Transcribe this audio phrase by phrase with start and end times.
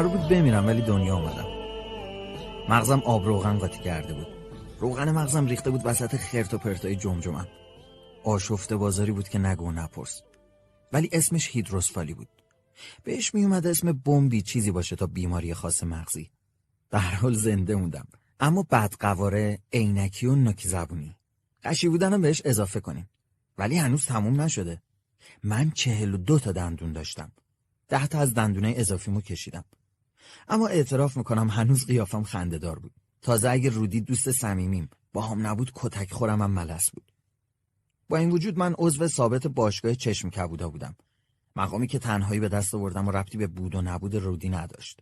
[0.00, 1.46] قرار بود بمیرم ولی دنیا اومدم.
[2.68, 4.26] مغزم آب روغن قاطی کرده بود.
[4.78, 7.46] روغن مغزم ریخته بود وسط خرت و پرتای جمجمم.
[8.24, 10.22] آشفته بازاری بود که نگو نپرس.
[10.92, 12.28] ولی اسمش هیدروسفالی بود.
[13.04, 16.30] بهش میومد اسم بمبی چیزی باشه تا بیماری خاص مغزی.
[16.90, 18.06] در حال زنده موندم.
[18.40, 21.16] اما بعد قواره عینکی و نوکی زبونی.
[21.64, 23.10] قشی بودنم بهش اضافه کنیم.
[23.58, 24.82] ولی هنوز تموم نشده.
[25.42, 27.32] من چهل و دو تا دندون داشتم.
[27.88, 29.64] ده تا از دندونه اضافیمو کشیدم.
[30.48, 32.92] اما اعتراف می‌کنم هنوز قیافم خنده دار بود.
[33.22, 37.12] تازه اگه رودی دوست صمیمیم با هم نبود کتک خورم هم ملس بود.
[38.08, 40.96] با این وجود من عضو ثابت باشگاه چشم کبودا بودم.
[41.56, 45.00] مقامی که تنهایی به دست آوردم و ربطی به بود و نبود رودی نداشت.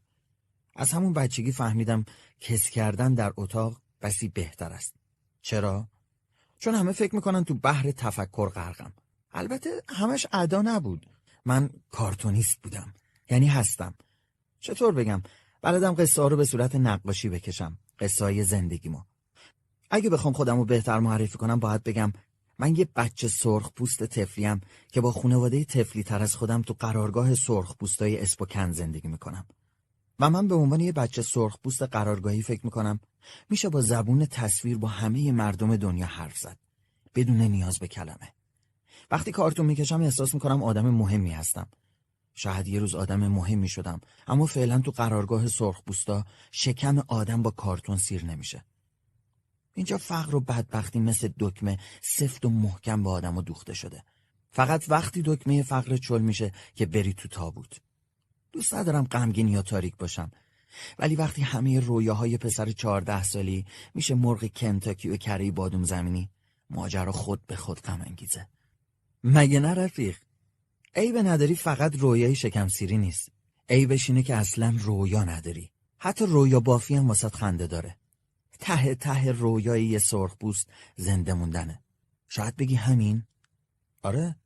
[0.76, 2.04] از همون بچگی فهمیدم
[2.40, 4.94] کس کردن در اتاق بسی بهتر است.
[5.42, 5.88] چرا؟
[6.58, 8.92] چون همه فکر می‌کنن تو بحر تفکر غرقم.
[9.32, 11.06] البته همش ادا نبود.
[11.44, 12.94] من کارتونیست بودم.
[13.30, 13.94] یعنی هستم.
[14.60, 15.22] چطور بگم؟
[15.62, 17.78] بلدم قصه ها رو به صورت نقاشی بکشم.
[17.98, 19.00] قصه های زندگیمو.
[19.90, 22.12] اگه بخوام خودم رو بهتر معرفی کنم باید بگم
[22.58, 24.60] من یه بچه سرخ پوست تفلیم
[24.92, 29.46] که با خانواده تفلی تر از خودم تو قرارگاه سرخ پوستای اسپوکن زندگی می‌کنم.
[30.20, 33.00] و من به عنوان یه بچه سرخ پوست قرارگاهی فکر می‌کنم.
[33.50, 36.58] میشه با زبون تصویر با همه مردم دنیا حرف زد.
[37.14, 38.32] بدون نیاز به کلمه.
[39.10, 41.68] وقتی کارتون می‌کشم احساس می‌کنم آدم مهمی هستم.
[42.38, 44.00] شاید یه روز آدم مهمی شدم.
[44.26, 48.64] اما فعلا تو قرارگاه سرخ پوستا شکم آدم با کارتون سیر نمیشه.
[49.74, 54.04] اینجا فقر و بدبختی مثل دکمه سفت و محکم به آدم و دوخته شده.
[54.50, 57.80] فقط وقتی دکمه فقر چل میشه که بری تو تابوت.
[58.52, 60.30] دوست ندارم غمگین یا تاریک باشم.
[60.98, 66.30] ولی وقتی همه رویاهای پسر چهارده سالی میشه مرغ کنتاکی و کره بادوم زمینی
[66.70, 68.48] ماجرا خود به خود غم انگیزه
[69.24, 70.16] مگه نه رفیق؟
[70.98, 73.28] عیب نداری فقط رویای شکم سیری نیست.
[73.68, 75.70] عیبش اینه که اصلا رویا نداری.
[75.98, 77.96] حتی رویا بافی هم واسط خنده داره.
[78.58, 81.82] ته ته رویای یه سرخ بوست زنده موندنه.
[82.28, 83.22] شاید بگی همین؟
[84.02, 84.36] آره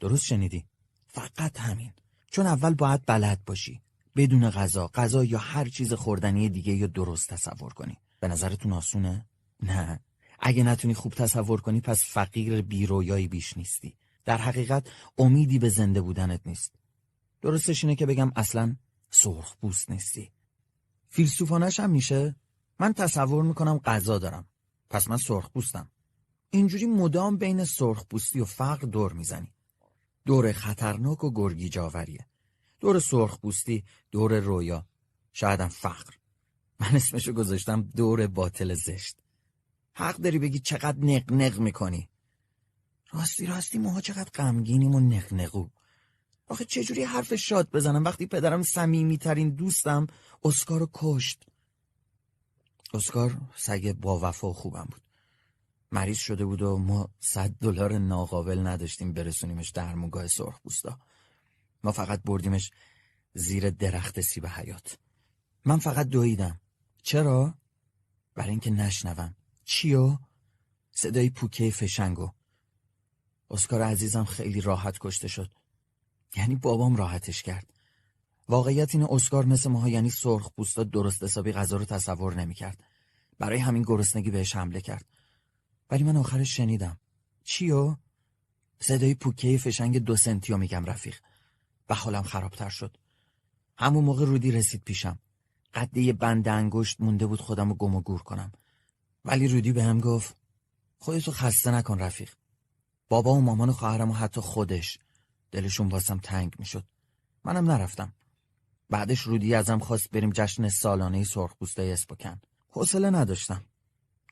[0.00, 0.64] درست شنیدی.
[1.08, 1.92] فقط همین.
[2.30, 3.82] چون اول باید بلد باشی.
[4.16, 7.96] بدون غذا غذا یا هر چیز خوردنی دیگه یا درست تصور کنی.
[8.20, 9.26] به نظرتون آسونه؟
[9.62, 10.00] نه.
[10.40, 13.96] اگه نتونی خوب تصور کنی پس فقیر بیرویایی بیش نیستی.
[14.26, 14.88] در حقیقت
[15.18, 16.72] امیدی به زنده بودنت نیست.
[17.42, 18.76] درستش اینه که بگم اصلا
[19.10, 20.32] سرخ بوست نیستی.
[21.08, 22.36] فیلسوفانش هم میشه.
[22.80, 24.48] من تصور می‌کنم غذا دارم.
[24.90, 25.90] پس من سرخ بوستم
[26.50, 29.52] اینجوری مدام بین سرخ بوستی و فقر دور می‌زنی.
[30.26, 32.26] دور خطرناک و گرگی جاوریه
[32.80, 34.86] دور سرخ بوستی دور رویا.
[35.32, 36.14] شایدم فقر.
[36.80, 39.16] من اسمشو گذاشتم دور باطل زشت.
[39.94, 42.08] حق داری بگی چقدر نق نق می‌کنی.
[43.10, 45.68] راستی راستی ماها چقدر غمگینیم و نقنقو.
[46.48, 50.06] آخه چجوری حرف شاد بزنم؟ وقتی پدرم صمیمیترین دوستم
[50.44, 51.46] اسکارو کشت.
[52.94, 55.02] اسکار سگ با وفا خوبم بود.
[55.92, 60.98] مریض شده بود و ما صد دلار ناقابل نداشتیم برسونیمش در موگاه سرخ بوستا
[61.84, 62.70] ما فقط بردیمش
[63.34, 64.98] زیر درخت سیب حیات.
[65.64, 66.60] من فقط دویدم.
[67.02, 67.54] چرا؟
[68.34, 69.34] برای اینکه نشنوم.
[69.64, 70.18] چیو؟
[70.92, 72.30] صدای پوکه فشنگو.
[73.50, 75.50] اسکار عزیزم خیلی راحت کشته شد.
[76.36, 77.72] یعنی بابام راحتش کرد.
[78.48, 82.84] واقعیت این اسکار مثل ماها یعنی سرخ پوستا درست حسابی غذا رو تصور نمی‌کرد.
[83.38, 85.04] برای همین گرسنگی بهش حمله کرد.
[85.90, 86.98] ولی من آخرش شنیدم.
[87.44, 87.96] چیو؟
[88.80, 91.16] صدای پوکه فشنگ دو سنتیو میگم رفیق.
[91.88, 92.96] و حالم خرابتر شد.
[93.78, 95.18] همون موقع رودی رسید پیشم.
[95.74, 98.52] قده بند انگشت مونده بود خودم رو گم و گور کنم.
[99.24, 100.36] ولی رودی به هم گفت
[100.98, 102.30] خودتو خسته نکن رفیق.
[103.08, 104.98] بابا و مامان و خواهرم و حتی خودش.
[105.50, 106.84] دلشون واسم تنگ می‌شد.
[107.44, 108.12] منم نرفتم.
[108.90, 113.64] بعدش رودی ازم خواست بریم جشن سالانه سرخپوستای اسپوکن حوصله نداشتم.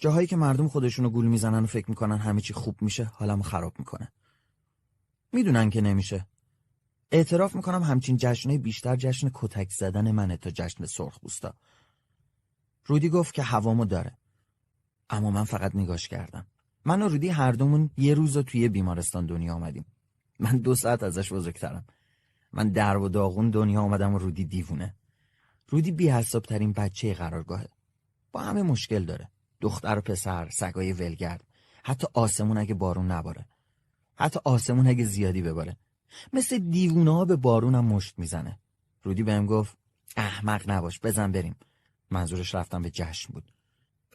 [0.00, 3.78] جاهایی که مردم خودشونو گول می‌زنن و فکر می‌کنن همه چی خوب میشه حالمو خراب
[3.78, 4.12] می‌کنه.
[5.32, 6.26] می‌دونن که نمیشه.
[7.12, 11.54] اعتراف می‌کنم همچین جشنهای بیشتر جشن کتک زدن منه تا جشن سرخپوستا.
[12.86, 14.18] رودی گفت که هوامو داره.
[15.10, 16.46] اما من فقط نگاش کردم.
[16.84, 19.84] من و رودی هر دومون یه روز توی بیمارستان دنیا آمدیم
[20.38, 21.84] من دو ساعت ازش بزرگترم.
[22.52, 24.94] من در و داغون دنیا آمدم و رودی دیوونه.
[25.68, 27.68] رودی بی ترین بچه قرارگاهه.
[28.32, 29.28] با همه مشکل داره.
[29.60, 31.44] دختر و پسر سگای ولگرد.
[31.84, 33.46] حتی آسمون اگه بارون نباره.
[34.16, 35.76] حتی آسمون اگه زیادی بباره.
[36.32, 38.58] مثل دیوونه ها به بارون هم مشت می‌زنه.
[39.02, 39.76] رودی بهم گفت
[40.16, 41.56] احمق نباش بزن بریم.
[42.10, 43.52] منظورش رفتم به جشن بود.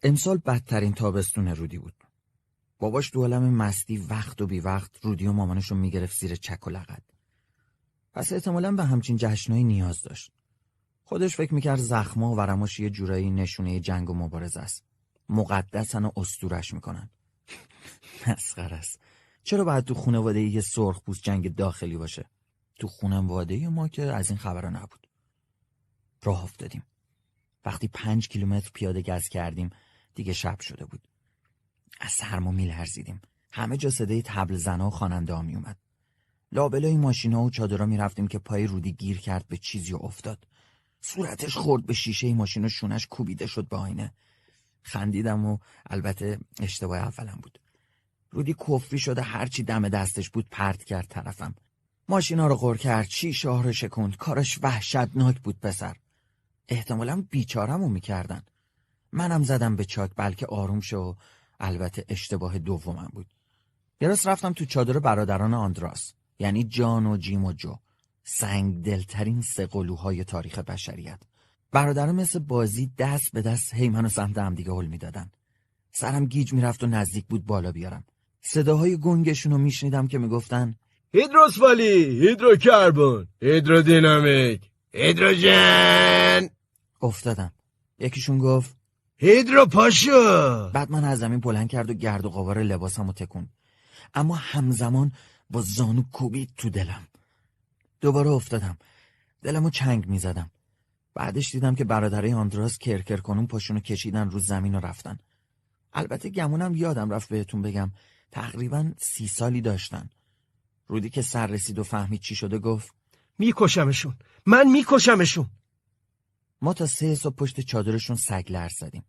[0.04, 1.94] امسال بدترین تابستون رودی بود.
[2.80, 6.70] باباش دو عالم مستی وقت و بی وقت رودی و مامانشو می‌گرفت زیر چک و
[6.70, 7.04] لغت.
[8.14, 10.32] پس احتمالا به همچین جشنهایی نیاز داشت.
[11.04, 14.84] خودش فکر می‌کرد زخما و ورماش یه جورایی نشونه جنگ و مبارزه است.
[15.30, 17.10] مقدسن و استورش می‌کنن.
[18.28, 19.00] مسخر است.
[19.44, 22.30] چرا باید تو خانواده یه سرخ پوست جنگ داخلی باشه؟
[22.76, 25.08] تو خانواده ما که از این خبرها نبود.
[26.24, 26.84] راه افتادیم.
[27.66, 29.70] وقتی پنج کیلومتر پیاده گز کردیم
[30.16, 31.09] دیگه شب شده بود.
[32.00, 33.22] از سرما میلرزیدیم.
[33.52, 35.78] همه جا صدای تبل زنا و خواننده ها میومد
[36.52, 40.48] لابلای ماشینا و چادرها می‌رفتیم که پای رودی گیر کرد به چیزی و افتاد.
[41.02, 44.14] صورتش خورد به شیشه ماشین و شونش کوبیده شد به آینه.
[44.82, 45.58] خندیدم و
[45.90, 47.60] البته اشتباه اولم بود.
[48.32, 51.56] رودی کفری شده هرچی دم دستش بود پرت کرد طرفم.
[52.10, 54.18] ماشینا رو غور کرد شیشه ها رو شکند.
[54.18, 55.96] کارش وحشتناک بود پسر.
[56.70, 58.44] احتمالا بیچارمو می‌کردن.
[59.12, 61.16] منم زدم به چاک بلکه آروم شو.
[61.60, 63.28] البته اشتباه دومم بود.
[64.02, 67.76] یه رفتم تو چادر برادران آندراس یعنی جان و جیم و جو
[68.24, 71.20] سنگ دلترین سه قلوهای تاریخ بشریت.
[71.72, 75.32] برادران مثل بازی دست به دست هی منو سمت هم دیگه حل می‌دادن.
[75.92, 78.04] سرم گیج می‌رفت و نزدیک بود بالا بیارم.
[78.42, 80.76] صداهای گنگشون رو میشنیدم که می‌گفتن
[81.14, 86.50] هیدروسفالی هیدروکربن هیدرودینامیک هیدروژن.
[87.02, 87.52] افتادم.
[88.00, 88.79] یکیشون گفت
[89.22, 90.70] هیدرو پاشو.
[90.74, 93.50] بعد من از زمین بلند کرد و گرد و غبار لباسم و تکون.
[94.14, 95.12] اما همزمان
[95.50, 97.08] با زانو کوبید تو دلم.
[98.02, 98.78] دوباره افتادم.
[99.42, 100.52] دلمو چنگ می‌زدم.
[101.14, 105.18] بعدش دیدم که برادرای آندراس کرکر کنون پاشونو کشیدن رو زمین و رفتن.
[105.94, 107.92] البته گمونم یادم رفت بهتون بگم
[108.32, 110.10] تقریبا سی سالی داشتن.
[110.88, 112.94] رودی که سر رسید و فهمید چی شده گفت
[113.38, 114.16] میکشمشون.
[114.46, 115.50] من میکشمشون.
[116.62, 119.04] ما تا سه صبح پشت چادرشون سگ زدیم.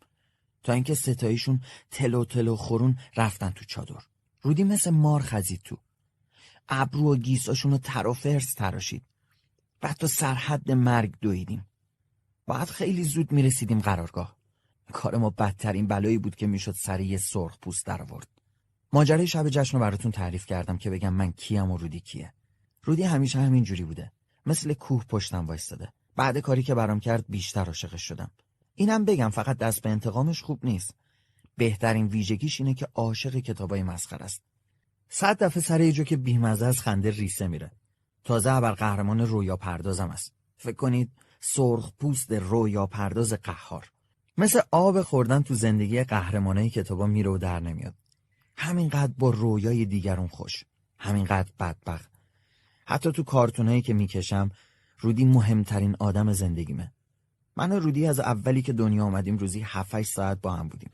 [0.63, 1.61] تا اینکه ستایشون
[1.91, 4.03] تلو تلو خورون رفتن تو چادر.
[4.43, 5.77] رودی مثل مار خزید تو.
[6.69, 9.03] ابرو و گیساشون رو تر و فرس تراشید.
[9.81, 11.67] بعد تا سرحد مرگ دویدیم.
[12.47, 14.37] باید خیلی زود می‌رسیدیم قرارگاه.
[14.93, 18.29] کار ما بدترین بلایی بود که می‌شد سری یه سرخ پوست در آورد.
[18.93, 22.33] ماجرای شب جشن رو براتون تعریف کردم که بگم من کیم و رودی کیه.
[22.83, 24.13] رودی همیشه همین جوری بوده.
[24.47, 25.93] مثل کوه پشتم وایستاده.
[26.21, 28.31] بعد کاری که برام کرد بیشتر عاشقش شدم.
[28.75, 30.95] اینم بگم فقط دست به انتقامش خوب نیست.
[31.57, 34.43] بهترین ویژگیش اینه که عاشق کتابای مسخر است.
[35.09, 37.71] صد دفعه سر جو که بیمزه از خنده ریسه میره.
[38.25, 40.33] تازه ابر قهرمان رویا پردازم است.
[40.57, 43.91] فکر کنید سرخ پوست رویا پرداز قهار.
[44.39, 47.95] مثل آب خوردن تو زندگی قهرمانای کتابا میره و در نمیاد.
[48.57, 50.65] همینقدر با رویای دیگرون خوش.
[50.99, 52.11] همینقدر بدبخت.
[52.87, 54.51] حتی تو کارتونایی که می‌کشم
[55.01, 56.93] رودی مهمترین آدم زندگیمه.
[57.57, 60.91] من و رودی از اولی که دنیا آمدیم روزی 7 ساعت با هم بودیم.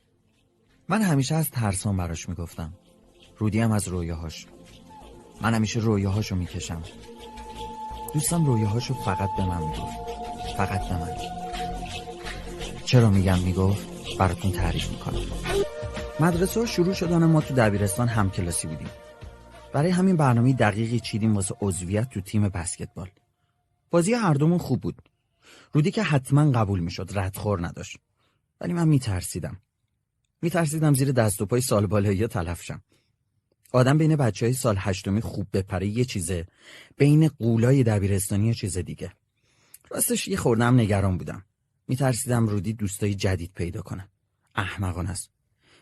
[0.89, 2.73] من همیشه از ترسان براش می‌گفتم.
[3.39, 4.47] رودی هم از رویاهاش.
[5.41, 6.83] من همیشه رویاهاشو می‌کشم.
[8.15, 9.97] دوستم رویاهاشو فقط به من می‌گفت.
[10.57, 11.13] فقط به من.
[12.85, 13.87] چرا میگم می‌گفت؟
[14.19, 15.21] براتون تعریف می‌کنم.
[16.21, 18.89] مدرسه شروع شدن ما تو دبیرستان همکلاسی بودیم.
[19.73, 23.09] برای همین برنامه دقیقی چیدیم واسه عضویت تو تیم بسکتبال.
[23.91, 25.03] بازی هر دومون خوب بود.
[25.73, 27.97] رودی که حتما قبول می‌شد ردخور نداشت.
[28.61, 29.61] ولی من میترسیدم.
[30.43, 32.83] میترسیدم زیر دست و پای سال بالایی تلف شم.
[33.73, 36.47] آدم بین بچه های سال هشتمی خوب بپره یه چیزه
[36.97, 39.13] بین قولای دبیرستانی یه چیز دیگه.
[39.91, 41.45] راستش یه خوردم نگران بودم.
[41.89, 44.09] میترسیدم رودی دوستای جدید پیدا کنم
[44.55, 45.31] احمقان است.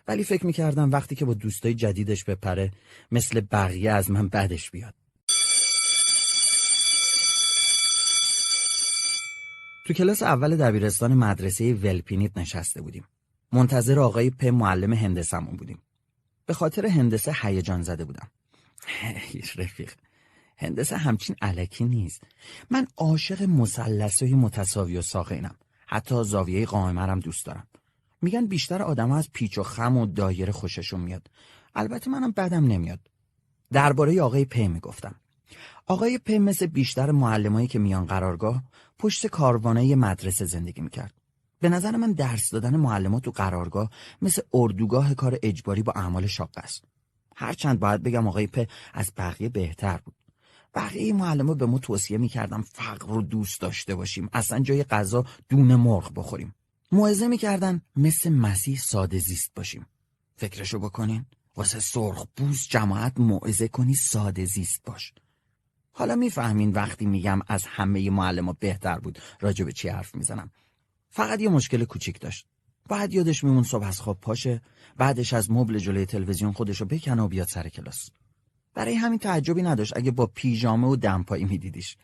[0.08, 2.70] ولی فکر می‌کردم وقتی که با دوستای جدیدش بپره
[3.12, 4.94] مثل بقیه از من بدش بیاد.
[9.84, 13.04] تو کلاس اول دبیرستان مدرسه ولپینیت نشسته بودیم.
[13.52, 15.82] منتظر آقای پ معلم هندسمون بودیم.
[16.46, 18.28] به خاطر هندسه هیجان زده بودم.
[19.56, 19.92] رفیق.
[20.56, 22.22] هندسه همچین علکی نیست.
[22.70, 25.54] من عاشق مثلثهای متساوی و ساقینم
[25.86, 27.66] حتی زاویه قائمرم دوست دارم.
[28.22, 31.30] میگن بیشتر آدم از پیچ و خم و دایره خوششون میاد.
[31.74, 33.00] البته منم بدم نمیاد.
[33.72, 35.14] درباره آقای پ می‌گفتم.
[35.86, 38.62] آقای پ مثل بیشتر معلمایی که میان قرارگاه
[38.98, 41.14] پشت کاروانه مدرسه زندگی می‌کرد.
[41.60, 43.90] به نظر من درس دادن معلمات تو قرارگاه
[44.22, 46.84] مثل اردوگاه کار اجباری با اعمال شاق است.
[47.36, 50.14] هرچند باید بگم آقای پ از بقیه بهتر بود.
[50.74, 55.74] بقیه معلمات به ما توصیه می‌کردم فقر رو دوست داشته باشیم اصلا جای غذا دون
[55.74, 56.54] مرغ بخوریم.
[56.92, 59.86] موعظه می‌کردن مثل مسیح ساده زیست باشیم.
[60.36, 65.12] فکرشو بکنین واسه سرخ بوز جماعت موعظه کنی ساده زیست باش.
[65.96, 70.50] حالا می‌فهمین وقتی میگم از همه معلم بهتر بود راجع به چی حرف می‌زنم.
[71.10, 72.46] فقط یه مشکل کوچیک داشت.
[72.88, 74.62] بعد یادش میمون صبح از خواب پاشه
[74.96, 78.10] بعدش از مبل جلوی تلویزیون خودشو بکنه و بیاد سر کلاس.
[78.74, 81.96] برای همین تعجبی نداشت اگه با پیژامه و دمپایی میدیدیش.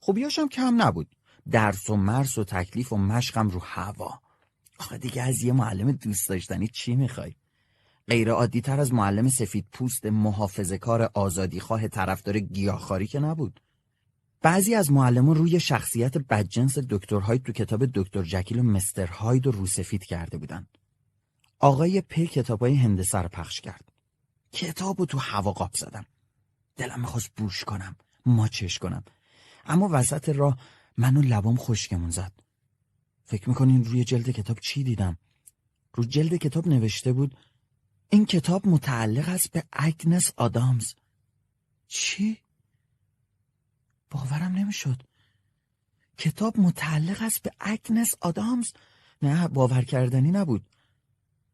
[0.00, 1.16] خوبیاش هم کم نبود.
[1.50, 4.20] درس و مرس و تکلیف و مشقم رو هوا.
[4.78, 7.34] آخه دیگه از یه معلم دوست داشتنی چی می‌خوای؟
[8.08, 13.60] غیر عادی تر از معلم سفید پوست محافظه کار آزادی خواه طرفدار گیاهخواری که نبود.
[14.42, 19.46] بعضی از معلمان روی شخصیت بدجنس دکتر هاید تو کتاب دکتر جکیل و مستر هاید
[19.46, 20.66] رو روسفید کرده بودن.
[21.58, 23.92] آقای په کتاب های هندسه رو پخش کرد.
[24.52, 26.06] کتاب رو تو هوا قاب زدم.
[26.76, 27.96] دلم می‌خواست بوش کنم
[28.26, 29.04] ماچش کنم.
[29.66, 30.58] اما وسط راه
[30.96, 32.32] منو لبام خشکمون زد.
[33.24, 35.18] فکر می‌کنین روی جلد کتاب چی دیدم؟
[35.94, 37.36] رو جلد کتاب نوشته بود
[38.10, 40.94] این کتاب متعلق است به اگنس آدامز.
[41.88, 42.38] چی؟
[44.10, 45.02] باورم نمی‌شد.
[46.18, 48.72] کتاب متعلق است به اگنس آدامز.
[49.22, 50.66] نه باور کردنی نبود.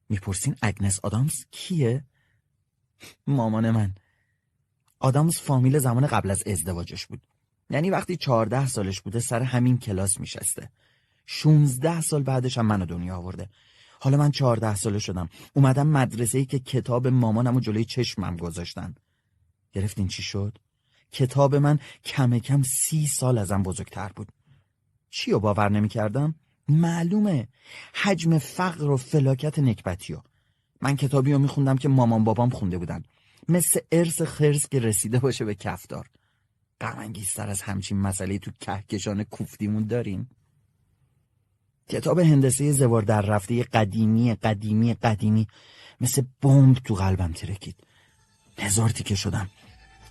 [0.08, 2.04] می‌پرسین اگنس آدامز کیه؟
[3.26, 3.94] مامان من.
[4.98, 7.22] آدامز فامیل زمان قبل از ازدواجش بود.
[7.70, 10.70] یعنی وقتی چهارده سالش بوده سر همین کلاس میشسته.
[11.26, 13.48] شونزده سال بعدش هم منو دنیا آورده.
[14.04, 15.28] حالا من چهارده ساله شدم.
[15.54, 18.94] اومدم مدرسه ای که کتاب مامانم و جلوی چشمم گذاشتن.
[19.72, 20.58] گرفتین چی شد؟
[21.12, 24.28] کتاب من کم کم سی سال ازم بزرگتر بود.
[25.10, 26.34] چی رو باور نمی کردم؟
[26.68, 27.48] معلومه.
[27.94, 30.16] حجم فقر و فلاکت نکبتی
[30.80, 33.02] من کتابی رو میخوندم که مامان بابام خونده بودن.
[33.48, 36.10] مثل ارث خرس که رسیده باشه به کفدار
[36.80, 40.28] غمانگیزتر از همچین مسئله تو کهکشان کوفتیمون داریم.
[41.88, 45.46] کتاب هندسه زوار در رفته قدیمی قدیمی قدیمی.
[46.00, 47.76] مثل بمب تو قلبم ترکید.
[48.58, 49.50] هزار تیکه شدم.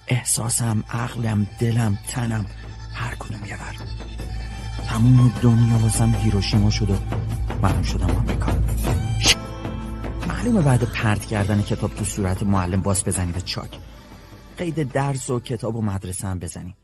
[0.07, 2.45] احساسم عقلم دلم تنم
[2.93, 3.75] هر کدوم یه بر.
[4.87, 6.97] تموم دنیا واسم هیروشیما شد و
[7.61, 8.51] منم شدم آمریکا.
[10.27, 13.79] معلومه بعد پرت کردن کتاب تو صورت معلم باز بزنی به چاک.
[14.57, 16.75] قید درس و کتاب و مدرسه هم بزنی.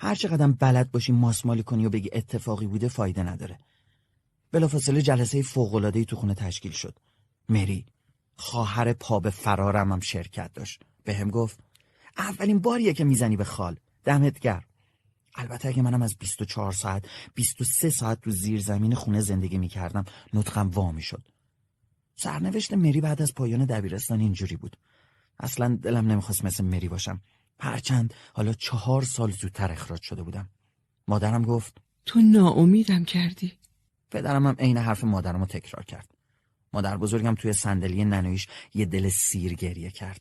[0.00, 3.58] هر چقدر بلد باشی ماسمالی کنی و بگی اتفاقی بوده فایده نداره.
[4.52, 6.98] بلافاصله جلسه فوق‌العاده‌ای تو خونه تشکیل شد.
[7.48, 7.86] مری
[8.36, 10.82] خواهر پا به فرارم هم شرکت داشت.
[11.04, 11.60] به هم گفت
[12.18, 13.76] اولین باریه که می‌زنی به خال.
[14.04, 14.64] دمت گرم.
[15.34, 20.68] البته اگه منم از 24 ساعت 23 ساعت تو زیر زمین خونه زندگی می‌کردم نطقم
[20.68, 21.28] وا می‌شد.
[22.16, 24.76] سرنوشت مری بعد از پایان دبیرستان اینجوری بود.
[25.40, 27.20] اصلا دلم نمی‌خواست مثل مری باشم.
[27.60, 30.48] هرچند حالا چهار سال زودتر اخراج شده بودم.
[31.08, 33.52] مادرم گفت تو ناامیدم کردی.
[34.10, 36.14] پدرم هم عین حرف مادرم رو تکرار کرد.
[36.72, 40.20] مادر بزرگم توی صندلی ننویش یه دل سیر گریه کرد.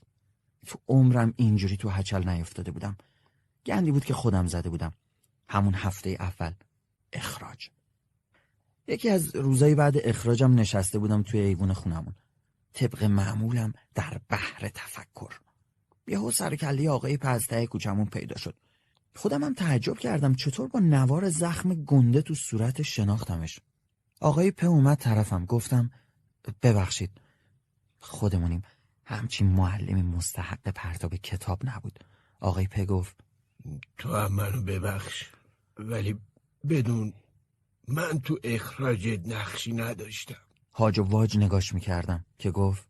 [0.65, 2.97] تو عمرم اینجوری تو هچل نیفتاده بودم.
[3.65, 4.93] گندی بود که خودم زده بودم.
[5.49, 6.51] همون هفته اول
[7.13, 7.69] اخراج.
[8.87, 12.15] یکی از روزای بعد اخراجم نشسته بودم توی ایوون خونمون.
[12.73, 15.39] طبق معمولم در بحر تفکر.
[16.07, 18.55] یهو سر کله آقای پزته کوچمون پیدا شد.
[19.15, 23.59] خودم هم تعجب کردم چطور با نوار زخم گنده تو صورت شناختمش.
[24.21, 25.91] آقای په اومد طرفم گفتم
[26.63, 27.11] ببخشید
[27.99, 28.61] خودمونیم.
[29.05, 31.99] همچین معلمی مستحق پرتاب کتاب نبود.
[32.39, 33.15] آقای په گفت
[33.97, 35.29] تو هم منو ببخش
[35.77, 36.15] ولی
[36.69, 37.13] بدون
[37.87, 40.41] من تو اخراج نقشی نداشتم.
[40.73, 42.87] هاج و واج نگاش می‌کردم که گفت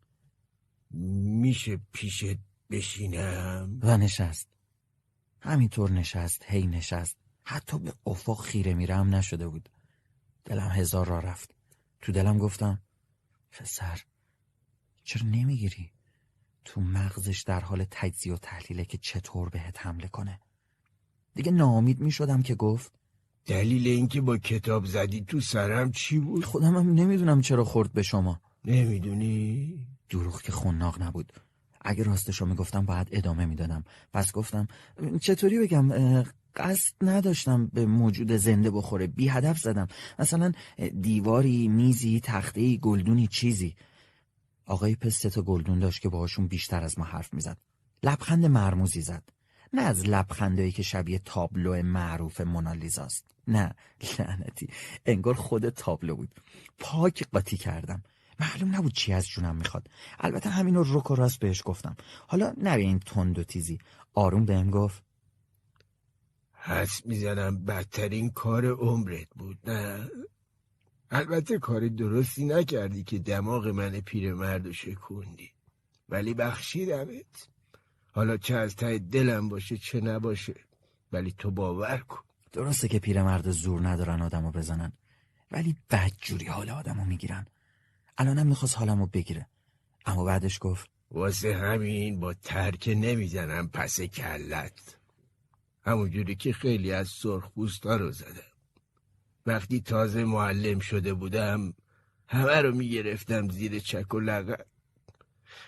[0.90, 2.38] میشه پیشت
[2.70, 4.48] بشینم؟ و نشست.
[5.40, 7.16] همینطور نشست هی نشست.
[7.44, 9.68] حتی به افق خیره میرم نشده بود.
[10.46, 11.54] دلم هزار را رفت.
[12.00, 12.80] تو دلم گفتم
[13.50, 14.00] پسر
[15.04, 15.90] چرا نمی‌گیری؟
[16.64, 20.40] تو مغزش در حال تجزیه و تحلیله که چطور بهت حمله کنه.
[21.34, 22.92] دیگه ناامید می شدم که گفت
[23.46, 28.02] دلیل اینکه با کتاب زدی تو سرم چی بود؟ خودم هم نمی‌دونم چرا خورد به
[28.02, 28.40] شما.
[28.64, 31.32] نمی‌دونی؟ دروغ که خوناق نبود.
[31.80, 33.84] اگه راستشو می‌گفتم باید ادامه می‌دادم.
[34.12, 34.68] پس گفتم
[35.20, 35.92] چطوری بگم
[36.56, 39.06] قصد نداشتم به موجود زنده بخوره.
[39.06, 39.88] بی هدف زدم.
[40.18, 40.52] مثلا
[41.00, 43.76] دیواری میزی تخته گلدونی چیزی.
[44.66, 47.58] آقای پس تا گلدون داشت که باهاشون بیشتر از ما حرف می‌زد.
[48.02, 49.22] لبخند مرموزی زد.
[49.72, 53.74] نه از لبخندایی که شبیه تابلو معروف مونالیزاست نه
[54.18, 54.68] لعنتی.
[55.06, 56.34] انگار خود تابلو بود.
[56.78, 58.02] پاک قاطی کردم.
[58.40, 59.88] معلوم نبود چی از جونم می‌خواد.
[60.20, 61.96] البته همین رو رک و راست بهش گفتم.
[62.26, 63.78] حالا نبی این تند و تیزی.
[64.14, 65.05] آروم بهم گفت.
[66.66, 70.10] حس می‌زنم بدترین کار عمرت بود نه؟
[71.10, 75.50] البته کار درستی نکردی که دماغ من پیرمرد شکوندی.
[76.08, 77.48] ولی بخشیدمت
[78.12, 80.54] حالا چه از ته دلم باشه چه نباشه
[81.12, 82.22] ولی تو باور کن.
[82.52, 84.92] درسته که پیرمرد زور ندارن آدمو بزنن
[85.50, 87.46] ولی بدجوری حال آدمو می‌گیرن.
[88.18, 89.46] الانم می‌خواست حالمو بگیره.
[90.06, 94.98] اما بعدش گفت واسه همین با ترک نمی‌زنم پس کلت.
[95.86, 97.50] همونجوری که خیلی از سرخ
[97.84, 98.52] رو زدم.
[99.46, 101.74] وقتی تازه معلم شده بودم
[102.28, 104.66] همه رو می‌گرفتم زیر چک و لغت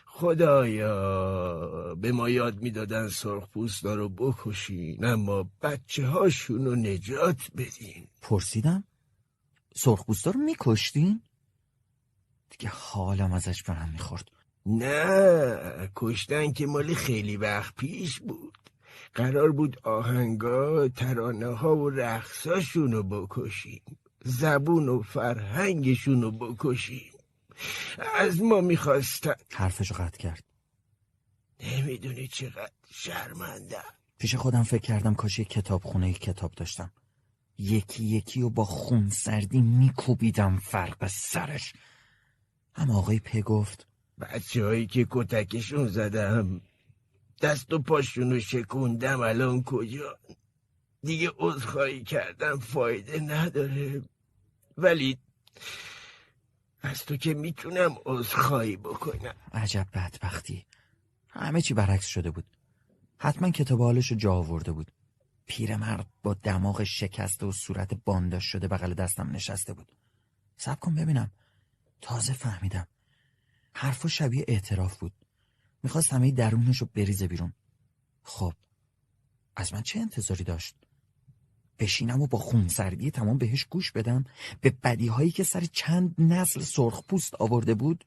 [0.07, 8.09] خدایا به ما یاد می‌دادن سرخپوستا رو بکشین اما بچه هاشون رو نجات بدین.
[8.23, 8.85] پرسیدم؟
[9.77, 11.23] سرخپوستا رو میکشتین؟
[12.51, 14.29] دیگه حالم ازش به هم می‌خورد.
[14.67, 18.59] نه کشتن که مال خیلی وقت پیش بود.
[19.19, 23.83] قرار بود آهنگا ترانه ها و رقصاشون رو بکشیم.
[24.25, 27.13] زبون و فرهنگشون رو بکشیم.
[28.19, 29.35] از ما می‌خواستن.
[29.53, 30.45] حرفشو قطع کرد.
[31.61, 33.77] نمی‌دونی چقدر شرمنده
[34.19, 36.93] پیش خودم فکر کردم کاش یک کتابخونه کتاب داشتم.
[37.59, 41.73] یکی یکی و با خون سردی میکوبیدم فرق سرش.
[42.77, 43.87] اما آقای په گفت
[44.21, 46.61] بچه هایی که کتکشون زدم
[47.41, 49.21] دست و پاشون رو شکوندم.
[49.21, 50.19] الان کجا؟
[51.03, 54.03] دیگه عذرخواهی کردم فایده نداره.
[54.79, 55.19] ولی
[56.83, 59.35] از تو که می‌تونم عذرخواهی بکنم.
[59.53, 60.67] عجب بدبختی.
[61.29, 62.45] همه چی برعکس شده بود.
[63.19, 64.91] حتما کتاب حالش جا آورده بود.
[65.47, 69.93] پیرمرد با دماغ شکسته و صورت بانداش شده بغل دستم نشسته بود.
[70.57, 71.31] سب کن ببینم.
[72.01, 72.87] تازه فهمیدم.
[73.75, 75.13] حرفا شبیه اعتراف بود.
[75.83, 77.53] می‌خواست همه درونش رو بریزه بیرون.
[78.23, 78.53] خب
[79.57, 80.77] از من چه انتظاری داشت؟
[81.79, 84.25] بشینم و با خونسردی تمام بهش گوش بدم؟
[84.61, 88.05] به بدی هایی که سر چند نسل سرخ پوست آورده بود؟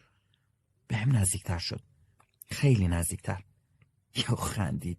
[0.88, 1.82] به هم نزدیکتر شد.
[2.52, 3.44] خیلی نزدیکتر.
[4.16, 4.98] یا خندید.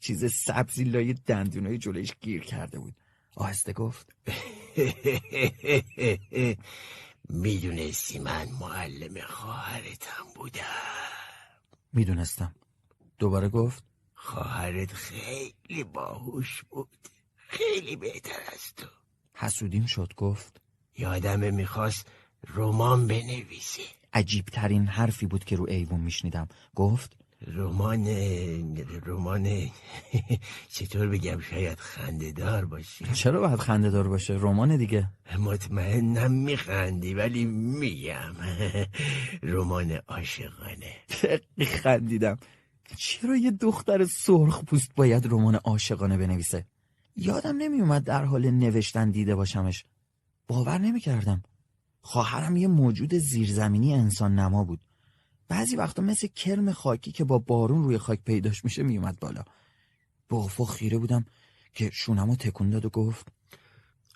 [0.00, 2.94] چیز سبزی لای دندونای جلویش گیر کرده بود.
[3.36, 4.14] آهسته گفت.
[7.28, 11.13] می‌دونستی من معلم خواهرتم بودم.
[11.94, 12.54] می‌دونستم.
[13.18, 17.08] دوباره گفت خواهرت خیلی باهوش بود.
[17.36, 18.86] خیلی بهتر از تو.
[19.34, 20.60] حسودیم شد گفت
[20.98, 22.08] یادمه می‌خواست
[22.54, 23.82] رمان بنویسه.
[24.12, 26.48] عجیب ترین حرفی بود که رو ایوون میشنیدم.
[26.74, 28.08] گفت رمان
[29.06, 29.70] رمان
[30.74, 35.10] چطور بگم؟ شاید خندهدار باشه چرا باید خنده دار باشه؟ رمان دیگه.
[35.38, 38.34] مطمئنم میخندی ولی میگم.
[39.52, 40.92] رمان عاشقانه.
[41.82, 42.38] خندیدم.
[42.96, 46.66] چرا یه دختر سرخ پوست باید رمان عاشقانه بنویسه؟
[47.16, 49.84] یادم نمیومد در حال نوشتن دیده باشمش.
[50.48, 51.42] باور نمی‌کردم.
[52.00, 54.80] خواهرم یه موجود زیرزمینی انسان نما بود.
[55.48, 59.44] بعضی وقتا مثل کرم خاکی که با بارون روی خاک پیداش میشه میومد بالا.
[60.28, 61.24] به افق خیره بودم
[61.74, 63.28] که شونمو تکون داد و گفت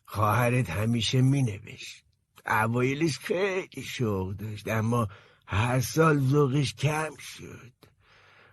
[0.05, 2.05] خواهرت همیشه مینوشت.
[2.47, 5.09] اوایلش خیلی شوق داشت اما
[5.47, 7.73] هر سال ذوقش کم شد.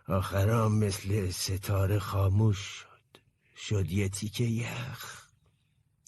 [0.08, 3.18] آخرام مثل ستاره خاموش شد.
[3.56, 5.28] شد یه تیکه یخ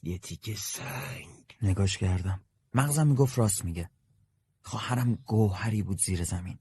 [0.03, 1.58] یه تیکه سنگ.
[1.62, 2.41] نگاش کردم.
[2.73, 3.89] مغزم می‌گفت راست میگه.
[4.67, 6.60] خواهرم گوهری بود زیر زمین.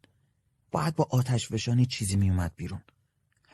[0.71, 2.83] باید با آتش فشانی چیزی میومد بیرون.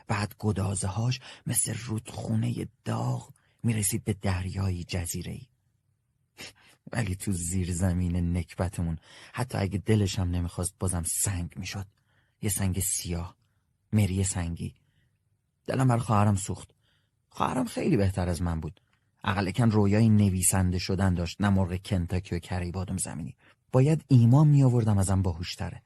[0.07, 3.29] بعد گدازه هاش مثل رودخونه داغ
[3.63, 5.41] می‌رسید به دریایی جزیره
[6.91, 8.97] ولی تو زیر زمین نکبتمون
[9.33, 11.87] حتی اگه دلش هم نمی‌خواست بازم سنگ می‌شد.
[12.41, 13.35] یه سنگ سیاه
[13.93, 14.75] مری سنگی.
[15.67, 16.71] دلم بر خواهرم سوخت.
[17.29, 18.81] خواهرم خیلی بهتر از من بود.
[19.23, 23.35] اقلکن رویای نویسنده شدن داشت نه مرغ کنتاکی و کری بادم زمینی.
[23.73, 25.81] باید ایمان می آوردم ازم باهوشتره.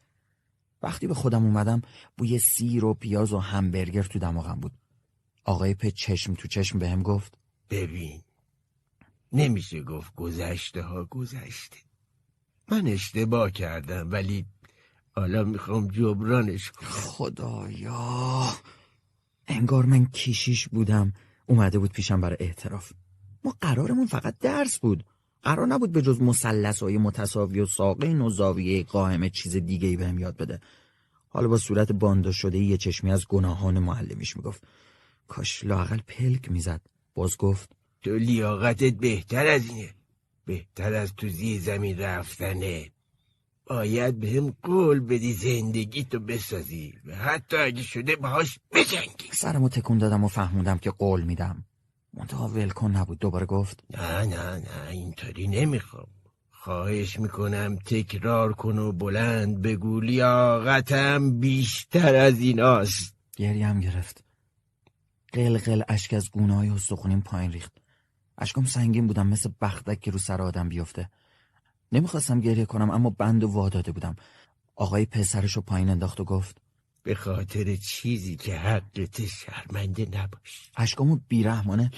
[0.82, 1.82] وقتی به خودم اومدم
[2.18, 4.72] بوی سیر و پیاز و همبرگر تو دماغم بود.
[5.46, 7.38] آقای په چشم تو چشم بهم گفت
[7.70, 8.22] ببین
[9.34, 11.78] نمیشه گفت گذشته ها گذشته.
[12.72, 14.46] من اشتباه کردم ولی
[15.16, 16.90] حالا می‌خوام جبرانش کنم.
[16.90, 18.50] خدایا
[19.48, 21.14] انگار من کیشیش بودم.
[21.46, 22.92] اومده بود پیشم برای اعتراف.
[23.44, 25.06] ما قرارمون فقط درس بود.
[25.44, 29.98] قرار نبود به جز مسلس های متساوی و ساقین و زاویه قائم چیز دیگه ای
[29.98, 30.60] بهم یاد بده.
[31.30, 34.64] حالا با صورت باندا شده یه چشمی از گناهان معلمیش می‌گفت.
[35.28, 36.82] کاش لاقل پلک می‌زد.
[37.14, 37.70] باز گفت
[38.02, 39.94] تو لیاقتت بهتر از اینه.
[40.46, 42.92] بهتر از تو زیر زمین رفتنه.
[43.66, 46.94] باید به هم قول بدی زندگی تو بسازی.
[47.06, 49.30] و حتی اگه شده باهاش بجنگی.
[49.32, 51.66] سرمو تکون دادم و فهموندم که قول میدم.
[52.18, 53.20] منتها ولکن نبود.
[53.20, 53.84] دوباره گفت.
[53.90, 56.08] نه نه نه اینطوری نمی‌خوام.
[56.52, 63.16] خواهش می‌کنم تکرار کن و بلند بگو لیاقتم بیشتر از ایناست.
[63.38, 64.24] گریم گرفت.
[65.34, 67.78] قلقل اشک از گونه های استخونیم پایین ریخت.
[68.38, 71.10] اشکم سنگین بودم مثل بختک که رو سر آدم بیفته.
[71.92, 74.16] نمی‌خواستم گریه کنم اما بند و واداده بودم.
[74.76, 76.62] آقای پسرش رو پایین انداخت و گفت.
[77.08, 80.72] به خاطر چیزی که حقت شرمنده نباش.
[80.78, 81.92] اشکامو بیرحمانه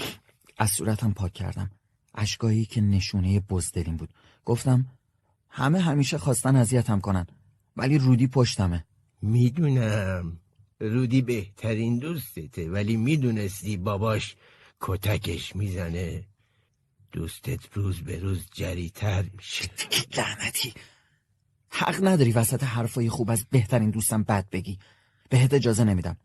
[0.57, 1.71] از صورتم پاک کردم.
[2.15, 4.09] اشکایی که نشونه بزدلیم بود.
[4.45, 4.85] گفتم
[5.49, 7.27] همه همیشه خواستن اذیتم کنن
[7.77, 8.85] ولی رودی پشتمه.
[9.21, 10.39] می‌دونم.
[10.79, 14.35] رودی بهترین دوستته ولی می‌دونستی باباش
[14.81, 16.23] کتکش می‌زنه.
[17.11, 19.69] دوستت روز به روز جریتر میشه.
[20.17, 20.73] لعنتی.
[21.69, 24.79] حق نداری وسط حرفای خوب از بهترین دوستم بد بگی.
[25.29, 26.17] بهت اجازه نمیدم.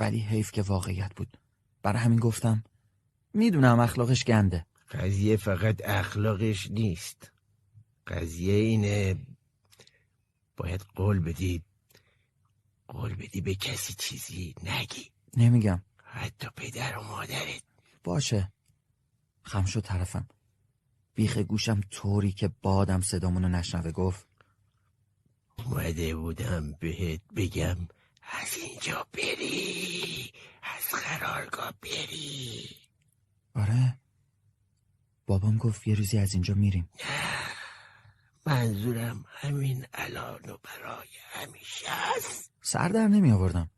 [0.00, 1.36] ولی حیف که واقعیت بود.
[1.82, 2.64] برای همین گفتم
[3.34, 4.66] می‌دونم اخلاقش گنده.
[4.90, 7.32] قضیه فقط اخلاقش نیست.
[8.06, 9.16] قضیه اینه
[10.56, 11.62] باید قول بدی.
[12.88, 15.10] قول بدی به کسی چیزی نگی.
[15.36, 15.82] نمیگم.
[16.04, 17.62] حتی پدر و مادرت.
[18.04, 18.52] باشه.
[19.42, 20.28] خم شد طرفم.
[21.14, 23.92] بیخ گوشم طوری که بادم صدامونو نشنوه.
[23.92, 24.26] گفت
[25.58, 27.76] اومده بودم بهت بگم
[28.22, 32.68] از اینجا بری از قرارگاه بری.
[33.54, 33.98] آره.
[35.26, 36.88] بابام گفت یه روزی از اینجا میریم.
[38.46, 41.86] منظورم همین الان و برای همیشه
[42.16, 42.52] است.
[42.62, 43.70] سر در نمی آوردم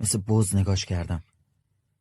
[0.00, 1.24] مثل بز نگاش کردم.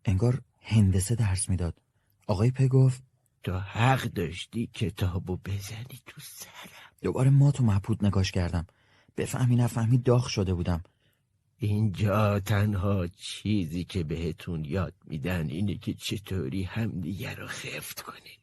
[0.05, 1.81] انگار هندسه درس می‌داد.
[2.27, 3.03] آقای په گفت
[3.43, 6.91] تو حق داشتی کتابو بزنی تو سرم.
[7.01, 8.67] دوباره ما تو محپود نگاش کردم.
[9.19, 10.83] بفهمی نفهمی داغ شده بودم.
[11.57, 18.37] اینجا تنها چیزی که بهتون یاد میدن اینه که چطوری همدیگه رو خفت کنین.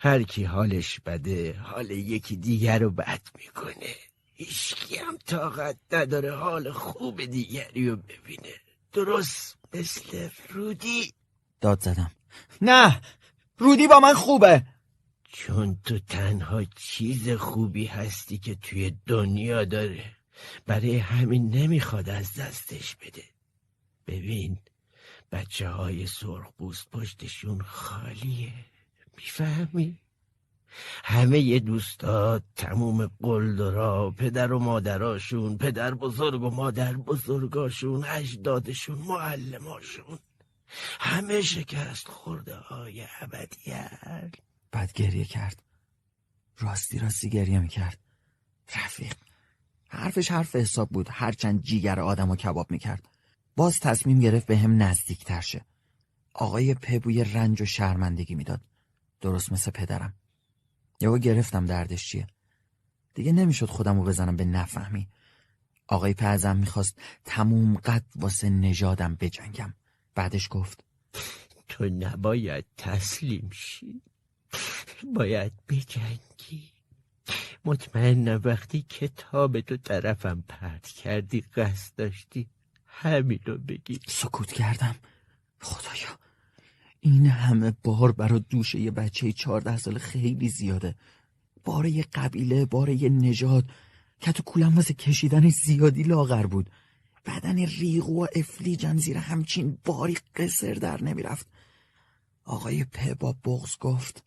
[0.00, 3.94] هر کی حالش بده حال یکی دیگر رو بد می‌کنه.
[4.32, 8.54] هیچکی هم طاقت نداره حال خوب دیگری رو ببینه.
[8.92, 11.12] درست مثل رودی؟
[11.60, 12.10] داد زدم.
[12.62, 13.00] نه
[13.58, 14.66] رودی با من خوبه.
[15.32, 20.16] چون تو تنها چیز خوبی هستی که توی دنیا داره.
[20.66, 23.24] برای همین نمی‌خواد از دستش بده.
[24.06, 24.58] ببین
[25.32, 26.52] بچه های سرخ
[26.92, 28.52] پشتشون خالیه.
[29.16, 29.98] می‌فهمی؟
[31.04, 40.18] همه ی دوستات تموم قلدرا پدر و مادراشون پدر بزرگ و مادر بزرگاشون اجدادشون معلماشون.
[41.00, 44.34] همه شکست خورده های ابدیت.
[44.72, 45.62] بعد گریه کرد.
[46.58, 47.98] راستی راستی گریه می‌کرد.
[48.76, 49.14] رفیق.
[49.88, 51.08] حرفش حرف حساب بود.
[51.10, 53.08] هرچند جیگر آدم و کباب می‌کرد.
[53.56, 55.64] باز تصمیم گرفت به هم نزدیک تر شه.
[56.34, 58.60] آقای پبوی رنج و شرمندگی می‌داد.
[59.20, 60.14] درست مثل پدرم.
[61.00, 62.26] یهو گرفتم دردش چیه.
[63.14, 65.08] دیگه نمی‌شد خودم رو بزنم به نفهمی.
[65.88, 69.74] آقای پزم می‌خواست تموم قد واسه نژادم بجنگم.
[70.14, 70.84] بعدش گفت
[71.68, 74.02] تو نباید تسلیم شی.
[75.04, 76.72] باید بجنگی.
[77.64, 82.48] مطمئنم وقتی کتاب تو طرفم پرت کردی قصد داشتی
[82.86, 84.00] همین رو بگی.
[84.08, 84.96] سکوت کردم.
[85.60, 86.18] خدایا
[87.00, 90.94] این همه بار برا دوش یه بچه چهارده سال خیلی زیاده.
[91.64, 93.70] باره یه قبیله باره یه نژاد
[94.20, 96.70] که تو کولم واسه کشیدن زیادی لاغر بود.
[97.26, 101.46] بدن ریغو و افلیجم زیر همچین باری قصر در نمی‌رفت.
[102.44, 104.24] آقای په با بغز گفت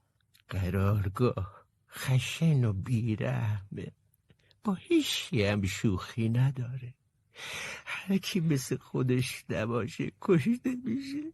[0.50, 3.92] قرارگاه خشن و بیرحمه.
[4.64, 6.94] با هیچی هم شوخی نداره.
[7.86, 11.32] هر کی مثل خودش نباشه کشته میشه.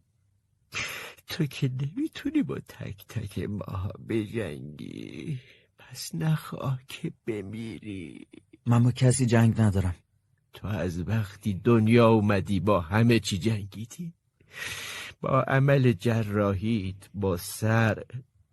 [1.26, 5.38] تو که نمی‌تونی با تک تک ماها بجنگی.
[5.78, 8.26] پس نخواه که بمیری.
[8.66, 9.94] من با کسی جنگ ندارم.
[10.52, 14.14] تو از وقتی دنیا اومدی با همه چی جنگیدی.
[15.20, 18.04] با عمل جراحیت با سر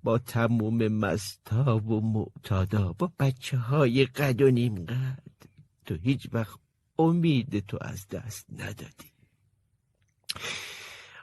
[0.03, 5.23] با تموم مستا و معتادا با بچه های قد و نیم قد.
[5.85, 6.59] تو هیچ وقت
[6.99, 9.12] امید تو از دست ندادی.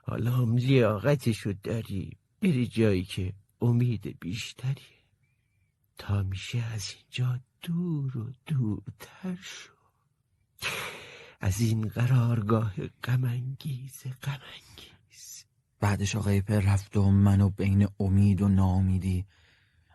[0.02, 2.16] حالا هم لیاقتشو داری.
[2.42, 4.96] بری جایی که امید بیشتری.
[5.98, 9.72] تا میشه از اینجا دور و دورتر شو.
[11.40, 14.95] از این قرارگاه غمانگیز غمانگیز.
[15.80, 19.26] بعدش آقای پر رفت و منو بین امید و ناامیدی.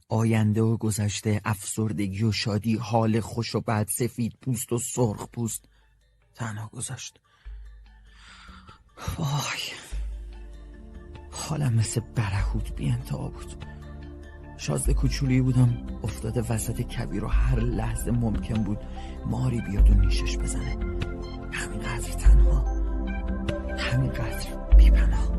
[0.09, 5.65] آینده و گذشته افسردگی و شادی حال خوش و بعد سفید پوست و سرخ پوست.
[6.35, 7.19] تنها گذاشت
[9.17, 9.61] وای.
[11.31, 13.65] حالم مثل برهوت بی انتها بود.
[14.57, 15.87] شازده کوچولی بودم.
[16.03, 18.79] افتاده وسط کبیر و هر لحظه ممکن بود
[19.25, 20.77] ماری بیاد و نیشش بزنه.
[21.51, 22.65] همینقدر تنها.
[23.77, 25.30] همینقدر بیپناه.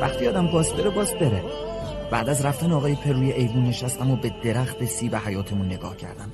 [0.00, 1.44] وقتی آدم باز بره باز بره
[2.10, 6.32] بعد از رفتن آقای پروی ایوون نشستم و به درخت سیب حیاتمون نگاه کردم.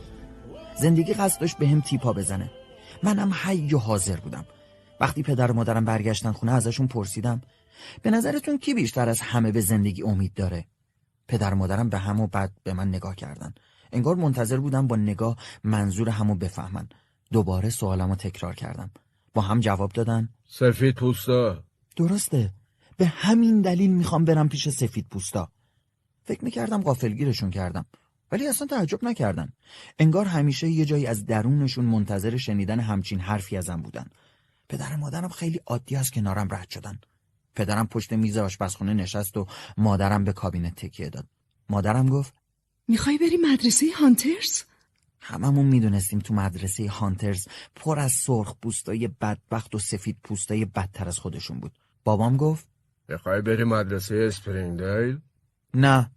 [0.76, 2.50] زندگی قصد داشت به هم تیپا بزنه.
[3.02, 4.44] منم حی و حاضر بودم.
[5.00, 7.40] وقتی پدر و مادرم برگشتن خونه ازشون پرسیدم
[8.02, 10.64] به نظرتون کی بیشتر از همه به زندگی امید داره؟
[11.28, 13.54] پدر و مادرم به هم و بعد به من نگاه کردن.
[13.92, 16.88] انگار منتظر بودم با نگاه منظور همو بفهمن.
[17.32, 18.90] دوباره سوالمو تکرار کردم.
[19.34, 21.62] با هم جواب دادن سفید پوستا.
[21.96, 22.50] درسته.
[23.02, 25.52] به همین دلیل می‌خوام برم پیش سفید پوستا.
[26.24, 27.86] فکر می‌کردم غافلگیرشون کردم
[28.32, 29.52] ولی اصلا تعجب نکردن.
[29.98, 34.06] انگار همیشه یه جایی از درونشون منتظر شنیدن همچین حرفی ازم بودن.
[34.68, 37.00] پدر و مادرم خیلی عادی از کنارم رد شدن.
[37.54, 41.26] پدرم پشت میز آشپزخونه نشست و مادرم به کابینت تکیه داد.
[41.68, 42.34] مادرم گفت
[42.88, 44.62] می‌خوای بری مدرسه هانترز؟
[45.20, 51.18] هممون می‌دونستیم تو مدرسه هانترز پر از سرخ پوستای بدبخت و سفید پوستای بدتر از
[51.18, 51.72] خودشون بود.
[52.04, 52.71] بابام گفت
[53.08, 55.20] بخوای بری مدرسه اسپرینگدیل؟
[55.74, 56.10] نه.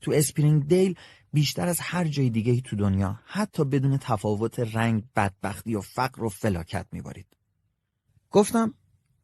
[0.00, 0.94] تو اسپرینگ دیل
[1.32, 6.28] بیشتر از هر جای دیگه تو دنیا حتی بدون تفاوت رنگ بدبختی و فقر و
[6.28, 7.26] فلاکت میبارید
[8.30, 8.74] گفتم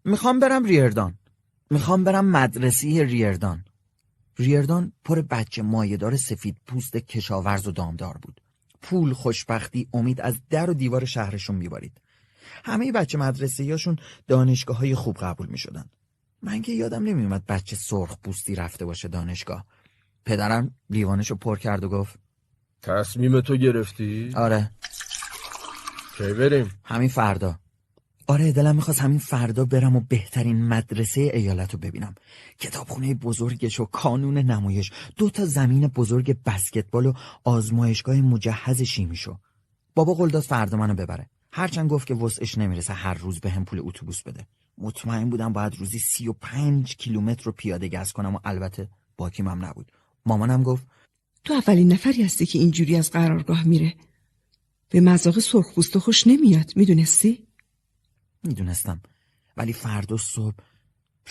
[0.04, 1.18] می‌خوام برم ریردان.
[1.70, 3.64] می‌خوام برم مدرسه ریردان.
[4.38, 8.40] ریردان پر بچه مایهدار سفید پوست کشاورز و دامدار بود.
[8.82, 12.00] پول خوشبختی امید از در و دیوار شهرشون میبارید
[12.64, 15.90] همه بچه مدرسه یاشون دانشگاه های خوب قبول می‌شدن.
[16.42, 19.64] من که یادم نمیومد بچه سرخ پوستی رفته باشه دانشگاه.
[20.24, 22.18] پدرم لیوانشو پر کرد و گفت
[22.82, 24.70] تصمیم تو گرفتی؟ آره.
[26.18, 27.58] کی بریم؟ همین فردا.
[28.26, 32.14] آره دلم می‌خواست همین فردا برم و بهترین مدرسه ایالت رو ببینم.
[32.58, 34.92] کتابخونه بزرگش و کانون نمایش.
[35.16, 37.12] دو تا زمین بزرگ بسکتبال و
[37.44, 39.38] آزمایشگاه مجهز شیمیشو.
[39.94, 41.26] بابا قول داد فردا منو ببره.
[41.52, 44.46] هرچند گفت که وسعش نمی‌رسه هر روز به هم پول اتوبوس بده.
[44.78, 49.48] مطمئن بودم باید روزی سی و پنج کیلومتر رو پیاده گز کنم و البته باکیم
[49.48, 49.92] هم نبود.
[50.26, 50.86] مامانم گفت
[51.44, 53.94] تو اولین نفری هستی که اینجوری از قرارگاه میره.
[54.88, 57.46] به مذاق سرخپوست خوش نمیاد می‌دونستی؟
[58.42, 59.00] می‌دونستم.
[59.56, 60.56] ولی فردا صبح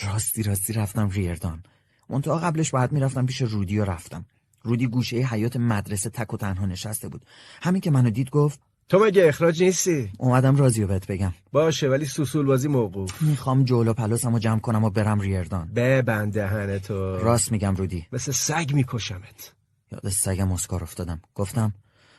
[0.02, 1.64] راستی راستی رفتم ریردان.
[2.10, 4.26] منتها قبلش باید می‌رفتم پیش رودی و رفتم.
[4.64, 7.26] رودی گوشه حیات مدرسه تک و تنها نشسته بود.
[7.62, 8.60] همین که منو دید گفت
[8.92, 11.34] تو مگه اخراج نیستی؟ اومدم رازیو بهت بگم.
[11.52, 13.22] باشه ولی سوسول بازی موقوف.
[13.22, 15.70] می‌خوام جولو پلاسمو جمع کنم و برم ریردان.
[15.74, 17.18] به بنده تو.
[17.18, 18.08] راست میگم رودی.
[18.12, 19.54] مثل سگ میکشمت.
[19.92, 21.22] یاد سگم اسکار افتادم.
[21.36, 21.74] گفتم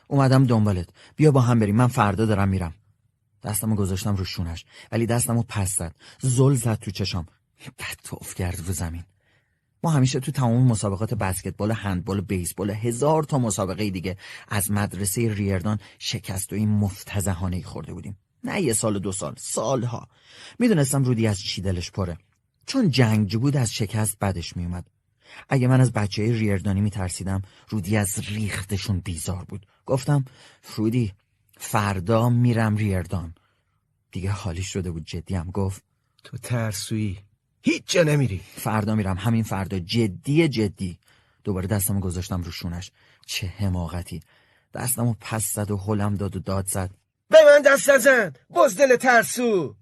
[0.07, 0.89] اومدم دنبالت.
[1.15, 2.73] بیا با هم بریم من فردا دارم میرم.
[3.43, 5.95] دستمو گذاشتم رو شونش ولی دستمو پس زد.
[6.21, 7.25] زل زد تو چشام.
[7.79, 9.03] بد توف کرد رو زمین.
[9.83, 14.17] ما همیشه تو تمام مسابقات بسکتبال هندبال بیسبال هزار تا مسابقه دیگه
[14.47, 18.17] از مدرسه ریردان شکست و این مفتزهانه خورده بودیم.
[18.43, 20.07] نه یه سال و دو سال سالها.
[20.59, 22.17] می‌دونستم رودی از چی دلش پره.
[22.65, 24.87] چون جنگجو بود از شکست بدش میومد
[25.49, 29.65] اگه من از بچه ریردانی میترسیدم رودی از ریختشون بیزار بود.
[29.85, 30.25] گفتم
[30.75, 31.13] رودی
[31.57, 33.35] فردا میرم ریردان.
[34.11, 35.51] دیگه حالی شده بود جدی هم.
[35.51, 35.83] گفت
[36.23, 37.17] تو ترسویی.
[37.65, 38.41] هیچ جا نمیری.
[38.55, 39.17] فردا میرم.
[39.17, 39.79] همین فردا.
[39.79, 40.99] جدی جدی.
[41.43, 42.91] دوباره دستمو گذاشتم رو شونش.
[43.25, 44.19] چه حماقتی.
[44.73, 46.91] دستمو پس زد و هلم داد و داد زد.
[47.29, 48.33] به من دست نزن.
[48.49, 49.75] بزدل ترسو.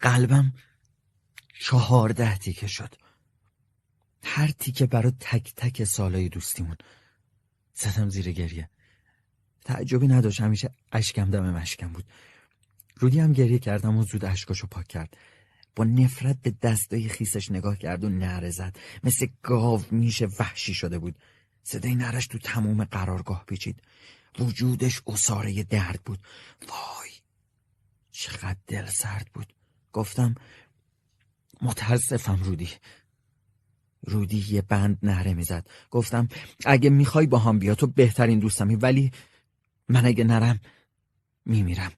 [0.00, 0.52] قلبم
[1.60, 2.94] چهارده تیکه شد.
[4.24, 6.76] هر تیکه برا تک تک سالای دوستیمون.
[7.74, 8.70] زدم زیر گریه.
[9.64, 10.40] تعجبی نداشت.
[10.40, 12.04] همیشه اشکم دم مشکم بود.
[12.96, 15.16] رودی هم گریه کردم و زود اشکاشو پاک کرد.
[15.78, 18.76] با نفرت به دستای خیسش نگاه کرد و نره زد.
[19.04, 21.18] مثل گاو میشه وحشی شده بود.
[21.62, 23.82] صدای نرش تو تموم قرارگاه پیچید.
[24.38, 26.18] وجودش اصاره درد بود.
[26.68, 27.10] وای
[28.10, 29.54] چقدر دل سرد بود.
[29.92, 30.34] گفتم
[31.62, 32.68] متاسفم رودی.
[34.06, 35.66] رودی یه بند نهره می‌زد.
[35.90, 36.28] گفتم
[36.66, 39.10] اگه می‌خوای با هم بیا تو بهترین دوستمی ولی
[39.88, 40.60] من اگه نرم
[41.44, 41.92] میمیرم.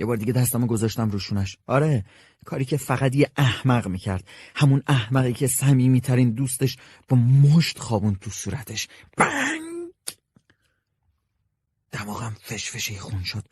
[0.00, 2.04] یه بار دیگه دستمو گذاشتم روشونش آره
[2.44, 4.28] کاری که فقط یه احمق می‌کرد.
[4.54, 6.76] همون احمقی که صمیمیترین دوستش
[7.08, 8.88] با مشت خوابون تو صورتش.
[9.16, 9.90] بنگ!
[11.92, 13.44] دماغم فشفشی خون شد.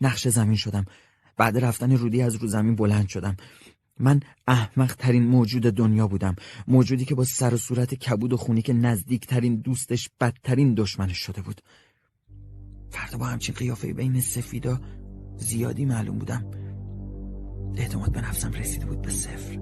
[0.00, 0.84] نقش زمین شدم.
[1.36, 3.36] بعد رفتن رودی از رو زمین بلند شدم.
[4.00, 6.36] من احمق ترین موجود دنیا بودم.
[6.68, 11.42] موجودی که با سر و صورت کبود و خونی که نزدیکترین دوستش بدترین دشمنش شده
[11.42, 11.60] بود.
[12.90, 14.80] فردا با همچین قیافه بین سفیدا
[15.38, 16.44] زیادی معلوم بودم.
[17.76, 19.54] اعتماد به نفسم رسیده بود به صفر.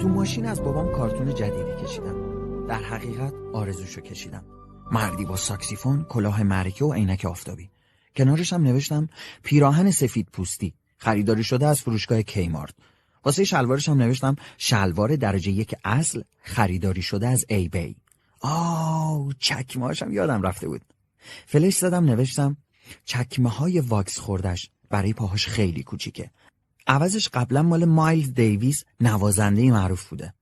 [0.00, 2.32] تو ماشین از بابام کارتون جدیدی کشیدم.
[2.66, 4.44] در حقیقت آرزوشو کشیدم.
[4.92, 7.70] مردی با ساکسیفون کلاه مرکه و عینک آفتابی.
[8.16, 9.08] کنارش هم نوشتم
[9.42, 10.74] پیراهن سفید پوستی.
[10.96, 12.74] خریداری شده از فروشگاه کیمارد.
[13.24, 17.96] واسه شلوارش هم نوشتم شلوار درجه یک اصل خریداری شده از ای بی
[18.40, 20.82] آه چکمهاشم یادم رفته بود.
[21.46, 22.56] فلش زدم نوشتم
[23.04, 26.30] چکمه های واکس خوردش برای پاهاش خیلی کوچیکه.
[26.86, 30.34] عوضش قبلا مال مایلز دیویس نوازنده معروف بوده.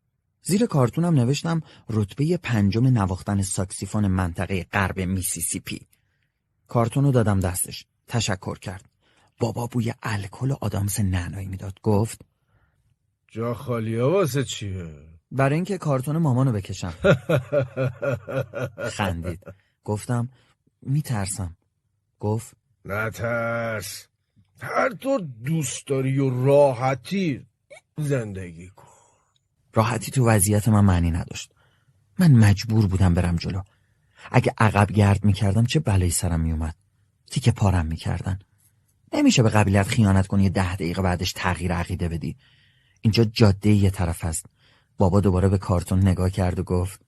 [0.42, 1.60] زیر کارتونم نوشتم
[1.90, 5.86] رتبه پنجم نواختن ساکسیفون منطقه غرب میسیسیپی.
[6.68, 7.86] کارتون رو دادم دستش.
[8.08, 8.84] تشکر کرد.
[9.38, 11.78] بابا بوی الکل و آدامس نعنایی می‌داد.
[11.82, 12.20] گفت
[13.28, 14.94] جا خالی واسه چیه؟
[15.32, 16.94] برای اینکه کارتون مامانو بکشم.
[18.90, 19.40] خندید.
[19.84, 20.28] گفتم
[20.82, 21.56] میترسم.
[22.20, 24.09] گفت نترس.
[24.62, 27.46] هر طور دوست داری و راحتی
[27.98, 28.86] زندگی کن.
[29.74, 31.52] راحتی تو وضعیت من معنی نداشت.
[32.18, 33.62] من مجبور بودم برم جلو.
[34.30, 36.74] اگه عقب گرد می‌کردم چه بلایی سرم میومد
[37.30, 38.38] تیکه پارم می‌کردن.
[39.12, 42.36] نمیشه به قبیلت خیانت کنی یه ده دقیقه بعدش تغییر عقیده بدی.
[43.00, 44.46] اینجا جاده یه طرف هست
[44.98, 47.00] بابا دوباره به کارتون نگاه کرد و گفت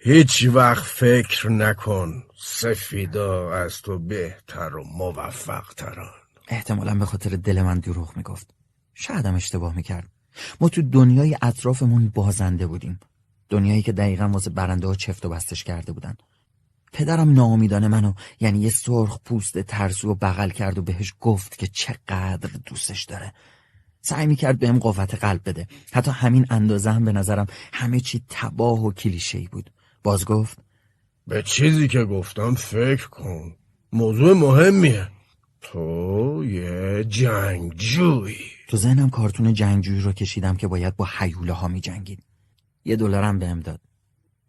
[0.00, 6.17] هیچ وقت فکر نکن سفیدا از تو بهتر و موفق تران
[6.48, 8.54] احتمالا به خاطر دل من دروغ می‌گفت.
[8.94, 10.08] شایدم اشتباه می‌کرد.
[10.60, 13.00] ما تو دنیای اطرافمون بازنده بودیم.
[13.48, 16.16] دنیایی که دقیقا واسه برنده ها چفت و بستش کرده بودن.
[16.92, 21.66] پدرم ناامیدانه منو یعنی یه سرخ پوست ترسو و بغل کرد و بهش گفت که
[21.66, 23.32] چقدر دوستش داره.
[24.00, 25.66] سعی می‌کرد بهم قوت قلب بده.
[25.92, 29.70] حتی همین اندازه هم به نظرم همه چی تباه و کلیشه‌ای بود.
[30.02, 30.58] باز گفت
[31.26, 33.56] به چیزی که گفتم فکر کن.
[33.92, 35.08] موضوع مهمیه.
[35.60, 38.36] تو یه جنگجویی
[38.68, 42.22] تو ذهنم کارتون جنگجویی رو کشیدم که باید با حیوله ها می جنگید.
[42.84, 43.80] یه دلارم بهم داد.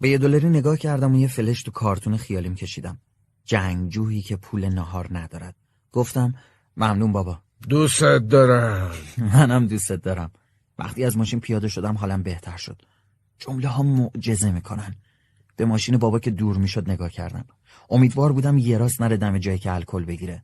[0.01, 2.99] به یه دلاری نگاه کردم و یه فلش تو کارتون خیالیم کشیدم.
[3.45, 5.55] جنگجویی که پول نهار ندارد.
[5.91, 6.33] گفتم
[6.77, 7.39] ممنون بابا.
[7.69, 8.91] دوستت دارم.
[9.33, 10.31] منم دوستت دارم.
[10.79, 12.81] وقتی از ماشین پیاده شدم حالم بهتر شد.
[13.39, 14.95] جمله ها معجزه می‌کنن.
[15.55, 17.45] به ماشین بابا که دور می‌شد نگاه کردم.
[17.89, 20.43] امیدوار بودم یه راست نره دم جایی که الکل بگیره.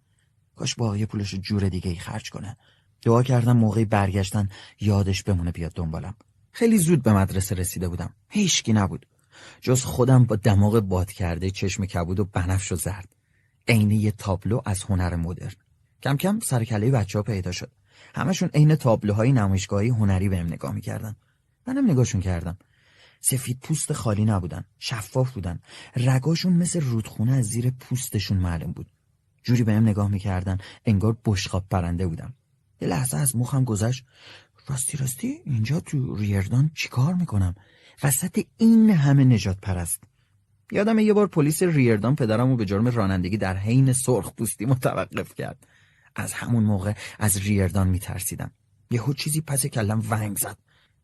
[0.55, 2.57] کاش با یه پولش جور دیگه ای خرج کنه.
[3.01, 6.15] دعا کردم موقعی برگشتن یادش بمونه بیاد دنبالم.
[6.51, 8.13] خیلی زود به مدرسه رسیده بودم.
[8.29, 9.05] هیچکی نبود.
[9.61, 13.15] جز خودم با دماغ باد کرده چشم کبود و بنفش و زرد.
[13.67, 15.51] عین یه تابلو از هنر مدرن.
[16.03, 17.71] کم کم سرکله بچه ها پیدا شد.
[18.15, 21.15] همشون عین تابلوهای نمایشگاهی هنری بهم نگاه می‌کردن.
[21.67, 22.57] منم نگاهشون کردم.
[23.21, 24.63] سفید پوست خالی نبودن.
[24.79, 25.59] شفاف بودن.
[25.95, 28.87] رگاشون مثل رودخونه از زیر پوستشون معلوم بود.
[29.45, 32.33] جوری بهم نگاه می‌کردن انگار بشقاب پرنده بودم.
[32.81, 34.05] یه لحظه از مخم گذشت.
[34.67, 37.55] راستی راستی اینجا تو ریردان چیکار می‌کنم؟
[38.03, 40.03] وسط این همه نجات پرست.
[40.71, 45.67] یادم یه بار پلیس ریردان پدرمو به جرم رانندگی در حین سرخ پوستی متوقف کرد.
[46.15, 48.51] از همون موقع از ریردان میترسیدم.
[48.91, 50.57] یهو چیزی پس کلم ونگ زد.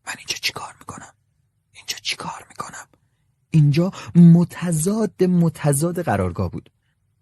[0.06, 1.14] من اینجا چیکار می‌کنم؟
[1.72, 2.86] اینجا چیکار می‌کنم؟
[3.50, 6.70] اینجا متضاد متضاد قرارگاه بود.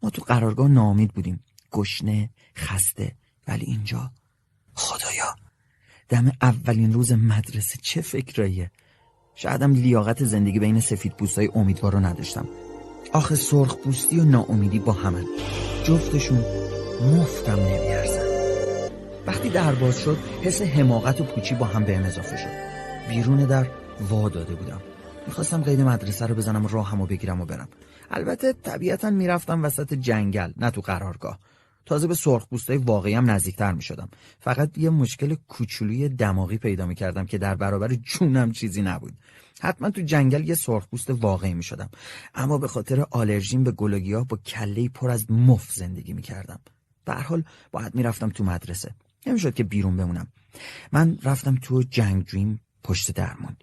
[0.02, 1.44] ما تو قرارگاه نامید بودیم.
[1.72, 3.12] گشنه خسته.
[3.48, 4.10] ولی اینجا
[4.74, 5.36] خدایا.
[6.08, 8.70] دم اولین روز مدرسه چه فکراییه؟
[9.34, 12.48] شایدم لیاقت زندگی بین سفید پوستای امیدوار رو نداشتم.
[13.12, 15.24] آخه سرخ پوستی و ناامیدی با همن
[15.84, 16.44] جفتشون
[17.02, 18.30] مفتم نمیارزن.
[19.26, 22.70] وقتی در باز شد حس حماقت و پوچی با هم بهم اضافه شد.
[23.08, 23.66] بیرون در
[24.10, 24.80] وا داده بودم.
[25.26, 27.68] می‌خواستم قید مدرسه رو بزنم راهمو بگیرم و برم.
[28.10, 31.38] البته طبیعتا می‌رفتم وسط جنگل نه تو قرارگاه
[31.86, 34.08] تازه به سرخپوستای واقعی هم نزدیکتر می شدم.
[34.40, 39.12] فقط یه مشکل کوچولوی دماغی پیدا می کردم که در برابر جونم چیزی نبود.
[39.60, 41.90] حتما تو جنگل یه سرخپوست واقعی می شدم.
[42.34, 46.60] اما به خاطر آلرژیم به گلوگیا با کله پر از مف زندگی می کردم.
[47.06, 48.94] حال باید می رفتم تو مدرسه.
[49.26, 50.28] نمی‌شد که بیرون بمونم.
[50.92, 53.56] من رفتم تو جنگجویم پشت درمون.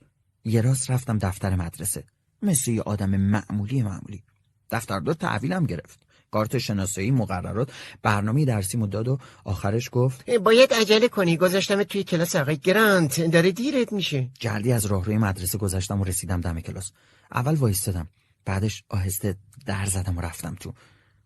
[0.46, 2.04] یه راست رفتم دفتر مدرسه.
[2.42, 4.24] مثل یه آدم معمولی معمولی.
[4.72, 6.00] دفتردار تحویلم گرفت.
[6.32, 7.72] کارت شناسایی مقررات
[8.04, 11.38] برنامه درسی داد و آخرش گفت باید عجله کنی.
[11.38, 13.22] گذاشتم توی کلاس آقای گرانت.
[13.22, 14.30] داره دیرت میشه.
[14.40, 16.92] جلدی از راهروی مدرسه گذشتم و رسیدم دم کلاس.
[17.32, 18.08] اول وایستادم.
[18.46, 20.74] بعدش آهسته در زدم و رفتم تو.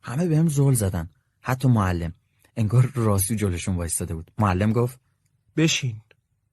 [0.02, 1.10] همه بهم زل زدن.
[1.42, 2.14] حتی معلم.
[2.56, 4.32] انگار راستی جلوشون وایستاده بود.
[4.38, 5.00] معلم گفت
[5.58, 6.02] بشین.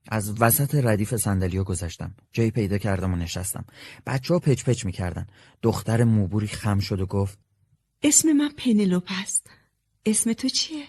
[0.09, 2.15] از وسط ردیف صندلی گذشتم.
[2.33, 3.65] جایی پیدا کردم و نشستم.
[4.07, 5.27] بچه ها پچ پچ می‌کردن.
[5.63, 7.39] دختر موبوری خم شد و گفت
[8.03, 9.51] اسم من پنلوپ است.
[10.07, 10.85] اسم تو چیه؟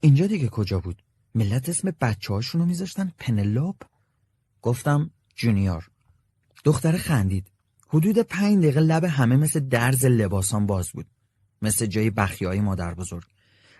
[0.00, 1.02] اینجا دیگه کجا بود؟
[1.34, 3.76] ملت اسم بچه هاشونو میذاشتن پنلوپ؟
[4.62, 5.88] گفتم جونیور.
[6.64, 7.50] دختر خندید.
[7.88, 11.06] حدود پنج دقیقه لب همه مثل درز لباسان باز بود.
[11.62, 13.24] مثل جای بخی های مادر بزرگ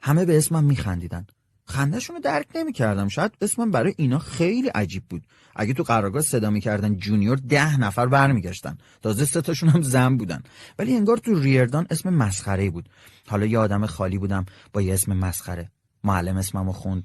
[0.03, 1.27] همه به اسمم میخندیدن.
[1.71, 3.09] خندهشون رو درک نمی‌کردم.
[3.09, 5.27] شاید اسمم برای اینا خیلی عجیب بود.
[5.57, 8.79] اگه تو قرارگاه صدا می‌کردن جونیور ده نفر برمیگشتن.
[9.03, 10.43] تازه ستاشون هم زن بودن.
[10.79, 12.89] ولی انگار تو ریردان اسم مسخره بود.
[13.29, 15.71] حالا یه آدم خالی بودم با یه اسم مسخره.
[16.05, 17.05] معلم اسممو خوند.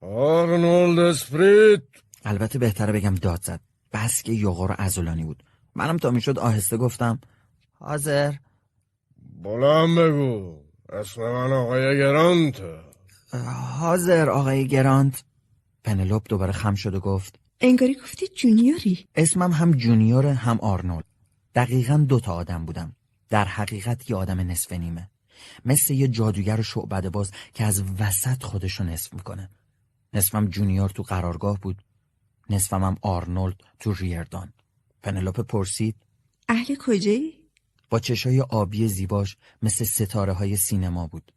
[0.00, 1.82] آرنولد اسپریت.
[2.24, 3.60] البته بهتره بگم داد زد.
[3.92, 5.42] بس که یوغور و عضلانی بود.
[5.74, 7.20] منم تا می‌شد آهسته گفتم
[7.72, 8.32] حاضر.
[9.42, 10.56] بلند بگو.
[10.92, 12.62] اسم من آقای گرانت.
[13.44, 15.24] حاضر آقای گرانت
[15.84, 19.06] پنلوپ دوباره خم شد و گفت انگاری گفتی جونیوری.
[19.14, 21.04] اسمم هم جونیور هم آرنولد.
[21.54, 22.96] دقیقا دو تا آدم بودم.
[23.28, 25.10] در حقیقت یه آدم نصف نیمه.
[25.64, 29.50] مثل یه جادوگر شعبده باز که از وسط خودشو نصف می‌کنه.
[30.14, 31.82] نصفم جونیور تو قرارگاه بود.
[32.50, 34.52] نصفم هم آرنولد تو ریردان.
[35.02, 35.96] پنلوپ پرسید
[36.48, 37.40] اهل کجایی؟
[37.90, 41.32] با چشای آبی زیباش مثل ستاره های سینما بود.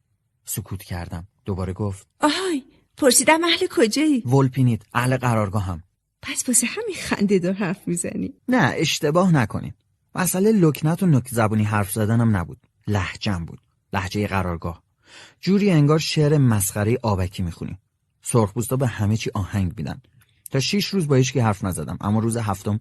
[0.46, 1.28] سکوت کردم.
[1.50, 2.08] دوباره گفت.
[2.20, 2.64] آهای
[2.98, 5.84] پرسیدم اهل کجایی؟ ولپینید اهل قرارگاه هم
[6.22, 8.34] پس واسه همین خنده دار حرف می‌زنی.
[8.48, 9.74] نه اشتباه نکنین.
[10.16, 12.58] مسئله لکنت و نک زبونی حرف زدنم نبود.
[12.88, 13.60] لحجم بود.
[13.94, 14.84] لحجه قرارگاه.
[15.42, 17.78] جوری انگار شعر مسخره آبکی می‌خونی.
[18.22, 20.02] سرخپوستا به همه چی آهنگ میدن.
[20.52, 21.98] تا شیش روز با هیچکی حرف نزدم.
[22.02, 22.80] اما روز هفتم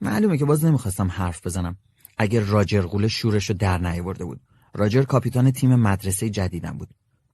[0.00, 1.76] معلومه که باز نمی‌خواستم حرف بزنم.
[2.18, 4.40] اگر راجر قوله شورشو در نیاورده بود.
[4.74, 6.88] راجر کاپیتان تیم مدرسه جدیدم بود.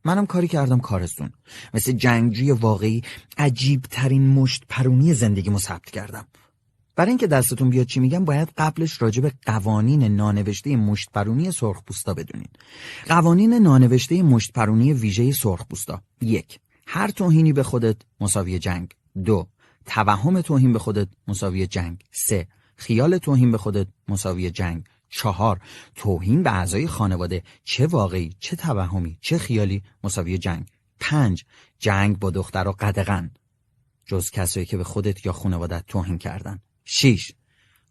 [0.07, 1.31] منم کاری کردم کارستون.
[1.75, 3.03] مثل جنگجوی واقعی
[3.39, 6.27] عجیب ترین مشت پرونی زندگیمو ثبت کردم.
[6.97, 12.49] برای اینکه دستتون بیاد چی میگم باید قبلش راجع به قوانین نانوشته مشتپرونی سرخپوستا بدونین.
[13.07, 18.89] قوانین نانوشته مشتپرونی ویژه سرخپوستا یک هر توهینی به خودت مساوی جنگ.
[19.25, 19.47] دو
[19.87, 22.05] توهم توهین به خودت مساوی جنگ.
[22.11, 24.85] سه خیال توهین به خودت مساوی جنگ.
[25.17, 25.61] چهار
[25.95, 30.67] توهین به اعضای خانواده چه واقعی چه توهمی چه خیالی مساوی جنگ
[31.01, 31.45] پنج
[31.79, 33.31] جنگ با دختر و قدغن
[34.07, 37.33] جز کسایی که به خودت یا خانوادت توهین کردن 6.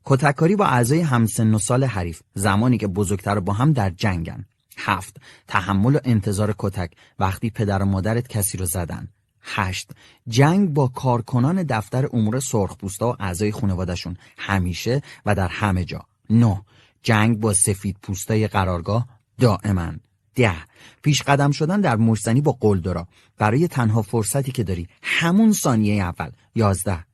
[0.05, 4.45] کتککاری با اعضای همسن و سال حریف زمانی که بزرگتر با هم در جنگن.
[4.78, 5.17] 7.
[5.47, 9.07] تحمل و انتظار کتک وقتی پدر و مادرت کسی رو زدن.
[9.41, 9.91] 8.
[10.28, 16.05] جنگ با کارکنان دفتر امور سرخپوستا و اعضای خانوادهشون همیشه و در همه جا.
[16.30, 16.61] 9.
[17.05, 19.07] جنگ با سفید پوستای قرارگاه
[19.39, 19.91] دائما.
[20.35, 20.55] ده.
[21.01, 23.07] پیش قدم شدن در مرسنی با قلدرا.
[23.37, 24.87] برای تنها فرصتی که داری.
[25.03, 26.29] همون ثانیه اول.
[26.55, 27.05] یازده.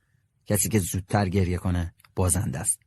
[0.46, 2.80] کسی که زودتر گریه کنه بازنده است.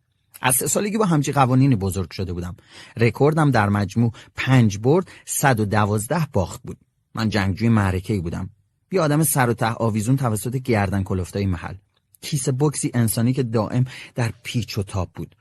[0.42, 2.56] از سه سالگی با همچی قوانینی بزرگ شده بودم.
[2.96, 6.78] رکوردم در مجموع پنج برد صد و دوازده باخت بود.
[7.14, 8.50] من جنگجوی معرکه بودم.
[8.92, 11.74] یه آدم سر و ته آویزون توسط گردن کلفتای محل.
[12.20, 13.84] کیسه بکسی انسانی که دائم
[14.14, 15.36] در پیچ و تاب بود.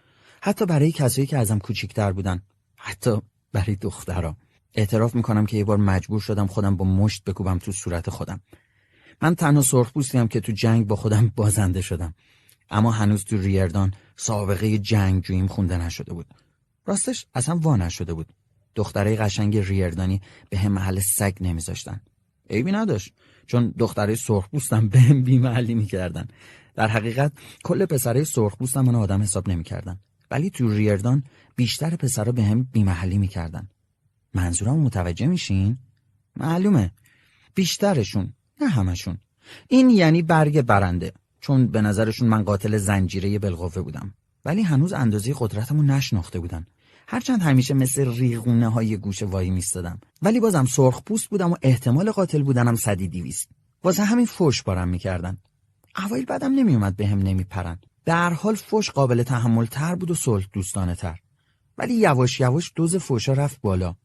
[0.46, 2.42] حتی برای کسایی که ازم کوچیکتر بودن
[2.76, 3.22] حتی
[3.54, 4.38] برای دخترها
[4.74, 8.42] اعتراف می‌کنم که یه بار مجبور شدم خودم با مشت بکوبم تو صورت خودم.
[9.22, 12.14] من تنها سرخپوستیم که تو جنگ با خودم بازنده شدم.
[12.70, 16.26] اما هنوز تو ریردان سابقه جنگ جویم خونده نشده بود.
[16.86, 18.28] راستش اصلا وا نشده بود.
[18.76, 22.02] دختره قشنگ ریردانی به هم محل سگ نمیذاشتن.
[22.50, 23.14] عیبی نداشت
[23.48, 26.28] چون دختره سرخپوستم به هم بیمحلی می‌کردن.
[26.76, 27.32] در حقیقت
[27.64, 30.00] کل پسره سرخپوستم من آدم حساب نمی‌کردن.
[30.34, 31.24] ولی تو ریردان
[31.56, 33.70] بیشتر پسرها به هم بیمحلی می‌کردن.
[34.34, 35.78] منظورم متوجه میشین؟
[36.36, 36.92] معلومه.
[37.56, 39.18] بیشترشون نه همشون.
[39.68, 44.14] این یعنی برگ برنده چون به نظرشون من قاتل زنجیره بالقوه بودم.
[44.46, 46.66] ولی هنوز اندازه قدرتمو نشناخته بودن.
[47.08, 52.12] هرچند همیشه مثل ریغونه های گوش وایی میستادم ولی بازم سرخ پوست بودم و احتمال
[52.12, 53.50] قاتل بودنم صدی دیویست
[53.84, 55.38] واسه همین فوش بارم می‌کردن.
[56.06, 57.46] اوایل بعدم نمیومد بهم به
[58.06, 61.20] در حال فوش قابل تحمل تر بود و صلح دوستانه تر
[61.78, 63.96] ولی یواش یواش دوز فوشا رفت بالا.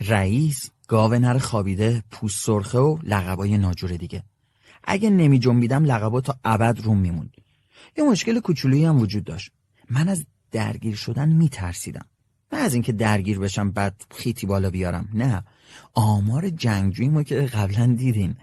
[0.00, 4.22] رئیس گاو نر خوابیده پوست سرخه و لقبای ناجور دیگه.
[4.84, 7.34] اگه نمی جنبیدم لقبا تا ابد روم میموند.
[7.96, 9.50] یه مشکل کوچولویی هم وجود داشت.
[9.90, 12.06] من از درگیر شدن میترسیدم.
[12.52, 15.08] نه از اینکه درگیر بشم بعد خیتی بالا بیارم.
[15.14, 15.44] نه.
[15.94, 18.36] آمار جنگجویی ما که قبلا دیدین.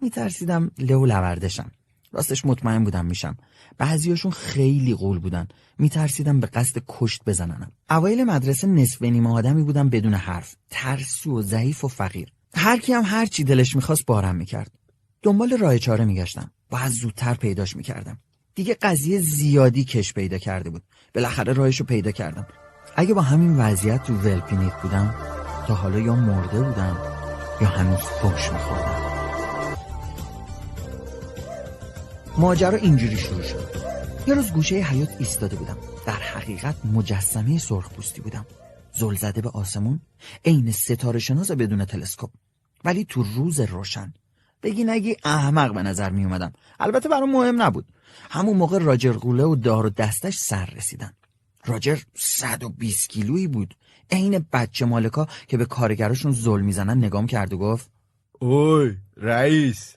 [0.00, 1.70] میترسیدم لو لوردشم
[2.12, 3.36] راستش مطمئن بودم میشم.
[3.78, 5.48] بعضیاشون خیلی قول بودن.
[5.78, 7.72] میترسیدم به قصد کشت بزننم.
[7.90, 10.54] اوایل مدرسه نصف نیمه آدمی بودم بدون حرف.
[10.70, 12.32] ترسو و ضعیف و فقیر.
[12.54, 14.70] هر کی هم هر چی دلش می‌خواست بارم می‌کرد.
[15.22, 18.18] دنبال راه چاره میگشتم باید زودتر پیداش می‌کردم.
[18.54, 20.82] دیگه قضیه زیادی کش پیدا کرده بود.
[21.14, 22.46] بالاخره راهشو پیدا کردم.
[22.96, 25.14] اگه با همین وضعیت تو ولپینیک بودم
[25.66, 26.98] تا حالا یا مرده بودم
[27.60, 28.99] یا هنوز فوش میخوردم.
[32.38, 33.70] ماجرا اینجوری شروع شد.
[34.26, 35.76] یه روز گوشه حیات ایستاده بودم.
[36.06, 38.46] در حقیقت مجسمه سرخپوستی بودم.
[38.92, 40.00] زل زده به آسمون
[40.44, 42.30] عین ستاره شناس بدون تلسکوپ.
[42.84, 44.14] ولی تو روز روشن.
[44.62, 46.52] بگی نگی احمق به نظر می اومدم.
[46.80, 47.86] البته برام مهم نبود.
[48.30, 51.12] همون موقع راجر قوله و دار و دستش سر رسیدن.
[51.64, 53.74] راجر 120 کیلویی بود.
[54.10, 57.90] عین بچه مالکا که به کارگراشون ظلم می‌زنن نگام کرد و گفت
[58.38, 59.96] اوی رئیس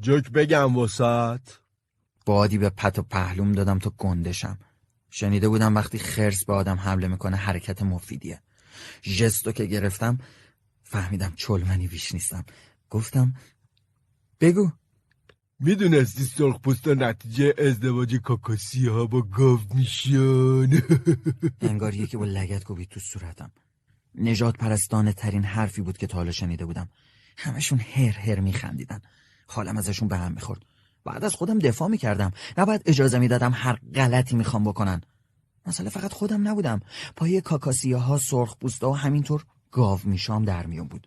[0.00, 1.40] جوک بگم وسط.
[2.26, 4.58] بادی به پت و پهلوم دادم تا گندشم.
[5.10, 8.42] شنیده بودم وقتی خرس به آدم حمله می‌کنه حرکت مفیدیه.
[9.02, 10.18] ژستو که گرفتم
[10.82, 12.44] فهمیدم چلمنی بیش نیستم.
[12.90, 13.34] گفتم
[14.40, 14.70] بگو.
[15.60, 20.82] می‌دونستی سرخ پوستا نتیجه ازدواج کاکاسی ها با گاو میشن
[21.70, 23.50] انگار یکی با لگت کوبید تو صورتم.
[24.14, 26.88] نجات پرستانه ترین حرفی بود که تا حالا شنیده بودم.
[27.36, 29.00] همشون هر هر میخندیدن.
[29.46, 30.64] حالم ازشون به هم می‌خورد.
[31.04, 32.32] بعد از خودم دفاع می‌کردم.
[32.58, 35.00] نباید اجازه می‌دادم هر غلطی می‌خوام بکنن.
[35.66, 36.80] مثلا فقط خودم نبودم.
[37.16, 41.06] پای کاکاسیه ها سرخ پوستا و همینطور گاو میشام در میون بود.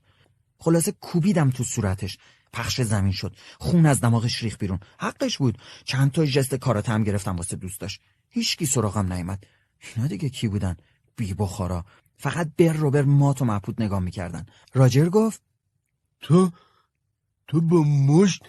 [0.57, 2.17] خلاصه کوبیدم تو صورتش.
[2.53, 3.35] پخش زمین شد.
[3.59, 4.79] خون از دماغش ریخ بیرون.
[4.99, 5.57] حقش بود.
[5.83, 7.99] چند تا ژست کاراته هم گرفتم واسه دوستاش.
[8.29, 9.43] هیچکی سراغم نیامد
[9.95, 10.77] اینا دیگه کی بودن؟
[11.15, 11.85] بی بخارا.
[12.17, 14.45] فقط بر رو بر مات و مبهوت نگاه می‌کردن.
[14.73, 15.41] راجر گفت
[16.21, 16.51] تو
[17.47, 18.43] تو با مشت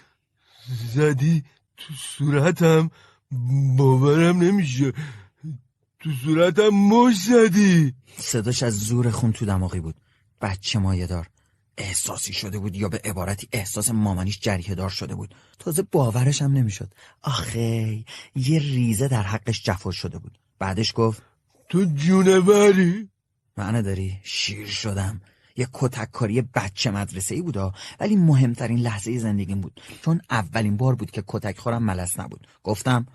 [0.94, 1.44] زدی
[1.76, 2.90] تو صورتم
[3.76, 4.92] باورم نمیشه.
[6.00, 7.94] تو صورتم مشت زدی.
[8.18, 9.94] صداش از زور خون تو دماغی بود.
[10.40, 11.28] بچه مایه دار
[11.78, 15.34] احساسی شده بود یا به عبارتی احساس مامانیش جریه دار شده بود.
[15.58, 16.94] تازه باورش هم نمی‌شد.
[17.22, 18.04] آخه
[18.34, 20.38] یه ریزه در حقش جفا شده بود.
[20.58, 21.22] بعدش گفت
[21.68, 23.08] تو جونوری.
[23.56, 25.20] معنی داری شیر شدم.
[25.56, 29.80] یه کتککاری بچه مدرسه ای بودا ولی مهمترین لحظه زندگیم بود.
[30.02, 32.46] چون اولین بار بود که کتک خورم ملس نبود.
[32.62, 33.06] گفتم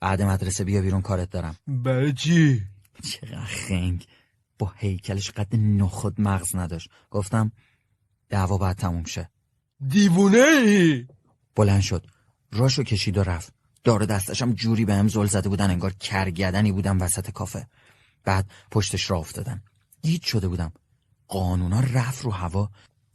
[0.00, 1.56] بعد مدرسه بیا بیرون کارت دارم.
[1.66, 2.62] برای چی؟
[3.02, 4.06] چقدر خنگ.
[4.58, 6.90] با هیکلش قد نخود مغز نداشت.
[7.10, 7.52] گفتم
[8.28, 9.30] دعوا باید تموم شه.
[9.88, 11.06] دیوونه ای؟
[11.56, 12.06] بلند شد.
[12.52, 13.52] راشو کشید و رفت.
[13.84, 17.66] دار دستشم جوری به هم زل زده بودن انگار کرگدنی بودم وسط کافه.
[18.24, 19.62] بعد پشتش را افتادن
[20.02, 20.72] گیت شده بودم.
[21.32, 22.68] قانونا رفت رو هوا.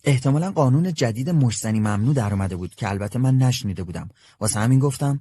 [0.03, 4.09] احتمالا قانون جدید مشتنی ممنوع در اومده بود که البته من نشنیده بودم.
[4.39, 5.19] واسه همین گفتم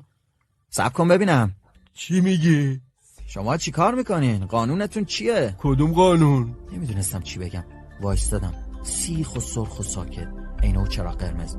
[0.70, 1.54] سب کن ببینم.
[1.94, 2.80] چی میگی؟
[3.26, 7.64] شما چی کار می‌کنین؟ قانونتون چیه؟ کدوم قانون؟ نمی‌دونستم چی بگم.
[8.00, 8.54] وایستادم.
[8.82, 10.28] سیخ و سرخ و ساکت.
[10.62, 11.56] عین و چرا قرمز.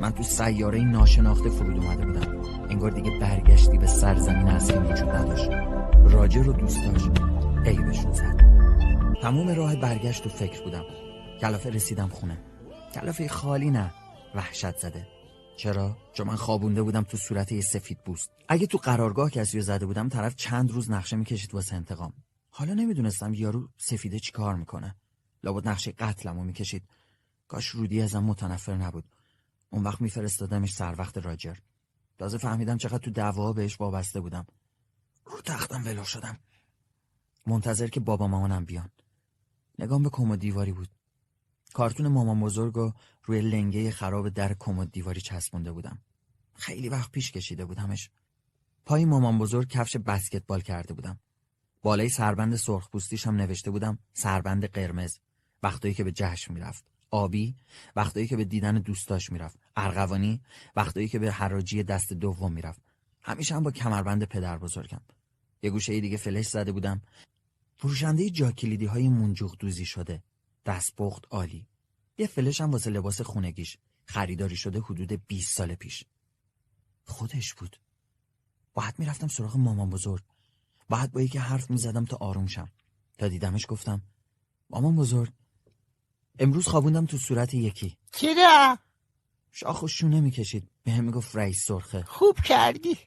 [0.00, 2.42] من تو سیاره ناشناخته فرود اومده بودم.
[2.70, 5.50] انگار دیگه برگشتی به سرزمین اصلی وجود نداشت.
[6.04, 7.10] راجر رو دوست داشت
[7.64, 8.59] عیبشون زد.
[9.22, 10.84] تموم راه برگشت و فکر بودم.
[11.40, 12.44] کلافه رسیدم خونه.
[12.94, 13.94] کلافه خالی نه.
[14.34, 15.08] وحشت زده.
[15.56, 19.64] چرا؟ چون من خوابونده بودم تو صورت یه سفید بوست اگه تو قرارگاه کسی رو
[19.64, 22.12] زده بودم طرف چند روز نقشه می‌کشید واسه انتقام.
[22.50, 24.96] حالا نمی‌دونستم یارو سفیده چی کار می‌کنه.
[25.44, 26.88] لابد نقشه قتلمو می‌کشید.
[27.48, 29.04] کاش رودی ازم متنفر نبود.
[29.70, 31.56] اون وقت میفرستادمش سر وقت راجر.
[32.18, 34.46] تازه فهمیدم چقدر تو دعوا بهش وابسته بودم.
[35.24, 36.38] رو تختم ولو شدم.
[37.46, 38.90] منتظر که بابا مامانم بیان.
[39.80, 40.88] نگام به کمد دیواری بود.
[41.74, 42.92] کارتون مامان بزرگ و
[43.24, 45.98] روی لنگه خراب در کمد دیواری چسبونده بودم.
[46.54, 48.10] خیلی وقت پیش کشیده بودمش
[48.86, 51.18] پای مامان بزرگ کفش بسکتبال کرده بودم.
[51.82, 55.18] بالای سربند سرخ پوستیش هم نوشته بودم سربند قرمز.
[55.62, 56.84] وقتایی که به جشن می‌رفت.
[57.10, 57.56] آبی
[57.96, 59.58] وقتایی که به دیدن دوستاش می‌رفت.
[59.76, 60.40] ارغوانی
[60.76, 62.82] وقتایی که به حراجی دست دوم می‌رفت.
[63.22, 65.00] همیشه هم با کمربند پدر بزرگم
[65.62, 67.02] یه گوشه دیگه فلش زده بودم.
[67.80, 70.22] فروشنده جاکلیدی های منجوق دوزی شده.
[70.66, 71.66] دستپخت عالی.
[72.18, 73.78] یه فلش هم واسه لباس خونگیش.
[74.04, 76.04] خریداری شده حدود 20 سال پیش.
[77.04, 77.80] خودش بود.
[78.74, 80.22] باید می‌رفتم سراغ مامان بزرگ.
[80.88, 82.68] باید با یکی حرف می‌زدم تا آروم شم.
[83.18, 84.02] تا دیدمش گفتم
[84.70, 85.32] مامان بزرگ
[86.38, 87.98] امروز خوابوندم تو صورت یکی.
[88.12, 88.78] چرا؟
[89.50, 90.70] شاخ و شونه می‌کشید.
[90.84, 92.02] به هم می‌گفت رئیس سرخه.
[92.02, 92.98] خوب کردی.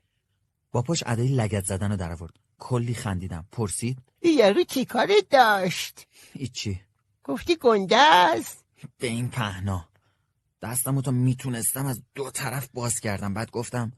[0.71, 3.45] با پاش ادای لگت زدن رو در آورد کلی خندیدم.
[3.51, 6.81] پرسید؟ یارو چی کاره داشت؟ هیچی.
[7.23, 8.65] گفتی گنده است؟
[8.97, 9.89] به این پهنا.
[10.61, 13.33] دستمو تا می‌تونستم از دو طرف باز کردم.
[13.33, 13.91] بعد گفتم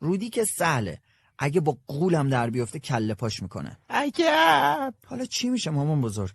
[0.00, 1.00] رودی که سهله.
[1.38, 3.78] اگه با قولم در بیفته کله پاش می‌کنه.
[3.90, 4.94] عجب.
[5.06, 6.34] حالا چی میشه مامان بزرگ؟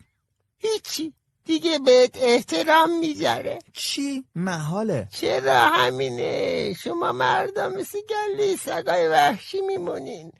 [0.57, 1.13] هیچی.
[1.45, 3.59] دیگه بهت احترام می‌ذاره.
[3.73, 5.07] چی؟ محاله.
[5.11, 10.31] چرا همینه؟ شما مردم مثل گله سگای وحشی میمونین.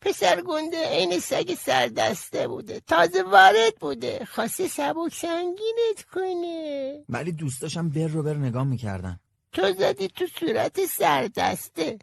[0.00, 2.80] پسر گنده عین سگ سردسته بوده.
[2.80, 4.24] تازه وارد بوده.
[4.24, 7.04] خواسته سبک سنگینت کنه.
[7.08, 9.20] ولی دوستاشم بر رو بر نگاه می‌کردن.
[9.52, 11.98] تو زدی تو صورت سردسته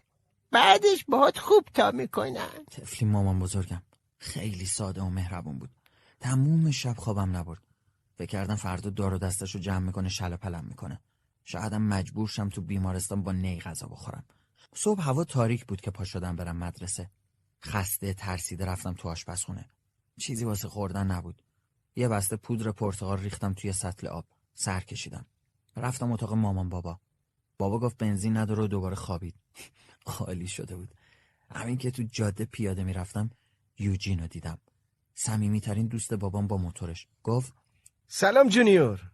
[0.51, 2.65] بعدش باهات خوب تا می‌کنن.
[2.71, 3.81] تفلی مامان بزرگم.
[4.19, 5.69] خیلی ساده و مهربون بود.
[6.19, 7.61] تموم شب خوابم نبرد.
[8.15, 11.01] فکر کردم فردا دار و دستش رو جمع می‌کنه شل پلم می‌کنه.
[11.45, 14.25] شایدم مجبور شم تو بیمارستان با نی غذا بخورم.
[14.75, 17.09] صبح هوا تاریک بود که پا شدم برم مدرسه.
[17.65, 19.69] خسته ترسیده رفتم تو آشپزخونه.
[20.19, 21.41] چیزی واسه خوردن نبود.
[21.95, 24.25] یه بسته پودر پرتقال ریختم توی سطل آب.
[24.53, 25.25] سر کشیدم.
[25.75, 26.99] رفتم اتاق مامان بابا.
[27.57, 29.35] بابا گفت بنزین نداره و دوباره خوابید.
[30.05, 30.93] خالی شده بود.
[31.55, 33.29] همین که تو جاده پیاده می‌رفتم
[33.79, 34.57] یوجین رو دیدم.
[35.15, 37.07] صمیمیترین دوست بابام با موتورش.
[37.23, 37.53] گفت
[38.07, 39.11] سلام جونیور.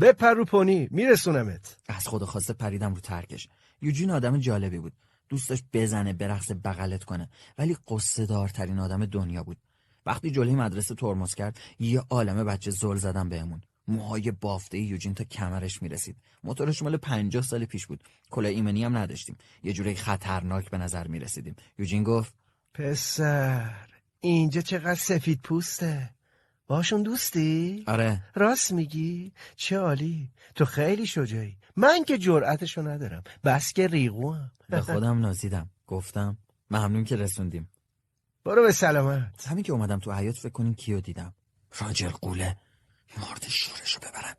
[0.00, 1.76] بپر رو پونی میرسونمت.
[1.88, 3.48] از خدا خواسته پریدم رو ترکش.
[3.82, 4.92] یوجین آدم جالبی بود.
[5.28, 7.28] دوستش بزنه برقص بغلت کنه.
[7.58, 9.58] ولی قصه دارترین آدم دنیا بود.
[10.06, 13.60] وقتی جلوی مدرسه ترمز کرد یه عالمه بچه زل زدن بهمون.
[13.88, 16.16] موهای بافته یوجین تا کمرش می‌رسید.
[16.44, 18.04] موتورش مال پنجاه سال پیش بود.
[18.30, 19.36] کلاه ایمنی هم نداشتیم.
[19.62, 21.56] یه جوری خطرناک به نظر می‌رسیدیم.
[21.78, 22.34] یوجین گفت
[22.74, 23.88] پسر
[24.20, 26.10] اینجا چقدر سفید پوسته؟
[26.68, 28.24] باشون دوستی؟ آره.
[28.34, 30.30] راست میگی؟ چه عالی.
[30.54, 31.56] تو خیلی شجاعی.
[31.76, 33.22] من که جرأتشو ندارم.
[33.44, 35.70] بس که ریغو هم به خودم نازیدم.
[35.86, 36.38] گفتم.
[36.70, 37.68] ممنون که رسوندیم.
[38.44, 39.46] برو به سلامت.
[39.48, 41.34] همین که اومدم تو حیات فکر کنین کیو دیدم.
[41.80, 42.56] راجر قوله.
[43.18, 44.34] مرد شورشو ببرن.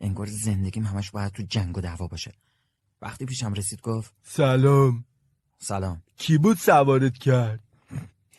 [0.00, 2.32] انگار زندگیم همش باید تو جنگ و دعوا باشه.
[3.02, 5.04] وقتی پیشم رسید گفت سلام.
[5.58, 6.02] سلام.
[6.16, 7.60] کی بود سوارت کرد؟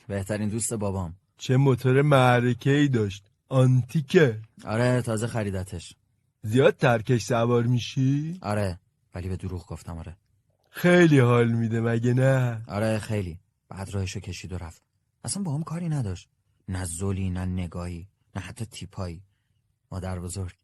[0.08, 1.16] بهترین دوست بابام.
[1.38, 3.33] چه موتور معرکه ای داشت.
[3.54, 4.42] آنتیکه.
[4.66, 5.96] آره تازه خریدتش.
[6.42, 8.80] زیاد ترکش سوار میشی؟ آره
[9.16, 10.18] ولی به دروغ گفتم آره.
[10.70, 13.40] خیلی حال میده مگه نه؟ آره خیلی.
[13.70, 14.82] بعد راهشو کشید و رفت.
[15.24, 16.30] اصلا با هم کاری نداشت.
[16.68, 19.24] نه زولی نه نگاهی نه حتی تیپایی.
[19.92, 20.56] مادر بزرگ.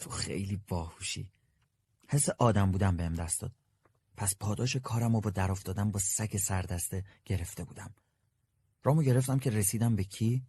[0.00, 1.30] تو خیلی باهوشی.
[2.08, 3.52] حس آدم بودم بهم دست داد.
[4.16, 7.94] پس پاداش کارم رو با در افتادن با سگ سردسته گرفته بودم.
[8.84, 10.42] رامو گرفتم که رسیدم به کی؟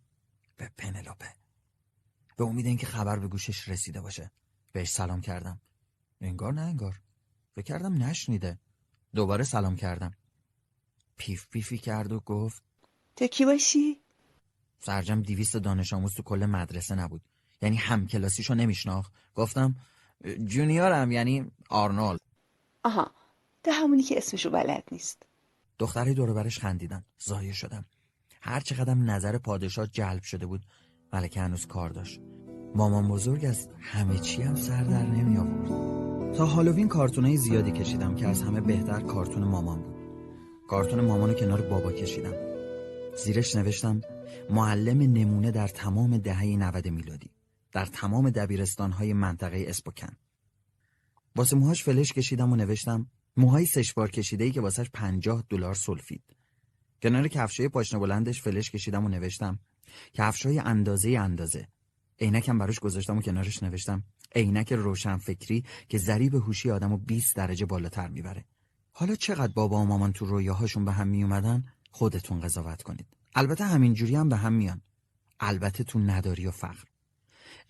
[0.58, 1.41] به پنلوپه.
[2.42, 4.32] به امید اینکه خبر به گوشش رسیده باشه.
[4.72, 5.62] بهش سلام کردم.
[6.22, 7.02] انگار نه انگار.
[7.56, 8.60] فکر کردم نشنیده.
[9.16, 10.12] دوباره سلام کردم.
[11.18, 12.64] پیف پیفی کرد و گفت
[13.16, 14.02] تو کی باشی؟
[14.80, 17.22] سرجم دیویست دانش آموز تو کل مدرسه نبود.
[17.62, 19.14] یعنی همکلاسیشو نمیشناخت.
[19.36, 19.76] گفتم
[20.46, 22.22] جونیورم یعنی آرنولد.
[22.84, 23.12] آها
[23.64, 25.24] تو همونی که اسمشو بلد نیست.
[25.80, 27.86] دختری دور برش خندیدن زایه شدم.
[28.42, 30.66] هر چقدر نظر پادشاه جلب شده بود
[31.14, 32.22] ملکه هنوز کار داشت.
[32.76, 38.16] مامان بزرگ از همه چی هم سر در نمی آورد تا هالووین کارتونای زیادی کشیدم
[38.16, 39.96] که از همه بهتر کارتون مامان بود.
[40.68, 42.34] کارتون مامانو کنار بابا کشیدم.
[43.18, 44.02] زیرش نوشتم
[44.50, 47.30] معلم نمونه در تمام دهه 90 میلادی
[47.72, 50.18] در تمام دبیرستانهای منطقه اسپوکن.
[51.36, 53.08] واسه موهاش فلش کشیدم و نوشتم
[53.38, 56.24] موهای سشبار کشیده ای که واسش پنجاه دلار سلفید.
[57.02, 59.60] کنار کفشای پاشنه بلندش فلش کشیدم و نوشتم
[60.14, 61.68] کفشای اندازه اندازه.
[62.20, 64.04] عینکم براش گذاشتم و کنارش نوشتم.
[64.36, 68.46] عینک روشن فکری که ضریب هوشی آدمو 20 درجه بالاتر می‌بره.
[68.92, 73.08] حالا چقدر بابا و مامان تو رویاهاشون به هم میومدن خودتون قضاوت کنید.
[73.36, 74.82] البته همین جوری هم به هم میان.
[75.40, 76.84] البته تو نداری و فقر.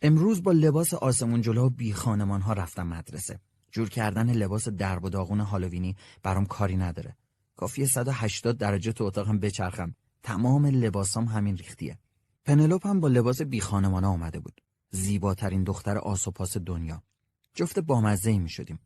[0.02, 3.40] امروز با لباس آسمون جلو بی خانمان ها رفتم مدرسه.
[3.72, 7.16] جور کردن لباس درب و داغون هالووینی برام کاری نداره.
[7.56, 9.96] کافیه 180 درجه تو اتاقم بچرخم.
[10.24, 11.98] تمام لباسام همین ریختیه.
[12.46, 14.62] پنلوپ هم با لباس بی خانمانه آمده بود.
[14.90, 17.04] زیباترین دختر آسوپاس دنیا.
[17.54, 18.80] جفت بامزه ای می شدیم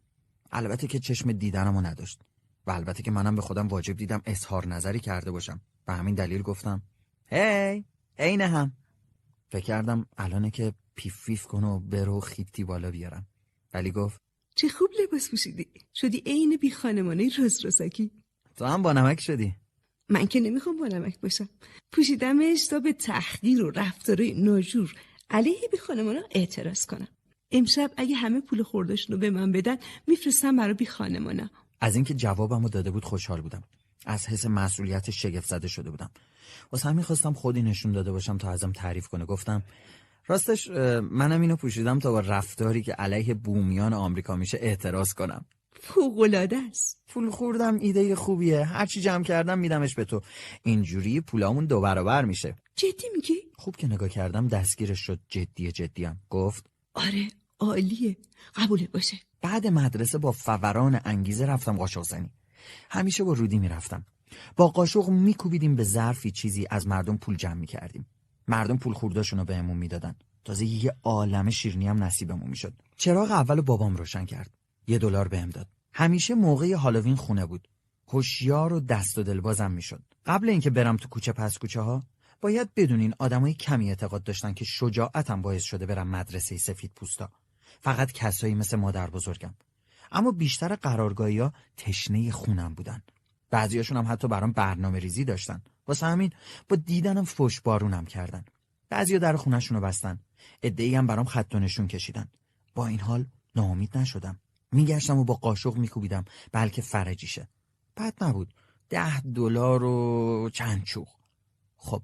[0.52, 2.22] البته که چشم دیدنمو نداشت.
[2.68, 5.62] و البته که منم به خودم واجب دیدم اظهار نظری کرده باشم.
[5.86, 6.82] به همین دلیل گفتم
[7.26, 7.86] هی
[8.20, 8.74] عین هم.
[9.50, 13.28] فکر کردم الانه که پیف پیف کن و برو خیپتی بالا بیارم.
[13.74, 14.22] ولی گفت
[14.56, 15.68] چه خوب لباس پوشیدی.
[15.94, 18.12] شدی عین بی خانمانه روز روزکی.
[18.56, 19.56] تو هم با نمک شدی.
[20.10, 21.50] من که نمی‌خوام با نمک باشم.
[21.92, 24.96] پوشیدمش تا به تحقیر و رفتار ناجور.
[25.30, 27.08] علیه بی خانمانا اعتراض کنم.
[27.52, 29.78] امشب اگه همه پول خوردشون رو به من بدن
[30.08, 31.50] میفرستم برای بی خانمانا.
[31.82, 33.64] از اینکه جوابمو داده بود خوشحال بودم.
[34.06, 36.12] از حس مسئولیت شگفت زده شده بودم.
[36.72, 39.26] واسه همین خواستم خودی نشون داده باشم تا ازم تعریف کنه.
[39.26, 39.64] گفتم
[40.28, 40.68] راستش
[41.02, 45.46] منم اینو پوشیدم تا با رفتاری که علیه بومیان آمریکا میشه اعتراض کنم.
[45.80, 47.02] فوق‌العاده است.
[47.08, 48.64] پول خوردم ایده خوبیه.
[48.66, 50.22] هرچی جمع کردم میدمش به تو.
[50.64, 52.56] اینجوری پولامون دو برابر میشه.
[52.76, 57.28] جدی میگی؟ خوب که نگاه کردم دستگیرش شد جدیه جدیم گفت؟ آره
[57.60, 58.18] عالیه.
[58.56, 59.18] قبولت باشه.
[59.42, 62.32] بعد مدرسه با فوران انگیزه رفتم قاشق زنی.
[62.90, 64.06] همیشه با رودی می‌رفتم.
[64.56, 68.06] با قاشق میکوبیدیم به ظرفی چیزی از مردم پول جمع می‌کردیم.
[68.48, 70.16] مردم پول خورداشون رو بهمون می‌دادن.
[70.46, 72.74] تازه یه عالم شیرنی هم نصیبمون می‌شد.
[72.98, 74.52] چراغ اول بابام روشن کرد.
[74.88, 75.68] یه دلار بهم داد.
[75.94, 77.68] همیشه موقع هالووین خونه بود.
[78.08, 80.04] هوشیار و دست و دلبازم می‌شد.
[80.26, 82.04] قبل اینکه برم تو کوچه پس کوچه ها
[82.42, 87.30] باید بدونین آدمای کمی اعتقاد داشتن که شجاعتم باعث شده برم مدرسه سفید پوستا.
[87.82, 89.56] فقط کسایی مثل مادر بزرگم.
[90.12, 93.02] اما بیشتر قرارگاهی ها تشنه خونم بودن.
[93.50, 95.62] بعضیاشون هم حتی برام برنامه ریزی داشتن.
[95.88, 96.30] واسه همین
[96.70, 98.46] با دیدنم فش بارونم کردن.
[98.90, 100.20] بعضیا در خونهشون رو بستن.
[100.64, 102.28] ادعی هم برام خط و نشون کشیدن.
[102.76, 103.26] با این حال
[103.56, 104.40] ناامید نشدم.
[104.76, 107.48] میگشتم و با قاشق میکوبیدم بلکه فرجیشه.
[107.98, 108.54] بد نبود.
[108.90, 111.16] ده دلار و چند چوخ
[111.76, 112.04] خب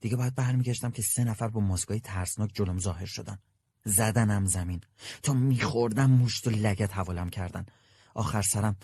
[0.00, 3.38] دیگه باید برمیگشتم که سه نفر با ماسکای ترسناک جلوم ظاهر شدن.
[3.84, 4.80] زدنم زمین.
[5.22, 7.66] تا میخوردم مشت و لگت حوالم کردن.
[8.14, 8.76] آخر سرم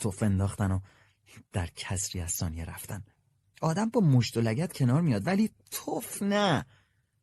[0.00, 0.80] توف انداختن و
[1.52, 3.04] در کسری از ثانیه رفتن.
[3.60, 6.66] آدم با مشت و لگت کنار میاد ولی توف نه.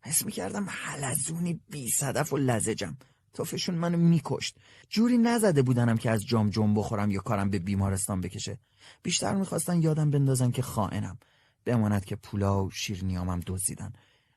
[0.02, 2.98] حس می‌کردم حلزونی بی صدف و لزجم.
[3.36, 4.58] توفشون منو میکشت.
[4.90, 8.58] جوری نزده بودنم که از جام جم بخورم یا کارم به بیمارستان بکشه.
[9.04, 11.18] بیشتر می‌خواستن یادم بندازن که خائنم.
[11.66, 13.94] بماند که پولا و شیرنیامم دزدیدن.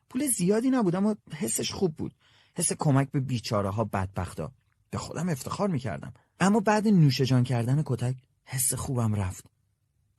[0.09, 2.15] پول زیادی نبودم و حسش خوب بود.
[2.55, 4.51] حس کمک به بیچاره ها بدبختا.
[4.89, 6.13] به خودم افتخار می‌کردم.
[6.39, 9.45] اما بعد نوش جان کردن کتک حس خوبم رفت.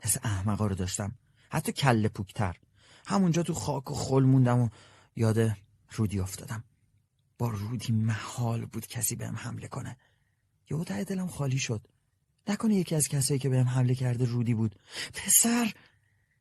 [0.02, 1.12] حس احمقا رو داشتم.
[1.50, 2.56] حتی کله پوکتر.
[3.06, 4.68] همونجا تو خاک و خل موندم و
[5.16, 5.56] یاد
[5.92, 6.64] رودی افتادم.
[7.40, 9.96] با رودی محال بود کسی بهم حمله کنه.
[10.70, 11.86] یهو ته دلم خالی شد.
[12.48, 14.74] نکنه یکی از کسایی که بهم حمله کرده رودی بود.
[15.14, 15.72] پسر!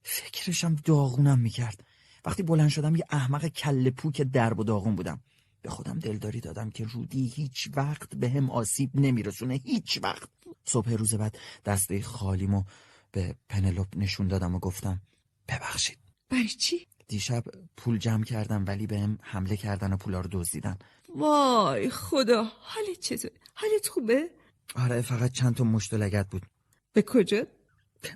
[0.03, 1.83] فکرشم داغونم می‌کرد.
[2.25, 5.21] وقتی بلند شدم یه احمق کله پوک درب و داغون بودم.
[5.61, 9.53] به خودم دلداری دادم که رودی هیچ وقت به هم آسیب نمیرسونه.
[9.53, 10.29] هیچ وقت!
[10.65, 12.63] صبح روز بعد دسته خالیمو
[13.11, 15.01] به پنلوپ نشون دادم و گفتم
[15.47, 15.97] ببخشید.
[16.29, 17.43] برای چی؟ دیشب
[17.77, 20.77] پول جمع کردم ولی بهم حمله کردن و پولا رو دزدیدن
[21.15, 24.29] وای خدا حالت چطور؟ حالت خوبه؟
[24.75, 26.45] آره فقط چند تا مشت و لگت بود
[26.93, 27.43] به کجا؟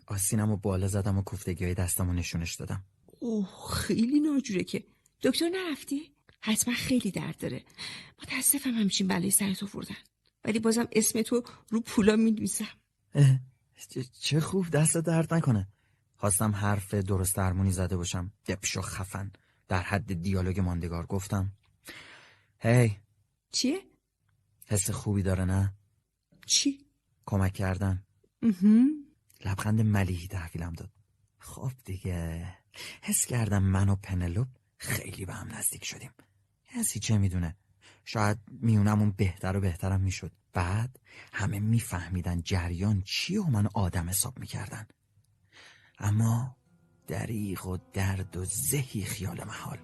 [0.07, 2.83] آسینم و بالا زدم و کوفتگی های دستم و نشونش دادم
[3.19, 4.83] اوه خیلی ناجوره که
[5.23, 7.63] دکتر نرفتی؟ حتما خیلی درد داره
[8.23, 9.95] متاسفم همچین بلایی سرت آوردن
[10.45, 12.15] ولی بازم اسم تو رو پولا
[13.89, 15.67] چه- چه خوب دست درد نکنه
[16.23, 18.31] خواستم حرف درست درمونی زده باشم.
[18.45, 19.31] دپش و خفن.
[19.67, 21.51] در حد دیالوگ ماندگار گفتم
[22.59, 22.97] هی.
[23.51, 23.81] چیه؟
[24.67, 25.73] حس خوبی داره نه؟
[26.45, 26.85] چی؟
[27.25, 28.03] کمک کردن.
[29.45, 30.91] لبخند ملیحی تحویلم داد.
[31.39, 32.47] خب دیگه.
[33.01, 34.47] حس کردم من و پنلوپ
[34.77, 36.11] خیلی به هم نزدیک شدیم.
[36.65, 37.55] کسی چه می‌دونه؟
[38.05, 40.31] شاید میونمون بهتر و بهترم می‌شد.
[40.53, 40.99] بعد
[41.33, 44.87] همه میفهمیدن جریان چیه و من آدم حساب می‌کردن.
[45.99, 46.55] اما
[47.07, 49.77] دریغ و درد و زهی خیال محال.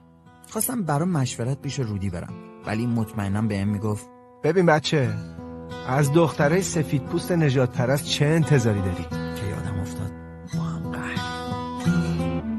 [0.50, 2.34] خواستم برام مشورت پیش رودی برم
[2.66, 4.08] ولی مطمئنم بهم می‌گفت
[4.44, 5.16] ببین بچه
[5.88, 9.04] از دختره سفید پوست نجات پرست چه انتظاری داری؟
[9.36, 10.12] که یادم افتاد.
[10.54, 11.20] با هم قهر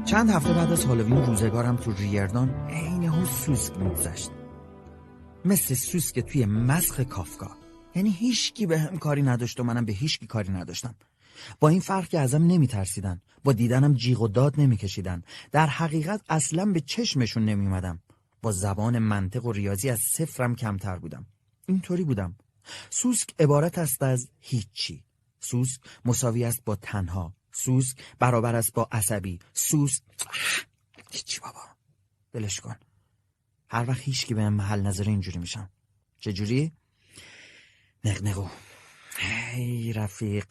[0.05, 4.31] چند هفته بعد از هالووین روزگارم تو ریردان عین اون سوسک میگذشت.
[5.45, 7.51] مثل سوسک توی مسخ کافکا.
[7.95, 10.95] یعنی هیچکی به هم کاری نداشت و منم به هیچکی کاری نداشتم.
[11.59, 13.21] با این فرق که ازم نمیترسیدن.
[13.43, 15.23] با دیدنم جیغ و داد نمیکشیدن.
[15.51, 17.99] در حقیقت اصلا به چشمشون نمیومدم.
[18.41, 21.25] با زبان منطق و ریاضی از صفرم کمتر بودم.
[21.67, 22.35] اینطوری بودم.
[22.89, 25.03] سوسک عبارت است از هیچی.
[25.39, 27.33] سوسک مساوی است با تنها.
[27.51, 29.39] سوسک برابر است با عصبی.
[29.53, 30.03] سوسک
[31.11, 31.61] هیچی بابا.
[32.33, 32.75] بلش کن.
[33.69, 35.69] هر وقت هیچ کی به محل نظر اینجوری میشم.
[36.19, 36.71] چجوری؟
[38.03, 38.47] نقنقو.
[39.17, 40.45] هی رفیق.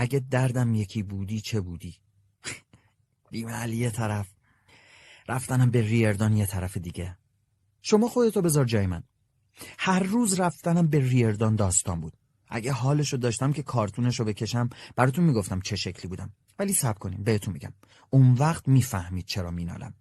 [0.00, 1.96] اگه دردم یکی بودی چه بودی؟
[3.30, 4.28] بیمحل یه طرف.
[5.28, 7.18] رفتنم به ریردان یه طرف دیگه.
[7.82, 9.02] شما خودتو بذار جای من.
[9.78, 12.16] هر روز رفتنم به ریردان داستان بود.
[12.48, 16.32] اگه حالشو داشتم که کارتونشو بکشم براتون می‌گفتم چه شکلی بودم.
[16.58, 17.72] ولی سب کنیم بهتون میگم.
[18.10, 19.94] اون وقت می‌فهمید چرا مینالم.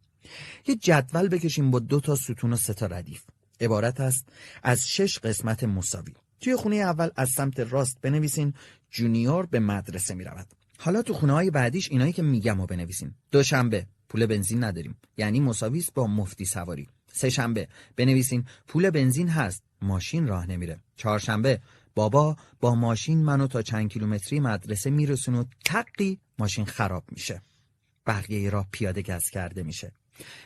[0.67, 3.23] یه جدول بکشیم با دو تا ستون و سه تا ردیف.
[3.61, 4.29] عبارت است
[4.63, 6.13] از شش قسمت مساوی.
[6.41, 8.53] توی خونه اول از سمت راست بنویسین
[8.97, 10.47] جونیور به مدرسه می‌رود.
[10.77, 14.97] حالا تو خونه های بعدیش اینایی که میگم رو بنویسین دوشنبه پول بنزین نداریم.
[15.17, 16.87] یعنی مساوی است با مفتی سواری.
[17.13, 19.63] سه شنبه بنویسین پول بنزین هست.
[19.81, 20.79] ماشین راه نمیره.
[20.95, 21.61] چهارشنبه
[21.95, 27.41] بابا با ماشین منو تا چند کیلومتری مدرسه میرسونه و تقی ماشین خراب میشه.
[28.07, 29.91] بقیه راه پیاده گز کرده میشه.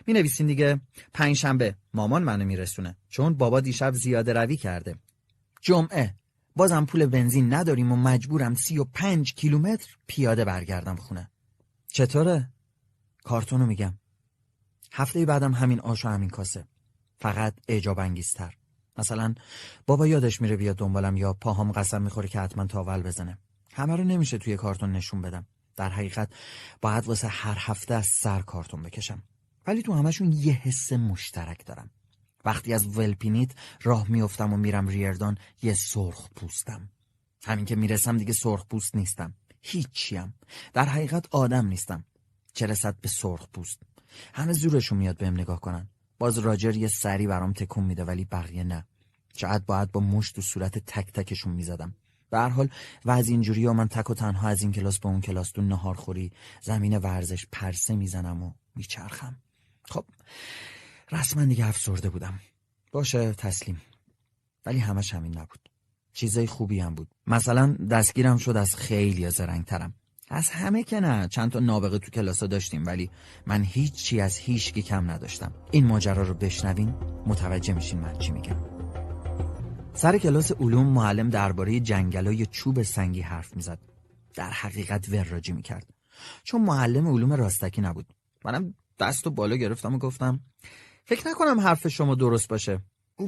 [0.08, 0.82] می نویسین دیگه.
[1.14, 2.96] پنجشنبه مامان منو میرسونه.
[3.10, 4.96] چون بابا دیشب زیاده روی کرده.
[5.62, 6.16] جمعه
[6.56, 11.32] بازم پول بنزین نداریم و مجبورم سی و پنج کیلومتر پیاده برگردم خونه.
[11.88, 12.50] چطوره؟
[13.24, 13.94] کارتونو میگم.
[14.92, 16.68] هفته بعدم همین آش و همین کاسه.
[17.20, 18.58] فقط اعجاب انگیزتر.
[18.98, 19.34] مثلا
[19.88, 23.38] بابا یادش میره بیاد دنبالم یا پاهام قسم می‌خوره که حتما تاول بزنه.
[23.74, 25.46] همه رو نمیشه توی کارتون نشون بدم.
[25.76, 26.34] در حقیقت
[26.82, 29.24] باید واسه هر هفته از سر کارتون بکشم.
[29.68, 31.92] ولی تو همشون یه حس مشترک دارم.
[32.46, 33.52] وقتی از ولپینیت
[33.84, 36.90] راه میفتم و میرم ریردان یه سرخ پوستم.
[37.44, 39.34] همین که می‌رسم دیگه سرخ پوست نیستم.
[39.62, 40.34] هیچیم.
[40.74, 42.06] در حقیقت آدم نیستم.
[42.54, 43.80] چه رسد به سرخ پوست؟
[44.34, 45.90] همه زورشون میاد بهم نگاه کنن.
[46.20, 48.86] باز راجر یه سری برام تکون میده ولی بقیه نه.
[49.36, 51.96] شاید باید با مشت و صورت تک تکشون می‌زدم.
[52.30, 52.70] به هر حال
[53.06, 55.96] وضع اینجوری و من تک و تنها از این کلاس به اون کلاس تو نهار
[55.96, 56.32] خوری
[56.62, 59.36] زمین ورزش پرسه می‌زنم و میچرخم.
[59.86, 60.06] خب
[61.12, 62.40] رسما دیگه افسرده بودم.
[62.92, 63.82] باشه تسلیم.
[64.66, 65.70] ولی همش همین نبود.
[66.14, 67.08] چیزای خوبی هم بود.
[67.28, 69.94] مثلا دستگیرم شد از خیلی زرنگ ترم
[70.30, 71.28] از همه که نه.
[71.28, 73.10] چند تا نابغه تو کلاسا داشتیم ولی
[73.46, 75.54] من هیچی از هیچکی کم نداشتم.
[75.72, 76.90] این ماجرا رو بشنوین
[77.26, 78.56] متوجه میشین من چی میگم.
[79.94, 83.80] سر کلاس علوم معلم درباره جنگلای چوب سنگی حرف می‌زد.
[84.34, 85.94] در حقیقت وراجی می‌کرد.
[86.44, 88.14] چون معلم علوم راستکی نبود.
[88.46, 90.40] منم دست و بالا گرفتم و گفتم
[91.12, 92.80] فکر نکنم حرف شما درست باشه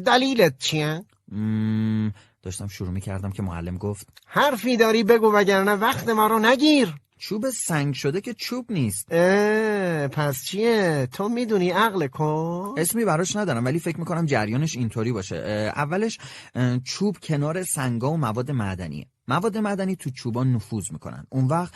[0.05, 6.27] دلیلت چیه؟ مم، داشتم شروع می‌کردم که معلم گفت حرفی داری بگو وگرنه وقت ما
[6.27, 12.75] رو نگیر چوب سنگ شده که چوب نیست اه پس چیه؟ تو می‌دونی عقل کن؟
[12.77, 16.17] اسمی براش ندارم ولی فکر می‌کنم جریانش اینطوری باشه اه، اولش
[16.55, 21.25] اه، چوب کنار سنگا و مواد معدنیه مواد معدنی تو چوبا نفوذ می‌کنن.
[21.29, 21.73] اون وقت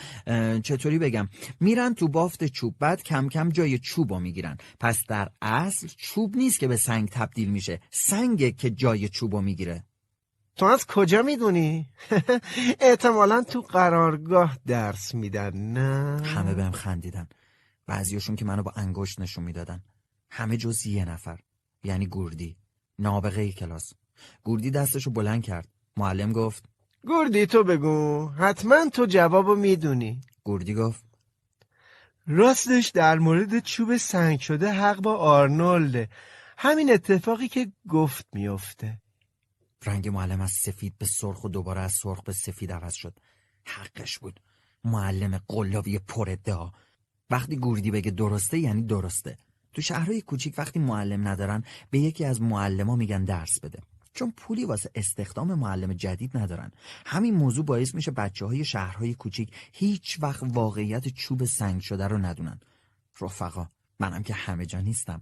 [0.61, 1.29] چطوری بگم؟
[1.59, 4.57] میرن تو بافت چوب بعد کم کم جای چوبا می‌گیرن.
[4.79, 7.79] پس در اصل چوب نیست که به سنگ تبدیل میشه.
[7.91, 9.83] سنگه که جای چوبا می‌گیره.
[10.55, 11.89] تو از کجا می‌دونی؟
[12.79, 17.27] احتمالا تو قرارگاه درس میدن نه؟ همه بهم خندیدن.
[17.87, 19.83] بعضیاشون که منو با انگشت نشون می‌دادن.
[20.29, 21.39] همه جز یه نفر.
[21.83, 22.57] یعنی گوردی.
[22.99, 23.93] نابغه کلاس.
[24.43, 25.67] گوردی دستشو بلند کرد.
[25.97, 26.65] معلم گفت
[27.07, 28.27] گردی تو بگو.
[28.29, 30.21] حتما تو جوابو می‌دونی.
[30.43, 31.03] گوردی گفت.
[32.27, 36.09] راستش در مورد چوب سنگ شده حق با آرنولده.
[36.57, 38.97] همین اتفاقی که گفت میفته
[39.85, 43.19] رنگ معلم از سفید به سرخ و دوباره از سرخ به سفید عوض شد.
[43.65, 44.39] حقش بود.
[44.83, 46.71] معلم قلابی پر ادعا.
[47.29, 49.37] وقتی گوردی بگه درسته یعنی درسته.
[49.73, 53.79] تو شهرهای کوچیک وقتی معلم ندارن به یکی از معلما میگن درس بده.
[54.17, 56.71] چون پولی واسه استخدام معلم جدید ندارن.
[57.05, 62.17] همین موضوع باعث میشه بچه های شهرهای کوچیک هیچ وقت واقعیت چوب سنگ شده رو
[62.17, 62.59] ندونن.
[63.21, 65.21] رفقا منم که همه جا نیستم.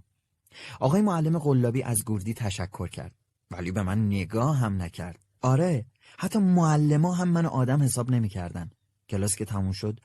[0.80, 3.12] آقای معلم قلابی از گوردی تشکر کرد.
[3.50, 5.18] ولی به من نگاه هم نکرد.
[5.40, 5.86] آره
[6.18, 8.70] حتی معلما هم من آدم حساب نمی‌کردن.
[9.08, 10.00] کلاس که تموم شد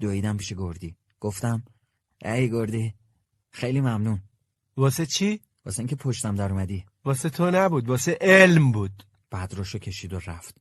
[0.00, 0.96] دویدم پیش گردی.
[1.20, 1.64] گفتم
[2.24, 2.94] ای گردی
[3.50, 4.22] خیلی ممنون.
[4.76, 6.84] واسه چی؟ واسه اینکه پشتم در اومدی.
[7.06, 9.02] واسه تو نبود واسه علم بود.
[9.30, 10.56] بعد روشو کشید و رفت.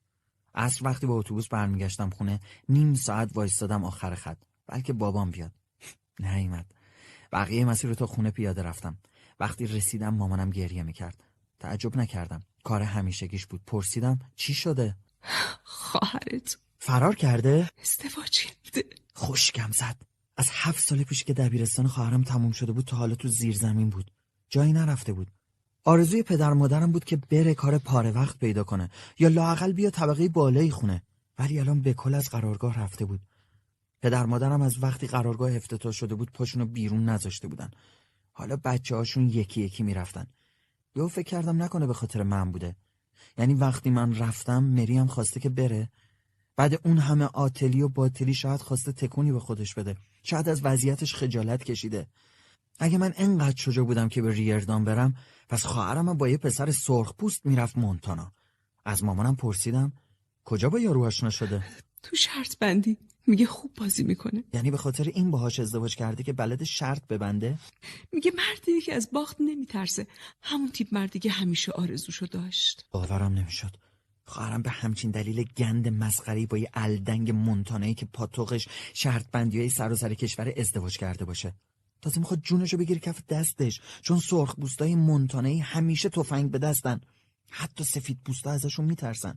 [0.56, 2.40] عصر وقتی با اتوبوس برمیگشتم خونه
[2.70, 4.38] نیم ساعت وایستادم آخر خط.
[4.68, 5.52] بلکه بابام بیاد.
[6.20, 6.66] نیومد.
[7.32, 8.98] بقیه مسیر رو تا خونه پیاده رفتم.
[9.40, 11.24] وقتی رسیدم مامانم گریه می‌کرد.
[11.60, 12.44] تعجب نکردم.
[12.64, 13.62] کار همیشگیش بود.
[13.68, 14.96] پرسیدم چی شده؟
[15.64, 16.58] خواهرت.
[16.80, 18.84] فرار کرده؟ ازدواج کرده.
[19.14, 20.02] خوشگم زد.
[20.38, 23.90] از هفت سال پیش که دبیرستان خواهرم تموم شده بود تا حالا تو زیر زمین
[23.90, 24.12] بود.
[24.50, 25.28] جایی نرفته بود.
[25.88, 30.30] آرزوی پدر مادرم بود که بره کار پاره وقت پیدا کنه یا لاقل بیا طبقه
[30.30, 31.02] بالایی خونه.
[31.40, 33.22] ولی الان به کل از قرارگاه رفته بود.
[34.02, 37.72] پدر مادرم از وقتی قرارگاه افتتاح شده بود پاشونو بیرون نذاشته بودن.
[38.32, 40.28] حالا بچه هاشون یکی یکی می‌رفتن.
[40.96, 42.76] یهو فکر کردم نکنه به خاطر من بوده.
[43.38, 45.90] یعنی وقتی من رفتم مریم خواسته که بره.
[46.56, 49.96] بعد اون همه آتلی و باطلی شاید خواسته تکونی به خودش بده.
[50.24, 52.08] شاید از وضعیتش خجالت کشیده.
[52.80, 55.14] اگه من انقدر شجاع بودم که به ریردان برم
[55.50, 58.32] پس خواهرم با یه پسر سرخ پوست می‌رفت مونتانا.
[58.86, 59.94] از مامانم پرسیدم
[60.44, 61.64] کجا با یارو آشنا شده؟
[62.04, 62.98] تو شرط بندی.
[63.28, 64.44] میگه خوب بازی می‌کنه.
[64.54, 67.60] یعنی به خاطر این باهاش ازدواج کرده که بلد شرط ببنده؟
[68.12, 70.08] میگه مردی که از باخت نمیترسه.
[70.42, 72.86] همون تیپ مردی که همیشه آرزوشو داشت.
[72.92, 73.78] باورم نمی‌شد.
[74.26, 79.70] خواهرم به همچین دلیل گند مسخری با یه الدنگ مونتانایی که پاتوقش شرط بندی های
[79.70, 81.54] سر و سر کشور ازدواج کرده باشه.
[82.02, 87.02] تازه می‌خواد جونشو بگیره کف دستش چون سرخ بوستای مونتانایی همیشه تفنگ به دستن.
[87.50, 89.36] حتی سفید پوستا ازشون میترسن.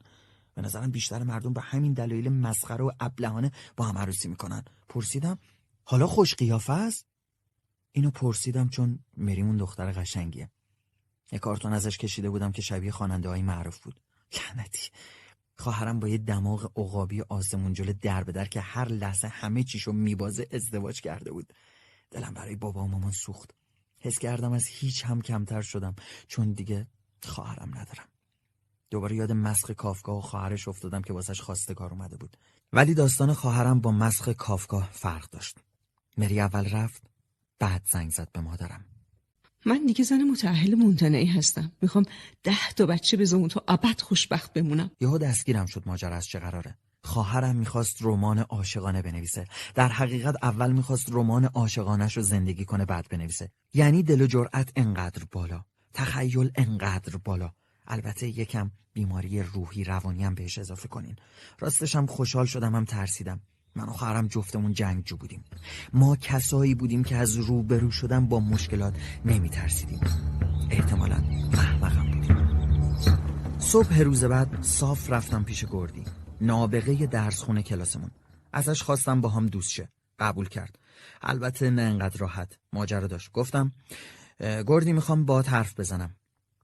[0.55, 4.65] به نظرم بیشتر مردم به همین دلایل مسخره و ابلهانه با هم عروسی می‌کنن.
[4.89, 5.39] پرسیدم
[5.85, 7.07] حالا خوش قیافه است؟
[7.93, 10.51] اینو پرسیدم چون مریمون دختر قشنگیه.
[11.33, 14.01] یه کارتون ازش کشیده بودم که شبیه خواننده های معروف بود.
[14.37, 14.91] لعنتی.
[15.57, 19.93] خواهرم با یه دماغ عقابی آسمون جلو در به در که هر لحظه همه چیشو
[19.93, 21.53] میبازه ازدواج کرده بود.
[22.11, 23.51] دلم برای بابا و مامان سوخت.
[23.99, 25.95] حس کردم از هیچ هم کمتر شدم
[26.29, 26.87] چون دیگه
[27.23, 28.09] خواهرم ندارم.
[28.91, 32.37] دوباره یاد مسخ کافکا و خواهرش افتادم که واسش خواستگار اومده بود.
[32.73, 35.59] ولی داستان خواهرم با مسخ کافکا فرق داشت.
[36.19, 37.03] مری اول رفت
[37.59, 38.85] بعد زنگ زد به مادرم.
[39.67, 41.73] من دیگه زن متعهل مونتنعی هستم.
[41.83, 42.05] می‌خوام
[42.43, 44.91] ده تا بچه بزنم تا ابد خوشبخت بمونم.
[45.01, 46.79] یهو دستگیرم شد ماجرا از چه قراره.
[47.03, 49.45] خواهرم می‌خواست رمان عاشقانه بنویسه.
[49.75, 53.51] در حقیقت اول می‌خواست رمان عاشقانش رو زندگی کنه بعد بنویسه.
[53.75, 55.65] یعنی دل و جرأت انقدر بالا.
[55.95, 57.51] تخیل انقدر بالا.
[57.87, 61.17] البته یکم بیماری روحی روانی هم بهش اضافه کنین.
[61.59, 63.41] راستش هم خوشحال شدم هم ترسیدم.
[63.75, 65.45] من و خواهرم جفتمون جنگجو بودیم.
[65.93, 68.95] ما کسایی بودیم که از روبرو شدن با مشکلات
[69.25, 70.01] نمی ترسیدیم
[70.71, 72.49] احتمالا احمقم بودیم.
[73.59, 76.05] صبح روز بعد صاف رفتم پیش گردی.
[76.41, 78.11] نابغه درس خونه کلاسمون.
[78.53, 79.89] ازش خواستم با هم دوست شه.
[80.19, 80.79] قبول کرد.
[81.23, 82.59] البته نه انقدر راحت.
[82.73, 83.33] ماجرا داشت.
[83.33, 83.73] گفتم
[84.41, 86.15] گردی می‌خوام با حرف بزنم.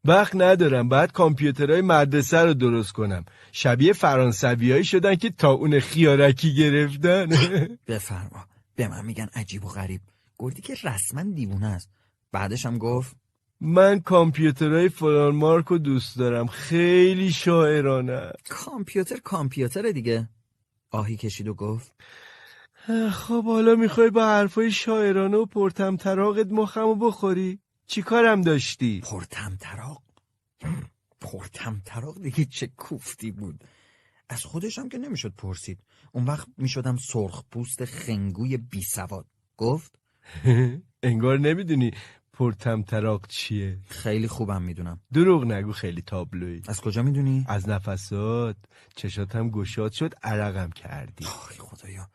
[0.04, 0.88] وقت ندارم.
[0.88, 3.24] بعد کامپیوترهای مدرسه رو درست کنم.
[3.52, 7.26] شبیه فرانسویایی شدن که تا اون خیارکی گرفتن.
[7.86, 8.46] بفرما.
[8.76, 10.00] به من میگن عجیب و غریب.
[10.38, 11.88] گردی که رسما دیوونه است.
[12.32, 13.16] بعدش هم گفت
[13.64, 16.46] من کامپیوترهای فلان مارک رو دوست دارم.
[16.46, 18.32] خیلی شاعرانه.
[18.48, 20.28] کامپیوتر کامپیوتر دیگه.
[20.90, 21.92] آهی کشید و گفت.
[23.12, 29.56] خب حالا می‌خوای با حرفای شاعرانه و پرتم تراغت مخمو بخوری؟ چی کارم داشتی؟ پرتم
[29.60, 30.02] تراق
[31.20, 33.64] پرتم تراق دیگه چه کوفتی بود.
[34.28, 35.78] از خودشم که نمی‌شد پرسید.
[36.12, 39.26] اون وقت می‌شدم سرخ پوست خنگوی بی سواد.
[39.56, 39.98] گفت.
[41.02, 41.90] انگار نمی‌دونی.
[42.38, 45.00] پرتم تراق چیه؟ خیلی خوبم می‌دونم.
[45.12, 48.56] دروغ نگو خیلی تابلوی از کجا می‌دونی؟ از نفسات.
[48.96, 51.24] چشاتم گشاد شد عرقم کردی.
[51.24, 52.08] آی خدایا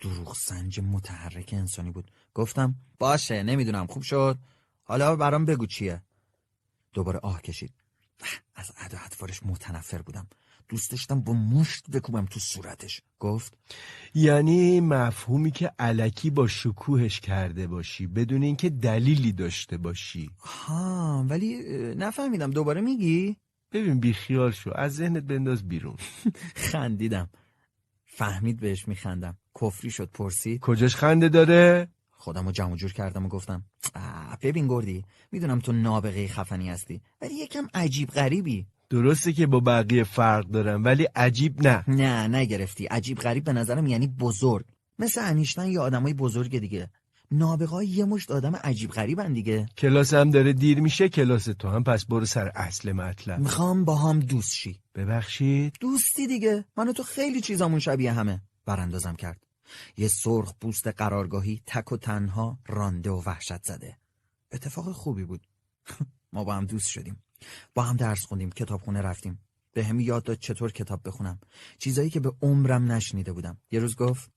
[0.00, 2.10] دروغ سنج متحرک انسانی بود.
[2.34, 4.38] گفتم باشه نمی‌دونم خوب شد.
[4.84, 6.02] حالا برام بگو چیه.
[6.92, 7.72] دوباره آه کشید.
[8.54, 10.26] از ادا اطوارش متنفر بودم.
[10.72, 13.00] دوست داشتم با مشت بکوبم تو صورتش.
[13.18, 13.58] گفت
[14.14, 20.30] یعنی مفهومی که علکی با شکوهش کرده باشی بدون اینکه دلیلی داشته باشی.
[20.38, 21.56] ها ولی
[21.94, 22.50] نفهمیدم.
[22.50, 23.36] دوباره میگی؟
[23.72, 24.70] ببین بیخیال شو.
[24.74, 25.96] از ذهنت بنداز بیرون.
[26.70, 27.30] خندیدم.
[28.04, 29.36] فهمید بهش میخندم.
[29.60, 30.60] کفری شد پرسید.
[30.60, 33.64] کجاش خنده داره؟ خودم رو جمع و جور کردم و گفتم
[33.94, 38.66] "اه، ببین گردی می‌دونم تو نابغه خفنی هستی ولی یکم عجیب غریبی.
[38.92, 41.84] درسته که با بقیه فرق دارم ولی عجیب نه.
[41.88, 42.86] نه نگرفتی.
[42.86, 44.64] عجیب غریب به نظرم یعنی بزرگ.
[44.98, 46.90] مثل انیشتن یا آدمای بزرگ دیگه.
[47.30, 49.66] نابغه یه مشت آدم عجیب غریبن دیگه.
[49.78, 53.38] کلاس هم داره دیر میشه کلاس تو هم پس برو سر اصل مطلب.
[53.38, 54.80] می‌خوام با هم دوست شی.
[54.94, 55.74] ببخشید.
[55.80, 56.64] دوستی دیگه.
[56.76, 58.42] من و تو خیلی چیزامون شبیه همه.
[58.66, 59.46] براندازم کرد.
[59.96, 63.96] یه سرخ پوست قرارگاهی تک و تنها رانده و وحشت زده.
[64.52, 65.46] اتفاق خوبی بود.
[66.32, 67.22] ما با هم دوست شدیم.
[67.74, 69.38] با هم درس خوندیم کتابخونه رفتیم.
[69.72, 71.40] به هم یاد داد چطور کتاب بخونم.
[71.78, 73.58] چیزایی که به عمرم نشنیده بودم.
[73.70, 74.30] یه روز گفت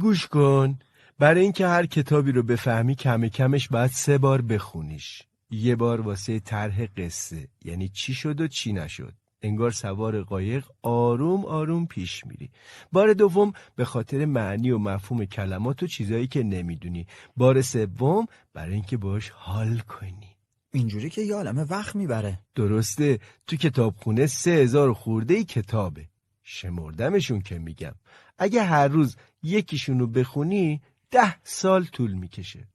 [0.00, 0.78] گوش کن.
[1.18, 5.22] برای اینکه هر کتابی رو بفهمی کم کمش باید سه بار بخونیش.
[5.50, 7.48] یه بار واسه طرح قصه.
[7.64, 9.14] یعنی چی شد و چی نشد.
[9.42, 12.50] انگار سوار قایق آروم آروم پیش میری.
[12.92, 17.06] بار دوم به خاطر معنی و مفهوم کلمات و چیزایی که نمی‌دونی.
[17.36, 20.33] بار سوم برای اینکه باش حال کنی.
[20.74, 22.38] اینجوری که یه عالمه وقت می‌بره.
[22.54, 23.18] درسته.
[23.46, 26.08] تو کتابخونه سه هزار خورده ای کتابه.
[26.42, 27.94] شمردمشون که میگم.
[28.38, 32.68] اگه هر روز یکیشون رو بخونی ده سال طول می‌کشه.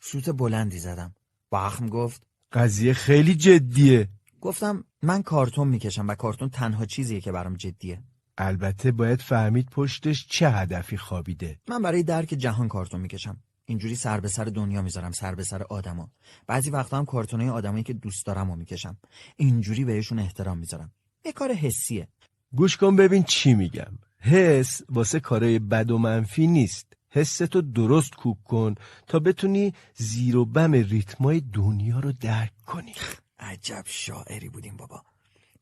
[0.00, 1.14] سوت بلندی زدم.
[1.50, 4.08] باخم گفت قضیه خیلی جدیه.
[4.40, 8.02] گفتم من کارتون می‌کشم و کارتون تنها چیزیه که برام جدیه.
[8.38, 11.60] البته باید فهمید پشتش چه هدفی خوابیده.
[11.68, 13.36] من برای درک جهان کارتون می‌کشم.
[13.66, 16.10] اینجوری سر به سر دنیا می‌ذارم سر به سر آدما
[16.46, 18.96] بعضی وقتا هم کارتونای آدمایی که دوست دارم رو می‌کشم.
[19.36, 20.92] اینجوری بهشون احترام می‌ذارم.
[21.24, 22.08] یه کار حسیه.
[22.52, 23.98] گوش کن ببین چی میگم.
[24.18, 26.92] حس واسه کارای بد و منفی نیست.
[27.10, 28.74] حستو درست کوک کن
[29.06, 32.94] تا بتونی زیر و بم ریتمای دنیا رو درک کنی.
[33.38, 35.02] عجب شاعری بودیم بابا.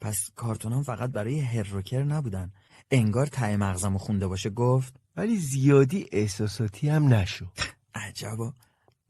[0.01, 2.53] پس کارتونام فقط برای هروکر نبودن.
[2.91, 7.47] انگار ته مغزمو خونده باشه گفت ولی زیادی احساساتی هم نشو.
[7.95, 8.55] عجبا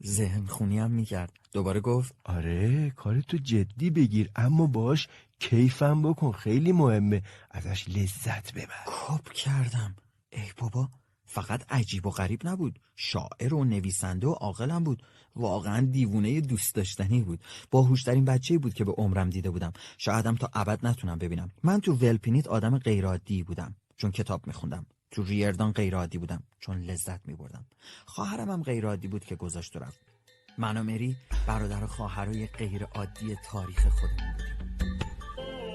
[0.05, 1.33] ذهن خونی هم می‌کرد.
[1.53, 5.07] دوباره گفت آره کار تو جدی بگیر اما باش
[5.39, 7.23] کیفم بکن خیلی مهمه.
[7.51, 8.85] ازش لذت ببر.
[8.87, 9.95] کپ کردم.
[10.29, 10.89] ای بابا
[11.25, 12.79] فقط عجیب و غریب نبود.
[12.95, 15.03] شاعر و نویسنده و عاقلم بود.
[15.35, 17.39] واقعا دیوونه دوست داشتنی بود.
[17.71, 19.73] باهوشترین بچه بود که به عمرم دیده بودم.
[19.97, 21.51] شایدم تا ابد نتونم ببینم.
[21.63, 23.75] من تو ولپینیت آدم غیرعادی بودم.
[23.97, 24.85] چون کتاب میخوندم.
[25.11, 27.65] تو ریردان غیرعادی بودم چون لذت میبردم.
[28.05, 29.99] خواهرم هم غیرعادی بود که گذاشت و رفت.
[30.57, 31.15] من و مری
[31.47, 34.75] برادر و خواهرای غیرعادی تاریخ خودمون بودیم.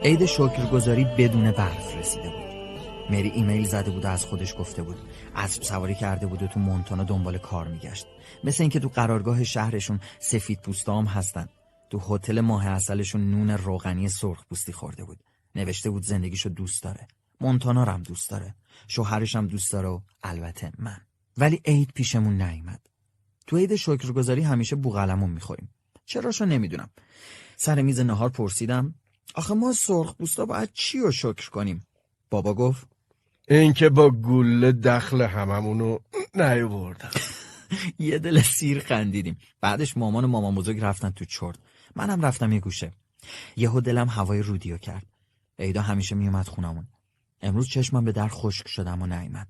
[0.02, 2.50] عید شکرگزاری بدون برف رسیده بود.
[3.10, 4.96] مری ایمیل زده بود و از خودش گفته بود.
[5.34, 8.06] اسب سواری کرده بود و تو مونتانا دنبال کار میگشت.
[8.44, 11.48] مثل اینکه تو قرارگاه شهرشون سفید پوستام هستن.
[11.90, 15.18] تو هتل ماه اصلشون نون روغنی سرخ پوستی خورده بود.
[15.54, 17.08] نوشته بود زندگیشو دوست داره.
[17.40, 18.54] مونتانا هم دوست داره.
[18.88, 21.00] شوهرش هم دوست داره و البته من.
[21.36, 22.80] ولی عید پیشمون نیامد
[23.46, 25.68] تو عید شکرگزاری همیشه بوغلمون می‌خوریم.
[26.04, 26.90] چراشو نمی‌دونم.
[27.56, 28.94] سر میز نهار پرسیدم
[29.34, 31.86] آخه ما سرخ بوستا باید چی رو شکر کنیم؟
[32.30, 32.88] بابا گفت
[33.48, 35.98] اینکه با گله دخل هممونو
[36.34, 37.10] نیاوردم.
[37.98, 39.38] یه دل سیر خندیدیم.
[39.60, 41.58] بعدش مامان و مامان بزرگ رفتن تو چرت.
[41.96, 42.92] منم رفتم یه گوشه.
[43.56, 45.06] یهو دلم هوای رودیو کرد.
[45.58, 46.86] عیدا همیشه میومد خونمون.
[47.42, 49.48] امروز چشمم به در خشک شدم و نیامد.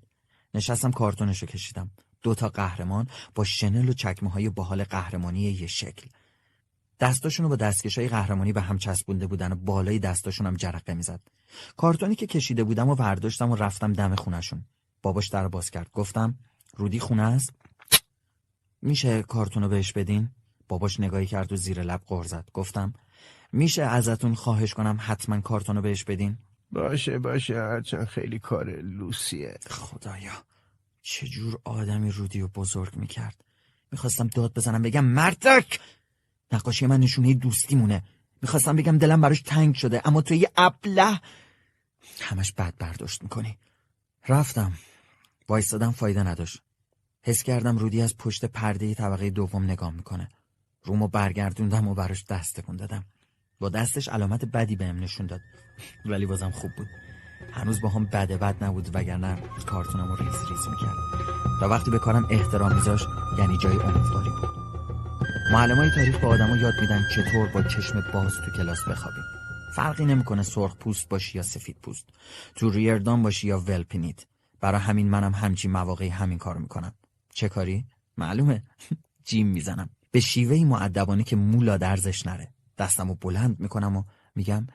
[0.54, 1.90] نشستم کارتونشو کشیدم.
[2.22, 6.08] دوتا قهرمان با شنل و چکمه های باحال قهرمانی یه شکل.
[7.00, 11.20] دستاشونو با دستکش های قهرمانی به هم چسبونده بودن و بالای دستاشون هم جرقه می‌زد.
[11.76, 14.64] کارتونی که کشیده بودم و ورداشتم و رفتم دم خونشون
[15.02, 15.90] باباش در باز کرد.
[15.92, 16.38] گفتم
[16.76, 17.52] رودی خونه است؟
[18.82, 20.30] میشه کارتونو بهش بدین؟
[20.68, 22.92] باباش نگاهی کرد و زیر لب غر گفتم
[23.52, 26.38] میشه ازتون خواهش کنم حتما کارتونو بهش بدین؟
[26.72, 29.58] باشه باشه هرچند خیلی کار لوسیه.
[29.70, 30.32] خدایا
[31.02, 33.44] چجور آدمی رودی و بزرگ می‌کرد؟
[33.92, 35.80] می‌خواستم داد بزنم بگم مردک!
[36.52, 38.02] نقاشی من نشونه دوستی مونه
[38.42, 41.20] می‌خواستم بگم دلم براش تنگ شده اما تو یه ابله.
[42.20, 43.58] همش بد برداشت می‌کنی.
[44.28, 44.72] رفتم.
[45.48, 46.62] وایستادم فایده نداشت.
[47.22, 50.28] حس کردم رودی از پشت پرده طبقه دوم نگاه می‌کنه.
[50.82, 53.04] رومو برگردوندم و براش دست دادم
[53.60, 55.40] با دستش علامت بدی بهم نشون داد.
[56.04, 56.86] ولی بازم خوب بود.
[57.52, 59.36] هنوز با هم بده بد نبود وگرنه
[59.66, 60.96] کارتونمو ریز ریز می‌کرد.
[61.60, 63.06] تا وقتی به کارم احترام میذاشت
[63.38, 64.50] یعنی جای امیدواری بود.
[65.52, 69.24] معلمای تاریخ به آدما یاد میدن چطور با چشم باز تو کلاس بخوابیم.
[69.76, 72.06] فرقی نمی‌کنه سرخ پوست باشی یا سفید پوست.
[72.54, 74.26] تو ریردان باشی یا ولپینیت
[74.60, 76.94] برای همین منم همچین مواقعی همین کارو می‌کنم.
[77.34, 77.84] چه کاری؟
[78.16, 78.62] معلومه.
[79.28, 79.90] جیم می‌زنم.
[80.10, 82.52] به شیوهی معدبانه که مولا درزش نره.
[82.80, 84.02] دستمو بلند می‌کنم و
[84.34, 84.66] میگم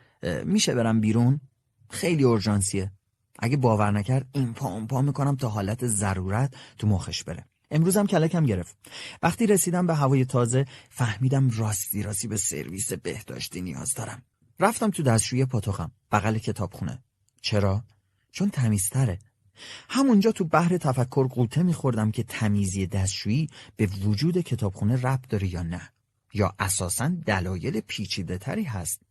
[0.43, 1.41] میشه برم بیرون؟
[1.89, 2.91] خیلی اورژانسیه.
[3.39, 7.45] اگه باور نکرد این پا اون پا می‌کنم تا حالت ضرورت تو مخش بره.
[7.71, 8.77] امروزم کلکم گرفت.
[9.23, 14.21] وقتی رسیدم به هوای تازه فهمیدم راستی راستی به سرویس بهداشتی نیاز دارم.
[14.59, 17.03] رفتم تو دستشوی پاتوخم بغل کتابخونه.
[17.41, 17.83] چرا؟
[18.31, 19.19] چون تمیزتره.
[19.89, 25.63] همونجا تو بحر تفکر قوطه میخوردم که تمیزی دستشویی به وجود کتابخونه ربط داره یا
[25.63, 25.89] نه.
[26.35, 29.01] یا اساسا دلایل پیچیده تری هست.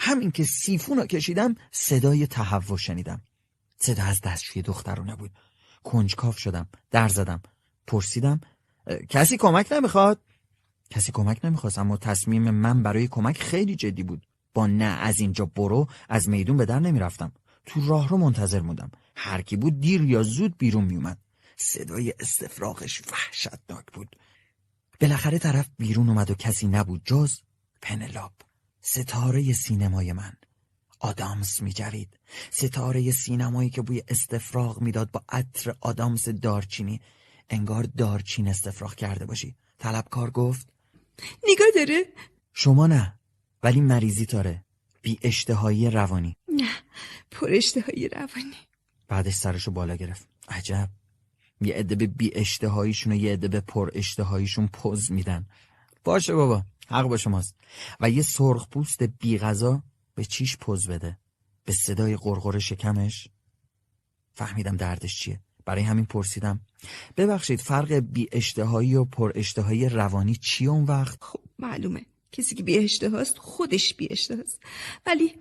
[0.00, 3.22] همین که سیفون رو کشیدم صدای تهوع شنیدم.
[3.78, 5.30] صدا از دستشوی دخترونه بود
[5.84, 7.42] کنجکاف شدم در زدم.
[7.86, 8.40] پرسیدم
[9.08, 10.20] کسی کمک نمی‌خواد؟
[10.90, 14.26] کسی کمک نمی‌خواست اما تصمیم من برای کمک خیلی جدی بود.
[14.54, 17.32] با نه از اینجا برو از میدون به در نمی‌رفتم.
[17.66, 18.90] تو راه رو منتظر موندم.
[19.16, 21.18] هر کی بود دیر یا زود بیرون میومد.
[21.56, 24.16] صدای استفراغش وحشتناک بود.
[25.00, 27.38] بالاخره طرف بیرون اومد و کسی نبود جز
[27.82, 28.32] پنلاپ
[28.80, 30.32] ستاره سینمای من.
[31.00, 32.18] آدامس میجوید.
[32.50, 37.00] ستاره سینمایی که بوی استفراغ می‌داد با عطر آدامس دارچینی.
[37.50, 39.56] انگار دارچین استفراغ کرده باشی.
[39.78, 40.68] طلبکار گفت
[41.48, 42.04] نگاه داره؟
[42.52, 43.14] شما نه
[43.62, 44.64] ولی مریضی داره.
[45.02, 46.36] بی اشتهایی روانی.
[46.48, 46.70] نه
[47.30, 48.56] پر اشتهایی روانی.
[49.08, 50.28] بعدش سرشو بالا گرفت.
[50.48, 50.88] عجب.
[51.60, 55.46] یه عده به بی اشتهاییشون و یه عده به پر اشتهاییشون پوز میدن.
[56.04, 57.54] باشه بابا حق با شماست.
[58.00, 59.82] و یه سرخ پوست بی غذا
[60.14, 61.18] به چیش پوز بده؟
[61.64, 63.28] به صدای قرقر شکمش؟
[64.34, 65.40] فهمیدم دردش چیه.
[65.64, 66.60] برای همین پرسیدم.
[67.16, 72.06] ببخشید فرق بی اشتهایی و پر اشتهایی روانی چی اون وقت؟ خب معلومه.
[72.32, 74.62] کسی که بی اشتهاست خودش بی اشتهاست.
[75.06, 75.34] ولی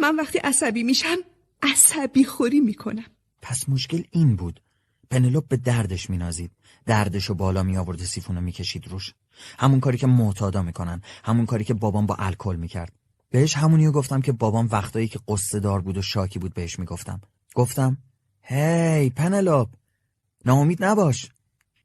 [0.00, 1.16] من وقتی عصبی میشم
[1.62, 3.06] عصبی خوری می‌کنم.
[3.42, 4.60] پس مشکل این بود.
[5.10, 6.50] پنلوپ به دردش مینازید.
[6.86, 9.14] دردشو بالا می آورد سیفونو می‌کشید روش.
[9.58, 11.02] همون کاری که معتادا می‌کنن.
[11.24, 12.92] همون کاری که بابام با الکل می‌کرد.
[13.30, 17.20] بهش همونیو گفتم که بابام وقتایی که قصه دار بود و شاکی بود بهش می‌گفتم.
[17.54, 17.98] گفتم
[18.42, 19.68] هی پنلوپ
[20.44, 21.30] ناامید نباش.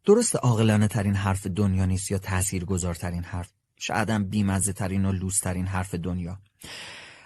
[0.06, 3.52] درست عاقلانه ترین حرف دنیا نیست یا تأثیر گذارترین حرف.
[3.80, 6.40] شایدم بیمزه ترین و لوس ترین حرف دنیا.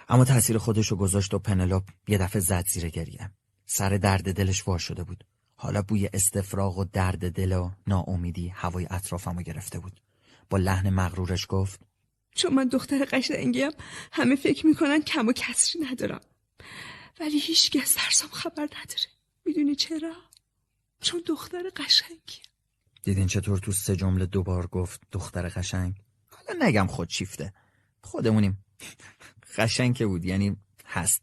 [0.08, 3.30] اما تأثیر خودشو گذاشت و پنلوپ یه دفعه زد زیر گریه.
[3.66, 5.24] سر درد دلش وا شده بود.
[5.56, 10.00] حالا بوی استفراغ و درد دل و ناامیدی هوای اطرافمو گرفته بود.
[10.50, 11.80] با لحن مغرورش گفت
[12.34, 13.70] چون من دختر قشنگیم
[14.12, 16.20] همه فکر می‌کنن کم و کسری ندارم.
[17.20, 19.06] ولی هیچ از درسم خبر نداره.
[19.44, 20.12] می‌دونی چرا؟
[21.00, 22.42] چون دختر قشنگی
[23.02, 25.94] دیدین چطور تو سه جمله دوبار گفت دختر قشنگ؟
[26.28, 27.52] حالا نگم خود چیفته.
[28.02, 28.64] خودمونیم.
[29.58, 30.56] قشنگ که بود یعنی
[30.86, 31.22] هست.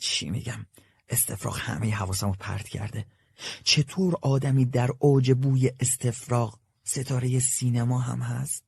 [0.00, 0.66] چی میگم؟
[1.08, 3.06] استفراغ همه حواسمو پرت کرده.
[3.64, 8.64] چطور آدمی در اوج بوی استفراغ ستاره سینما هم هست؟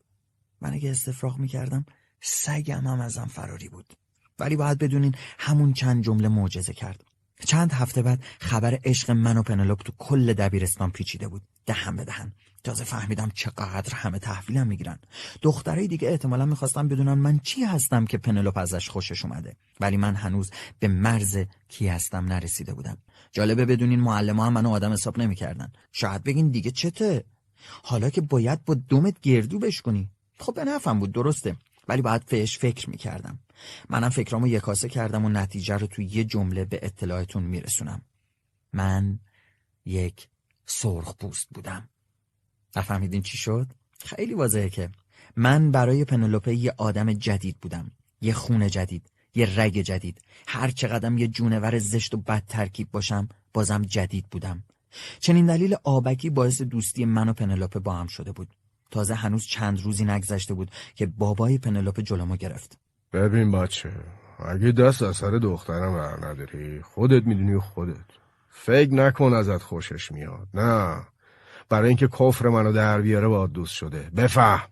[0.60, 1.84] من اگه استفراغ می‌کردم
[2.20, 3.94] سگم هم ازم فراری بود.
[4.38, 7.04] ولی باید بدونین همون چند جمله معجزه کرد.
[7.44, 11.42] چند هفته بعد خبر عشق من و پنلوپ تو کل دبیرستان پیچیده بود.
[11.66, 12.32] دهن به دهن.
[12.64, 14.98] تازه فهمیدم چقدر همه تحویلم می‌گیرن.
[15.42, 19.56] دخترای دیگه احتمالا می‌خواستم بدونن من چی هستم که پنلوپ ازش خوشش اومده.
[19.80, 21.38] ولی من هنوز به مرز
[21.68, 22.98] کی هستم نرسیده بودم.
[23.32, 25.72] جالبه بدونین معلم هم منو آدم حساب نمی‌کردن.
[25.92, 27.24] شاید بگین دیگه چته؟
[27.82, 30.10] حالا که باید با دومت گردو بشکنی.
[30.38, 31.56] خب به نفهم بود درسته.
[31.90, 33.38] ولی باید فهش فکر می‌کردم.
[33.88, 38.02] منم فکرامو یکاسه کردم و نتیجه رو توی یه جمله به اطلاعتون میرسونم.
[38.72, 39.18] من
[39.84, 40.28] یک
[40.66, 41.88] سرخ پوست بودم.
[42.76, 43.72] نفهمیدین چی شد؟
[44.04, 44.90] خیلی واضحه که
[45.36, 47.90] من برای پنلوپه یه آدم جدید بودم.
[48.20, 50.20] یه خونه جدید یه رگ جدید.
[50.48, 54.64] هر چقدرم یه جونور زشت و بد ترکیب باشم بازم جدید بودم.
[55.20, 58.54] چنین دلیل آبکی باعث دوستی من و پنلوپه با هم شده بود.
[58.90, 62.78] تازه هنوز چند روزی نگذشته بود که بابای پنلوپه جلومو گرفت.
[63.12, 63.90] ببین بچه
[64.44, 67.96] اگه دست از سر دخترم بر نداری خودت می‌دونی خودت.
[68.48, 70.48] فکر نکن ازت خوشش میاد.
[70.54, 70.96] نه.
[71.68, 74.10] برای اینکه کفر منو در بیاره باید دوست شده.
[74.16, 74.68] بفهم.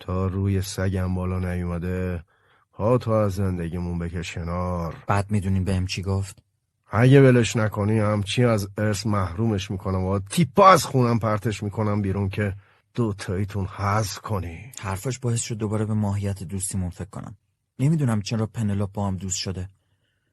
[0.00, 2.24] تا روی سگم بالا نیومده
[2.72, 4.94] ها تا از زندگیمون بکش کنار.
[5.06, 6.42] بعد می‌دونین بهم چی گفت؟
[6.90, 10.04] اگه ولش نکنی همچی از ارث محرومش می‌کنم.
[10.04, 12.54] و تیپا از خونم پرتش می‌کنم بیرون که
[12.94, 14.72] دوتاییتون حذف کنی.
[14.78, 17.36] حرفش باعث شد دوباره به ماهیت دوستیمون فکر کنم.
[17.78, 19.68] نمی‌دونم چرا پنلوپ با هم دوست شده.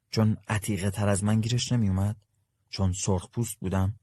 [0.09, 2.15] چون عتیقه تر از من گیرش نمیومد
[2.69, 3.95] چون سرخ پوست بودم.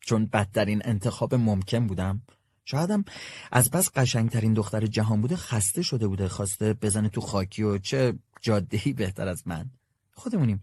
[0.00, 2.22] چون بدترین انتخاب ممکن بودم.
[2.64, 3.04] شایدم
[3.52, 6.28] از بس قشنگترین دختر جهان بوده خسته شده بوده.
[6.28, 9.70] خواسته بزنه تو خاکی و چه جادهی بهتر از من.
[10.12, 10.60] خودمونیم.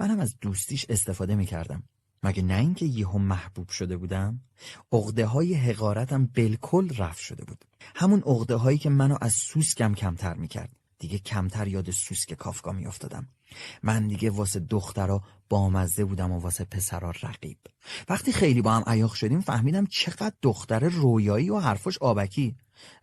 [0.00, 1.82] منم از دوستیش استفاده می‌کردم.
[2.22, 4.40] مگه نه اینکه یهو محبوب شده بودم؟
[4.92, 7.64] عقده های حقارتم بالکل رفت شده بود.
[7.94, 10.70] همون عقده هایی که منو از سوسکم کمتر می‌کرد.
[10.98, 13.28] دیگه کمتر یاد سوسک کافکا میافتادم.
[13.82, 17.58] من دیگه واسه دخترا بامزه بودم و واسه پسرا رقیب.
[18.08, 22.56] وقتی خیلی با هم عیاق شدیم فهمیدم چقدر دختر رویایی و حرفش آبکی.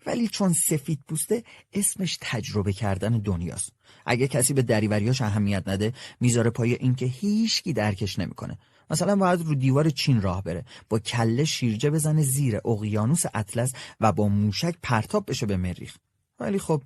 [0.06, 1.44] ولی چون سفید پوسته
[1.74, 3.74] اسمش تجربه کردن دنیاست.
[4.06, 8.58] اگه کسی به دریوریاش اهمیت نده می‌ذاره پای اینکه هیچکی درکش نمی‌کنه.
[8.90, 14.12] مثلا باید رو دیوار چین راه بره با کله شیرجه بزنه زیر اقیانوس اطلس و
[14.12, 15.98] با موشک پرتاب بشه به مریخ.
[16.40, 16.82] ولی خب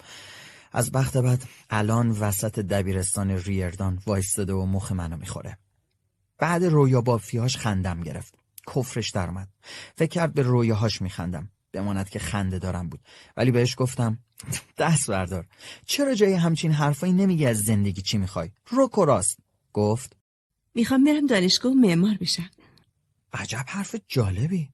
[0.72, 5.58] از بخت بعد الان وسط دبیرستان ریردان وایستاده و مخ منو می‌خوره.
[6.38, 8.36] بعد رویا بافیاش خندم گرفت.
[8.68, 9.48] کفرش در اومد.
[9.96, 11.50] فکر کرد به رویاهاش میخندم.
[11.74, 13.00] بماند که خنده دارم بود.
[13.38, 14.20] ولی بهش گفتم
[14.78, 15.46] دست بردار.
[15.86, 19.40] چرا جای همچین حرفایی نمیگی از زندگی چی می‌خوای؟ روک و راست
[19.74, 20.19] گفت
[20.76, 22.50] می‌خوام برم دانشگاه معمار بشم.
[23.34, 24.70] عجب حرف جالبی.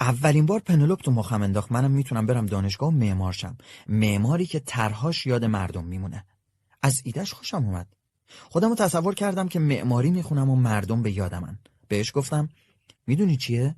[0.00, 1.72] اولین بار پنلوپ تو مخم انداخت.
[1.72, 3.56] منم می‌تونم برم دانشگاه و معمار شم.
[3.86, 6.24] معماری که ترهاش یاد مردم میمونه.
[6.82, 7.96] از ایدش خوشم اومد.
[8.48, 11.58] خودم تصور کردم که معماری می‌خونم و مردم به یادمن.
[11.88, 12.48] بهش گفتم
[13.06, 13.76] می‌دونی چیه؟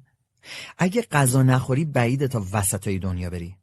[0.78, 3.56] اگه غذا نخوری بعیده تا وسطای دنیا بری.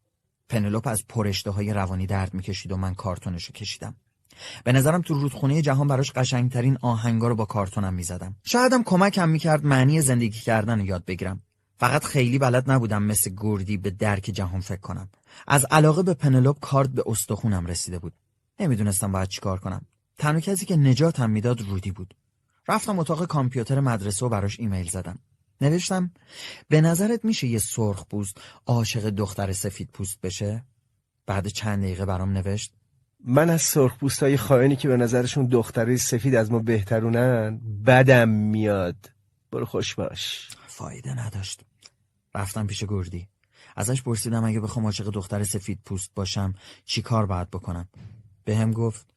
[0.49, 3.95] پنلوپ از پرشته های روانی درد می‌کشید و من کارتونشو کشیدم.
[4.63, 8.35] به نظرم تو رودخونه جهان براش قشنگترین آهنگا رو با کارتونم می‌زدم.
[8.43, 11.41] شایدم کمکم می‌کرد معنی زندگی کردن رو یاد بگیرم.
[11.77, 15.09] فقط خیلی بلد نبودم مثل گردی به درک جهان فکر کنم.
[15.47, 18.13] از علاقه به پنلوپ کارت به استخونم رسیده بود.
[18.59, 19.85] نمی‌دونستم باید چیکار کنم.
[20.17, 22.15] تنها کسی که نجاتم می‌داد رودی بود.
[22.67, 25.19] رفتم اتاق کامپیوتر مدرسه و براش ایمیل زدم.
[25.61, 26.11] نوشتم
[26.67, 30.63] به نظرت میشه یه سرخ پوست عاشق دختر سفید پوست بشه؟
[31.25, 32.73] بعد چند دقیقه برام نوشت
[33.25, 38.95] من از سرخپوستای خائنی که به نظرشون دختری سفید از ما بهترونن بدم میاد.
[39.51, 40.49] برو خوش باش.
[40.67, 41.61] فایده نداشت.
[42.35, 43.27] رفتم پیش گوردی.
[43.75, 46.53] ازش پرسیدم اگه بخوام عاشق دختر سفید پوست باشم
[46.85, 47.87] چی کار باید بکنم؟
[48.43, 49.13] بهم گفت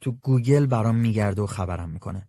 [0.00, 2.28] تو گوگل برام میگرده و خبرم می‌کنه.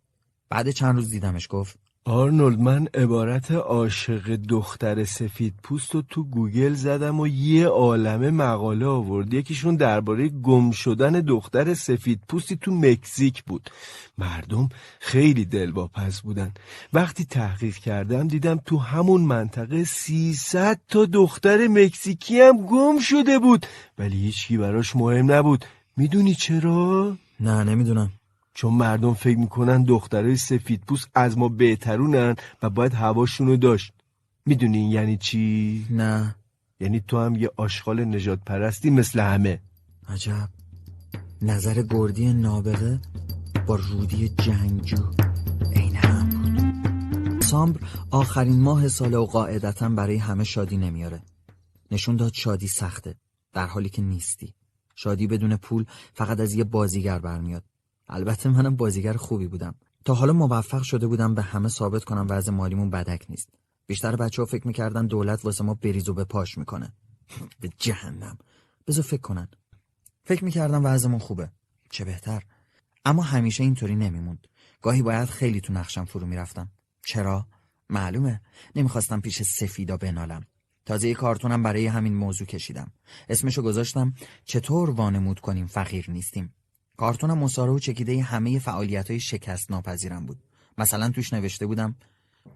[0.50, 6.74] بعد چند روز دیدمش گفت آرنولد من عبارت عاشق دختر سفید پوست رو تو گوگل
[6.74, 9.34] زدم و یه عالمه مقاله آورد.
[9.34, 13.70] یکیشون درباره گم شدن دختر سفید پوستی تو مکزیک بود.
[14.18, 14.70] مردم
[15.00, 16.54] خیلی دلواپس بودن.
[16.94, 23.66] وقتی تحقیق کردم دیدم تو همون منطقه 300 تا دختر مکزیکی هم گم شده بود.
[23.98, 25.66] ولی هیچکی براش مهم نبود.
[25.98, 28.12] می‌دونی چرا؟ نه نمی‌دونم.
[28.58, 33.94] چون مردم فکر می‌کنن دخترای سفید پوست از ما بهترونن و باید هواشونو داشت.
[34.46, 36.36] می‌دونی یعنی چی؟ نه.
[36.80, 39.62] یعنی تو هم یه آشغال نجات پرستی مثل همه.
[40.10, 40.50] عجب.
[41.42, 43.00] نظر گردی نابغه
[43.68, 45.12] با رودی جنگجو.
[45.76, 46.30] عین هم.
[46.30, 47.80] بود سامبر
[48.12, 51.22] آخرین ماه سال و قاعدتا برای همه شادی نمیاره.
[51.92, 53.16] نشون داد شادی سخته
[53.54, 54.54] در حالی که نیستی.
[54.96, 57.64] شادی بدون پول فقط از یه بازیگر برمیاد.
[58.08, 59.76] البته منم بازیگر خوبی بودم.
[60.06, 63.50] تا حالا موفق شده بودم به همه ثابت کنم وضع مالیمون بدک نیست.
[63.88, 66.94] بیشتر بچه ها فکر می‌کردن دولت واسه ما بریز و به پاش می‌کنه.
[67.62, 68.38] به جهنم.
[68.88, 69.48] بذار فکر کنن.
[70.24, 71.52] فکر می‌کردم وضعمون خوبه.
[71.90, 72.44] چه بهتر.
[73.06, 74.48] اما همیشه اینطوری نمیموند.
[74.82, 76.72] گاهی باید خیلی تو نقشم فرو می‌رفتم.
[77.06, 77.48] چرا؟
[77.90, 78.42] معلومه.
[78.76, 80.46] نمی‌خواستم پیش سفیدا بنالم.
[80.86, 82.92] تازه کارتونم برای همین موضوع کشیدم.
[83.30, 84.14] اسمشو گذاشتم.
[84.46, 86.54] چطور وانمود کنیم فقیر نیستیم؟
[86.98, 90.44] کارتونم مصاره و چکیده همه فعالیت های شکست ناپذیرم بود.
[90.78, 91.96] مثلا توش نوشته بودم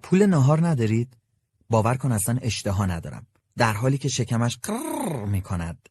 [0.02, 1.16] پول نهار ندارید؟
[1.70, 3.26] باور کن اصلا اشتها ندارم.
[3.56, 5.88] در حالی که شکمش قرر می‌کند.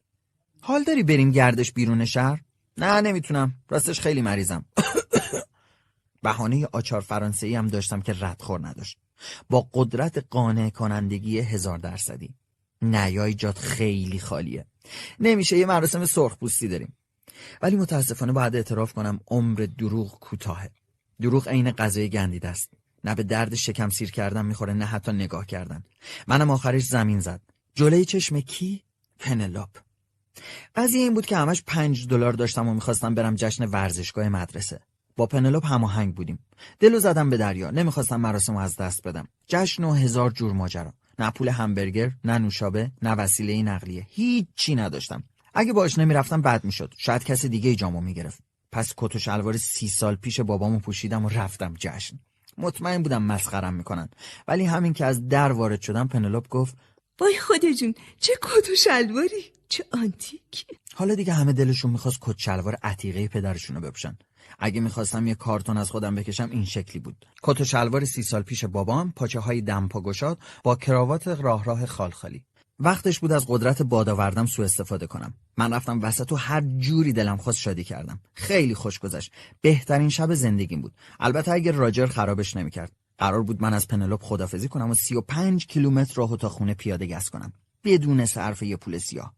[0.60, 2.40] حال داری بریم گردش بیرون شهر؟
[2.78, 3.54] نه نمی‌تونم.
[3.68, 4.64] راستش خیلی مریضم.
[6.22, 8.98] بهانه آچار فرانسه هم داشتم که ردخور نداشت.
[9.50, 12.34] با قدرت قانع کنندگی هزار درصدی.
[12.82, 14.66] نیای جات خیلی خالیه.
[15.20, 16.94] نمیشه یه مراسم سرخ پوستی داریم.
[17.62, 20.70] ولی متاسفانه باید اعتراف کنم عمر دروغ کوتاهه.
[21.20, 22.70] دروغ عین غذای گندیده است.
[23.04, 25.82] نه به درد شکم سیر کردن می‌خوره نه حتی نگاه کردن.
[26.26, 27.40] منم آخرش زمین زد.
[27.74, 28.82] جلوی چشم کی؟
[29.18, 29.70] پنلاپ
[30.74, 34.80] قضیه این بود که همش پنج دلار داشتم و می‌خواستم برم جشن ورزشگاه مدرسه.
[35.16, 36.38] با پنلوپ هماهنگ بودیم.
[36.80, 37.70] دلو زدم به دریا.
[37.70, 39.28] نمی‌خواستم مراسم از دست بدم.
[39.46, 40.92] جشن و هزار جور ماجرا.
[41.18, 44.06] نه پول همبرگر نه نوشابه نه وسیله نقلیه.
[44.08, 45.24] هیچی نداشتم.
[45.54, 46.94] اگه باش نمی‌رفتم بد می‌شد.
[46.98, 48.40] شاید کسی دیگه ای جامو می‌گرفت.
[48.72, 52.18] پس کت و شلوار سی سال پیش بابامو پوشیدم و رفتم جشن.
[52.58, 54.08] مطمئن بودم مسخرم می‌کنن.
[54.48, 56.76] ولی همین که از در وارد شدم پنلوپ گفت
[57.20, 60.66] وای خدا جون چه کت و شلواری؟ چه آنتیک.
[60.94, 64.18] حالا دیگه همه دلشون می‌خواست کت شلوار عتیقه پدرشونو بپوشن.
[64.58, 67.26] اگه می‌خواستم یه کارتون از خودم بکشم این شکلی بود.
[67.42, 71.86] کت و شلوار سی سال پیش بابام پاچه های دمپا گشاد با کراوات راه راه
[71.86, 72.44] خالخالی.
[72.84, 75.34] وقتش بود از قدرت بادآورده‌م سوء استفاده کنم.
[75.56, 78.20] من رفتم وسط و هر جوری دلم خواست شادی کردم.
[78.34, 79.32] خیلی خوش گذشت.
[79.60, 80.92] بهترین شب زندگیم بود.
[81.20, 82.92] البته اگر راجر خرابش نمی‌کرد.
[83.18, 87.30] قرار بود من از پنلوپ خدافزی کنم و 35 کیلومتر راه تا خونه پیاده گس
[87.30, 87.52] کنم.
[87.84, 89.34] بدون صرف یه پول سیاه.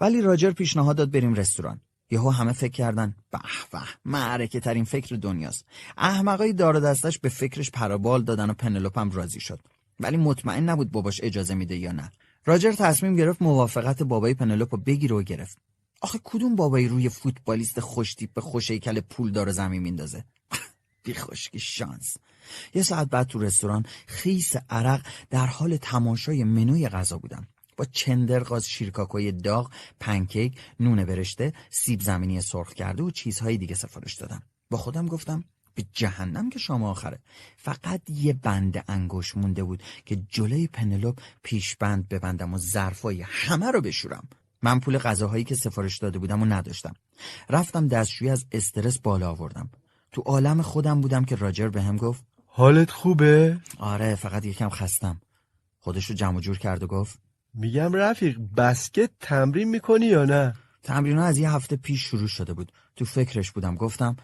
[0.00, 1.80] ولی راجر پیشنهاد داد بریم رستوران.
[2.10, 3.38] یهو همه فکر کردن به
[3.72, 5.64] به معرکه ترین فکر دنیاست.
[5.98, 9.60] احمقای دار دستش به فکرش پرابال دادن و پنلوپم راضی شد.
[10.00, 12.12] ولی مطمئن نبود باباش اجازه میده یا نه.
[12.44, 15.58] راجر تصمیم گرفت موافقت بابای پنلوپو بگیره و گرفت.
[16.00, 20.24] آخه کدوم بابایی روی فوتبالیست خوشتیپ به خوش هیکل پول داره زمین میندازه؟
[21.02, 22.16] بی خوشکی شانس.
[22.74, 27.48] یه ساعت بعد تو رستوران خیس عرق در حال تماشای منوی غذا بودم.
[27.76, 34.14] با چندرغاز شیرکاکوی داغ پنکیک نون برشته سیب زمینی سرخ کرده و چیزهای دیگه سفارش
[34.14, 34.42] دادم.
[34.70, 37.18] با خودم گفتم به جهنم که شام آخره.
[37.56, 43.80] فقط یه بند انگوش مونده بود که جلوی پنلوپ پیشبند ببندم و ظرفای همه رو
[43.80, 44.28] بشورم.
[44.62, 46.94] من پول غذاهایی که سفارش داده بودم و نداشتم.
[47.50, 49.70] رفتم دستشویی از استرس بالا آوردم.
[50.12, 55.20] تو عالم خودم بودم که راجر بهم گفت حالت خوبه؟ آره فقط یکم خستم.
[55.78, 57.18] خودش رو جمع جور کرد و گفت
[57.54, 62.72] میگم رفیق بسکت تمرین می‌کنی یا نه؟ تمرین از یه هفته پیش شروع شده بود.
[62.96, 64.16] تو فکرش بودم گفتم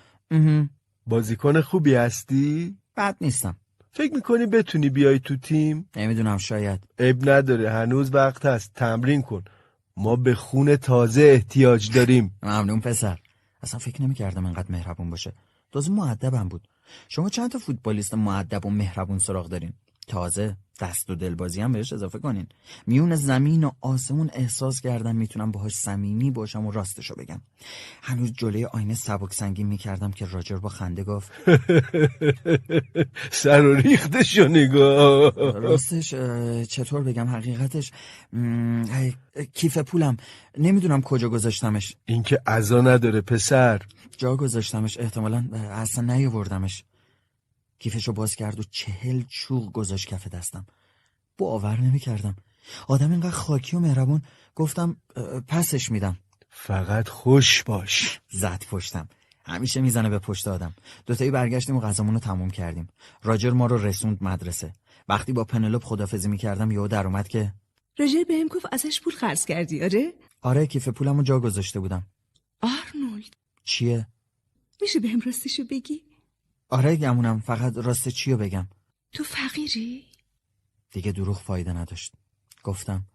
[1.06, 3.56] بازیکن خوبی هستی؟ بد نیستم.
[3.92, 6.84] فکر می‌کنی بتونی بیای تو تیم؟ نمی‌دونم شاید.
[6.98, 8.74] عیب نداره هنوز وقت هست.
[8.74, 9.44] تمرین کن.
[9.96, 12.38] ما به خون تازه احتیاج داریم.
[12.42, 13.18] ممنون پسر.
[13.62, 15.32] اصلا فکر نمی‌کردم انقدر مهربون باشه.
[15.72, 16.68] تازه معدبم بود.
[17.08, 19.72] شما چند تا فوتبالیست معدب و مهربون سراغ دارین؟
[20.06, 20.56] تازه.
[20.80, 22.46] دست و دلبازی هم بهش اضافه کنین.
[22.86, 27.40] میون زمین و آسمون احساس کردم می‌تونم باهاش صمیمی باشم و راستشو بگم.
[28.02, 31.32] هنوز جلوی آینه سبک سنگین می‌کردم که راجر با خنده گفت
[33.30, 35.32] سر و ریختشو نگاه.
[35.36, 36.14] راستش
[36.68, 37.92] چطور بگم حقیقتش؟
[39.54, 40.16] کیف پولم.
[40.58, 41.96] نمی‌دونم کجا گذاشتمش.
[42.04, 43.82] اینکه عزا نداره پسر.
[44.16, 46.84] جا گذاشتمش احتمالا اصلا نیاوردمش.
[47.78, 50.66] کیفشو باز کرد و چهل چوق گذاشت کف دستم.
[51.38, 52.36] باور نمی‌کردم.
[52.88, 54.22] آدم اینقدر خاکی و مهربون.
[54.54, 54.96] گفتم
[55.48, 56.18] پسش میدم.
[56.50, 58.20] فقط خوش باش.
[58.30, 59.08] زد پشتم.
[59.46, 60.74] همیشه می‌زنه به پشت آدم.
[61.06, 62.88] دوتایی برگشتیم و غذامون رو تموم کردیم.
[63.22, 64.72] راجر ما رو رسوند مدرسه.
[65.08, 67.54] وقتی با پنلوپ خدافزی می‌کردم یهو در اومد که
[67.98, 69.84] راجر بهم گفت ازش پول خرج کردی.
[69.84, 70.12] آره؟
[70.42, 72.06] آره کیف پولمو جا گذاشته بودم.
[72.60, 73.34] آرنولد.
[73.64, 74.06] چیه؟
[74.82, 76.02] میشه بهم راستشو بگی؟
[76.68, 78.68] آره گمونم فقط راست چیو بگم؟
[79.12, 80.06] تو فقیری؟
[80.90, 82.12] دیگه دروغ فایده نداشت.
[82.62, 83.06] گفتم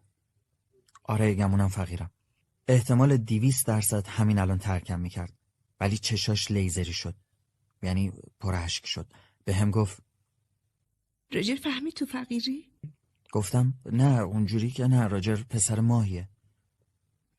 [1.03, 2.11] آره گمونم فقیرم.
[2.68, 5.34] احتمال دیویست درصد همین الان ترکم می‌کرد.
[5.80, 7.15] ولی چشاش لیزری شد.
[7.84, 9.14] یعنی پرهشک شد.
[9.45, 10.03] به هم گفت
[11.32, 12.72] راجر فهمید تو فقیری؟
[13.32, 16.30] گفتم نه اونجوری که نه راجر پسر ماهیه.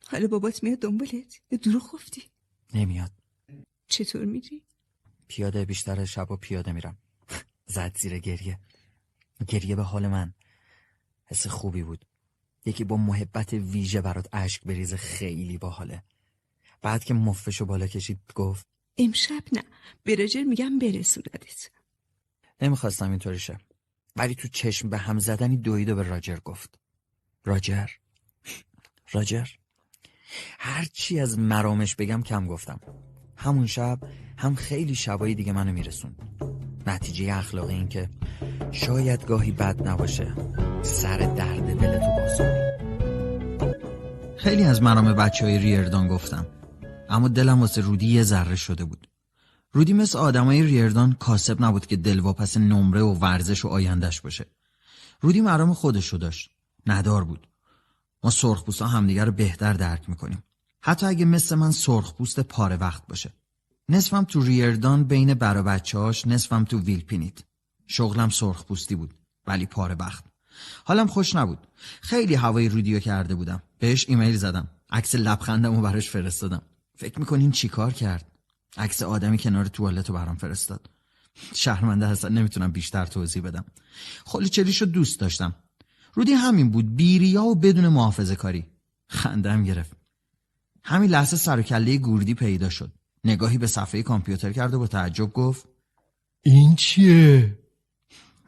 [0.07, 2.23] حالا بابات میاد دنبالت؟ دروغ گفتی؟
[2.75, 3.13] نمیاد.
[3.89, 4.63] چطور میری
[5.33, 6.99] پیاده بیشتر شب و پیاده میرم.
[7.75, 8.59] زد زیر گریه.
[9.49, 10.35] گریه به حال من.
[11.25, 12.05] حس خوبی بود.
[12.65, 16.03] یکی با محبت ویژه برات اشک بریزه خیلی باحاله.
[16.83, 18.67] بعد که مفشو بالا کشید گفت
[18.99, 19.63] امشب نه.
[20.03, 21.71] به راجر میگم برسوندت.
[22.61, 23.59] نمی‌خواستم اینطوری شه.
[24.17, 26.79] ولی تو چشم به هم زدنی دوید و به راجر گفت.
[27.45, 27.89] راجر؟
[29.13, 29.49] راجر؟
[30.59, 32.81] هرچی از مرامش بگم کم گفتم.
[33.43, 33.98] همون شب
[34.36, 36.14] هم خیلی شبایی دیگه منو میرسون
[36.86, 38.09] نتیجه اخلاق این که
[38.73, 40.32] شاید گاهی بد نباشه.
[40.82, 42.40] سر درد دلتو باز
[44.36, 46.47] خیلی از مرام بچه های ریردان گفتم
[47.09, 49.09] اما دلم واسه رودی یه ذره شده بود.
[49.73, 54.47] رودی مثل آدمای ریردان کاسب نبود که دلواپس نمره و ورزش و آیندهش باشه.
[55.20, 56.51] رودی مرام خودشو داشت.
[56.86, 57.48] ندار بود.
[58.24, 60.43] ما سرخپوستا همدیگر رو بهتر درک می‌کنیم.
[60.83, 63.33] حتی اگه مثل من سرخپوست پاره وقت باشه.
[63.89, 67.39] نصفم تو ریردان بین برا بچه هاش نصفم تو ویلپینیت.
[67.87, 69.15] شغلم سرخپوستی بود
[69.47, 70.25] ولی پاره وقت.
[70.85, 71.67] حالم خوش نبود.
[72.01, 73.63] خیلی هوای رودیو کرده بودم.
[73.79, 74.69] بهش ایمیل زدم.
[74.91, 76.63] عکس لبخندم و براش فرستادم.
[76.97, 78.33] فکر می‌کنین چی کار کرد؟
[78.77, 80.91] عکس آدمی کنار توالت رو برام فرستاد.
[81.55, 83.65] شهرمنده هستن نمی‌تونم بیشتر توضیح بدم.
[84.25, 85.55] خلی چلیشو دوست داشتم.
[86.15, 88.67] رودی همین بود بیریا و بدون محافظه کاری
[89.09, 90.02] خندم گرفت.
[90.85, 92.93] همین لحظه سر و کله گوردی پیدا شد
[93.25, 95.69] نگاهی به صفحه کامپیوتر کرد و با تعجب گفت
[96.43, 97.59] این چیه؟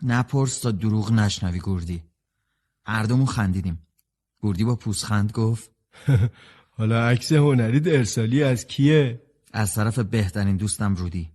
[0.02, 2.02] نپرس تا دروغ نشنوی گوردی
[2.86, 3.86] هر دومون خندیدیم
[4.40, 5.70] گوردی با پوزخند گفت
[6.78, 11.30] حالا عکس هنری ارسالی از کیه؟ از طرف بهترین دوستم رودی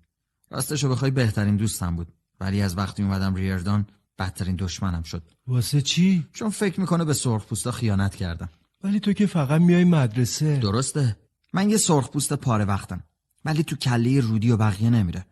[0.51, 2.07] راستشو بخوای بهترین دوستم بود
[2.39, 3.87] ولی از وقتی اومدم ریردان
[4.19, 8.49] بدترین دشمنم شد واسه چی؟ چون فکر می‌کنه به سرخپوستا خیانت کردم
[8.83, 10.57] ولی تو که فقط میای مدرسه.
[10.57, 11.17] درسته.
[11.53, 13.03] من یه سرخپوست پاره وقتم.
[13.45, 15.25] ولی تو کله رودی و بقیه نمیره.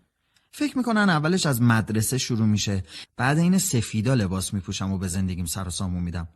[0.51, 2.83] فکر می‌کنن اولش از مدرسه شروع میشه.
[3.17, 6.27] بعد این سفیدا لباس میپوشم و به زندگیم سر و سامون میدم.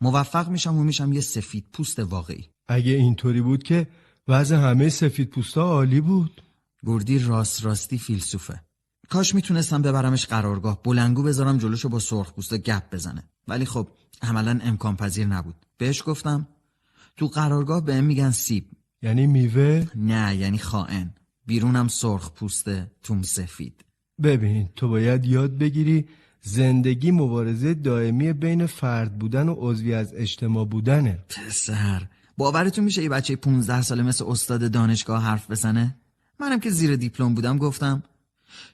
[0.00, 2.48] موفق میشم و میشم یه سفید پوست واقعی.
[2.68, 3.88] اگه اینطوری بود که
[4.28, 6.42] وضع همه سفید پوستا عالی بود.
[6.86, 8.60] گردی راست راستی فیلسوفه.
[9.08, 10.82] کاش می‌تونستم ببرمش قرارگاه.
[10.82, 13.24] بلنگو بذارم جلوشو با سرخ پوستا گپ بزنه.
[13.48, 13.88] ولی خب
[14.22, 15.54] عملا امکان پذیر نبود.
[15.82, 16.48] بهش گفتم
[17.16, 18.64] تو قرارگاه بهم میگن سیب.
[19.02, 21.14] یعنی میوه؟ نه یعنی خائن.
[21.46, 23.84] بیرونم سرخ پوسته توم سفید.
[24.22, 26.04] ببین تو باید یاد بگیری
[26.42, 31.18] زندگی مبارزه دائمی بین فرد بودن و عضوی از اجتماع بودنه.
[31.28, 32.02] پسر
[32.36, 35.96] باورتون میشه یه بچه 15 ساله مثل استاد دانشگاه حرف بزنه؟
[36.40, 38.02] منم که زیر دیپلم بودم گفتم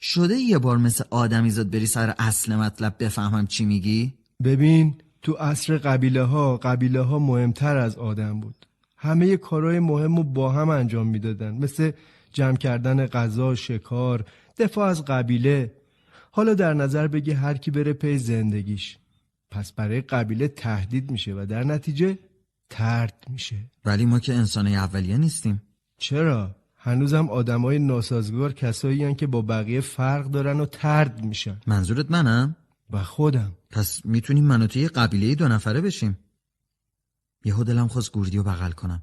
[0.01, 4.14] شده یه بار مثل آدمیزاد بری سر اصل مطلب بفهمم چی میگی؟
[4.44, 4.94] ببین
[5.28, 8.66] تو عصر قبیله ها قبیله ها مهمتر از آدم بود.
[8.96, 11.55] همه کارهای مهم رو با هم انجام می‌دادن.
[11.55, 11.90] مثل
[12.32, 14.24] جمع کردن غذا شکار
[14.59, 15.72] دفاع از قبیله.
[16.30, 18.98] حالا در نظر بگی هر کی بره پی زندگیش.
[19.50, 22.18] پس برای قبیله تهدید میشه و در نتیجه
[22.70, 23.56] ترد میشه.
[23.84, 25.62] ولی ما که انسان اولیه نیستیم.
[25.98, 31.60] چرا؟ هنوزم آدمای ناسازگار کسایی که با بقیه فرق دارن و ترد میشن.
[31.66, 32.56] منظورت منم؟
[32.90, 33.52] و خودم.
[33.70, 36.19] پس می‌تونیم من و تو یه قبیله دو نفره بشیم.
[37.44, 39.02] یهو دلم خواست گوردی رو بغل کنم.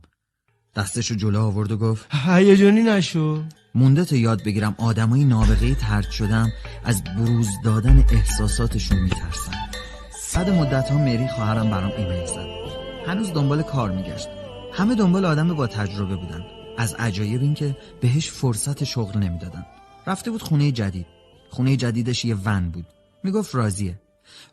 [0.75, 3.43] دستشو جلو آورد و گفت هیجانی نشو.
[3.75, 6.49] مونده تا یاد بگیرم آدمای نابغه ترد شدم
[6.83, 9.51] از بروز دادن احساساتشون میترسن
[10.35, 12.47] بعد مدت ها مری خواهرم برام ایمیل زد.
[13.07, 14.27] هنوز دنبال کار میگشت.
[14.73, 16.41] همه دنبال آدم با تجربه بودن.
[16.77, 19.65] از عجایب این که بهش فرصت شغل نمی‌دادن.
[20.07, 21.05] رفته بود خونه جدید.
[21.49, 22.85] خونه جدیدش یه ون بود.
[23.25, 24.01] می‌گفت راضیه.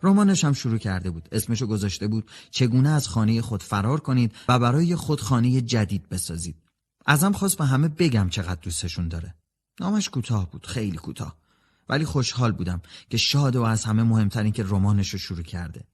[0.03, 1.29] رمانش هم شروع کرده بود.
[1.33, 6.57] اسمشو گذاشته بود چگونه از خانه خود فرار کنید و برای خود خانه جدید بسازید.
[7.07, 9.35] ازم خواست به همه بگم چقدر دوستشون داره.
[9.81, 11.37] نامش کوتاه بود خیلی کوتاه.
[11.89, 15.85] ولی خوشحال بودم که شاد و از همه مهمتر این که رمانش رو شروع کرده.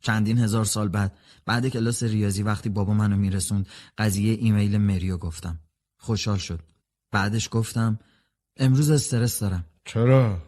[0.00, 1.12] چندین هزار سال بعد
[1.46, 3.66] بعد کلاس ریاضی وقتی بابا منو میرسوند
[3.98, 5.58] قضیه ایمیل مریو گفتم.
[5.96, 6.60] خوشحال شد.
[7.12, 7.98] بعدش گفتم
[8.56, 9.64] امروز استرس دارم.
[9.84, 10.38] چرا؟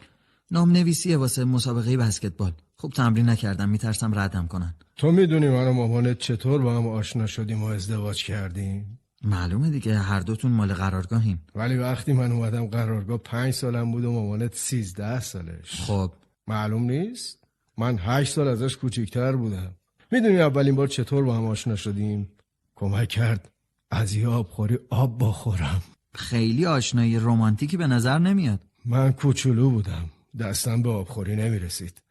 [0.51, 2.53] نام نویسیه واسه مسابقه بسکتبال.
[2.77, 4.75] خوب تمرین نکردم میترسم ردم کنن.
[4.97, 9.99] تو می‌دونی من و مامانت چطور با هم آشنا شدیم و ازدواج کردیم؟ معلومه دیگه
[9.99, 11.43] هر دوتون مال قرارگاهیم.
[11.55, 15.81] ولی وقتی من اومدم قرارگاه پنج سالم بود و مامانت سیزده سالش.
[15.81, 16.13] خب.
[16.47, 17.39] معلوم نیست؟
[17.79, 19.75] من هشت سال ازش کوچیکتر بودم.
[20.13, 22.29] می‌دونی اولین بار چطور با هم آشنا شدیم؟
[22.75, 23.51] کمک کرد
[23.91, 25.83] از یه آبخوری آب بخورم.
[26.15, 28.61] خیلی آشنایی رمانتیکی به نظر نمیاد.
[28.85, 30.05] من کوچولو بودم.
[30.39, 32.03] دستم به آبخوری نمی‌رسید.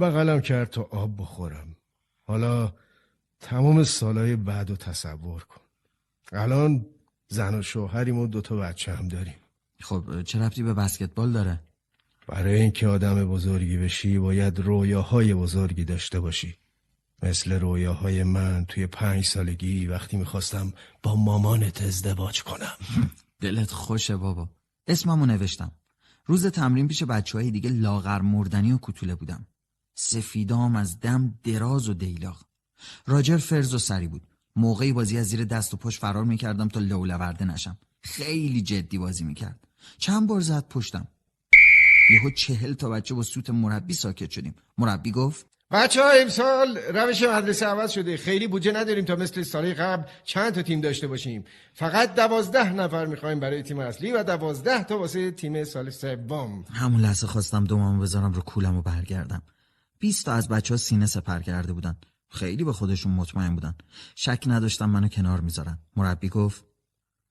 [0.00, 1.76] بغلم کرد تا آب بخورم.
[2.22, 2.72] حالا
[3.40, 5.60] تمام سالهای بعد و تصور کن.
[6.32, 6.86] الان
[7.28, 9.34] زن و شوهریم و دوتا بچه هم داریم.
[9.80, 11.60] خب چه ربطی به بسکتبال داره؟
[12.28, 16.56] برای اینکه آدم بزرگی بشی باید رویاهای بزرگی داشته باشی.
[17.22, 20.72] مثل رویاهای من توی پنج سالگی وقتی می‌خواستم
[21.02, 22.76] با مامانت ازدواج کنم.
[23.40, 24.48] دلت خوشه بابا.
[24.86, 25.72] اسممو نوشتم.
[26.26, 29.46] روز تمرین پیش بچه های دیگه لاغر مردنی و کتوله بودم.
[29.94, 32.42] سفیدام از دم دراز و دیلاغ.
[33.06, 34.26] راجر فرز و سری بود.
[34.56, 37.78] موقعی بازی از زیر دست و پشت فرار می‌کردم تا لولورده نشم.
[38.02, 39.68] خیلی جدی بازی می‌کرد.
[39.98, 41.08] چند بار زد پشتم.
[42.10, 44.54] یهو چهل تا بچه با سوت مربی ساکت شدیم.
[44.78, 48.16] مربی گفت بچه ها امسال روش مدرسه عوض شده.
[48.16, 51.44] خیلی بودجه نداریم تا مثل سال قبل چند تا تیم داشته باشیم.
[51.74, 56.64] فقط دوازده نفر می‌خوایم برای تیم اصلی و دوازده تا واسه تیم سال سوم.
[56.72, 59.42] همون لحظه خواستم دومامو بذارم رو کولم و برگردم.
[59.98, 61.96] بیست تا از بچه ها سینه سپر کرده بودن.
[62.30, 63.74] خیلی به خودشون مطمئن بودن.
[64.14, 65.78] شک نداشتم منو کنار می‌ذارن.
[65.96, 66.64] مربی گفت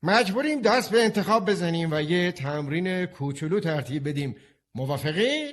[0.03, 4.35] مجبوریم دست به انتخاب بزنیم و یه تمرین کوچولو ترتیب بدیم.
[4.76, 5.51] موافقین؟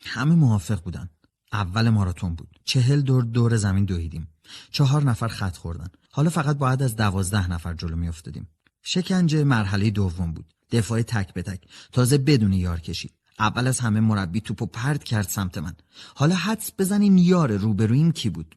[0.00, 1.10] همه موافق بودن.
[1.52, 2.58] اول ماراتون بود.
[2.64, 4.28] چهل دور دور زمین دویدیم.
[4.70, 5.88] چهار نفر خط خوردن.
[6.10, 8.48] حالا فقط باید از دوازده نفر جلو میافتادیم.
[8.82, 10.54] شکنجه مرحله دوم بود.
[10.70, 11.60] دفاع تک به تک.
[11.92, 15.74] تازه بدون یار کشید اول از همه مربی توپو پرد کرد سمت من.
[16.14, 18.54] حالا حدس بزنین یار روبرویم کی بود؟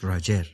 [0.00, 0.46] راجر.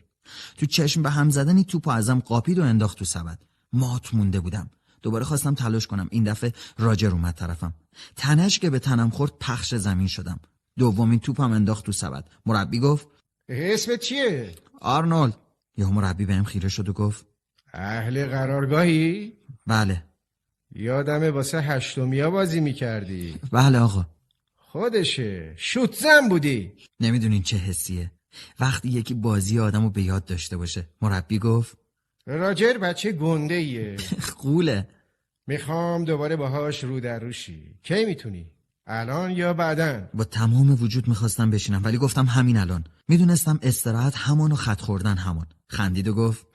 [0.56, 3.38] تو چشم به هم زدنی توپو ازم قاپید و انداخت تو سبد.
[3.72, 4.70] مات مونده بودم.
[5.02, 6.08] دوباره خواستم تلاش کنم.
[6.10, 7.74] این دفعه راجر اومد طرفم.
[8.16, 10.40] تنش که به تنم خورد پخش زمین شدم.
[10.78, 12.28] دومین توپم انداخت تو سبد.
[12.46, 13.08] مربی گفت
[13.48, 15.36] اسمت چیه؟ آرنولد.
[15.76, 17.26] یهو مربی بهم خیره شد و گفت
[17.72, 19.32] اهل قرارگاهی؟
[19.66, 20.04] بله.
[20.74, 23.36] یادم واسه هشتمیا بازی می‌کردی.
[23.52, 24.06] بله آقا.
[24.56, 25.54] خودشه.
[25.56, 26.72] شوت زن بودی.
[27.00, 28.12] نمی‌دونین چه حسیه.
[28.60, 30.88] وقتی یکی بازی آدمو به یاد داشته باشه.
[31.02, 31.78] مربی گفت
[32.26, 33.96] راجر بچه گنده ایه
[34.42, 34.88] قوله.
[35.46, 38.50] می‌خوام دوباره باهاش رو در روشی کی می‌تونی؟
[38.90, 42.84] الان یا بعدن؟ با تمام وجود می‌خواستم بشینم ولی گفتم همین الان.
[43.08, 46.46] می‌دونستم استراحت همان و خط خوردن همان خندید و گفت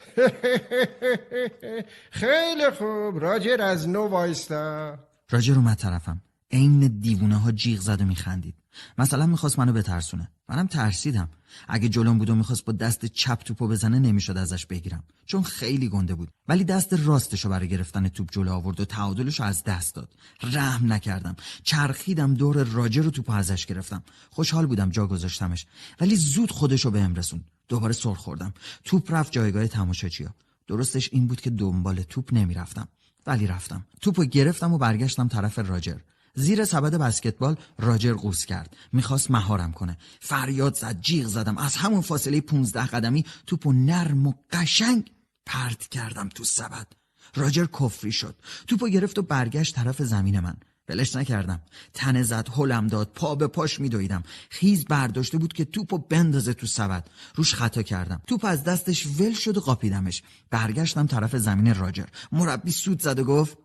[2.21, 3.19] خیلی خوب.
[3.19, 4.97] راجر از نو وایستا.
[5.29, 6.21] راجر اومد طرفم.
[6.51, 8.55] عین دیوونه ها جیغ زد و میخندید.
[8.97, 10.29] مثلا می‌خواست منو بترسونه.
[10.49, 11.29] منم ترسیدم.
[11.67, 15.03] اگه جلوم بود و می‌خواست با دست چپ توپو بزنه نمی‌شد ازش بگیرم.
[15.25, 16.29] چون خیلی گنده بود.
[16.47, 20.09] ولی دست راستشو برای گرفتن توپ جلو آورد و تعادلشو از دست داد.
[20.43, 21.35] رحم نکردم.
[21.63, 24.03] چرخیدم دور راجر رو توپو ازش گرفتم.
[24.29, 25.65] خوشحال بودم جا گذاشتمش.
[25.99, 28.53] ولی زود خودشو به رسون دوباره سر خوردم.
[28.83, 30.35] توپ رفت جایگاه تماشاچیا.
[30.67, 32.87] درستش این بود که دنبال توپ نمی‌رفتم.
[33.27, 33.85] ولی رفتم.
[34.01, 35.97] توپو گرفتم و برگشتم طرف راجر.
[36.35, 38.77] زیر سبد بسکتبال راجر قوس کرد.
[38.91, 39.97] می‌خواست مهارم کنه.
[40.19, 41.57] فریاد زد جیغ زدم.
[41.57, 45.11] از همون فاصله 15 قدمی توپو نرم و قشنگ
[45.45, 46.87] پرت کردم تو سبد.
[47.35, 48.35] راجر کفری شد.
[48.67, 50.55] توپو گرفت و برگشت طرف زمین من.
[50.87, 51.61] بلش نکردم.
[51.93, 54.23] تنه زد هلم داد پا به پاش میدویدم.
[54.49, 57.07] خیز برداشته بود که توپو بندازه تو سبد.
[57.35, 58.21] روش خطا کردم.
[58.27, 60.23] توپ از دستش ول شد و قاپیدمش.
[60.49, 62.05] برگشتم طرف زمین راجر.
[62.31, 63.57] مربی سود زد و گفت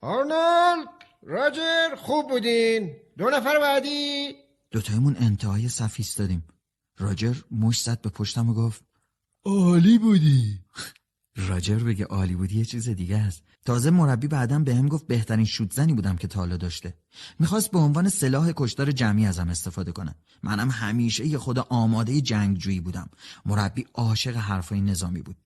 [0.00, 0.88] آرنولد!
[1.28, 2.96] راجر خوب بودین.
[3.18, 4.34] دو نفر بعدی.
[4.70, 6.44] دوتایمون انتهای صف ایستادیم.
[6.98, 8.84] راجر مش زد به پشتم و گفت
[9.44, 10.60] عالی بودی.
[11.36, 13.42] راجر بگه عالی بودی یه چیز دیگه است.
[13.64, 16.94] تازه مربی بعدم به هم گفت بهترین شوت زنی بودم که تالا داشته.
[17.38, 20.14] می‌خواست به عنوان سلاح کشتار جمعی ازم استفاده کنه.
[20.42, 23.10] منم همیشه یه خود آماده جنگجویی بودم.
[23.46, 25.36] مربی عاشق حرفای نظامی بود.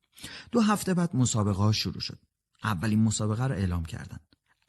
[0.52, 2.18] دو هفته بعد مسابقه ها شروع شد.
[2.64, 4.18] اولین مسابقه رو اعلام کردن.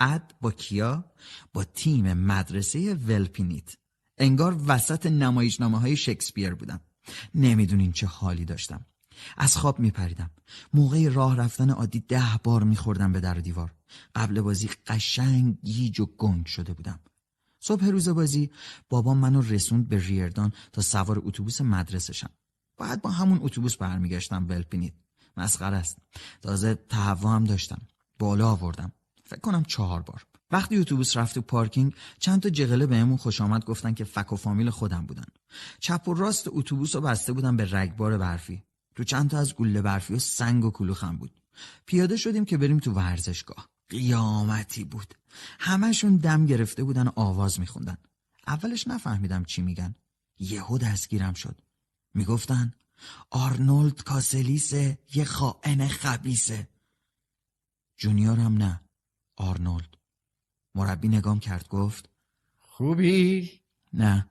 [0.02, 1.06] اد با کیا؟
[1.54, 3.76] با تیم مدرسه ولپینیت.
[4.18, 6.82] انگار وسط نمایشنامه های شکسپیر بودم.
[7.36, 8.86] نمی‌دونین چه حالی داشتم.
[9.38, 10.32] از خواب میپریدم.
[10.74, 13.74] موقع راه رفتن عادی ده بار میخوردم به در و دیوار.
[14.16, 17.00] قبل بازی قشنگ گیج و گنگ شده بودم.
[17.60, 18.52] صبح روز بازی
[18.90, 22.30] بابام منو رسوند به ریردان تا سوار اتوبوس مدرسه شم.
[22.78, 24.94] باید با همون اتوبوس برمیگشتم ولپینیت.
[25.38, 25.98] مسخره است.
[26.42, 27.82] تازه تهوع هم داشتم.
[28.20, 28.92] بالا آوردم.
[29.32, 30.26] فکر کنم چهار بار.
[30.52, 34.36] وقتی اتوبوس رفت تو پارکینگ چند تا جغله بهمون خوش آمد گفتن که فک و
[34.36, 35.26] فامیل خودم بودن.
[35.80, 38.64] چپ و راست اتوبوس رو بسته بودن به رگبار برفی.
[38.96, 41.32] تو چند تا از گوله برفی و سنگ و کلوخم بود.
[41.86, 43.70] پیاده شدیم که بریم تو ورزشگاه.
[43.90, 45.16] قیامتی بود.
[45.60, 47.98] همشون دم گرفته بودن و آواز میخوندن.
[48.48, 49.96] اولش نفهمیدم چی میگن.
[50.40, 51.62] یهو دستگیرم شد.
[52.14, 52.74] می‌گفتن
[53.30, 56.68] آرنولد کاسلیسه یه خائن خبیسه
[57.98, 58.82] جونیورم نه.
[59.42, 59.98] آرنولد.
[60.76, 62.10] مربی نگام کرد گفت
[62.60, 63.52] خوبی؟
[63.94, 64.30] نه.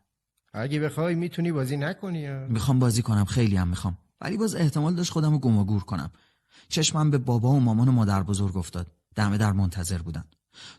[0.53, 3.99] اگه بخوای می‌تونی بازی نکنی یا؟ می‌خوام بازی کنم خیلی هم می‌خوام.
[4.21, 6.11] ولی باز احتمال داشت خودم رو گم و گور کنم.
[6.69, 8.93] چشمم به بابا و مامان و مادر بزرگ افتاد.
[9.15, 10.25] دمه در منتظر بودن.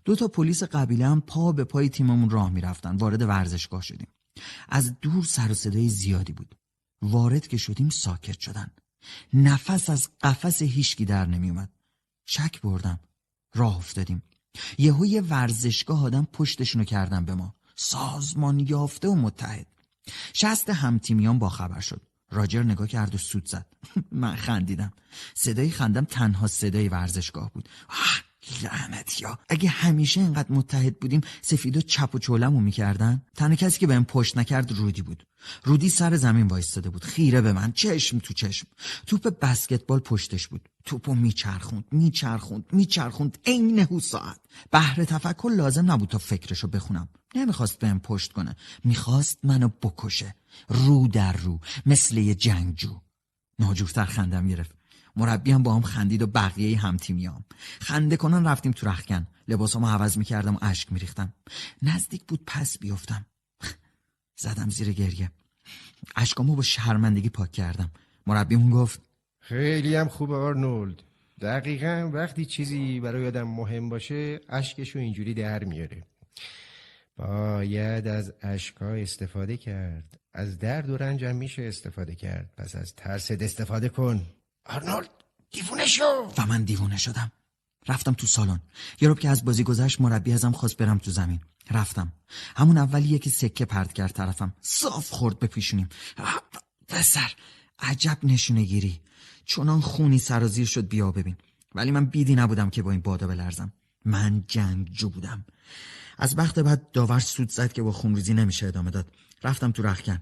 [0.05, 2.95] دو تا پلیس قبیله هم پا به پای تیممون راه می‌رفتن.
[2.97, 4.07] وارد ورزشگاه شدیم.
[4.69, 6.55] از دور سر و صدای زیادی بود.
[7.01, 8.67] وارد که شدیم ساکت شدن.
[9.33, 11.69] نفس از قفس هیشکی در نمیومد
[12.25, 12.99] شک بردم.
[13.53, 14.23] راه افتادیم.
[14.77, 17.55] یهو یه ورزشگاه آدم پشتشونو کردن به ما.
[17.75, 19.67] سازمان یافته و متحد.
[20.33, 22.01] شست همتیمیان با خبر شد.
[22.31, 23.65] راجر نگاه کرد و سود زد.
[24.11, 24.93] من خندیدم.
[25.33, 27.69] صدای خندم تنها صدای ورزشگاه بود.
[28.63, 29.39] لعنت یا.
[29.49, 33.21] اگه همیشه اینقدر متحد بودیم سفیدا چپ و چولمو می‌کردن.
[33.35, 35.23] تنها کسی که بهم پشت نکرد رودی بود.
[35.63, 37.03] رودی سر زمین وایستاده بود.
[37.03, 37.71] خیره به من.
[37.71, 38.67] چشم تو چشم.
[39.07, 40.69] توپ بسکتبال پشتش بود.
[40.85, 43.37] توپو میچرخوند میچرخوند میچرخوند.
[43.45, 44.39] عین ساعت.
[44.71, 47.09] بهر تفکر لازم نبود تا فکرشو بخونم.
[47.35, 48.55] نمی‌خواست بهم پشت کنه.
[48.83, 50.35] می‌خواست منو بکشه.
[50.69, 51.59] رو در رو.
[51.85, 53.01] مثل یه جنگجو.
[53.59, 54.80] ناجورتر خندم گرفت.
[55.15, 57.45] مربی هم با هم خندید و بقیه هم تیمیام
[57.81, 61.33] خنده کنن رفتیم تو رخکن لباسامو عوض می‌کردم و اشک میریختم.
[61.81, 63.25] نزدیک بود پس بیفتم.
[64.35, 65.31] زدم زیر گریه.
[66.15, 67.91] اشکامو با شرمندگی پاک کردم.
[68.27, 69.01] مربیمون گفت
[69.39, 71.03] خیلی هم خوبه آرنولد
[71.41, 76.03] دقیقا وقتی چیزی برای آدم مهم باشه اشکشو اینجوری در میاره.
[77.17, 80.19] باید از اشکا استفاده کرد.
[80.33, 82.53] از درد و رنجم میشه استفاده کرد.
[82.57, 84.25] پس از ترسد استفاده کن.
[84.65, 85.09] آرنولد
[85.51, 86.31] دیوونه شو.
[86.37, 87.31] و من دیوونه شدم.
[87.87, 88.59] رفتم تو سالن.
[89.01, 91.39] یه که از بازی گذشت مربی ازم خواست برم تو زمین.
[91.71, 92.11] رفتم.
[92.55, 94.53] همون اولیه که سکه پرد کرد طرفم.
[94.61, 95.89] صاف خورد به پیشونیم.
[96.87, 97.31] پسر
[97.79, 99.01] عجب نشونه گیری
[99.45, 101.37] چونان خونی سرازیر شد بیا ببین.
[101.75, 103.73] ولی من بیدی نبودم که با این بادا بلرزم.
[104.05, 105.45] من جنگجو بودم.
[106.17, 109.11] از وقت بعد داور سود زد که با خونریزی نمیشه ادامه داد.
[109.43, 110.21] رفتم تو رخکن.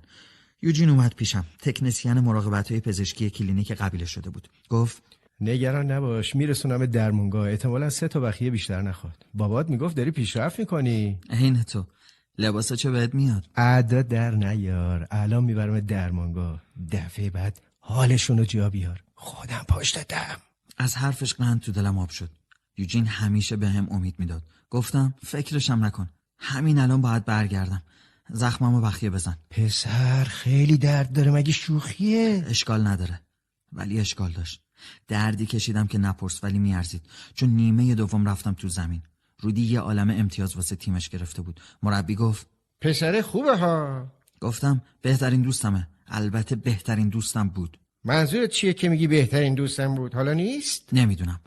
[0.61, 1.45] یوجین اومد پیشم.
[1.59, 4.47] تکنسیان مراقبت های پزشکی کلینیک قبیله شده بود.
[4.69, 5.03] گفت
[5.41, 9.25] نگران نباش میرسونم درمونگاه احتمالا سه تا بخیه بیشتر نخواد.
[9.33, 11.85] بابات می‌گفت داری پیشرفت می‌کنی؟ عین تو.
[12.37, 15.07] لباسا چه بهت میاد؟ ادا در نیار.
[15.11, 16.63] الان می‌برم درمانگاه.
[16.91, 19.03] دفعه بعد حالشونو جا بیار.
[19.15, 20.37] خودم پشتتم
[20.77, 22.29] از حرفش قند تو دلم آب شد.
[22.77, 24.43] یوجین همیشه به هم امید می‌داد.
[24.69, 26.09] گفتم فکرشم نکن.
[26.37, 27.83] همین الان باید برگردم.
[28.31, 29.37] زخممو بخیه بزن.
[29.49, 33.21] پسر خیلی درد داره مگه شوخیه؟ اشکال نداره.
[33.73, 34.61] ولی اشکال داشت.
[35.07, 37.01] دردی کشیدم که نپرس ولی میارزید.
[37.33, 39.03] چون نیمه دوم رفتم تو زمین.
[39.39, 41.59] رودی یه عالم امتیاز واسه تیمش گرفته بود.
[41.83, 42.47] مربی گفت
[42.81, 44.07] پسر خوبه ها.
[44.41, 45.87] گفتم بهترین دوستمه.
[46.07, 47.79] البته بهترین دوستم بود.
[48.03, 51.39] منظورت چیه که میگی بهترین دوستم بود؟ حالا نیست؟ نمی‌دونم.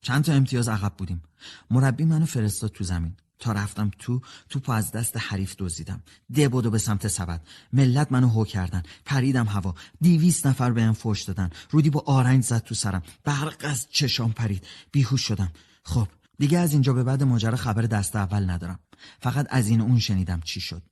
[0.00, 1.22] چند تا امتیاز عقب بودیم.
[1.70, 3.16] مربی منو فرستاد تو زمین.
[3.38, 6.02] تا رفتم تو توپو از دست حریف دزدیدم.
[6.34, 7.42] ده بودو به سمت سبد.
[7.72, 8.82] ملت منو هو کردن.
[9.04, 9.74] پریدم هوا.
[10.00, 11.50] دیویست نفر بهم فوش دادن.
[11.70, 13.02] رودی با آرنج زد تو سرم.
[13.24, 14.66] برق از چشام پرید.
[14.92, 15.52] بیهوش شدم.
[15.82, 16.08] خب
[16.38, 18.78] دیگه از اینجا به بعد ماجرا خبر دست اول ندارم.
[19.20, 20.82] فقط از این اون شنیدم چی شد.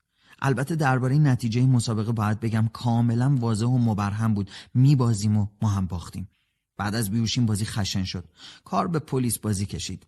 [0.43, 4.51] البته درباره نتیجه مسابقه باید بگم کاملا واضح و مبرهم بود.
[4.74, 6.28] میبازیم و ما هم باختیم.
[6.77, 8.28] بعد از بیوشیم بازی خشن شد.
[8.64, 10.06] کار به پلیس بازی کشید.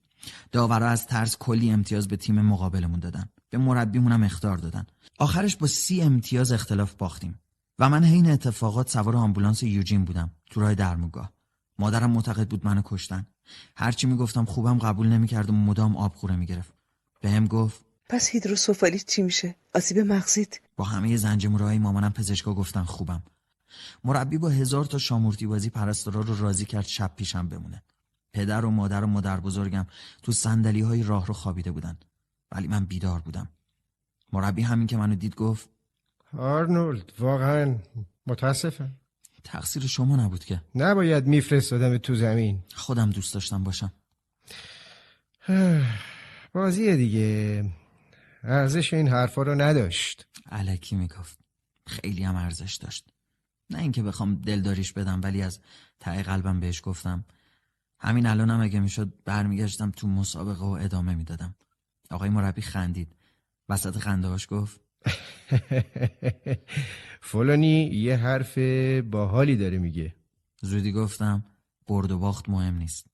[0.53, 3.28] داورا از ترس کلی امتیاز به تیم مقابلمون دادن.
[3.51, 4.86] به مربیمون هم اختار دادن.
[5.19, 7.40] آخرش با سی امتیاز اختلاف باختیم.
[7.78, 11.32] و من حین اتفاقات سوار آمبولانس یوجین بودم تو راه درموگاه.
[11.78, 13.27] مادرم معتقد بود منو کشتن.
[13.77, 16.73] هرچی می‌گفتم خوبم قبول نمی‌کرد و مدام آب خوره می‌گرفت.
[17.20, 23.23] بهم گفت پس هیدروسوفالیت چی میشه؟ آسیب مغزیت؟ با همه زنجمورهای مامانم پزشکا گفتن خوبم.
[24.05, 27.82] مربی با هزار تا شامورتی بازی پرستارا رو راضی کرد شب پیشم بمونه.
[28.32, 29.86] پدر و مادر و مادر بزرگم
[30.22, 31.98] تو سندلی های راه رو خوابیده بودن.
[32.52, 33.48] ولی من بیدار بودم.
[34.32, 35.68] مربی همین که منو دید گفت
[36.38, 37.78] آرنولد واقعا
[38.26, 38.92] متاسفم.
[39.44, 40.62] تقصیر شما نبود که.
[40.74, 42.62] نباید میفرستادم تو زمین.
[42.74, 43.92] خودم دوست داشتم باشم.
[46.55, 47.64] بازیه دیگه.
[48.42, 50.26] ارزش این حرفا رو نداشت.
[50.50, 51.38] علکی می‌گفت.
[51.86, 53.09] خیلی هم ارزش داشت.
[53.70, 55.60] نه اینکه بخوام دلداریش بدم ولی از
[56.00, 57.24] ته قلبم بهش گفتم.
[58.01, 61.55] همین الانم اگه می‌شد برمیگشتم تو مسابقه و ادامه می‌دادم.
[62.11, 63.16] آقای مربی خندید.
[63.69, 64.81] وسط خندهاش گفت
[67.20, 68.59] فلانی یه حرف
[69.11, 70.15] باحالی داره میگه.
[70.62, 71.45] زودی گفتم
[71.87, 73.07] برد و باخت مهم نیست.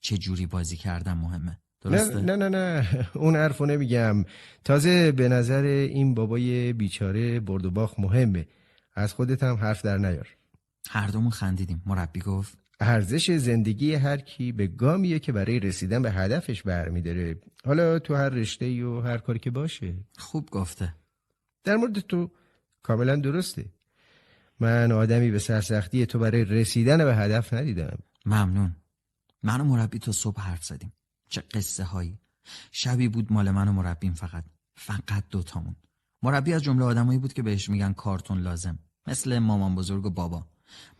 [0.00, 1.58] چه جوری بازی کردم مهمه.
[1.80, 2.86] درسته؟ نه نه نه نه.
[3.14, 4.24] اون حرفو نمیگم.
[4.64, 8.48] تازه به نظر این بابای بیچاره برد و باخت مهمه.
[8.94, 10.28] از خودت هم حرف در نیار.
[10.90, 11.82] هر دومون خندیدیم.
[11.86, 17.40] مربی گفت ارزش زندگی هر کی به گامیه که برای رسیدن به هدفش برمیداره.
[17.64, 19.94] حالا تو هر رشته و هر کاری که باشه.
[20.18, 20.94] خوب گفته.
[21.64, 22.30] در مورد تو
[22.82, 23.64] کاملا درسته.
[24.60, 27.98] من آدمی به سرسختی تو برای رسیدن به هدف ندیدم.
[28.26, 28.76] ممنون.
[29.42, 30.92] من و مربی تا صبح حرف زدیم.
[31.28, 32.18] چه قصه هایی
[32.72, 34.44] شبی بود مال من و مربیم فقط.
[34.74, 35.76] فقط دوتامون.
[36.22, 38.78] مربی از جمله آدمایی بود که بهش میگن کارتون لازم.
[39.06, 40.46] مثل مامان بزرگ و بابا.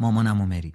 [0.01, 0.73] مامانم و مری.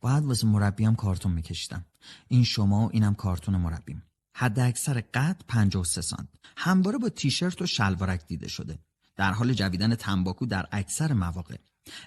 [0.00, 1.84] باید واسه مربیم کارتون میکشیدم.
[2.28, 4.02] این شما و اینم کارتون مربیم.
[4.36, 6.28] حد اکثر قد 53 سانت.
[6.56, 8.78] همواره با تیشرت و شلوارک دیده شده.
[9.16, 11.56] در حال جویدن تنباکو در اکثر مواقع.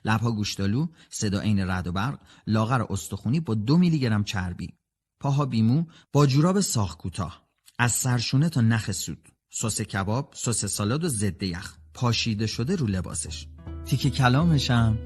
[0.05, 4.73] لبها گوشتالو صدا عین رد و برق لاغر استخونی با دو میلی گرم چربی.
[5.19, 7.47] پاها بیمو با جوراب ساخ کوتاه.
[7.79, 9.29] از سرشونه تا نخ سود.
[9.49, 11.77] سس کباب سس سالاد و ضد یخ.
[11.93, 13.47] پاشیده شده رو لباسش.
[13.85, 14.97] تیک کلامشم.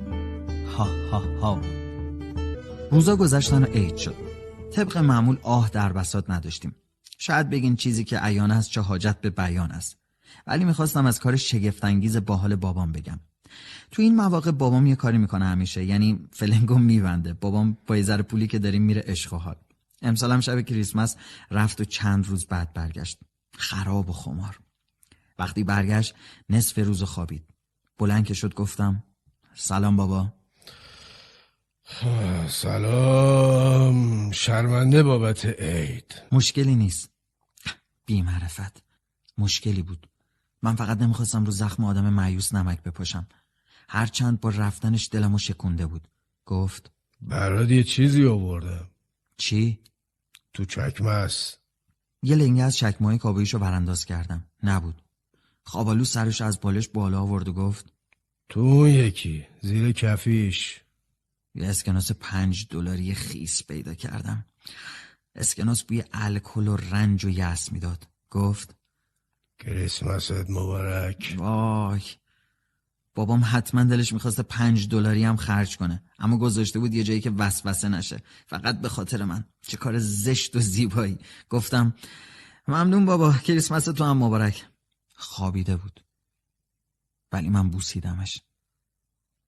[0.77, 1.84] ها ها ها.
[2.95, 4.15] روزا گذشتن و عید شد.
[4.73, 6.75] طبق معمول آه در بساط نداشتیم.
[7.17, 9.97] شاید بگین چیزی که عیان است چه حاجت به بیان است.
[10.47, 13.19] ولی می‌خواستم از کار شگفتانگیز باحال بابام بگم.
[13.91, 17.33] تو این مواقع بابام یه کاری می‌کنه همیشه یعنی فلنگو میبنده.
[17.33, 19.55] بابام با یه ذره پولی که داریم میره عشق و حال.
[20.01, 21.15] امسال هم شب کریسمس
[21.51, 23.19] رفت و چند روز بعد برگشت.
[23.57, 24.59] خراب و خمار.
[25.39, 26.15] وقتی برگشت
[26.49, 27.43] نصف روز خوابید.
[27.97, 29.03] بلند شد گفتم
[29.55, 30.33] سلام بابا.
[32.47, 34.31] سلام.
[34.31, 36.21] شرمنده بابت عید.
[36.31, 37.09] مشکلی نیست.
[38.05, 38.83] بی معرفت
[39.37, 40.07] مشکلی بود.
[40.61, 43.27] من فقط نمی‌خواستم رو زخم آدم معیوس نمک بپاشم.
[43.89, 46.07] هرچند با رفتنش دلمو شکونده بود.
[46.45, 46.91] گفت
[47.21, 48.89] برات یه چیزی آوردم.
[49.37, 49.79] چی؟
[50.53, 51.59] تو چکمه است.
[52.23, 54.43] یه لنگه از چکمه کابویشو برانداز کردم.
[54.63, 55.01] نبود.
[55.63, 57.93] خوابالو سرش از بالش بالا آورد و گفت
[58.49, 59.45] تو یکی.
[59.61, 60.84] زیر کفیش.
[61.55, 64.45] یه اسکناس پنج دلاری خیس پیدا کردم.
[65.35, 68.07] اسکناس بوی الکل و رنج و یأس می‌داد.
[68.29, 68.75] گفت
[69.59, 71.35] کریسمست مبارک.
[71.37, 72.01] وای
[73.15, 76.03] بابام حتما دلش می‌خواسته پنج دلاری هم خرج کنه.
[76.19, 78.21] اما گذاشته بود یه جایی که وسوسه نشه.
[78.47, 79.45] فقط به خاطر من.
[79.61, 81.19] چه کار زشت و زیبایی.
[81.49, 81.95] گفتم
[82.67, 84.65] ممنون بابا کریسمس تو هم مبارک.
[85.15, 86.03] خوابیده بود.
[87.31, 88.41] ولی من بوسیدمش.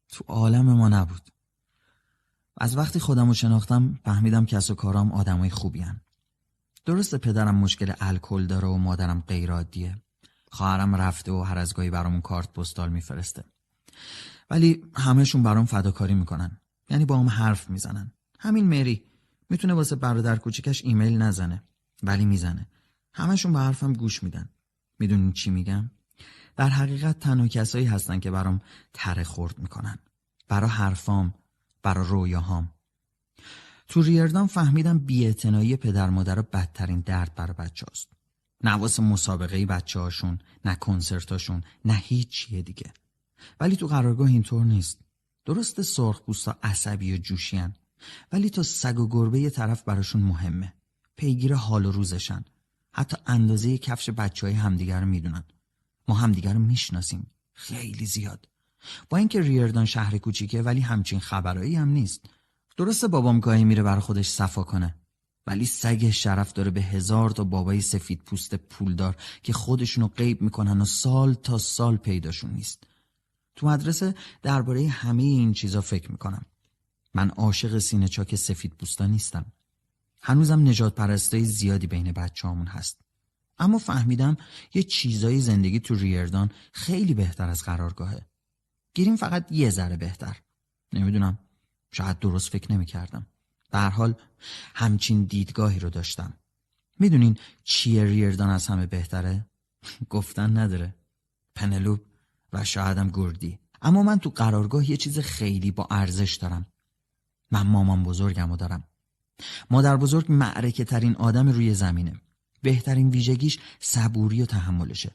[0.10, 1.30] تو عالم ما نبود.
[2.58, 6.02] از وقتی خودم رو شناختم فهمیدم کس و کارام آدمای خوبی هن.
[6.86, 9.96] درست پدرم مشکل الکل داره و مادرم غیر عادیه
[10.52, 13.44] خواهرم رفته و هر از گاهی برامون کارت پستال میفرسته.
[14.50, 16.62] ولی همهشون برام فداکاری می‌کنن.
[16.90, 18.12] یعنی با هم حرف می‌زنن.
[18.40, 19.04] همین مری.
[19.50, 21.64] می‌تونه واسه برادر کوچیکش ایمیل نزنه.
[22.04, 22.68] ولی می‌زنه.
[23.14, 24.50] همهشون به حرفم گوش میدن.
[25.00, 25.92] می‌دونین چی میگم؟
[26.56, 28.62] در حقیقت تنها کسایی هستن که برام
[28.94, 30.00] تره خورد می‌کنن.
[30.48, 31.34] برا حرفام
[31.88, 32.74] برا رویاهام.
[33.88, 38.10] تو ریردان فهمیدم بیاعتنایی پدر مادر بدترین درد برا بچه هاست.
[38.64, 42.94] نه واسه مسابقه بچه هاشون نه کنسرتاشون نه هیچ چیه دیگه.
[43.60, 45.00] ولی تو قرارگاه اینطور نیست.
[45.46, 47.76] درست سرخ پوستا عصبی و جوشیان
[48.32, 50.74] ولی تا سگ و گربه یه طرف براشون مهمه.
[51.16, 52.46] پیگیر حال و روزشن.
[52.94, 55.44] حتی اندازه کفش بچه های همدیگر می‌دونن.
[56.08, 57.32] ما همدیگر رو می‌شناسیم.
[57.54, 58.48] خیلی زیاد.
[59.10, 62.26] با اینکه ریردان شهر کوچیکه ولی همچین خبرایی هم نیست.
[62.78, 64.96] درسته بابام گاهی میره برا خودش صفا کنه
[65.48, 70.82] ولی سگ شرف داره به هزار تا بابای سفید پوست پولدار که خودشونو غیب می‌کنن
[70.82, 72.84] و سال تا سال پیداشون نیست.
[73.56, 76.46] تو مدرسه درباره همه این چیزا فکر می‌کنم.
[77.14, 79.46] من عاشق سینه چاک سفید پوستا نیستم.
[80.22, 83.02] هنوزم نجات پرستای زیادی بین بچه همون هست.
[83.60, 84.38] اما فهمیدم
[84.74, 88.26] یه چیزای زندگی تو ریردان خیلی بهتر از قرارگاهه.
[88.98, 90.42] گیریم فقط یه ذره بهتر.
[90.94, 91.40] نمی‌دونم
[91.92, 93.28] شاید درست فکر نمی‌کردم.
[93.72, 94.16] به هر حال
[94.76, 96.34] همچین دیدگاهی رو داشتم.
[97.00, 99.46] می‌دونین چیه ریردان از همه بهتره؟
[100.10, 100.96] گفتن نداره.
[101.56, 102.02] پنلوب
[102.54, 103.60] و شایدم گردی.
[103.82, 106.66] اما من تو قرارگاه یه چیز خیلی با ارزش دارم.
[107.52, 108.84] من مامان بزرگم و دارم.
[109.70, 112.22] مادر بزرگ معرکه ترین آدم روی زمینه.
[112.62, 115.12] بهترین ویژگیش صبوری و تحملشه.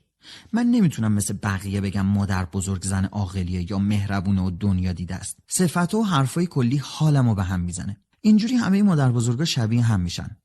[0.53, 5.39] من نمی‌تونم مثل بقیه بگم مادر بزرگ زن عاقلیه یا مهربونه و دنیا دیده است.
[5.49, 7.97] صفت و حرفای کلی حالمو به هم می‌زنه.
[8.21, 10.37] اینجوری همه مادر بزرگا شبیه هم میشن.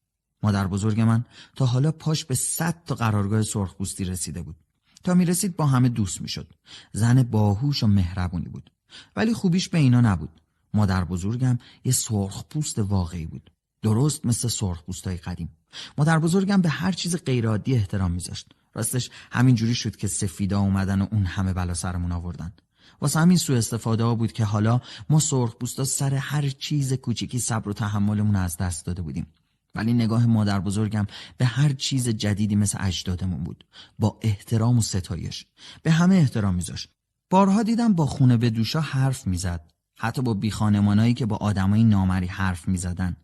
[0.43, 1.25] مادر بزرگ من
[1.55, 4.55] تا حالا پاش به صد تا قرارگاه سرخپوستی رسیده بود.
[5.03, 6.53] تا می‌رسید با همه دوست می‌شد.
[6.93, 8.71] زن باهوش و مهربونی بود.
[9.15, 10.41] ولی خوبیش به اینا نبود.
[10.73, 13.51] مادر بزرگم یه سرخپوست واقعی بود.
[13.81, 15.49] درست مثل سرخپوستای قدیم.
[15.97, 18.53] مادر بزرگم به هر چیز غیرعادی احترام میذاشت.
[18.77, 22.53] راستش همین جوری شد که سفیدا اومدن و اون همه بلا سرمون آوردن.
[23.01, 27.39] واسه همین سوء استفاده ها بود که حالا ما سرخ بوستا سر هر چیز کوچیکی
[27.39, 29.27] صبر و تحملمون از دست داده بودیم.
[29.75, 33.65] ولی نگاه مادر بزرگم به هر چیز جدیدی مثل اجدادمون بود.
[33.99, 35.45] با احترام و ستایش.
[35.83, 36.89] به همه احترام میذاشت
[37.29, 39.71] بارها دیدم با خونه به دوشا حرف می‌زد.
[39.97, 43.15] حتی با بیخانمانایی که با آدمای نامری حرف می‌زدن.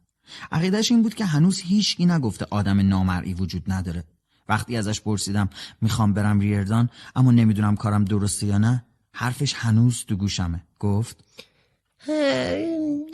[0.51, 4.03] عقیدش این بود که هنوز هیچکی نگفته آدم نامرئی وجود نداره.
[4.49, 5.49] وقتی ازش پرسیدم
[5.81, 10.63] می‌خوام برم ریردان اما نمی‌دونم کارم درسته یا نه حرفش هنوز تو گوشمه.
[10.79, 11.17] گفت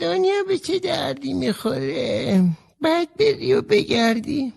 [0.00, 2.44] دنیا به چه دردی می‌خوره؟
[2.80, 4.52] بعد بری و بگردی.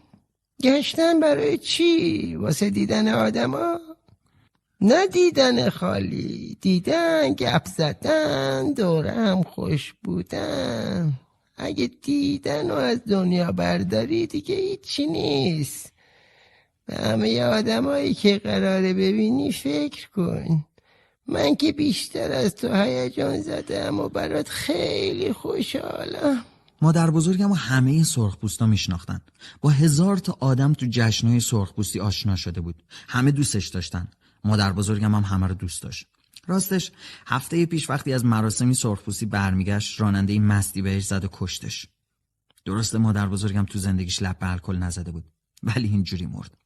[0.63, 3.79] گشتن برای چی؟ واسه دیدن آدما؟
[4.81, 6.57] نه دیدن خالی.
[6.61, 11.13] دیدن گپ زدن دورم خوش بودن.
[11.57, 15.92] اگه دیدن و از دنیا برداری دیگه هیچی نیست.
[16.85, 20.65] به همه آدمایی که قراره ببینی فکر کن.
[21.27, 26.45] من که بیشتر از تو هیجان زدم و برات خیلی خوشحالم.
[26.81, 29.21] مادر بزرگم و همه سرخپوستا میشناختن.
[29.61, 32.83] با هزار تا آدم تو جشنهای سرخپوستی آشنا شده بود.
[33.07, 34.07] همه دوستش داشتن.
[34.43, 36.07] مادر بزرگم هم همه رو دوست داشت.
[36.47, 36.91] راستش
[37.27, 41.87] هفته پیش وقتی از مراسمی سرخپوستی برمیگشت راننده این مستی بهش زد و کشتش.
[42.65, 45.23] درسته مادر بزرگم تو زندگیش لب به الکل نزده بود.
[45.63, 46.57] ولی اینجوری مرد.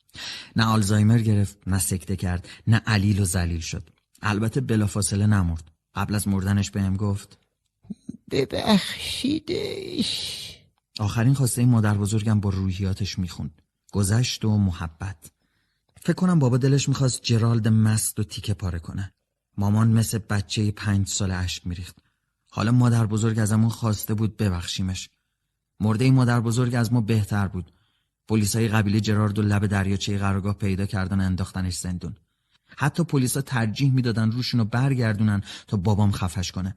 [0.55, 3.89] نه آلزایمر گرفت نه سکته کرد نه علیل و زلیل شد.
[4.21, 5.71] البته بلافاصله نمرد.
[5.95, 7.37] قبل از مردنش بهم گفت
[8.31, 9.73] ببخشیدش.
[10.99, 13.61] آخرین خواسته مادر بزرگم با روحیاتش می‌خوند.
[13.91, 15.31] گذشت و محبت.
[16.01, 19.13] فکر کنم بابا دلش می‌خواست جرالد مست و تیکه پاره کنه.
[19.57, 21.97] مامان مثل بچه پنج سال اشک میریخت.
[22.51, 25.09] حالا مادر بزرگ ازمون خواسته بود ببخشیمش.
[25.79, 27.71] مرده مادر بزرگ از ما بهتر بود.
[28.27, 32.15] پلیسای قبیله جرارد و لب دریاچه قرارگاه پیدا کردن انداختنش زندون.
[32.77, 36.75] حتی پلیسا ترجیح می‌دادن روشونو برگردونن تا بابام خفش کنه.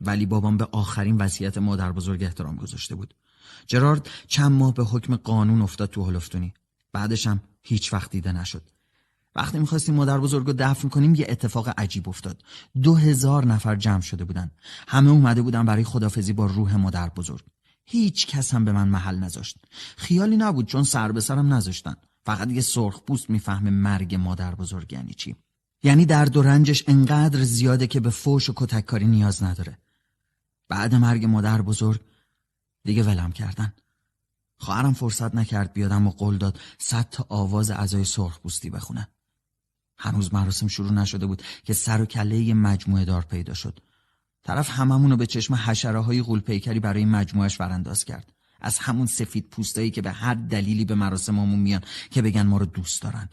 [0.00, 3.14] ولی بابام به آخرین وصیت مادر بزرگ احترام گذاشته بود.
[3.66, 6.54] جرارد چند ماه به حکم قانون افتاد تو هلفتونی
[6.92, 8.62] بعدش هم هیچ وقت دیده نشد.
[9.36, 12.42] وقتی می‌خواستیم مادر بزرگ رو دفن کنیم یه اتفاق عجیب افتاد.
[12.82, 14.50] دو هزار نفر جمع شده بودن.
[14.88, 17.44] همه اومده بودن برای خدافزی با روح مادر بزرگ
[17.84, 19.56] هیچ کس هم به من محل نذاشت.
[19.96, 21.96] خیالی نبود چون سر به سرم نذاشتن.
[22.26, 25.36] فقط یه سرخ پوست می‌فهمه مرگ مادر بزرگ یعنی چی.
[25.82, 29.78] یعنی درد و رنجش انقدر زیاده که به فوش و کتککاری نیاز نداره.
[30.68, 32.00] بعد مرگ مادر بزرگ
[32.84, 33.72] دیگه ولم کردن.
[34.58, 39.08] خواهرم فرصت نکرد بیادم و قول داد صد تا آواز اعضای سرخ پوستی بخونه
[39.98, 43.80] هنوز مراسم شروع نشده بود که سر و کله مجموعه دار پیدا شد.
[44.44, 48.32] طرف هممونو به چشم حشره های غول پیکری برای مجموعش ورانداز کرد.
[48.60, 51.80] از همون سفید پوستایی که به هر دلیلی به مراسممون میان
[52.10, 53.28] که بگن ما رو دوست دارن.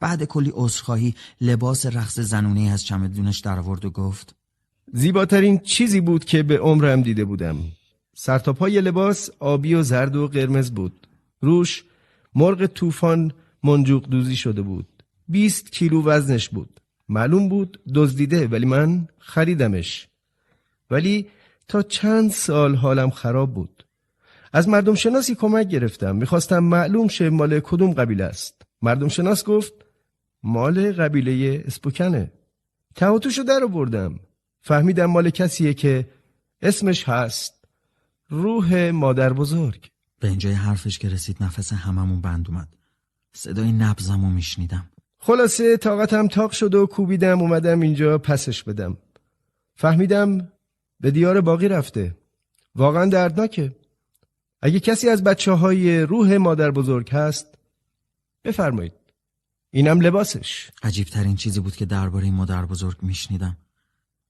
[0.00, 4.34] بعد کلی عذرخواهی لباس رقص زنونه از چمدونش در آورد و گفت
[4.92, 7.56] زیباترین چیزی بود که به عمرم دیده بودم.
[8.14, 11.06] سرتاپای لباس آبی و زرد و قرمز بود.
[11.40, 11.84] روش
[12.34, 13.32] مرغ طوفان
[13.62, 14.86] منجوق دوزی شده بود.
[15.28, 16.80] 20 کیلو وزنش بود.
[17.08, 20.08] معلوم بود دزدیده ولی من خریدمش.
[20.92, 21.28] ولی
[21.68, 23.84] تا چند سال حالم خراب بود.
[24.52, 26.16] از مردم شناسی کمک گرفتم.
[26.16, 28.62] می‌خواستم معلوم شه مال کدوم قبیله است.
[28.82, 29.72] مردم شناس گفت
[30.42, 32.32] مال قبیله اسپوکنه.
[32.94, 34.20] تهاتوشو در بردم
[34.60, 36.08] فهمیدم مال کسیه که
[36.62, 37.64] اسمش هست.
[38.28, 39.90] روح مادر بزرگ.
[40.20, 42.68] به اینجای حرفش که رسید نفس هممون بند اومد.
[43.32, 44.90] صدای نبزمو میشنیدم.
[45.18, 48.96] خلاصه طاقتم تاق شد و کوبیدم اومدم اینجا پسش بدم.
[49.74, 50.51] فهمیدم
[51.02, 52.16] به دیار باقی رفته.
[52.74, 53.76] واقعا دردناکه.
[54.62, 57.58] اگه کسی از بچه های روح مادر بزرگ هست
[58.44, 58.92] بفرمایید.
[59.70, 60.70] اینم لباسش.
[60.82, 63.56] عجیب ترین چیزی بود که درباره مادر بزرگ میشنیدم.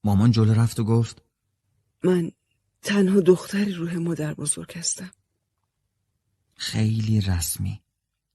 [0.05, 1.23] مامان جلو رفت و گفت
[2.05, 2.31] من
[2.82, 5.11] تنها دختری روح مادر بزرگ هستم.
[6.55, 7.81] خیلی رسمی.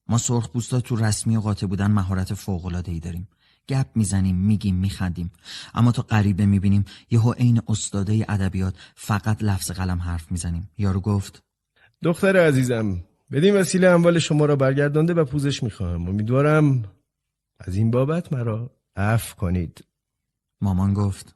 [0.08, 0.48] ما سرخ
[0.84, 3.28] تو رسمی و قاطع بودن مهارت فوق ای داریم.
[3.70, 5.32] گپ می‌زنیم میگیم میخندیم.
[5.74, 10.70] اما تا غریبه می‌بینیم یهو عین استاده ادبیات فقط لفظ قلم حرف می‌زنیم.
[10.78, 11.44] یارو گفت
[12.02, 16.10] دختر عزیزم بدین وسیله اموال شما را برگردانده و پوزش می‌خواهم.
[16.10, 16.92] امیدوارم
[17.60, 19.86] از این بابت مرا عفو کنید.
[20.62, 21.36] مامان گفت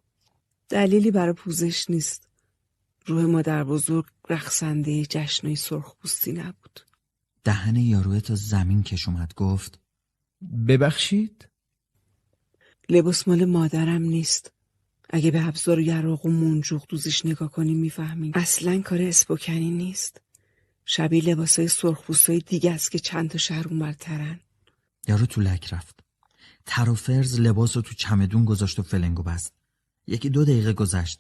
[0.70, 2.28] دلیلی برای پوزش نیست.
[3.06, 6.80] روح مادر بزرگ رقصنده جشنای سرخپوستی نبود.
[7.44, 9.34] دهن یاروه تا زمین کش اومد.
[9.36, 9.80] گفت
[10.68, 11.48] ببخشید؟
[12.92, 14.52] لباس مال مادرم نیست.
[15.10, 20.22] اگه به ابزار یراق و منجوق دوزش نگاه کنیم می‌فهمیم اصلا کار اسپوکنی نیست.
[20.86, 24.40] شبیه لباسای سرخپوستای دیگه است که چند تا شهر اونورترن
[25.08, 26.00] یارو تو لک رفت.
[26.66, 29.54] تر و فرز لباس رو تو چمدون گذاشت و فلنگو بست.
[30.08, 31.20] یکی دو دقیقه گذشت.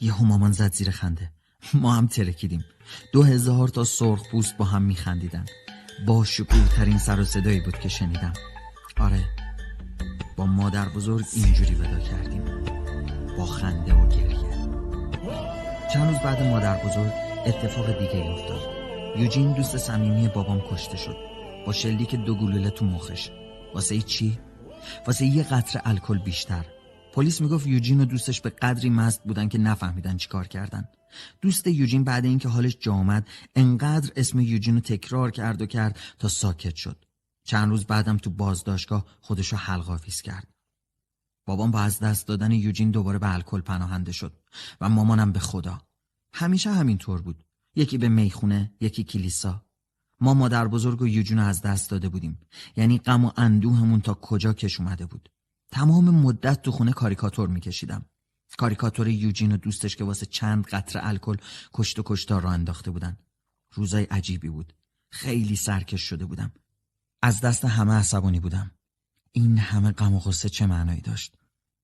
[0.00, 1.32] یهو مامان زد زیر خنده.
[1.74, 2.64] ما هم ترکیدیم.
[3.12, 5.46] دو هزار تا سرخ پوست با هم میخندیدن.
[6.06, 8.32] با شکوه ترین سر و صدایی بود که شنیدم.
[8.96, 9.49] آره
[10.40, 12.44] با مادر بزرگ اینجوری ودا کردیم.
[13.38, 14.68] با خنده و گریه.
[15.92, 17.12] چند روز بعد مادر بزرگ
[17.46, 18.60] اتفاق دیگه افتاد.
[19.16, 21.16] یوجین دوست صمیمی بابام کشته شد.
[21.66, 23.30] با شلیک دو گلوله تو مخش.
[23.74, 24.38] واسه چی؟
[25.06, 26.64] واسه یه قطره الکل بیشتر.
[27.12, 30.88] پلیس می‌گفت یوجین و دوستش به قدری مست بودن که نفهمیدن چیکار کردن.
[31.40, 35.98] دوست یوجین بعد اینکه حالش جا آمد انقدر اسم یوجین رو تکرار کرد و کرد
[36.18, 37.04] تا ساکت شد.
[37.44, 40.54] چند روز بعدم تو بازداشتگاه خودشو حلقاویز کرد.
[41.46, 44.40] بابام با از دست دادن یوجین دوباره به الکل پناهنده شد
[44.80, 45.80] و مامانم به خدا.
[46.32, 47.44] همیشه همینطور بود.
[47.74, 49.66] یکی به می‌خونه یکی کلیسا.
[50.20, 52.40] ما مادر بزرگ و یوجین از دست داده بودیم.
[52.76, 55.28] یعنی غم و اندوهمون تا کجا کش اومده بود.
[55.72, 58.04] تمام مدت تو خونه کاریکاتور میکشیدم.
[58.58, 61.36] کاریکاتور یوجین و دوستش که واسه چند قطره الکل
[61.72, 63.16] کشت و کشتار را انداخته بودن.
[63.72, 64.72] روزای عجیبی بود.
[65.10, 66.52] خیلی سرکش شده بودم.
[67.22, 68.70] از دست همه عصبانی بودم.
[69.32, 71.34] این همه غم و غصه چه معنایی داشت؟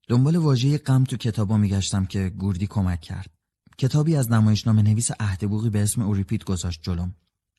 [0.09, 3.31] دنبال واژه غم تو کتابا میگشتم که گوردی کمک کرد.
[3.79, 7.15] کتابی از نمایشنامه نویس اهدبوغی به اسم اوریپید گذاشت جلوم.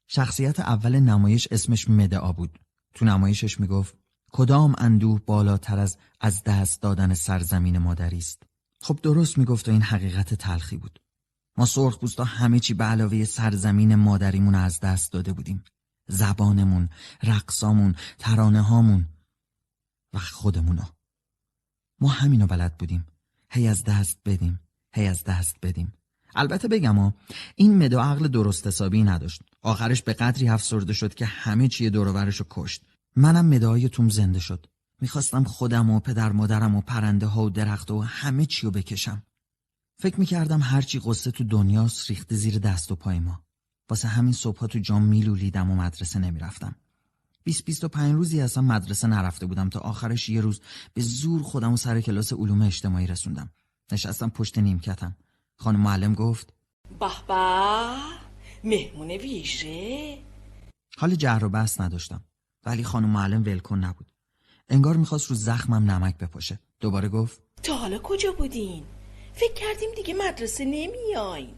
[0.07, 2.59] شخصیت اول نمایش اسمش مدعا بود.
[2.93, 3.97] تو نمایشش می‌گفت
[4.31, 8.43] کدام اندوه بالاتر از از دست دادن سرزمین مادری است؟
[8.81, 10.99] خب درست می‌گفت و این حقیقت تلخی بود.
[11.57, 15.63] ما سرخ پوستا همه چی به علاوه سرزمین مادریمون از دست داده بودیم.
[16.07, 16.89] زبانمون،
[17.23, 19.07] رقصامون، ترانه هامون
[20.13, 20.84] و خودمونو.
[22.01, 23.05] ما همینو بلد بودیم.
[23.49, 24.59] هی از دست بدیم
[24.93, 25.93] هی از دست بدیم.
[26.35, 27.13] البته بگم ها
[27.55, 29.41] این مدو عقل درست حسابی نداشت.
[29.61, 32.84] آخرش به قدری افسرده شد که همه چیه دورورش رو کشت.
[33.15, 34.65] منم مدعای توم زنده شد.
[35.01, 39.23] می‌خواستم خودم و پدر مادرم و پرنده ها و درخت و همه چی رو بکشم.
[39.99, 43.46] فکر می‌کردم هرچی قصه تو دنیاست ریخته زیر دست و پای ما.
[43.89, 46.76] واسه همین صبحها تو جام میلولیدم و مدرسه نمی‌رفتم.
[47.43, 50.61] 20 25 روزی اصلا مدرسه نرفته بودم تا آخرش یه روز
[50.93, 53.49] به زور خودم و سر کلاس علوم اجتماعی رسوندم.
[53.91, 55.15] نشستم پشت نیمکتم.
[55.55, 56.53] خانم معلم گفت
[56.99, 57.95] به به
[58.64, 60.18] مهمون ویژه.
[60.97, 62.23] حال جهر و بحث نداشتم.
[62.65, 64.07] ولی خانم معلم ولکن نبود.
[64.69, 66.59] انگار می‌خواست رو زخمم نمک بپاشه.
[66.80, 68.84] دوباره گفت تا حالا کجا بودین؟
[69.34, 71.55] فکر کردیم دیگه مدرسه نمیاین.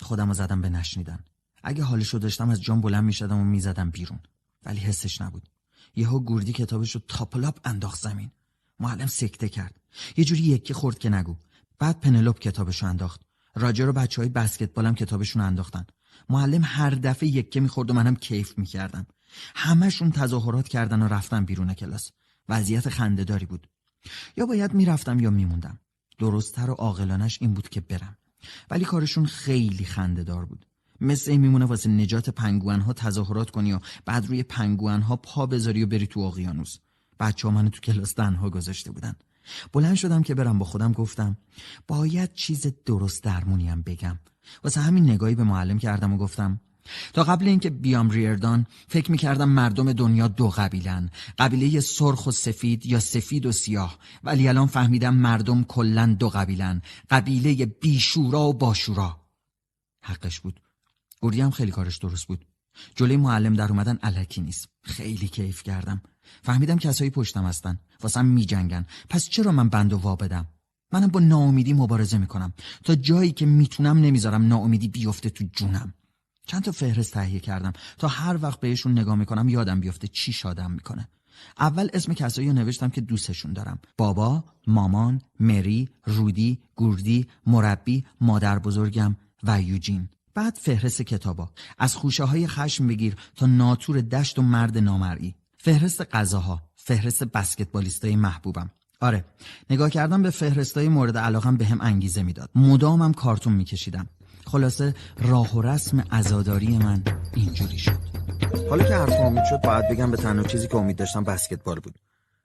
[0.00, 1.24] خودم رو زدم به نشنیدن.
[1.62, 4.20] اگه حالشو داشتم از جام بلند می‌شدم و می‌زدم بیرون.
[4.64, 5.48] ولی حسش نبود.
[5.96, 8.30] یهو گوردی کتابش رو تالاپ انداخت زمین.
[8.80, 9.80] معلم سکته کرد.
[10.16, 11.36] یه جوری یکه خورد که نگو.
[11.78, 13.20] بعد پنلوپ کتابشو انداخت.
[13.54, 15.86] راجر و بچه های بسکتبالم کتابشون انداختن.
[16.28, 19.06] معلم هر دفعه یکه می‌خورد و منم کیف می‌کردم.
[19.54, 22.10] همشون تظاهرات کردن و رفتن بیرون کلاس.
[22.48, 23.68] وضعیت خنده‌داری بود.
[24.36, 25.80] یا باید می‌رفتم یا میموندم.
[26.18, 28.16] درستتر و عاقلانه‌ش این بود که برم.
[28.70, 30.66] ولی کارشون خیلی خندهدار بود.
[31.02, 35.46] مثل این میمونه واسه نجات پنگوان ها تظاهرات کنی و بعد روی پنگوان ها پا
[35.46, 36.78] بذاری و بری تو اقیانوس.
[37.20, 39.14] بچه ها منو تو کلاس تنها گذاشته بودن.
[39.72, 41.36] بلند شدم که برم با خودم گفتم
[41.88, 44.18] باید چیز درست درمونیم بگم.
[44.64, 46.60] واسه همین نگاهی به معلم کردم و گفتم
[47.12, 52.86] تا قبل اینکه بیام ریردان فکر می‌کردم مردم دنیا دو قبیلن قبیله سرخ و سفید
[52.86, 53.98] یا سفید و سیاه.
[54.24, 59.16] ولی الان فهمیدم مردم کلا دو قبیلن قبیله بیشورا و باشورا.
[60.04, 60.60] حقش بود.
[61.22, 62.44] گوری هم خیلی کارش درست بود.
[62.96, 64.68] جلوی معلم در اومدن علکی نیست.
[64.82, 66.02] خیلی کیف کردم.
[66.42, 67.80] فهمیدم کسایی پشتم هستن.
[68.00, 68.86] واسم میجنگن.
[69.08, 70.48] پس چرا من بند و وا بدم؟
[70.92, 72.52] منم با ناامیدی مبارزه می‌کنم.
[72.84, 75.94] تا جایی که می‌تونم نمی‌ذارم ناامیدی بیفته تو جونم.
[76.46, 77.72] چند تا فهرست تهیه کردم.
[77.98, 81.08] تا هر وقت بهشون نگاه می‌کنم یادم بیفته چی شادم می‌کنه.
[81.58, 83.78] اول اسم کسایی رو نوشتم که دوستشون دارم.
[83.98, 90.08] بابا، مامان، مری، رودی، گوردی، مربی، مادر بزرگم و یوجین.
[90.34, 91.50] بعد فهرست کتابا.
[91.78, 95.34] از خوشه های خشم بگیر تا ناتور دشت و مرد نامرئی.
[95.58, 98.70] فهرست غذاها فهرست بسکتبالیستای محبوبم.
[99.00, 99.24] آره
[99.70, 102.50] نگاه کردم به فهرستای مورد علاقم به هم انگیزه می‌داد.
[102.54, 104.08] مدامم کارتون میکشیدم
[104.46, 107.02] خلاصه راه و رسم عزاداری من
[107.34, 107.98] اینجوری شد.
[108.70, 111.94] حالا که حرف امید شد باید بگم به تنها چیزی که امید داشتم بسکتبال بود.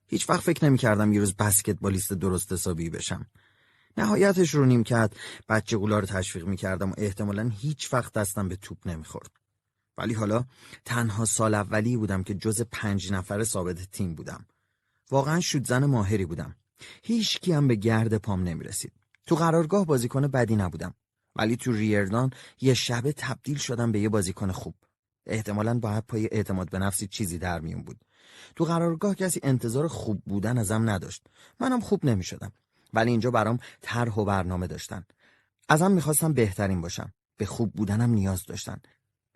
[0.07, 3.25] هیچ وقت فکر نمی کردم یه روز بسکتبالیست درست حسابی بشم.
[3.97, 5.15] نهایتش رو نیم کرد.
[5.49, 9.31] بچه گولا رو تشویق می کردم و احتمالا هیچ وقت دستم به توپ نمی‌خورد.
[9.97, 10.45] ولی حالا
[10.85, 14.45] تنها سال اولی بودم که جز پنج نفر ثابت تیم بودم.
[15.11, 16.55] واقعا زن ماهری بودم.
[17.03, 18.91] هیچ هم به گرد پام نمی رسید
[19.25, 20.93] تو قرارگاه بازیکن بدی نبودم.
[21.35, 24.75] ولی تو ریردان یه شبه تبدیل شدم به یه بازیکن خوب.
[25.25, 28.05] احتمالا باید پای اعتماد به نفسی چیزی در میون بود.
[28.55, 31.27] تو قرارگاه کسی انتظار خوب بودن ازم نداشت.
[31.59, 32.51] منم خوب نمی شدم
[32.93, 35.03] ولی اینجا برام طرح و برنامه داشتن.
[35.69, 37.13] ازم می‌خواستم بهترین باشم.
[37.37, 38.77] به خوب بودنم نیاز داشتن.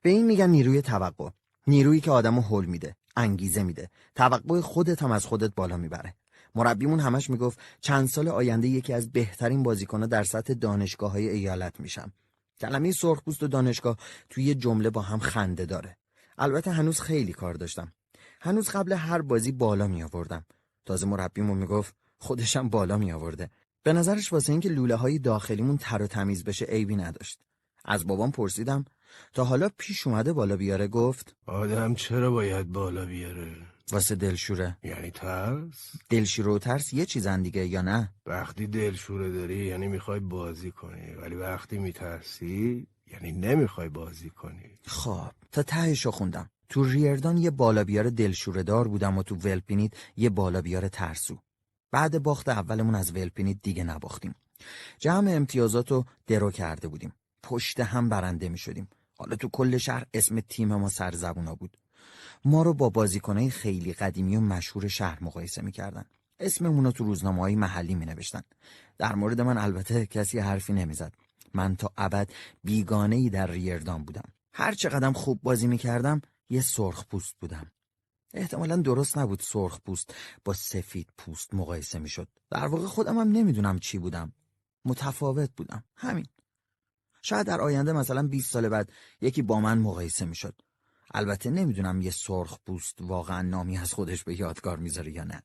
[0.02, 1.30] به این میگن نیروی توقع.
[1.68, 3.90] نیرویی که آدمو حل میده انگیزه میده.
[4.16, 6.16] توقع خودت هم از خودت بالا می‌بره.
[6.56, 11.80] مربیمون همش می‌گفت چند سال آینده یکی از بهترین بازیکنها در سطح دانشگاه های ایالت
[11.80, 12.14] میشم.
[12.60, 13.98] کلمه سرخپوست و دانشگاه
[14.30, 15.98] توی جمله با هم خنده داره.
[16.38, 17.94] البته هنوز خیلی کار داشتم.
[18.42, 20.46] هنوز قبل هر بازی بالا می آوردم
[20.86, 23.50] تازه مربیمون می‌گفت خودشم بالا می آورده
[23.84, 27.40] به نظرش واسه اینکه لوله های داخلیمون تر و تمیز بشه عیبی نداشت.
[27.86, 28.86] از بابام پرسیدم
[29.34, 33.56] تا حالا پیش اومده بالا بیاره؟ گفت آدم چرا باید بالا بیاره؟
[33.92, 34.78] واسه دلشوره.
[34.84, 40.20] یعنی ترس؟ دلشوره و ترس یه چیزن دیگه یا نه؟ وقتی دلشوره داری یعنی می‌خوای
[40.20, 41.14] بازی کنی.
[41.22, 44.80] ولی وقتی میترسی یعنی نمی‌خوای بازی کنی.
[44.86, 46.50] خب تا تهشو خوندم.
[46.70, 51.38] تو ریردان یه بالا بیار دلشوره دار بودم و تو ولپینیت یه بالا بیار ترسو.
[51.92, 54.36] بعد باخت اولمون از ولپینیت دیگه نباختیم
[55.00, 57.14] جمع امتیازاتو درو کرده بودیم
[57.44, 61.78] پشت هم برنده می شدیم حالا تو کل شهر اسم تیم ما سرزبونا بود
[62.46, 66.06] ما رو با بازیکنهای خیلی قدیمی و مشهور شهر مقایسه می‌کردن
[66.40, 68.42] اسممون رو تو روزنامه های محلی می نوشتن.
[68.98, 71.14] در مورد من البته کسی حرفی نمی‌زد.
[71.54, 72.30] من تا ابد
[72.64, 74.30] بیگانه ای در ریردان بودم.
[74.54, 77.72] هر چقدر خوب بازی می‌کردم یه سرخ پوست بودم.
[78.34, 82.28] احتمالا درست نبود سرخ پوست با سفید پوست مقایسه می‌شد.
[82.50, 84.34] در واقع خودم هم نمی‌دونم چی بودم.
[84.86, 85.84] متفاوت بودم.
[85.96, 86.26] همین.
[87.22, 88.92] شاید در آینده مثلا 20 سال بعد
[89.22, 90.62] یکی با من مقایسه می‌شد.
[91.14, 95.44] البته نمی‌دونم یه سرخ پوست واقعا نامی از خودش به یادگار می‌ذاره یا نه.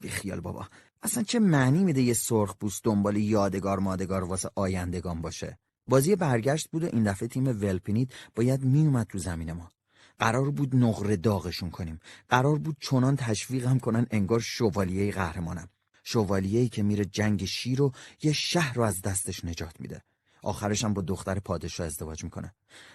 [0.00, 0.68] بیخیال بابا.
[1.02, 6.70] اصلا چه معنی میده یه سرخ پوست دنبال یادگار مادگار واسه آیندگان باشه؟ بازی برگشت
[6.70, 9.72] بود و این دفعه تیم ولپینید باید میومد تو زمین ما.
[10.22, 12.00] قرار بود نقره داغشون کنیم.
[12.28, 15.68] قرار بود چنان تشویق هم کنن انگار شوالیه قهرمانم.
[16.04, 17.92] شوالیه‌ای که میره جنگ شیر و
[18.22, 20.02] یه شهر رو از دستش نجات میده.
[20.42, 22.54] آخرش هم با دختر پادشاه ازدواج می‌کنه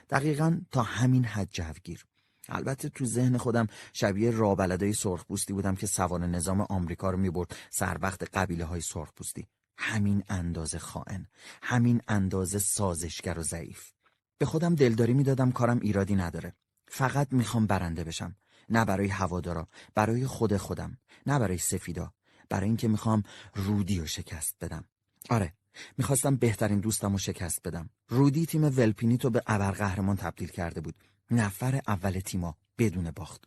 [0.09, 2.05] دقیقا تا همین حد جوگیر
[2.49, 7.97] البته تو ذهن خودم شبیه رابلدای سرخپوستی بودم که سوار نظام آمریکا رو می‌برد سر
[8.01, 9.47] وقت قبیله های سرخپوستی
[9.77, 11.27] همین اندازه خائن
[11.61, 13.91] همین اندازه سازشگر و ضعیف
[14.37, 16.53] به خودم دلداری می‌دادم کارم ایرادی نداره
[16.87, 18.35] فقط می‌خوام برنده بشم.
[18.69, 20.97] نه برای هوادارا برای خود خودم.
[21.25, 22.13] نه برای سفیدا.
[22.49, 23.23] برای اینکه می‌خوام
[23.55, 24.85] رودی رو شکست بدم.
[25.29, 25.53] آره
[25.97, 27.89] می‌خواستم بهترین دوستم رو شکست بدم.
[28.09, 30.95] رودی تیم ولپینیت رو به ابرقهرمان تبدیل کرده بود.
[31.31, 33.43] نفر اول تیما بدون باخت.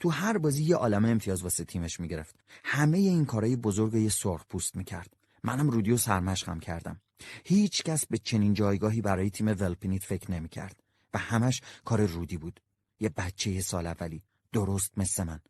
[0.00, 2.36] تو هر بازی یه عالمه امتیاز واسه تیمش می‌گرفت.
[2.64, 5.16] همه این کارهای بزرگ یه سرخ پوست می‌کرد.
[5.42, 7.00] منم رودی رو سرمشقم کردم.
[7.44, 10.82] هیچ کس به چنین جایگاهی برای تیم ولپینیت فکر نمی‌کرد.
[11.14, 12.60] و همش کار رودی بود.
[13.00, 14.22] یه بچه سال اولی
[14.52, 15.40] درست مثل من.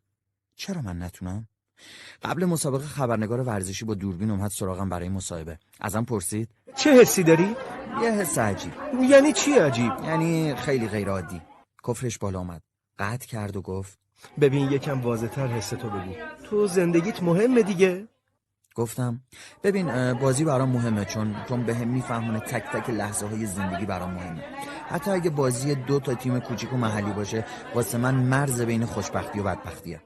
[0.55, 1.47] چرا من نتونم؟
[2.23, 5.59] قبل مسابقه خبرنگار ورزشی با دوربین اومد سراغم برای مصاحبه.
[5.81, 6.49] ازم پرسید.
[6.75, 7.55] چه حسی داری؟
[8.01, 8.73] یه حس عجیب.
[9.09, 11.41] یعنی چی عجیب؟ یعنی خیلی غیر عادی
[11.87, 12.61] کفرش بالا اومد.
[12.99, 13.99] قطع کرد و گفت.
[14.41, 16.13] ببین یکم واضح‌تر حس تو بگو.
[16.43, 18.07] تو زندگیت مهمه دیگه؟
[18.75, 19.21] گفتم.
[19.63, 24.13] ببین بازی برام مهمه چون چون به هم میفهمونه تک تک لحظه های زندگی برام
[24.13, 24.43] مهمه.
[24.87, 27.45] حتی اگه بازی دو تا تیم کوچیک و محلی باشه
[27.75, 30.01] واسه من مرز بین خوشبختی و بدبختیه.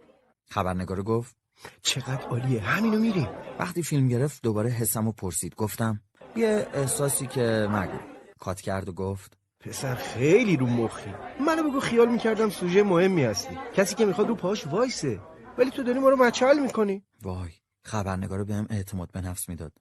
[0.49, 1.35] خبرنگار گفت
[1.81, 3.27] چقدر عالیه همینو میریم.
[3.59, 5.55] وقتی فیلم گرفت دوباره حسم و پرسید.
[5.55, 6.01] گفتم
[6.35, 7.97] یه احساسی که مگو.
[8.39, 11.13] کات کرد و گفت پسر خیلی رو مخی.
[11.45, 13.57] منو بگو خیال می‌کردم سوژه مهمی هستی.
[13.75, 15.19] کسی که می‌خواد رو پاش وایسه.
[15.57, 17.03] ولی تو داری ما رو مچل می‌کنی.
[17.21, 17.51] وای
[17.83, 19.73] خبرنگار بهم اعتماد به نفس می‌داد.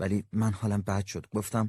[0.00, 1.26] ولی من حالم بد شد.
[1.34, 1.68] گفتم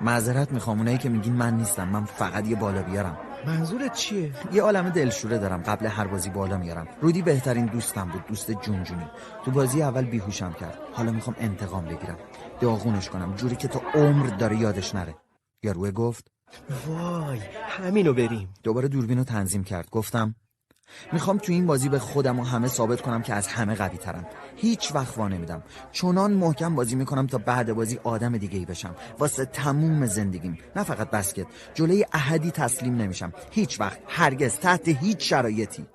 [0.00, 3.18] معذرت می‌خوام اونایی که میگین من نیستم من فقط یه بالا بیارم.
[3.46, 6.88] منظورت چیه؟ یه عالم دلشوره دارم قبل هر بازی بالا میارم.
[7.00, 9.06] رودی بهترین دوستم بود دوست جونجونی.
[9.44, 10.78] تو بازی اول بیهوشم کرد.
[10.92, 12.18] حالا می‌خوام انتقام بگیرم.
[12.60, 15.14] داغونش کنم جوری که تا عمر داره یادش نره.
[15.62, 16.30] یاروه گفت
[16.86, 18.54] وای همینو بریم.
[18.62, 19.90] دوباره دوربین رو تنظیم کرد.
[19.90, 20.34] گفتم
[21.12, 24.26] می‌خوام تو این بازی به خودم و همه ثابت کنم که از همه قوی ترم.
[24.56, 25.62] هیچ وقت وا نمیدم.
[25.92, 28.94] چنان محکم بازی می‌کنم تا بعد بازی آدم دیگه ای بشم.
[29.18, 30.58] واسه تموم زندگیم.
[30.76, 31.46] نه فقط بسکت.
[31.74, 33.32] جلوی احدی تسلیم نمیشم.
[33.50, 34.00] هیچ وقت.
[34.08, 34.58] هرگز.
[34.58, 35.86] تحت هیچ شرایطی.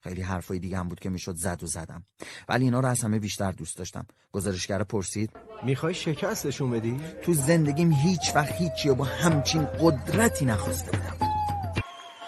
[0.00, 2.04] خیلی حرفای دیگه هم بود که می‌شد زد و زدم.
[2.48, 4.06] ولی اینا رو از همه بیشتر دوست داشتم.
[4.32, 5.30] گزارشگر پرسید.
[5.62, 11.43] می‌خوای شکستشون بدی؟ تو زندگیم هیچ وقت هیچی و با همچین قدرتی نخواسته بودم.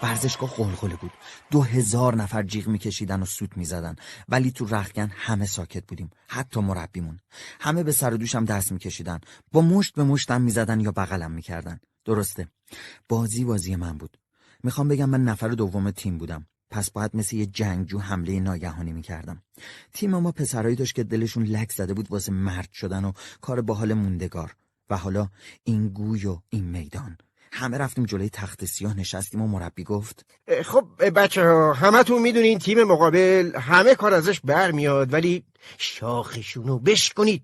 [0.03, 1.11] ورزشگاه قلقله بود.
[1.51, 3.95] دو هزار نفر جیغ میکشیدن و سوت می‌زدن.
[4.29, 6.09] ولی تو رخگن همه ساکت بودیم.
[6.27, 7.19] حتی مربیمون.
[7.59, 9.19] همه به سر و دوشم دست میکشیدن.
[9.51, 11.79] با مشت به مشتم می‌زدن یا بغلم می‌کردن.
[12.05, 12.47] درسته.
[13.09, 14.17] بازی بازی من بود.
[14.63, 16.45] می‌خوام بگم من نفر دوم تیم بودم.
[16.69, 19.43] پس باید مثل یه جنگجو حمله ناگهانی می‌کردم.
[19.93, 23.11] تیم ما پسرایی داشت که دلشون لک زده بود واسه مرد شدن و
[23.41, 24.55] کار با حال موندگار.
[24.89, 25.29] و حالا
[25.63, 27.17] این گوی و این میدان.
[27.57, 30.25] همه رفتیم جلوی تخت سیاه نشستیم و مربی گفت
[30.65, 30.85] خب
[31.15, 35.43] بچه ها همه تو می‌دونین تیم مقابل همه کار ازش برمیاد ولی
[35.77, 37.43] شاخشونو بشکنید.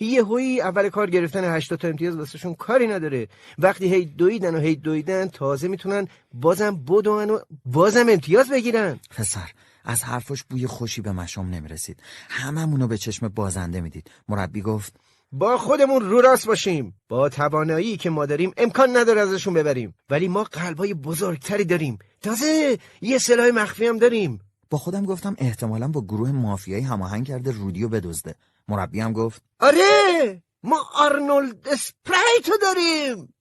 [0.00, 3.28] یه هوی اول کار گرفتن 80 تا امتیاز واسهشون کاری نداره.
[3.58, 9.00] وقتی هی دویدن و هی دویدن تازه می‌تونن بازم بدون و بازم امتیاز بگیرن.
[9.10, 9.50] پسر
[9.84, 12.02] از حرفش بوی خوشی به مشام نمی‌رسید.
[12.28, 14.10] هممونو به چشم بازنده می‌دید.
[14.28, 14.96] مربی گفت
[15.32, 17.00] با خودمون رو راست باشیم.
[17.08, 19.94] با توانایی که ما داریم امکان نداره ازشون ببریم.
[20.10, 21.98] ولی ما قلبای بزرگتری داریم.
[22.20, 24.38] تازه یه سلاح مخفی هم داریم.
[24.70, 28.34] با خودم گفتم احتمالا با گروه مافیایی هماهنگ کرده رودیو بدزده.
[28.68, 30.42] مربی هم گفت آره!
[30.62, 33.34] ما آرنولد اسپرایتو داریم!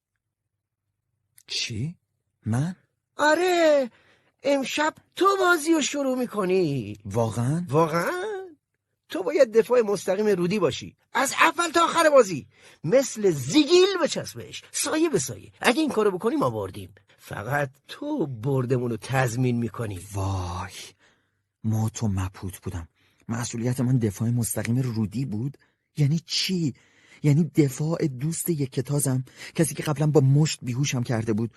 [1.47, 1.95] چی؟
[2.45, 2.75] من؟
[3.17, 3.91] آره!
[4.43, 6.97] امشب تو بازی رو شروع می‌کنی.
[7.05, 8.36] واقعا؟ واقعا!
[9.09, 10.95] تو باید دفاع مستقیم رودی باشی.
[11.13, 12.47] از اول تا آخر بازی.
[12.83, 14.63] مثل زیگیل بچسبش.
[14.71, 15.51] سایه به سایه.
[15.61, 19.99] اگه این کارو بکنی ما بردیم فقط تو بردمون رو تضمین می‌کنی.
[20.13, 20.71] وای.
[21.63, 22.87] ما تو مبهوت بودم.
[23.29, 25.57] مسئولیت من دفاع مستقیم رودی بود.
[25.97, 26.73] یعنی چی؟
[27.23, 29.25] یعنی دفاع دوست یک کتازم.
[29.55, 31.51] کسی که قبلا با مشت بیهوشم کرده بود.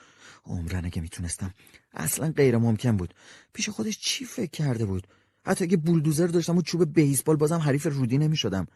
[0.45, 1.55] عمرن که می‌تونستم.
[1.95, 3.15] اصلا غیر ممکن بود.
[3.53, 5.07] پیش خودش چی فکر کرده بود؟
[5.47, 8.67] حتی اگه بولدوزر داشتم و چوب بیسبال بازم حریف رودی نمی‌شدم.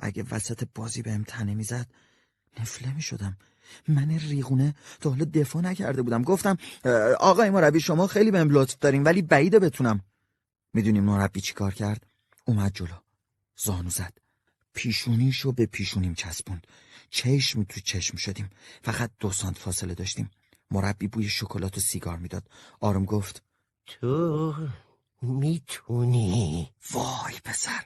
[0.00, 1.86] اگه وسط بازی بهم تنه می‌زد
[2.60, 3.36] نفله می‌شدم.
[3.88, 6.22] من ریغونه تا حالا دفاع نکرده بودم.
[6.22, 6.56] گفتم
[7.20, 10.00] آقای مربی شما خیلی بهم لطف داریم ولی بعیده بتونم.
[10.74, 12.06] می‌دونیم مربی چی کار کرد؟
[12.44, 12.94] اومد جلو.
[13.56, 14.18] زانو زد.
[14.74, 16.66] پیشونیشو به پیشونیم چسبوند.
[17.10, 18.50] چشم تو چشم شدیم.
[18.82, 20.30] فقط دو سانت فاصله داشتیم.
[20.70, 22.48] مربی بوی شکلات و سیگار می‌داد.
[22.80, 23.42] آرام گفت
[23.86, 24.54] تو
[25.22, 26.70] می‌تونی.
[26.90, 27.84] وای پسر.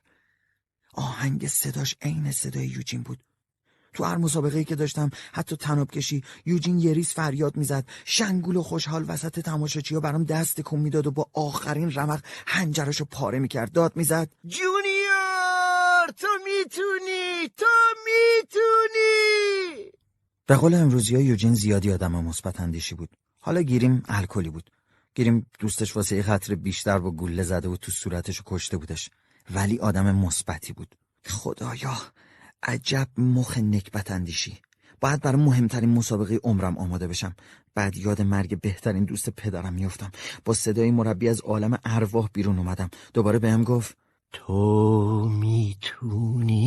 [0.95, 3.25] آهنگ صداش عین صدای یوجین بود.
[3.95, 7.85] تو هر مسابقه که داشتم حتی تناب کشی یوجین یریز فریاد می‌زد.
[8.05, 13.05] شنگول و خوشحال وسط تماشاچی ها برام دست کن می‌داد و با آخرین رمق هنجرشو
[13.05, 13.73] پاره می‌کرد.
[13.73, 14.29] داد می‌زد.
[14.47, 17.67] جونیور تو می‌تونی تو
[18.05, 19.91] می‌تونی.
[20.47, 23.11] به قول امروزی ها یوجین زیادی آدم مثبت اندیشی بود.
[23.41, 24.71] حالا گیریم الکلی بود.
[25.15, 29.11] گیریم دوستش واسه یه خطر بیشتر با گله زده و تو صورتشو کشته بودش.
[29.51, 30.95] ولی آدم مثبتی بود.
[31.27, 31.97] خدایا
[32.63, 34.59] عجب مخ نکبت اندیشی.
[35.01, 37.35] باید برای مهمترین مسابقه عمرم آماده بشم.
[37.75, 40.11] بعد یاد مرگ بهترین دوست پدرم میفتم
[40.45, 42.91] با صدای مربی از عالم ارواح بیرون اومدم.
[43.15, 43.97] دوباره بهم گفت
[44.33, 46.63] تو می‌تونی.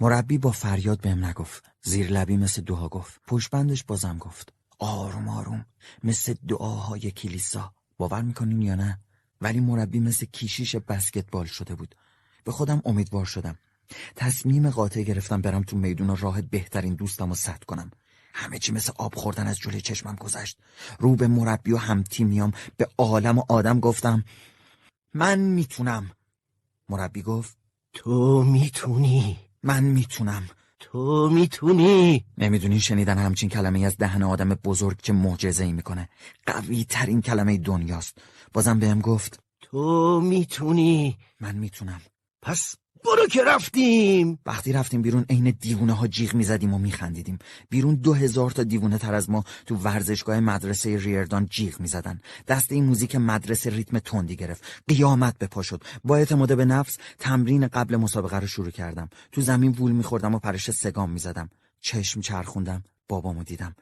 [0.00, 1.64] مربی با فریاد بهم نگفت.
[1.82, 3.20] زیر لبی مثل دعا گفت.
[3.26, 4.52] پشبندش بازم گفت.
[4.80, 5.66] آروم آروم.
[6.04, 7.72] مثل دعاهای کلیسا.
[7.98, 8.98] باور می‌کنین یا نه؟
[9.40, 11.94] ولی مربی مثل کیشیش بسکتبال شده بود.
[12.44, 13.58] به خودم امیدوار شدم.
[14.16, 17.90] تصمیم قاطع گرفتم برم تو میدون و راه بهترین دوستم رو سد کنم.
[18.34, 20.58] همه چی مثل آب خوردن از جلوی چشمم گذشت.
[20.98, 24.24] رو به مربی و همتیمیام به عالم و آدم گفتم
[25.14, 26.10] من می‌تونم.
[26.88, 27.56] مربی گفت
[27.92, 29.38] تو می‌تونی.
[29.62, 30.48] من می‌تونم.
[30.80, 32.24] تو می‌تونی.
[32.38, 36.08] نمی‌دونی شنیدن همچین کلمه از دهن آدم بزرگ چه معجزه ای می‌کنه.
[36.46, 38.18] قوی ترین کلمه دنیاست.
[38.52, 39.40] بازم بهم گفت.
[39.60, 41.18] تو می‌تونی.
[41.40, 42.00] من می‌تونم.
[42.42, 42.74] پس
[43.04, 44.38] برو که رفتیم.
[44.46, 47.38] وقتی رفتیم بیرون عین دیوونه ها جیغ می‌زدیم و میخندیدیم.
[47.70, 52.20] بیرون دو هزار تا دیوونه تر از ما تو ورزشگاه مدرسه ریردان جیغ می‌زدن.
[52.48, 54.64] دست این موزیک مدرسه ریتم تندی گرفت.
[54.88, 55.84] قیامت به پا شد.
[56.04, 59.08] با اعتماد به نفس تمرین قبل مسابقه رو شروع کردم.
[59.32, 61.50] تو زمین وول میخوردم و پرش سگام می‌زدم.
[61.80, 62.84] چشم چرخوندم.
[63.08, 63.74] بابامو دیدم.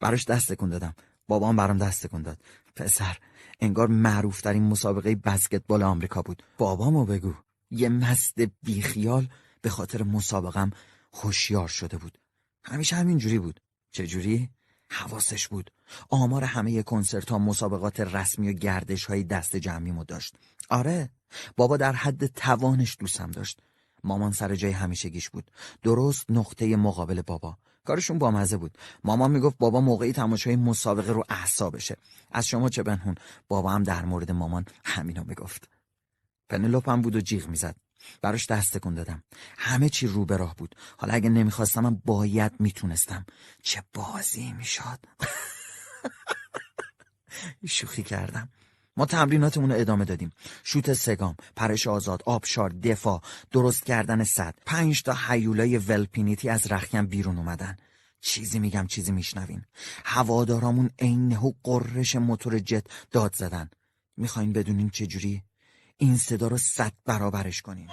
[0.00, 0.94] براش دست تکون دادم.
[1.28, 2.38] بابام برام دست تکون داد.
[2.76, 3.16] پسر
[3.60, 6.42] انگار معروف ترین مسابقه بسکتبال آمریکا بود.
[6.58, 7.34] بابامو بگو.
[7.70, 9.28] یه مست بیخیال
[9.60, 10.70] به خاطر مسابقم
[11.12, 12.18] هوشیار شده بود.
[12.64, 13.60] همیشه همین جوری بود.
[13.90, 14.50] چه جوری
[14.90, 15.70] حواسش بود.
[16.10, 20.36] آمار همه کنسرت ها مسابقات رسمی و گردش های دست جمعیمو داشت.
[20.70, 21.10] آره
[21.56, 23.60] بابا در حد توانش دوستم داشت.
[24.04, 25.50] مامان سر جای همیشگیش بود.
[25.82, 27.58] درست نقطه مقابل بابا.
[27.84, 28.78] کارشون بامزه بود.
[29.04, 31.96] مامان می‌گفت بابا موقعی تماشای مسابقه رو اعصابشه.
[32.32, 33.14] از شما چه بنهون؟
[33.48, 35.75] بابا هم در مورد مامان همینو می‌گفت.
[36.48, 37.76] پنلوپم بود و جیغ می‌زد.
[38.22, 39.22] براش دست تکون دادم.
[39.58, 40.74] همه چی رو به راه بود.
[40.96, 43.26] حالا اگه نمی‌خواستم باید می‌تونستم.
[43.62, 44.98] چه بازی می‌شد.
[47.68, 48.48] شوخی کردم.
[48.96, 50.30] ما تمریناتمون رو ادامه دادیم.
[50.64, 54.54] شوت سگام پرش آزاد آبشار دفاع درست کردن صد.
[54.66, 57.76] پنج تا حیولای ولپینیتی از رخکم بیرون اومدن.
[58.20, 59.64] چیزی میگم چیزی میشنوین.
[60.04, 63.70] هوادارامون عین و قررش موتور جت داد زدن.
[64.16, 65.42] می‌خواین بدونین چجوری؟
[65.98, 67.88] این صدا رو صد برابرش کنیم.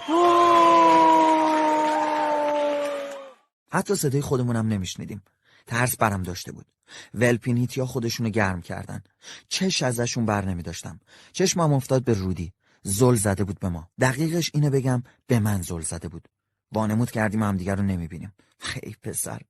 [3.72, 5.22] حتی صدای خودمونم نمیشنیدیم.
[5.66, 6.66] ترس برم داشته بود.
[7.14, 9.02] ولپینیتیا خودشونو گرم کردن.
[9.48, 11.00] چش ازشون بر نمی داشتم
[11.32, 12.52] چشمم افتاد به رودی.
[12.82, 13.88] زل زده بود به ما.
[14.00, 16.28] دقیقش اینو بگم به من زل زده بود.
[16.72, 18.32] وانمود کردیم هم دیگر رو نمی‌بینیم.
[18.58, 19.40] خیلی پسر.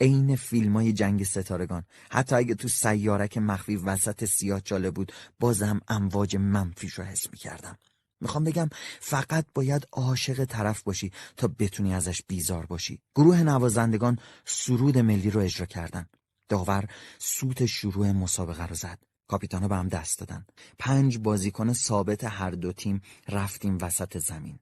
[0.00, 1.84] عین فیلم های جنگ ستارگان.
[2.10, 7.78] حتی اگه تو سیارک مخفی وسط سیاه چاله بود بازم امواج منفیش رو حس می‌کردم.
[8.20, 8.68] می‌خوام بگم
[9.00, 13.00] فقط باید عاشق طرف باشی تا بتونی ازش بیزار باشی.
[13.14, 16.06] گروه نوازندگان سرود ملی رو اجرا کردن.
[16.48, 16.88] داور
[17.18, 18.98] سوت شروع مسابقه رو زد.
[19.28, 20.46] کاپیتانا به هم دست دادن.
[20.78, 24.58] پنج بازیکن ثابت هر دو تیم رفتیم وسط زمین.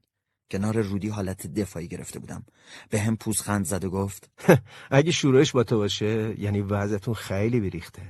[0.50, 2.44] کنار رودی حالت دفاعی گرفته بودم.
[2.90, 4.30] به هم پوزخند زد و گفت
[4.90, 8.02] اگه شروعش با تو باشه یعنی وضعتون خیلی بریخته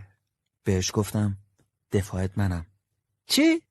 [0.64, 1.38] بهش گفتم
[1.92, 2.66] دفاعت منم.
[3.26, 3.62] چی؟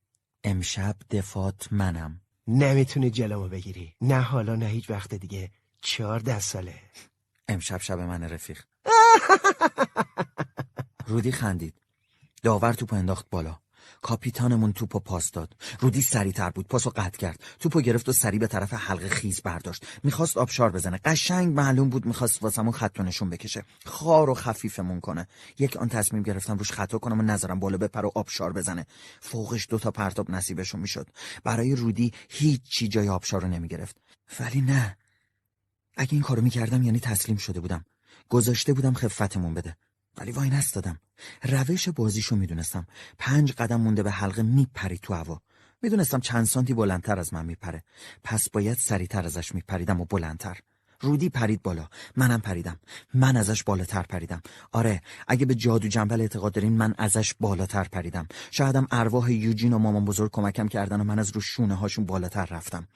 [0.44, 2.22] امشب دفاعت منم.
[2.48, 3.96] نمی‌تونی جلومو بگیری.
[4.02, 5.52] نه حالا نه هیچ وقت دیگه.
[5.82, 6.80] چهارده ساله.
[7.48, 8.62] امشب شب من رفیق.
[11.08, 11.82] رودی خندید.
[12.44, 13.63] داور توپو انداخت بالا.
[14.04, 15.56] کاپیتانمون توپو پاس داد.
[15.80, 16.68] رودی سریعتر بود.
[16.68, 17.40] پاسو قطع کرد.
[17.60, 19.86] توپو گرفت و سری به طرف حلقه خیز برداشت.
[20.04, 21.00] می‌خواست آبشار بزنه.
[21.06, 23.64] قشنگ معلوم بود می‌خواست واسمون خط نشون بکشه.
[23.86, 25.28] خار و خفیفمون کنه.
[25.60, 28.86] یک آن تصمیم گرفتم روش خطا کنم و نظرم بالا بپر و آبشار بزنه.
[29.22, 31.10] فوقش دوتا پرتاب نصیبشون می‌شد.
[31.44, 33.98] برای رودی هیچ جای آبشار رو نمی‌گرفت.
[34.40, 34.98] ولی نه.
[35.98, 37.86] اگه این کارو می‌کردم یعنی تسلیم شده بودم.
[38.30, 39.78] گذاشته بودم خفتمون بده.
[40.18, 41.00] ولی وای نستادم.
[41.44, 42.88] روش بازیشو می‌دونستم.
[43.20, 45.42] پنج قدم مونده به حلقه میپرید تو هوا.
[45.82, 47.84] می‌دونستم چند سانتی بلندتر از من میپره.
[48.24, 50.60] پس باید سریعتر ازش میپریدم و بلندتر.
[51.02, 51.88] رودی پرید بالا.
[52.16, 52.80] منم پریدم.
[53.14, 54.42] من ازش بالاتر پریدم.
[54.72, 58.28] آره اگه به جادو جنبل اعتقاد دارین من ازش بالاتر پریدم.
[58.52, 62.46] شایدم ارواح یوجین و مامان بزرگ کمکم کردن و من از رو شونه هاشون بالاتر
[62.46, 62.88] رفتم.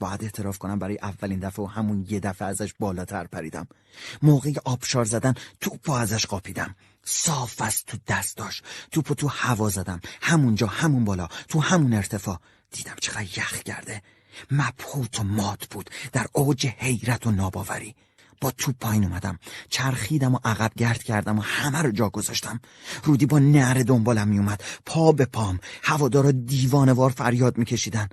[0.00, 3.66] باید اعتراف کنم برای اولین دفعه و همون یه دفعه ازش بالاتر پریدم.
[4.22, 6.74] موقع آبشار زدن توپو ازش قاپیدم.
[7.04, 8.64] صاف از تو دست داشت.
[8.92, 10.00] توپو تو هوا زدم.
[10.22, 12.40] همونجا همون بالا تو همون ارتفاع.
[12.70, 14.02] دیدم چقدر یخ کرده.
[14.50, 15.90] مبهوت و مات بود.
[16.12, 17.94] در اوج حیرت و ناباوری.
[18.40, 19.38] با توپ پایین اومدم.
[19.68, 22.60] چرخیدم و عقب گرد کردم و همه رو جا گذاشتم.
[23.04, 25.60] رودی با نعره دنبالم میومد پا به پام.
[25.82, 28.08] هوادارا دیوانوار فریاد میکشیدن.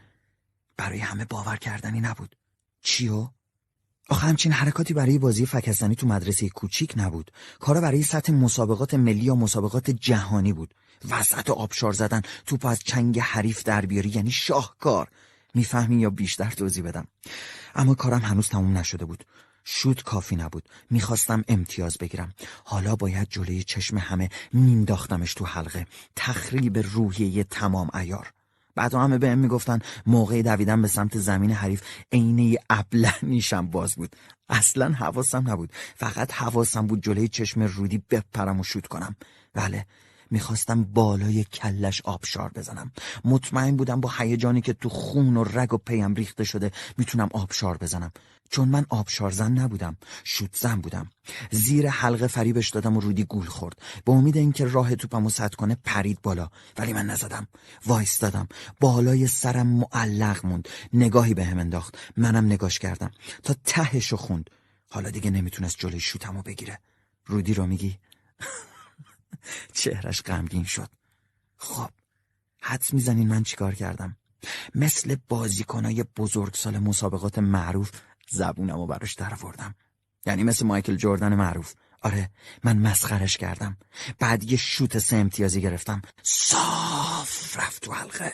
[0.78, 2.36] برای همه باور کردنی نبود.
[2.82, 3.30] چیو؟
[4.10, 7.32] آخه همچین حرکاتی برای بازی فکستنی تو مدرسه کوچیک نبود.
[7.60, 10.74] کارا برای سطح مسابقات ملی یا مسابقات جهانی بود.
[11.10, 15.08] وسط آبشار زدن توپ از چنگ حریف در بیاری یعنی شاهکار.
[15.54, 17.08] می‌فهمی یا بیشتر توضیح بدم.
[17.76, 19.24] اما کارم هنوز تموم نشده بود.
[19.64, 20.70] شود کافی نبود.
[20.90, 22.34] می‌خواستم امتیاز بگیرم.
[22.64, 25.88] حالا باید جلوی چشم همه مینداختمش تو حلقه.
[26.16, 28.34] تخریب روحیه تمام ایار
[28.78, 31.82] بعد همه بهم می‌گفتن موقع دویدن به سمت زمین حریف
[32.12, 34.16] عینه ابله نیشم باز بود.
[34.50, 35.74] اصلا حواسم نبود.
[35.96, 39.16] فقط حواسم بود جلوی چشم رودی بپرم و شوت کنم.
[39.54, 39.86] بله
[40.32, 42.92] می‌خواستم بالای کلش آبشار بزنم.
[43.26, 47.78] مطمئن بودم با هیجانی که تو خون و رگ و پیم ریخته شده می‌تونم آبشار
[47.78, 48.12] بزنم.
[48.50, 51.10] چون من آبشار زن نبودم شوت زن بودم.
[51.52, 53.82] زیر حلقه فریبش دادم و رودی گول خورد.
[54.06, 56.50] به امید اینکه راه توپمو سد کنه پرید بالا.
[56.78, 57.48] ولی من نزدم.
[58.22, 58.48] دادم
[58.80, 60.68] بالای سرم معلق موند.
[60.94, 61.98] نگاهی به هم انداخت.
[62.18, 63.12] منم نگاش کردم.
[63.44, 64.50] تا تهشو خوند.
[64.90, 66.80] حالا دیگه نمی‌تونست جلوی شوتمو بگیره.
[67.26, 68.00] رودی رو میگی؟
[69.74, 70.90] چهرش غمگین شد.
[71.58, 71.90] خب
[72.62, 74.18] حدس می‌زنین من چیکار کردم؟
[74.76, 77.92] مثل بازیکنای بزرگسال مسابقات معروف
[78.30, 79.76] زبونم و براش در آوردم
[80.26, 81.74] یعنی مثل مایکل جردن معروف.
[82.02, 82.30] آره
[82.64, 83.78] من مسخرش کردم.
[84.20, 86.02] بعد یه شوت سه امتیازی گرفتم.
[86.24, 88.34] صاف رفت تو حلقه.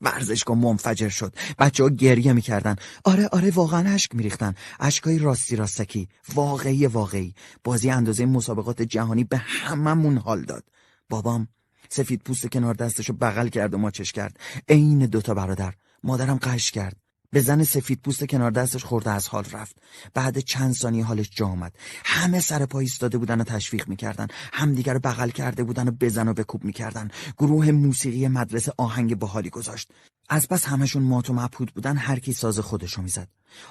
[0.00, 1.34] ورزشگاه منفجر شد.
[1.58, 2.76] بچه ها گریه می‌کردن.
[3.04, 4.54] آره آره واقعا اشک میریختن.
[4.80, 6.08] اشکای راستی راستکی.
[6.34, 7.34] واقعی واقعی.
[7.64, 10.64] بازی اندازه مسابقات جهانی به هممون حال داد.
[11.08, 11.48] بابام
[11.88, 14.40] سفید پوست کنار دستشو بغل کرد و ماچش کرد.
[14.68, 15.74] عین دوتا برادر.
[16.02, 17.05] مادرم قش کرد.
[17.30, 19.76] به زن سفید پوست کنار دستش خورده از حال رفت.
[20.14, 21.76] بعد چند ثانیه حالش جا آمد.
[22.04, 24.26] همه سر پا ایستاده بودن و تشویق می‌کردن.
[24.52, 27.08] همدیگر بغل کرده بودن و بزن و بکوب می‌کردن.
[27.38, 29.90] گروه موسیقی مدرسه آهنگ باحالی گذاشت.
[30.28, 33.28] از پس همشون مات و مبهوت بودن هر کی ساز خودشو می‌زد.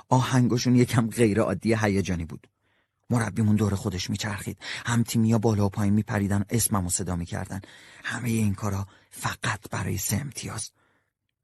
[0.10, 2.48] آهنگشون یکم غیر عادی هیجانی بود.
[3.10, 4.58] مربیمون دور خودش میچرخید.
[4.86, 7.62] هم تیمیا بالا و پایین میپریدن اسممو صدا می‌کردن.
[8.04, 10.72] همه این کارا فقط برای سه امتیاز.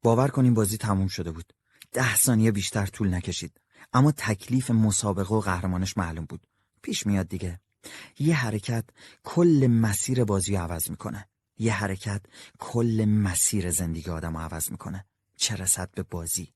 [0.02, 1.52] باور کنیم بازی تموم شده بود.
[1.92, 3.60] ده ثانیه بیشتر طول نکشید.
[3.92, 6.46] اما تکلیف مسابقه و قهرمانش معلوم بود.
[6.82, 7.60] پیش میاد دیگه.
[8.18, 8.84] یه حرکت
[9.24, 11.28] کل مسیر بازی عوض می‌کنه.
[11.58, 12.22] یه حرکت
[12.58, 15.04] کل مسیر زندگی آدم عوض می‌کنه.
[15.36, 16.52] چه رسد به بازی.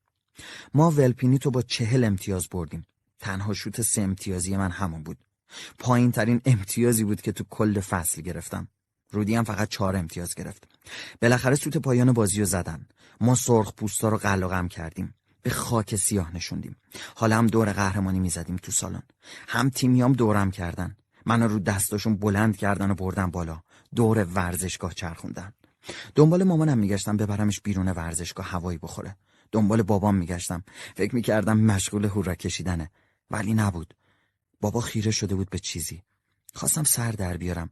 [0.75, 2.87] ما ولپینی تو با چهل امتیاز بردیم.
[3.19, 5.19] تنها شوت سه امتیازی من همون بود.
[5.79, 8.69] پایین ترین امتیازی بود که تو کل فصل گرفتم.
[9.13, 10.69] رودی هم فقط چهار امتیاز گرفت.
[11.23, 12.87] بالاخره سوت پایان بازی رو زدن.
[13.21, 15.15] ما سرخ پوستا رو قل و غم کردیم.
[15.47, 16.77] به خاک سیاه نشوندیم.
[17.15, 19.03] حالا هم دور قهرمانی می‌زدیم تو سالن.
[19.49, 20.97] هم تیمیام دورم کردن.
[21.27, 23.63] منو رو دستاشون بلند کردن و بردن بالا.
[23.95, 25.53] دور ورزشگاه چرخوندن.
[26.15, 29.17] دنبال مامانم میگشتم ببرمش بیرون ورزشگاه هوایی بخوره.
[29.53, 30.65] دنبال بابام میگشتم.
[30.97, 32.91] فکر می‌کردم مشغول هورا کشیدنه.
[33.31, 33.95] ولی نبود.
[34.61, 36.03] بابا خیره شده بود به چیزی.
[36.55, 37.71] خواستم سر در بیارم.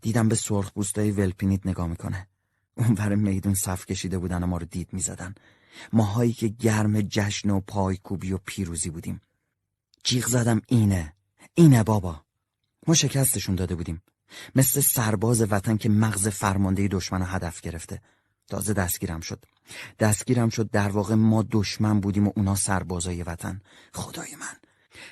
[0.00, 2.28] دیدم به سرخ بوستای ولپینیت نگاه می‌کنه.
[2.76, 5.34] اونور میدون صف کشیده بودن و ما رو دید می‌زدن.
[5.92, 9.20] ماهایی که گرم جشن و پایکوبی و پیروزی بودیم.
[10.04, 11.12] جیغ زدم اینه
[11.54, 12.24] اینه بابا.
[12.86, 14.02] ما شکستشون داده بودیم.
[14.54, 18.00] مثل سرباز وطن که مغز فرمانده دشمن هدف گرفته.
[18.48, 19.44] تازه دستگیرم شد.
[19.98, 23.60] دستگیرم شد در واقع ما دشمن بودیم و اونا سربازای وطن.
[23.94, 24.56] خدای من.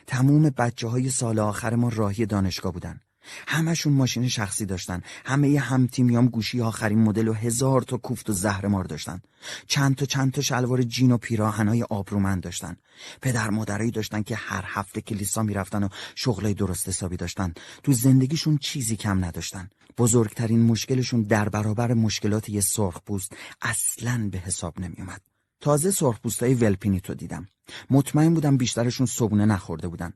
[0.07, 3.01] تموم بچه های سال آخر ما راهی دانشگاه بودن.
[3.49, 5.03] همشون ماشین شخصی داشتن.
[5.25, 9.21] همه هم تیمیام گوشی آخرین مدل و هزار تا کوفت و زهرمار داشتن.
[9.67, 12.77] چند تا چند تا شلوار جین و پیراهنای آبرومند داشتن.
[13.23, 17.55] پدر مادرایی داشتن که هر هفته کلیسا می‌رفتن و شغلای درست حسابی داشتن.
[17.83, 19.69] تو زندگیشون چیزی کم نداشتن.
[19.99, 23.33] بزرگترین مشکلشون در برابر مشکلات یه سرخ پوست
[23.63, 25.21] اصلا به حساب نمیومد
[25.61, 27.49] تازه سرخپوستای ولپینیتو دیدم.
[27.91, 30.13] مطمئن بودم بیشترشون صبونه نخورده بودن.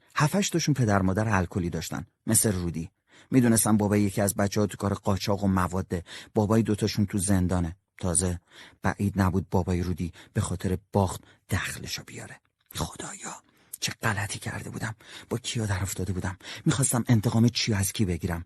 [0.52, 2.06] تاشون پدر مادر الکلی داشتن.
[2.26, 2.90] مثل رودی.
[3.30, 6.04] می‌دونستم بابای یکی از بچه ها تو کار قاچاق و مواده
[6.34, 7.76] بابای دوتاشون تو زندانه.
[7.98, 8.40] تازه
[8.82, 11.20] بعید نبود بابای رودی به خاطر باخت
[11.50, 12.40] دخلشو بیاره.
[12.74, 13.42] خدایا
[13.80, 14.94] چه غلطی کرده بودم.
[15.30, 16.36] با کیا در افتاده بودم؟
[16.66, 18.44] می‌خواستم انتقام چی از کی بگیرم؟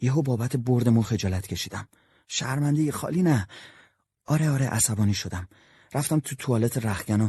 [0.00, 1.88] یهو بابت بردمون خجالت کشیدم.
[2.28, 3.48] شرمنده خالی نه.
[4.26, 5.48] آره آره عصبانی شدم.
[5.94, 7.28] رفتم تو توالت رخگن و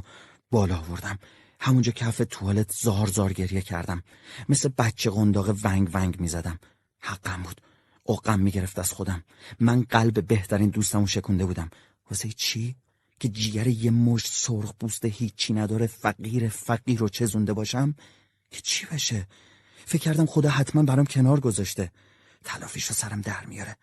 [0.51, 1.19] بالا آوردم.
[1.59, 4.03] همونجا کف توالت زار زار گریه کردم.
[4.49, 6.59] مثل بچه قنداق ونگ ونگ می‌زدم.
[6.99, 7.61] حقم بود.
[8.03, 9.23] اوقم می‌گرفت از خودم.
[9.59, 11.69] من قلب بهترین دوستمو شکنده بودم.
[12.11, 12.75] واسه چی؟
[13.19, 17.95] که جیگر یه مشت سرخ بوست هیچی نداره فقیر فقیر رو چزونده باشم؟
[18.51, 19.27] که چی بشه؟
[19.85, 21.91] فکر کردم خدا حتما برام کنار گذاشته.
[22.43, 23.75] تلافیش رو سرم در میاره.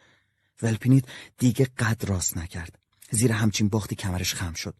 [0.63, 1.05] ولپینیت
[1.39, 2.79] دیگه قد راست نکرد.
[3.11, 4.75] زیر همچین باختی کمرش خم شد.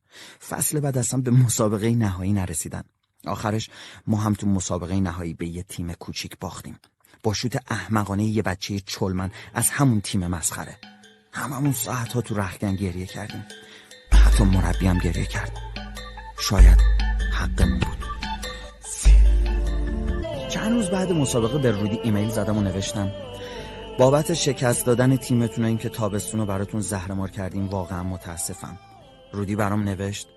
[0.49, 2.83] فصل بعد اصلا به مسابقه نهایی نرسیدن.
[3.25, 3.71] آخرش
[4.07, 6.79] ما هم تو مسابقه نهایی به یه تیم کوچیک باختیم.
[7.27, 10.77] با شوت احمقانه یه بچه چلمن از همون تیم مسخره.
[11.33, 13.45] هممون ساعت ها تو رخگن گریه کردیم.
[14.13, 15.59] حتی مربی هم گریه کرد.
[16.41, 16.79] شاید
[17.33, 18.07] حقمون بود.
[20.49, 23.13] چند روز بعد مسابقه به رودی ایمیل زدم و نوشتم
[23.99, 28.79] بابت شکست دادن تیمتون و اینکه تابستون رو براتون زهرمار کردیم واقعا متاسفم.
[29.33, 30.29] رودی برام نوشت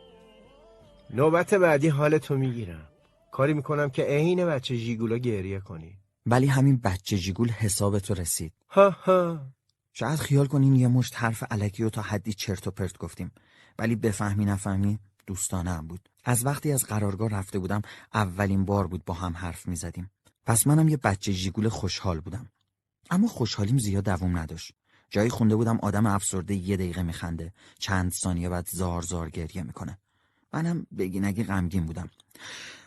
[1.09, 2.87] نوبت بعدی حالتو می‌گیرم.
[3.31, 5.98] کاری می‌کنم که عین بچه جیگولا گریه کنی.
[6.25, 8.53] ولی همین بچه جیگول حسابتو رسید.
[8.69, 9.39] ها ها.
[9.93, 13.31] شاید خیال کنین یه مشت حرف علکی و تا حدی چرت و پرت گفتیم.
[13.79, 16.09] ولی بفهمی نفهمی دوستانه هم بود.
[16.25, 17.81] از وقتی از قرارگاه رفته بودم
[18.13, 20.11] اولین بار بود با هم حرف می زدیم
[20.45, 22.49] پس منم یه بچه جیگول خوشحال بودم.
[23.09, 24.73] اما خوشحالیم زیاد دووم نداشت.
[25.09, 27.53] جایی خونده بودم آدم افسرده یه دقیقه میخنده.
[27.79, 29.97] چند ثانیه بعد زار زار گریه می‌کنه.
[30.53, 32.09] منم بگی نگی غمگین بودم.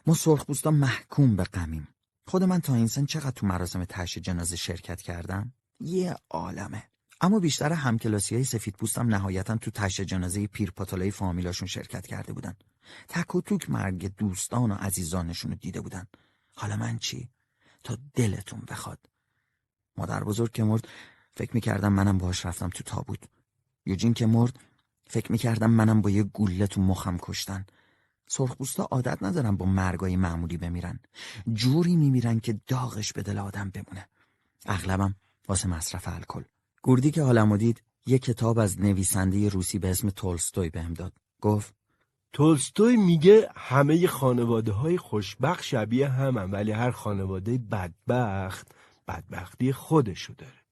[0.07, 1.89] ما سرخپوستا محکوم به غمیم.
[2.27, 6.82] خود من تا این سن چقدر تو مراسم تش جنازه شرکت کردم؟ یه عالمه.
[7.20, 12.55] اما بیشتر همکلاسی های سفید پوستم نهایتا تو تش جنازه پیرپاتالای فامیلاشون شرکت کرده بودن.
[13.09, 16.07] تک و توک مرگ دوستان و عزیزانشون رو دیده بودن.
[16.55, 17.28] حالا من چی؟
[17.85, 18.99] تا دلتون بخواد.
[19.97, 20.89] مادر بزرگ که مرد
[21.36, 23.20] فکر می‌کردم منم باهاش رفتم تو تابوت.
[23.86, 24.59] یوجین که مرد
[25.07, 27.66] فکر می‌کردم منم با یه گوله تو مخم کشتن.
[28.33, 30.99] سرخپوستا عادت ندارن با مرگای معمولی بمیرن.
[31.53, 34.09] جوری میمیرن که داغش به دل آدم بمونه.
[34.67, 35.15] اغلبم
[35.49, 36.43] واسه مصرف الکل.
[36.83, 41.13] گوردی که حالمو دید یه کتاب از نویسنده روسی به اسم تولستوی بهم داد.
[41.41, 41.75] گفت
[42.33, 48.73] تولستوی میگه همه خانواده های خوشبخت شبیه همن ولی هر خانواده بدبخت
[49.09, 50.63] بدبختی خودشو داره.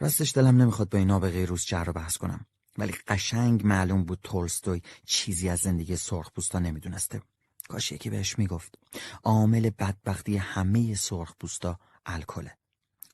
[0.00, 2.46] راستش دلم نمی‌خواد با اینا به غیر روز رو بحث کنم.
[2.80, 7.22] ولی قشنگ معلوم بود تولستوی چیزی از زندگی سرخپوستا نمی‌دونسته.
[7.68, 8.78] کاش یکی بهش می‌گفت.
[9.24, 12.56] عامل بدبختی همه سرخپوستا الکله.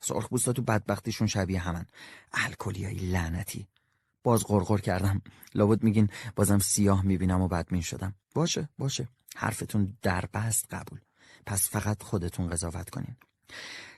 [0.01, 1.85] سرخپوستا تو بدبختیشون شبیه همن.
[2.33, 3.67] الکلیای لعنتی.
[4.23, 5.21] باز غرغر کردم.
[5.55, 8.15] لابد میگین بازم سیاه می‌بینم و بدمین شدم.
[8.33, 9.07] باشه باشه.
[9.35, 10.99] حرفتون در بست قبول.
[11.45, 13.15] پس فقط خودتون قضاوت کنین.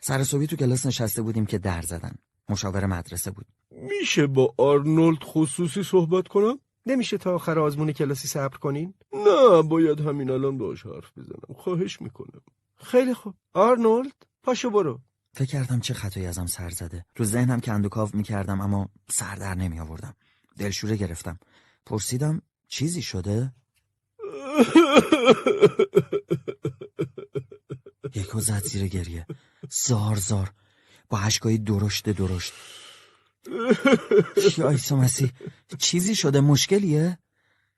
[0.02, 2.16] سر تو کلاس نشسته بودیم که در زدن.
[2.50, 3.46] مشاور مدرسه بود.
[3.72, 10.00] میشه با آرنولد خصوصی صحبت کنم؟ نمیشه تا آخر آزمون کلاسی صبر کنین؟ نه باید
[10.00, 11.56] همین الان باش حرف بزنم.
[11.58, 12.42] خواهش می‌کنم.
[12.76, 13.34] خیلی خوب.
[13.54, 14.14] آرنولد
[14.44, 15.00] پاشو برو.
[15.34, 17.06] فکر کردم چه خطایی ازم سر زده.
[17.16, 20.16] تو ذهنم که اندوکاو می‌کردم اما سر در نمی آوردم
[20.58, 21.40] دلشوره گرفتم.
[21.86, 23.54] پرسیدم چیزی شده؟
[28.16, 29.26] یکو زد زیر گریه.
[29.70, 30.52] زار زار.
[31.10, 32.54] با عشقای درشت درشت.
[34.58, 35.32] یا مسیح
[35.78, 37.18] چیزی شده مشکلیه؟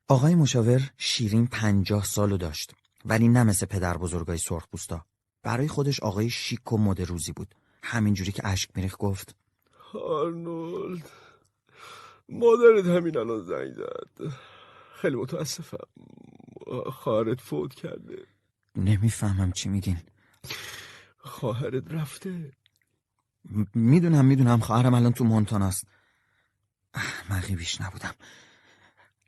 [0.08, 2.72] آقای مشاور شیرین پنجاه سالو داشت
[3.06, 5.06] ولی نه مثل پدر بزرگای سرخ بوستا
[5.44, 7.56] برای خودش آقای شیک و مد روزی بود.
[7.84, 9.36] همینجوری که اشک میریخ گفت
[9.94, 11.10] آرنولد
[12.30, 14.34] مادرت همین الان زنگ زد.
[14.96, 15.88] خیلی متاسفم.
[16.86, 18.26] خواهرت فوت کرده.
[18.76, 19.98] نمی‌فهمم چی میگین.
[21.18, 22.52] خواهرت رفته.
[23.76, 24.60] می‌دونم می‌دونم.
[24.60, 25.88] خواهرم الان تو مونتاناست
[26.94, 28.14] احمقی بیش نبودم.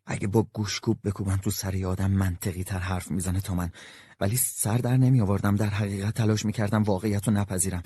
[0.06, 3.72] اگه با گوشکوب بکوبم تو سر آدم منطقی تر حرف می‌زنه تا من.
[4.20, 7.84] ولی سر در نمی آوردم در حقیقت تلاش می‌کردم واقعیت رو نپذیرم.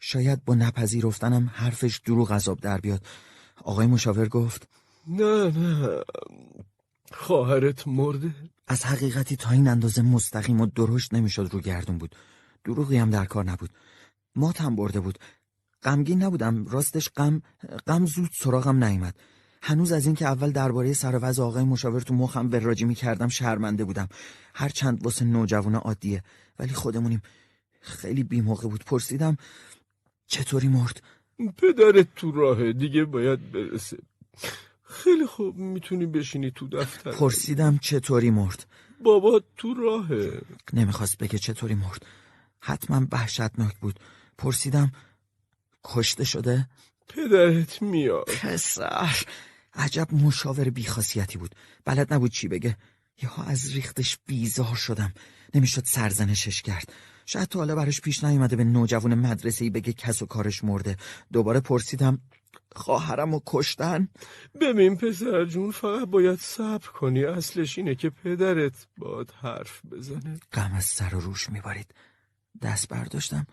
[0.00, 3.06] شاید با نپذیرفتنم حرفش دروغ عذاب در بیاد.
[3.64, 4.68] آقای مشاور گفت
[5.06, 6.00] نه نه.
[7.12, 8.34] خواهرت مرده؟
[8.68, 12.16] از حقیقتی تا این اندازه مستقیم و درشت نمی‌شد رو گردون بود.
[12.64, 13.70] دروغی هم در کار نبود.
[14.36, 15.18] ماتم برده بود.
[15.84, 16.66] غمگین نبودم.
[16.66, 17.42] راستش غم
[17.86, 19.14] غم زود سراغم نیامد
[19.62, 24.08] هنوز از اینکه اول درباره سر وضع آقای مشاور تو مخم وراجی می‌کردم شرمنده بودم.
[24.54, 26.22] هر چند واسه نوجوان عادیه.
[26.58, 27.22] ولی خودمونیم.
[27.80, 28.84] خیلی بیموقع بود.
[28.84, 29.36] پرسیدم
[30.26, 31.02] چطوری مرد؟
[31.56, 32.72] پدرت تو راهه.
[32.72, 33.98] دیگه باید برسه.
[34.82, 37.12] خیلی خوب می‌تونی بشینی تو دفتر.
[37.12, 38.66] پرسیدم چطوری مرد؟
[39.02, 40.40] بابا تو راهه.
[40.72, 42.06] نمی‌خواست بگه چطوری مرد.
[42.60, 44.00] حتما وحشتناک بود.
[44.38, 44.92] پرسیدم
[45.84, 46.68] کشته شده؟
[47.08, 48.24] پدرت میاد.
[48.42, 49.16] پسر.
[49.74, 51.54] عجب مشاور بیخاصیتی بود.
[51.84, 52.76] بلد نبود چی بگه.
[53.22, 55.14] یهو از ریختش بیزار شدم.
[55.54, 56.92] نمی‌شد سرزنشش کرد.
[57.26, 60.96] شاید تا حالا براش پیش نیومده به نوجوان مدرسه ای بگه کس و کارش مرده.
[61.32, 62.18] دوباره پرسیدم
[62.76, 64.08] خواهرم و کشتن؟
[64.60, 67.24] ببین پسر جون فقط باید صبر کنی.
[67.24, 70.40] اصلش اینه که پدرت باد حرف بزنه.
[70.52, 71.94] غم از سر و روش میبارید.
[72.62, 73.46] دست برداشتم.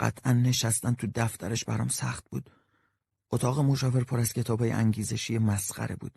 [0.00, 2.50] قطعا نشستن تو دفترش برام سخت بود.
[3.30, 6.12] اتاق مشاور پر از کتابای انگیزشی مسخره بود.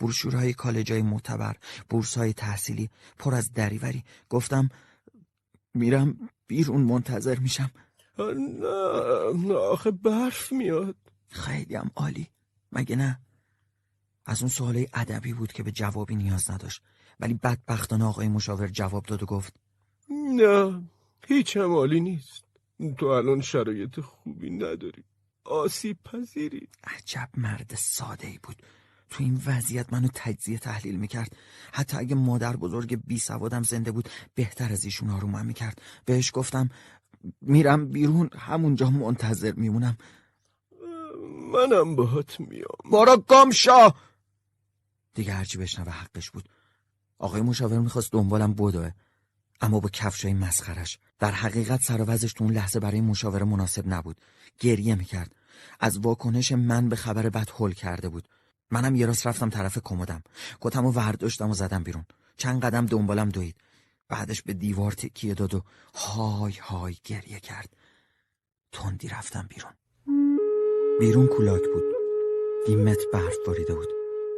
[0.00, 1.56] بروشورهای کالجای معتبر
[1.90, 4.04] بورسهای تحصیلی پر از دریوری.
[4.28, 4.68] گفتم
[5.74, 7.70] میرم بیرون منتظر میشم.
[8.18, 10.96] نه نه آخه برف میاد.
[11.28, 12.28] خیلی هم عالی.
[12.72, 13.20] مگه نه؟
[14.26, 16.82] از اون سوالای ادبی بود که به جوابی نیاز نداشت.
[17.20, 19.54] ولی بدبختانه آقای مشاور جواب داد و گفت
[20.10, 20.82] نه
[21.26, 22.45] هیچ هم عالی نیست.
[22.98, 25.04] تو الان شرایط خوبی نداری.
[25.44, 26.68] آسیب پذیری.
[26.84, 28.62] عجب مرد ساده ای بود.
[29.10, 31.36] تو این وضعیت منو تجزیه تحلیل می‌کرد.
[31.72, 35.82] حتی اگه مادر بزرگ بی سوادم زنده بود بهتر از ایشون آرومم می‌کرد.
[36.04, 36.68] بهش گفتم
[37.40, 39.96] میرم بیرون همونجا منتظر میمونم.
[41.52, 42.90] منم باهات میام.
[42.90, 43.94] بارا گم شا
[45.14, 46.48] دیگه هرچی بشنوه حقش بود.
[47.18, 48.90] آقای مشاور می‌خواست دنبالم بدوه.
[49.60, 50.98] اما با کفشای مسخرش.
[51.18, 54.16] در حقیقت سر و تو اون لحظه برای مشاوره مناسب نبود.
[54.60, 55.34] گریه می‌کرد.
[55.80, 58.28] از واکنش من به خبر بد هول کرده بود.
[58.70, 60.22] منم یه راست رفتم طرف کمدم.
[60.60, 62.04] کتم و ورداشتم و زدم بیرون.
[62.36, 63.56] چند قدم دنبالم دوید.
[64.08, 65.62] بعدش به دیوار تکیه داد و
[65.94, 67.76] های های گریه کرد.
[68.72, 69.72] تندی رفتم بیرون.
[71.00, 71.84] بیرون کولاک بود.
[72.66, 73.88] دیمت برف باریده بود.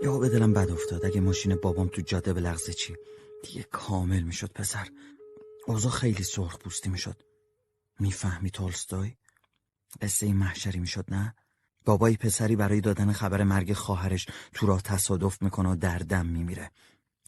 [0.03, 1.07] یا به دلم بد افتاد.
[1.07, 2.97] اگه ماشین بابام تو جاده به لغزه چی؟
[3.43, 4.89] دیگه کامل می‌شد پسر.
[5.67, 7.23] اوضاع خیلی سرخ پوستی می‌شد.
[8.01, 9.17] می‌فهمی تولستوی؟
[10.03, 11.35] قصه این محشری می‌شد نه؟
[11.85, 16.71] بابای پسری برای دادن خبر مرگ خواهرش تو راه تصادف می‌کنه و در دم میمیره.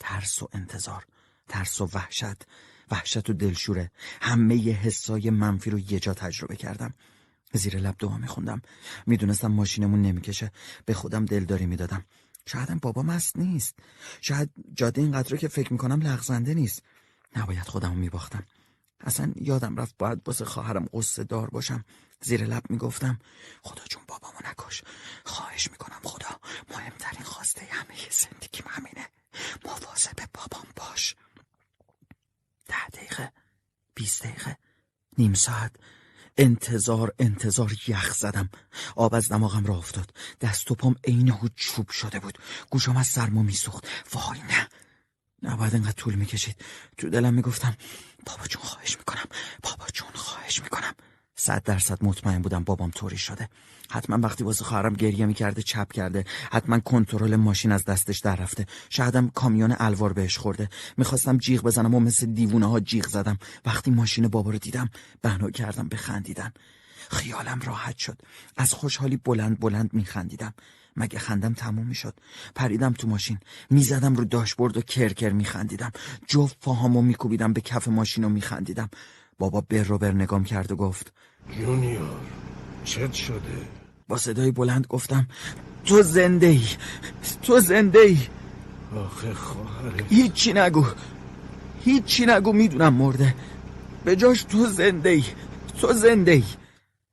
[0.01, 1.07] ترس و انتظار
[1.49, 2.47] ترس و وحشت.
[2.91, 3.91] وحشت و دلشوره.
[4.21, 6.95] همه ی حسای منفی رو یه جا تجربه کردم.
[7.53, 8.63] زیر لب دعا میخوندم.
[9.07, 10.53] می‌دونستم ماشینمون نمی‌کشه.
[10.85, 12.05] به خودم دلداری می‌دادم.
[12.47, 13.75] شایدم بابا مست نیست.
[14.21, 16.83] شاید جاده اینقدر که فکر می‌کنم لغزنده نیست.
[17.37, 18.47] نباید خودمو میباختم.
[19.01, 21.85] اصلا یادم رفت باید واسه خواهرم قصه دار باشم.
[22.21, 23.19] زیر لب می‌گفتم
[23.63, 24.83] خدا جون بابامو نکش.
[25.25, 26.41] خواهش می‌کنم خدا.
[26.71, 29.09] مهمترین خواسته همه زندگیم همینه.
[29.65, 31.17] مواظب بابام باش.
[32.69, 33.33] ده دقیقه
[33.95, 34.57] بیست دقیقه
[35.19, 35.77] نیم ساعت.
[36.37, 38.51] انتظار انتظار یخ زدم.
[38.97, 40.15] آب از دماغم را افتاد.
[40.41, 42.39] دست و پام عین چوب شده بود.
[42.71, 43.87] گوشم از سرما میسوخت.
[44.15, 44.69] وای نه.
[45.43, 46.57] نباید انقدر طول می‌کشید.
[46.97, 47.77] تو دلم می‌گفتم
[48.27, 49.27] بابا جون خواهش می‌کنم.
[49.63, 50.95] بابا جون خواهش می‌کنم.
[51.41, 53.49] صد درصد مطمئن بودم بابام طوری شده.
[53.91, 56.25] حتما وقتی واسه خواهرم گریه می‌کرده چپ کرده.
[56.53, 58.67] حتما کنترل ماشین از دستش در رفته.
[58.91, 60.69] شایدم کامیون الوار بهش خورده.
[60.97, 63.39] می‌خواستم جیغ بزنم و مثل دیوونه ها جیغ زدم.
[63.67, 64.91] وقتی ماشین بابا رو دیدم
[65.23, 65.97] بنا کردم به
[67.11, 68.19] خیالم راحت شد.
[68.57, 70.55] از خوشحالی بلند بلند میخندیدم.
[70.97, 72.15] مگه خندم تموم می‌شد؟
[72.55, 73.39] پریدم تو ماشین.
[73.71, 75.93] می‌زدم رو داشبورد و کرکر میخندیدم.
[76.27, 78.91] جفت پاهامو میکوبیدم به کف ماشین و میخندیدم.
[79.41, 81.13] بابا بر رو بر نگام کرد و گفت
[81.57, 82.21] جونیور
[82.85, 83.59] چت شده؟
[84.09, 85.29] با صدای بلند گفتم
[85.85, 86.67] تو زنده ای
[87.43, 88.19] تو زنده ای
[88.97, 90.87] آخه خواهرت هیچی نگو
[91.85, 93.35] هیچی نگو می‌دونم مرده.
[94.05, 95.25] به جاش تو زنده ای
[95.81, 96.45] تو زنده ای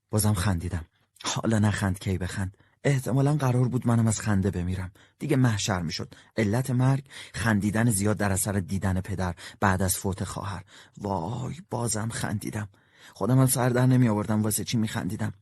[0.10, 0.86] بازم خندیدم.
[1.24, 2.58] حالا نخند کی بخند.
[2.88, 4.92] احتمالا قرار بود منم از خنده بمیرم.
[5.20, 6.14] دیگه محشر می‌شد.
[6.38, 7.04] علت مرگ
[7.34, 10.64] خندیدن زیاد در اثر دیدن پدر بعد از فوت خواهر.
[10.98, 12.68] وای بازم خندیدم.
[13.14, 15.34] خودم هم سر در نمی آوردم واسه چی میخندیدم؟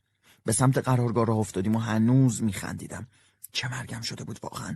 [0.45, 3.07] به سمت قرارگاه راه افتادیم و هنوز میخندیدم.
[3.51, 4.75] چه مرگم شده بود واقعا.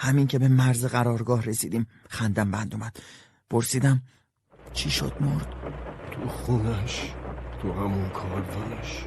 [0.00, 2.96] همین که به مرز قرارگاه رسیدیم خندم بند اومد.
[3.50, 4.02] پرسیدم
[4.72, 5.54] چی شد مرد؟
[6.12, 7.12] تو خونش
[7.62, 9.04] تو همون کاروانش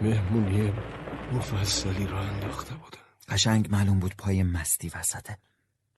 [0.00, 0.72] مهمونی
[1.32, 2.98] مفصلی را انداخته بودن.
[3.28, 5.38] قشنگ معلوم بود پای مستی وسطه.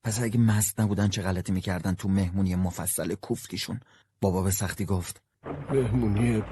[0.04, 3.80] پس اگه مست نبودن چه غلطی می‌کردن تو مهمونی مفصل کوفتیشون؟
[4.20, 5.22] بابا به سختی گفت.
[5.70, 6.42] مهمونی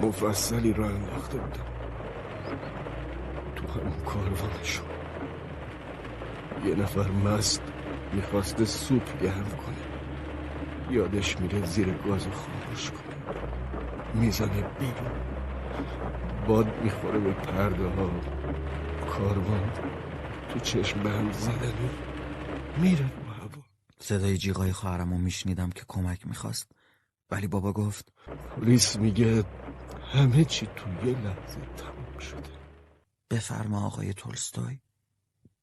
[0.00, 1.64] مفصلی را انداخته بودن.
[3.56, 4.86] تو همون کاروانشون.
[6.66, 7.62] یه نفر مست
[8.12, 9.84] می‌خواسته سوپ گرم کنه.
[10.90, 13.34] یادش میره زیر گاز خاموش کنه.
[14.14, 15.12] می‌زنه بیرون.
[16.46, 18.10] باد می‌خوره به پرده ها
[19.10, 19.72] کاروان
[20.48, 21.90] تو چشم بند زدنی
[22.76, 23.62] میره رو هوا.
[23.98, 26.70] صدای جیغای خواهرم رو میشنیدم که کمک می‌خواست.
[27.30, 28.12] ولی بابا گفت
[28.56, 29.44] پلیس میگه
[30.12, 32.50] همه چی تو یه لحظه تموم شده.
[33.30, 34.78] بفرما آقای تولستوی.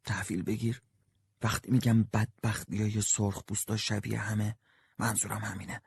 [0.05, 0.81] تحویل بگیر.
[1.43, 4.55] وقتی میگم بدبختی های سرخ پوستا شبیه همه
[4.99, 5.81] منظورم همینه.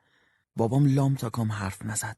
[0.55, 2.17] بابام لام تا کام حرف نزد.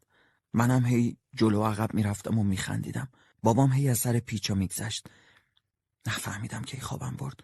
[0.58, 3.08] منم هی جلو عقب می‌رفتم و میخندیدم.
[3.44, 5.08] بابام هی از سر پیچا میگذشت.
[6.08, 7.44] نفهمیدم که خوابم برد.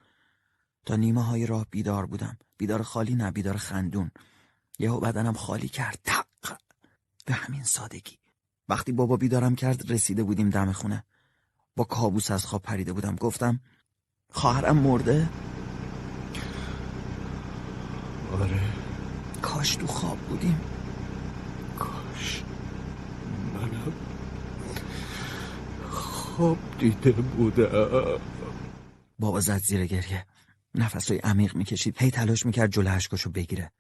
[0.85, 2.37] تا نیمه های راه بیدار بودم.
[2.57, 4.11] بیدار خالی نه بیدار خندون.
[4.79, 5.99] یهو بدنم خالی کرد.
[6.03, 6.57] تق!
[7.25, 8.17] به همین سادگی.
[8.69, 11.03] وقتی بابا بیدارم کرد رسیده بودیم دم خونه.
[11.75, 13.15] با کابوس از خواب پریده بودم.
[13.15, 13.59] گفتم
[14.29, 15.29] خواهرم مرده؟
[18.31, 18.61] آره.
[19.41, 20.61] کاش تو خواب بودیم.
[21.79, 22.43] کاش.
[26.37, 28.19] خواب دیده بودم
[29.19, 30.25] بابا زد زیر گریه.
[30.75, 32.01] نفسای عمیق می‌کشید.
[32.01, 33.71] هی تلاش می‌کرد جلو اشکاشو بگیره.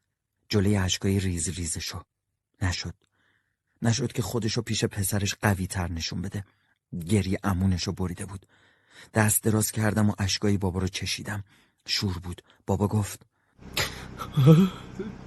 [0.49, 2.01] جلوی اشکای ریز ریزشو.
[2.61, 2.93] نشد.
[3.81, 6.43] نشد که خودشو پیش پسرش قوی تر نشون بده.
[7.07, 8.45] گریه امونشو بریده بود.
[9.13, 11.43] دست دراز کردم و اشکای بابا رو چشیدم.
[11.87, 12.41] شور بود.
[12.67, 13.25] بابا گفت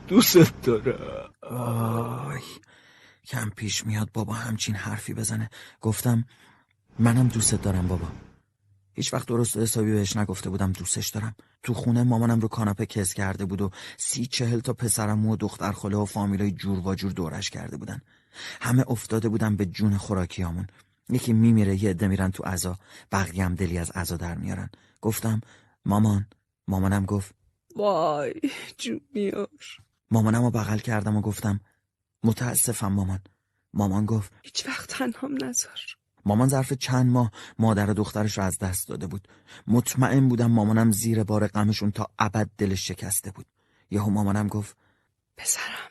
[0.09, 2.41] دوست دارم آی
[3.27, 5.51] کم پیش میاد بابا همچین حرفی بزنه.
[5.81, 6.25] گفتم
[6.99, 8.07] منم دوستت دارم بابا.
[8.93, 11.35] هیچ وقت درست و حسابی بهش نگفته بودم دوستش دارم.
[11.63, 15.73] تو خونه مامانم رو کاناپه کس کرده بود و سی چهل تا پسرم و دختر
[15.73, 18.01] خاله و فامیلای جور و جور دورش کرده بودن.
[18.61, 20.67] همه افتاده بودن به جون خوراکیامون.
[21.09, 22.79] یکی میمیره یه عده میرن تو عزا.
[23.13, 24.71] بقیه هم دلی از عزا در میارن.
[25.01, 25.41] گفتم
[25.85, 26.27] مامان.
[26.69, 27.35] مامانم گفت
[27.77, 28.35] وای
[28.79, 29.49] جونیور
[30.11, 31.61] مامانم رو بغل کردم و گفتم
[32.25, 33.21] متاسفم مامان.
[33.75, 35.96] مامان گفت هیچ وقت تنهام نذار.
[36.27, 39.29] مامان ظرف چند ماه مادر و دخترش رو از دست داده بود.
[39.67, 43.47] مطمئن بودم مامانم زیر بار غمشون تا ابد دلش شکسته بود.
[43.91, 44.77] یهو مامانم گفت
[45.37, 45.91] پسرم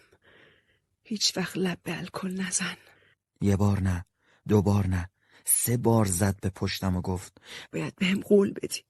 [1.04, 2.78] هیچ وقت لب به الکل نزن.
[3.42, 4.06] یه بار نه
[4.48, 5.10] دو بار نه
[5.46, 7.42] سه بار زد به پشتم و گفت
[7.74, 8.84] باید بهم قول بدی.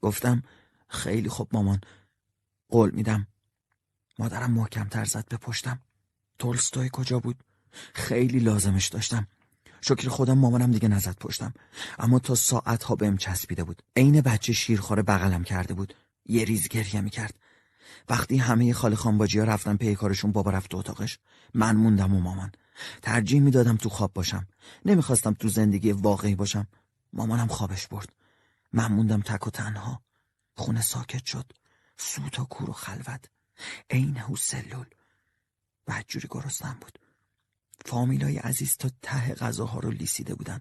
[0.00, 0.42] گفتم
[0.88, 1.80] خیلی خوب مامان
[2.68, 3.26] قول میدم.
[4.18, 5.80] مادرم محکمتر زد به پشتم.
[6.38, 7.44] تولستوی کجا بود؟
[7.94, 9.26] خیلی لازمش داشتم.
[9.80, 11.54] شکر خودم مامانم دیگه نزد پشتم.
[11.98, 13.82] اما تا ساعتها بهم چسبیده بود.
[13.96, 15.94] عین بچه شیرخواره بغلم کرده بود.
[16.26, 17.34] یه ریز گریه می‌کرد.
[18.08, 21.18] وقتی همه خاله خانباجی ها رفتن پی کارشون بابا رفت اتاقش.
[21.54, 22.52] من موندم و مامان.
[23.02, 24.46] ترجیح می‌دادم تو خواب باشم.
[24.84, 26.66] نمی‌خواستم تو زندگی واقعی باشم.
[27.12, 28.12] مامانم خوابش برد.
[28.72, 30.02] من موندم تک و تنها.
[30.54, 31.52] خونه ساکت شد.
[31.96, 33.24] سوت و کور و خلوت.
[33.90, 34.86] عین هوسلول
[35.86, 36.98] بدجوری گرستم بود.
[37.86, 40.60] فامیلای عزیز تا ته غذاها رو لیسیده بودن.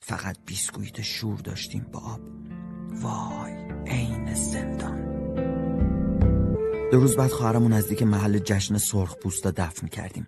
[0.00, 2.20] فقط بیسکویت شور داشتیم با آب.
[3.02, 3.52] وای
[3.86, 5.10] عین زندان.
[6.90, 10.26] دو روز بعد خواهرمون نزدیک محل جشن سرخ پوستا دفن کردیم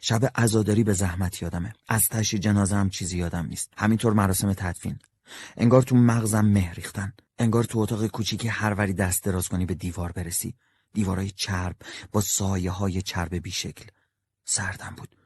[0.00, 1.72] شب عزاداری به زحمت یادمه.
[1.88, 3.72] از تشی جنازه هم چیزی یادم نیست.
[3.76, 4.98] همینطور مراسم تدفین.
[5.56, 7.12] انگار تو مغزم مه ریختن.
[7.38, 10.54] انگار تو اتاق کوچیکی هر وری دست دراز کنی به دیوار برسی.
[10.94, 11.76] دیوارای چرب
[12.12, 13.86] با سایه های چرب بیشکل.
[14.44, 15.17] سردم بود.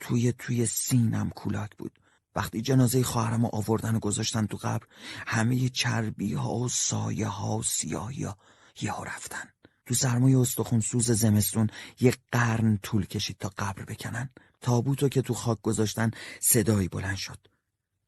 [0.00, 1.98] توی توی سینم کولاک بود.
[2.36, 4.86] وقتی جنازه خواهرم آوردن و گذاشتن تو قبر
[5.26, 8.38] همه چربی ها و سایه ها و سیاهی ها
[8.80, 9.44] یهو رفتن.
[9.86, 11.70] تو سرمای استخون سوز زمستون
[12.00, 14.30] یه قرن طول کشید تا قبر بکنن.
[14.60, 16.10] تابوتو که تو خاک گذاشتن
[16.40, 17.38] صدایی بلند شد.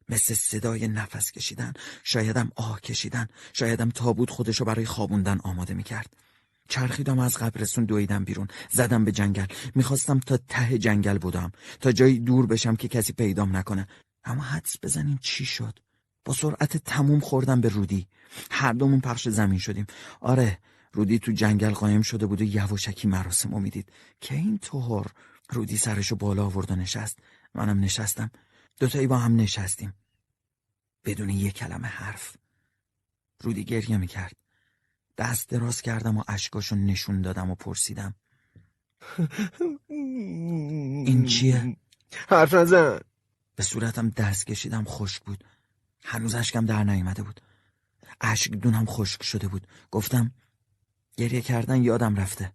[0.09, 1.73] مثل صدای نفس کشیدن.
[2.03, 3.27] شایدم آه کشیدن.
[3.53, 6.13] شایدم تابوت خودشو برای خوابوندن آماده می‌کرد.
[6.69, 9.45] چرخیدم از قبرستون دویدم بیرون زدم به جنگل.
[9.75, 13.87] می‌خواستم تا ته جنگل بودم تا جایی دور بشم که کسی پیدام نکنه.
[14.23, 15.79] اما حدس بزنین چی شد؟
[16.25, 18.07] با سرعت تموم خوردم به رودی.
[18.51, 19.85] هر دومون پخش زمین شدیم.
[20.19, 20.59] آره
[20.93, 23.91] رودی تو جنگل قایم شده بود و یواشکی مراسم می‌دید.
[24.21, 25.11] که این طور
[25.49, 27.19] رودی سرشو بالا آورد و نشست.
[27.53, 28.31] منم نشستم.
[28.79, 29.93] دوتایی با هم نشستیم.
[31.05, 32.35] بدون یک کلمه حرف.
[33.43, 34.40] رودی گریه می‌کرد.
[35.21, 38.15] دست دراز کردم و اشکاشو نشون دادم و پرسیدم.
[41.07, 41.77] این چیه؟
[42.29, 42.99] حرف نزن.
[43.55, 45.43] به صورتم دست کشیدم خشک بود.
[46.03, 47.41] هنوز اشکم در نیامده بود.
[48.21, 49.67] اشک دونم خشک شده بود.
[49.91, 50.31] گفتم
[51.17, 52.53] گریه کردن یادم رفته.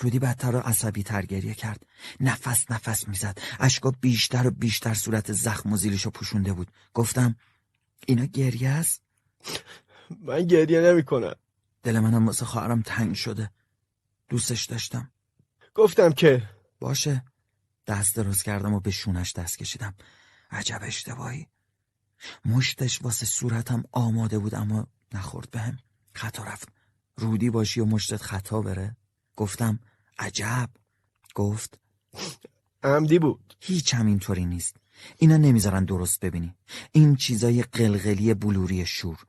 [0.00, 1.86] رودی بدتر و عصبی تر گریه کرد.
[2.20, 3.38] نفس نفس می‌زد.
[3.60, 6.70] اشکا بیشتر و بیشتر صورت زخم و زیلشو پوشونده بود.
[6.94, 7.36] گفتم
[8.06, 9.02] اینا گریه است؟
[10.20, 11.34] من گریه نمی کنم
[11.82, 13.50] دل منم واسه خواهرم تنگ شده.
[14.28, 15.10] دوستش داشتم.
[15.74, 16.42] گفتم که
[16.80, 17.24] باشه.
[17.86, 19.94] دست دراز کردم و به شونش دست کشیدم.
[20.50, 21.46] عجب اشتباهی.
[22.44, 25.78] مشتش واسه صورتم آماده بود اما نخورد بهم.
[26.12, 26.68] خطا رفت.
[27.16, 28.96] رودی باشی و مشتت خطا بره.
[29.36, 29.80] گفتم
[30.18, 30.70] عجب.
[31.34, 31.78] گفت
[32.82, 33.56] عمدی بود.
[33.60, 34.76] هیچ هم اینطوری نیست.
[35.18, 36.54] اینا نمی‌ذارن درست ببینی.
[36.92, 39.26] این چیزای قلقلی بلوری شور.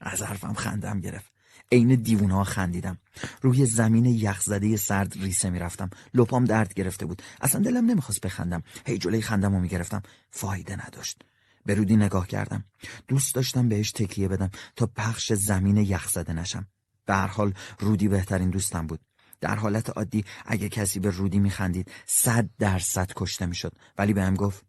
[0.00, 1.32] از حرفم خندم گرفت.
[1.72, 2.98] عین دیوونه ها خندیدم.
[3.42, 5.90] روی زمین یخزده سرد ریسه می‌رفتم.
[6.14, 7.22] لپام درد گرفته بود.
[7.40, 8.62] اصلا دلم نمی‌خواست بخندم.
[8.86, 10.02] هی جلوی خندم رو می‌گرفتم.
[10.30, 11.22] فایده نداشت.
[11.66, 12.64] به رودی نگاه کردم.
[13.08, 16.66] دوست داشتم بهش تکیه بدم تا پخش زمین یخزده نشم.
[17.06, 19.00] به هر حال رودی بهترین دوستم بود.
[19.40, 23.72] در حالت عادی اگه کسی به رودی میخندید صد درصد کشته می‌شد.
[23.98, 24.64] ولی بهم گفت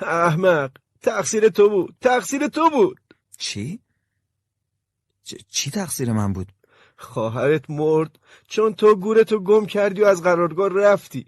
[0.00, 0.70] احمق
[1.02, 1.96] تقصیر تو بود.
[2.00, 3.00] تقصیر تو بود.
[3.38, 3.80] چی؟
[5.48, 6.52] چی تقصیر من بود؟
[6.96, 8.18] خواهرت مرد
[8.48, 11.26] چون تو گورتو گم کردی و از قرارگاه رفتی.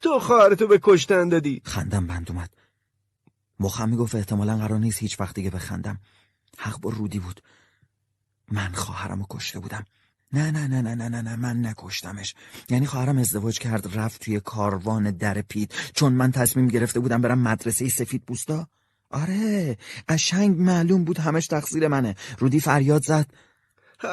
[0.00, 1.62] تو خواهرتو به کشتن دادی.
[1.64, 2.50] خندم بند اومد.
[3.60, 6.00] مخم می‌گفت احتمالا قرار نیست هیچ وقت دیگه بخندم.
[6.58, 7.42] حق با رودی بود.
[8.50, 9.84] من خواهرمو کشته بودم.
[10.32, 12.34] نه نه نه نه نه نه نه من نکشتمش.
[12.68, 15.72] یعنی خواهرم ازدواج کرد رفت توی کاروان در پیت.
[15.94, 18.68] چون من تصمیم گرفته بودم برم مدرسه سفید پوستا؟
[19.12, 19.76] آره
[20.08, 22.14] قشنگ معلوم بود همش تقصیر منه.
[22.38, 23.26] رودی فریاد زد.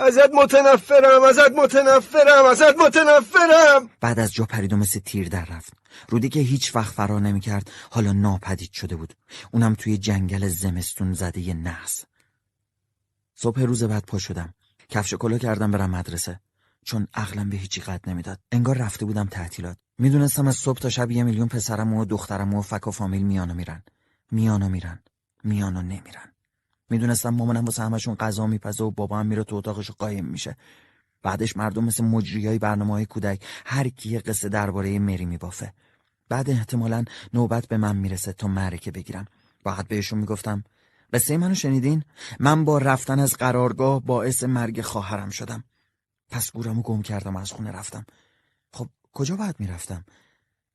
[0.07, 3.89] ازت متنفرم ازت متنفرم ازت متنفرم!
[4.01, 5.73] بعد از جا پرید و مثل تیر در رفت.
[6.09, 9.13] رودی که هیچ وقت فرار نمی‌کرد حالا ناپدید شده بود.
[9.51, 12.05] اونم توی جنگل زمستون زده یه نحس
[13.35, 14.53] صبح روز بعد پا شدم.
[14.89, 16.39] کفش کلا کردم برم مدرسه.
[16.85, 18.39] چون عقلم به هیچی قد نمی‌داد.
[18.51, 19.77] انگار رفته بودم تعطیلات.
[19.97, 23.53] می‌دونستم از صبح تا شب یه میلیون پسرم و دخترم و فک و فامیل میانو
[23.53, 23.83] میرن.
[24.31, 24.99] میانو میرن.
[25.43, 26.31] میانو نمیرن.
[26.89, 30.57] می‌دونستم مامانم واسه همشون غذا میپزه و بابا هم میره تو اتاقش قایم میشه.
[31.23, 35.73] بعدش مردم مثل مجریای برنامه های کودک هر کی یه قصه درباره مری میبافه.
[36.29, 39.25] بعد احتمالا نوبت به من می‌رسه تا معرکه بگیرم.
[39.63, 40.63] بعد بهشون می‌گفتم
[41.13, 42.03] قصه منو شنیدین؟
[42.39, 45.63] من با رفتن از قرارگاه باعث مرگ خواهرم شدم.
[46.29, 48.05] پس گورمو گم کردم از خونه رفتم.
[48.73, 50.05] خب کجا باید می‌رفتم؟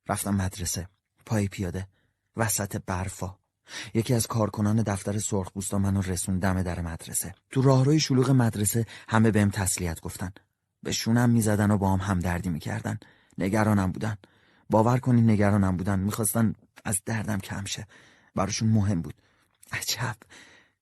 [0.09, 0.87] رفتم مدرسه.
[1.25, 1.87] پای پیاده.
[2.37, 3.35] وسط برفا.
[3.93, 7.35] یکی از کارکنان دفتر سرخپوستا منو رسون دم در مدرسه.
[7.49, 10.31] تو راهروی شلوغ مدرسه همه بهم تسلیت گفتن.
[10.83, 12.99] به شونم می‌زدن و با هم همدردی می‌کردن.
[13.37, 14.17] نگرانم بودن.
[14.69, 15.99] باور کنین نگرانم بودن.
[15.99, 16.53] می‌خواستن
[16.85, 17.87] از دردم کم شه.
[18.35, 19.21] براشون مهم بود.
[19.71, 20.15] عجب.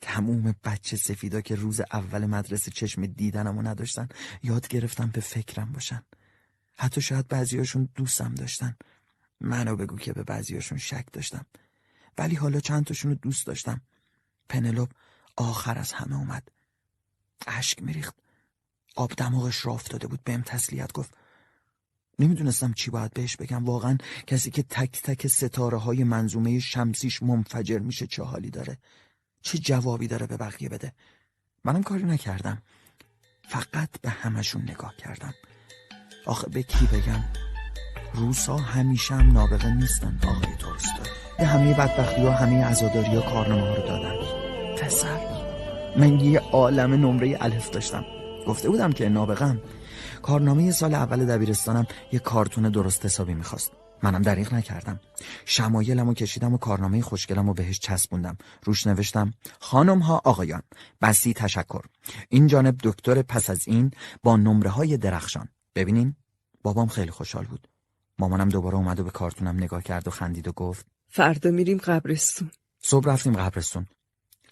[0.02, 4.08] تموم بچه سفیدا که روز اول مدرسه چشم دیدنمو نداشتن.
[4.44, 6.04] یاد گرفتم به فکرم باشن.
[6.78, 8.76] حتی شاید بعضیاشون دوستم داشتن.
[9.42, 11.46] منو بگو که به بعضیاشون شک داشتم.
[12.18, 13.82] ولی حالا چند تاشون دوست داشتم.
[14.50, 14.90] پنلوب
[15.38, 16.48] آخر از همه اومد.
[17.48, 18.16] اشک میریخت.
[18.96, 20.24] آب دماغش را افتاده بود.
[20.24, 21.18] بهم تسلیت گفت.
[22.20, 23.66] نمی‌دونستم چی باید بهش بگم.
[23.66, 28.78] واقعا کسی که تک تک ستاره های منظومه شمسیش منفجر میشه چه حالی داره؟
[29.42, 30.94] چه جوابی داره به بقیه بده؟
[31.64, 32.62] منم کاری نکردم.
[33.50, 35.34] فقط به همشون نگاه کردم.
[36.26, 37.53] آخه به کی بگم؟
[38.14, 41.14] روسا همیشه هم نابغه نیستن آقای تولستوی.
[41.38, 44.16] به همه بدبختی ها همه عزاداری ها کارنامه ها رو دادن.
[44.78, 45.20] پسر.
[45.98, 48.06] من یه عالم نمره الف داشتم.
[48.48, 49.62] گفته بودم که نابغم
[50.22, 53.72] کارنامه سال اول دبیرستانم یه کارتون درست حسابی می‌خواست.
[54.04, 55.00] منم دریغ نکردم.
[55.46, 58.38] شمایلم و کشیدم و کارنامه خوشگلم و بهش چسبوندم.
[58.64, 60.62] روش نوشتم خانم ها آقایان
[61.02, 61.82] بسی تشکر.
[62.30, 63.92] این جانب دکتر پس از این
[64.24, 65.48] با نمره های درخشان.
[65.76, 66.16] ببینین
[66.64, 67.68] بابام خیلی خوشحال بود.
[68.20, 72.52] مامانم دوباره اومد و به کارتونم نگاه کرد و خندید و گفت فردا میریم قبرستون.
[72.80, 73.88] صبح رفتیم قبرستون.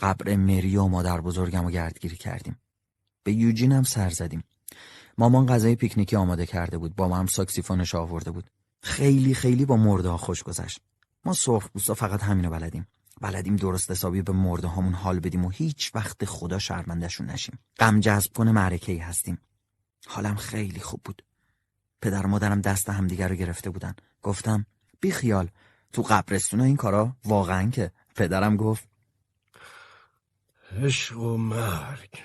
[0.01, 2.59] قبر مری و مادر بزرگم و گردگیری کردیم.
[3.23, 4.43] به یوجین هم سر زدیم.
[5.17, 6.95] مامان غذای پیکنیکی آماده کرده بود.
[6.95, 8.49] با ما هم ساکسیفونش آورده بود.
[8.81, 10.79] خیلی خیلی با مرده ها خوش گذشت.
[11.25, 12.87] ما سرخ بوستا فقط همینو بلدیم.
[13.21, 17.59] بلدیم درست حسابی به مرده هامون حال بدیم و هیچ وقت خدا شرمندشون نشیم.
[17.79, 19.37] غم جذب کنه معرکه ای هستیم.
[20.07, 21.23] حالم خیلی خوب بود.
[22.01, 23.95] پدر و مادرم دست همدیگر رو گرفته بودن.
[24.21, 24.65] گفتم
[25.01, 25.49] بی خیال
[25.93, 28.87] تو قبرستون این کارا واقعا که؟ پدرم گفت
[30.71, 32.19] عشق و مرگ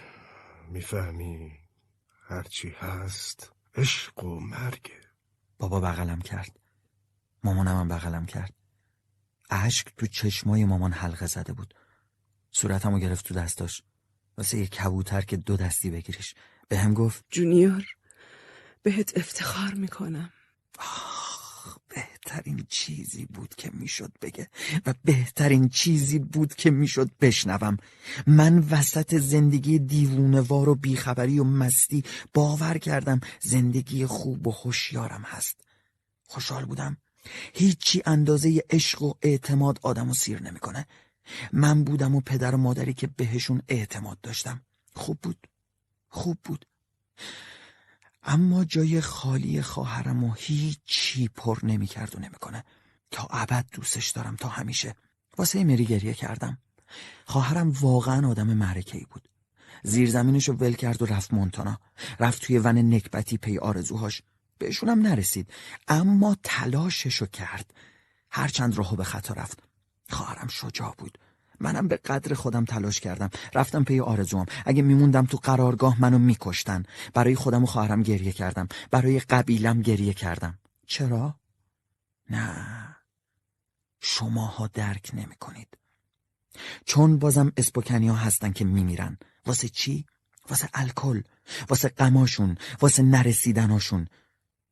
[0.69, 1.53] می‌فهمی؟
[2.29, 5.01] هرچی هست عشق و مرگه
[5.59, 6.61] بابا بغلم کرد.
[7.45, 8.55] مامانم هم بغلم کرد.
[9.51, 11.75] اشک تو چشمای مامان حلقه زده بود.
[12.51, 13.83] صورتمو گرفت تو دستاش.
[14.39, 16.35] واسه یه کبوتر که دو دستی بگیریش.
[16.69, 17.95] به هم گفت جونیور؟
[18.87, 20.33] بهت افتخار می‌کنم.
[20.79, 24.49] آخ بهترین چیزی بود که می‌شد بگه
[24.87, 27.77] و بهترین چیزی بود که می‌شد بشنوم.
[28.27, 35.61] من وسط زندگی دیوونوار و بیخبری و مستی باور کردم زندگی خوب و خوشیارم هست.
[36.27, 36.97] خوشحال بودم.
[37.55, 40.87] هیچی اندازه عشق و اعتماد آدم و سیر نمی‌کنه.
[41.53, 44.63] من بودم و پدر و مادری که بهشون اعتماد داشتم.
[44.95, 45.47] خوب بود.
[46.09, 46.67] خوب بود.
[48.27, 52.65] اما جای خالی خواهرم و هیچی پر نمی‌کرد و نمی‌کنه.
[53.11, 54.95] تا ابد دوستش دارم تا همیشه.
[55.39, 56.59] واسه مری گریه کردم.
[57.25, 59.29] خواهرم واقعا آدم معرکه ای بود.
[59.83, 61.79] زیرزمینشو ول کرد و رفت مونتانا.
[62.21, 64.23] رفت توی ون نکبتی پی آرزوهاش.
[64.59, 65.51] بهشونم نرسید.
[65.89, 67.75] اما تلاششو کرد.
[68.31, 69.63] هرچند راهو به خطا رفت.
[70.11, 71.19] خواهرم شجاع بود.
[71.60, 73.31] منم به قدر خودم تلاش کردم.
[73.55, 74.47] رفتم پی آرزوام.
[74.65, 76.83] اگه میموندم تو قرارگاه منو میکشتن.
[77.15, 78.68] برای خودم و خواهرم گریه کردم.
[78.91, 80.59] برای قبیلم گریه کردم.
[80.86, 81.41] چرا؟
[82.31, 82.97] نه.
[84.01, 85.68] شماها درک نمی کنید
[86.85, 89.18] چون بازم اسپوکنی ها هستن که میمیرن.
[89.47, 90.07] واسه چی؟
[90.51, 91.23] واسه الکل.
[91.68, 94.09] واسه قماشون واسه نرسیدناشون.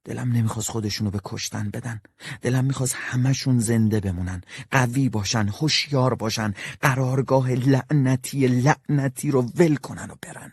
[0.05, 2.01] دلم نمی‌خواست خودشونو به کشتن بدن.
[2.43, 4.41] دلم می‌خواست همشون زنده بمونن.
[4.71, 10.53] قوی باشن هوشیار باشن قرارگاه لعنتی لعنتی رو ول کنن و برن.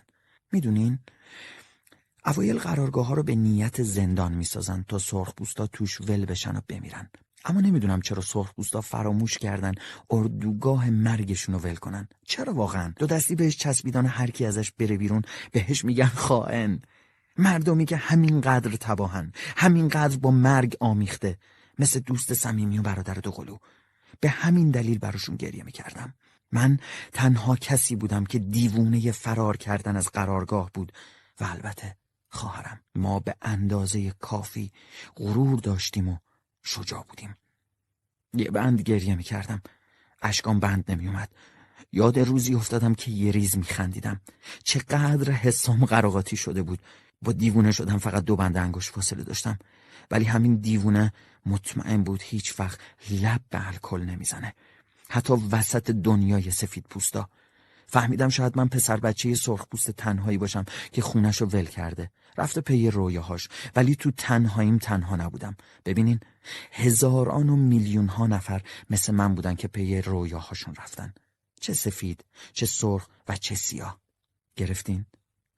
[0.51, 0.99] می‌دونین؟
[2.25, 7.09] اوایل قرارگاه ها رو به نیت زندان می‌سازن تا سرخپوستا توش ول بشن و بمیرن.
[7.45, 9.71] اما نمی‌دونم چرا سرخپوستا فراموش کردن
[10.09, 12.07] اردوگاه مرگشون رو ول کنن.
[12.25, 15.21] چرا واقعا؟ دو دستی بهش چسبیدن هر کی ازش بره بیرون
[15.51, 16.81] بهش میگن خائن.
[17.37, 21.37] مردمی که همینقدر تباهن همینقدر با مرگ آمیخته
[21.79, 23.57] مثل دوست صمیمی و برادر دوقلو
[24.19, 26.13] به همین دلیل براشون گریه می‌کردم.
[26.51, 26.79] من
[27.13, 30.91] تنها کسی بودم که دیوونه فرار کردن از قرارگاه بود
[31.39, 31.95] و البته
[32.29, 32.79] خواهرم.
[32.95, 34.71] ما به اندازه کافی
[35.15, 36.17] غرور داشتیم و
[36.63, 37.37] شجاع بودیم.
[38.33, 39.61] یه بند گریه می‌کردم.
[40.21, 41.29] اشکام بند نمیومد
[41.91, 44.21] یاد روزی افتادم که یه ریز میخندیدم.
[44.63, 46.81] چقدر حسام قراقاتی شده بود.
[47.21, 49.59] با دیوونه شدم فقط دو بند انگشت فاصله داشتم.
[50.11, 51.13] ولی همین دیوونه
[51.45, 54.53] مطمئن بود هیچ وقت لب به الکل نمی‌زنه.
[55.09, 57.29] حتی وسط دنیای سفید پوستا.
[57.87, 62.11] فهمیدم شاید من پسر بچه سرخ پوست تنهایی باشم که خونش رو ول کرده.
[62.37, 63.47] رفته پی رویاهاش.
[63.75, 65.55] ولی تو تنهاییم تنها نبودم.
[65.85, 66.19] ببینین
[66.71, 71.13] هزاران و میلیون ها نفر مثل من بودن که پی رویاهاشون رفتن.
[71.61, 73.99] چه سفید چه سرخ و چه سیاه.
[74.55, 75.05] گرفتین؟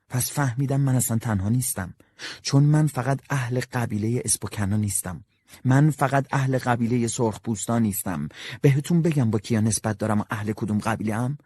[0.09, 1.93] پس فهمیدم من اصلا تنها نیستم.
[2.41, 5.23] چون من فقط اهل قبیله اسپوکنا نیستم.
[5.65, 8.29] من فقط اهل قبیله سرخپوستا نیستم.
[8.61, 11.37] بهتون بگم با کیا نسبت دارم و اهل کدوم قبیله هم؟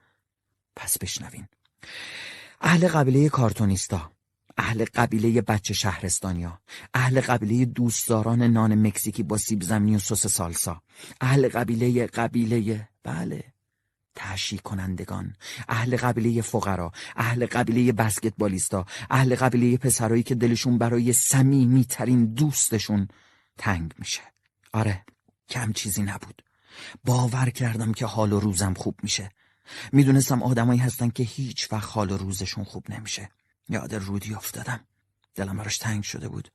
[0.75, 1.47] پس بشنوین.
[2.61, 4.11] اهل قبیله کارتونیستا
[4.57, 6.59] اهل قبیله بچه شهرستانیا
[6.93, 10.81] اهل قبیله دوستداران نان مکزیکی با سیب زمینی و سس سالسا
[11.21, 13.56] اهل قبیله قبیله بله.
[14.17, 15.35] تحشی کنندگان
[15.69, 23.07] اهل قبیله فقرا اهل قبیله بسکتبالیستا اهل قبیله پسرایی که دلشون برای سمیمی ترین دوستشون
[23.57, 24.21] تنگ میشه.
[24.73, 25.05] آره
[25.49, 26.43] کم چیزی نبود.
[27.03, 29.29] باور کردم که حال و روزم خوب میشه.
[29.91, 33.29] می‌دونستم آدمایی هستن که هیچ وقت حال و روزشون خوب نمیشه.
[33.69, 34.79] یاد رودی افتادم.
[35.35, 36.51] دلم براش تنگ شده بود.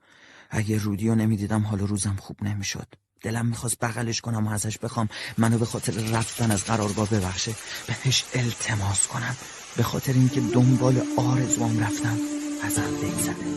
[0.50, 2.94] اگه رودی رو نمی‌دیدم حال و روزم خوب نمی‌شد.
[3.22, 5.08] دلم می‌خواست بغلش کنم و ازش بخوام.
[5.38, 7.52] منو به خاطر رفتن از قرارگاه ببخشه.
[7.86, 9.36] بهش التماس کنم.
[9.76, 12.18] به خاطر اینکه دنبال آرزوام رفتم.
[12.64, 13.52] ازم دل زده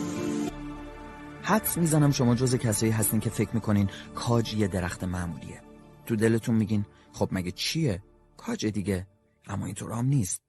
[1.42, 5.62] حدس می‌زنم شما جز کسایی هستین که فکر می‌کنین کاج یه درخت معمولیه.
[6.06, 8.02] تو دلتون میگین خب مگه چیه؟
[8.36, 9.06] کاج دیگه.
[9.46, 10.40] اما اینطور هم نیست.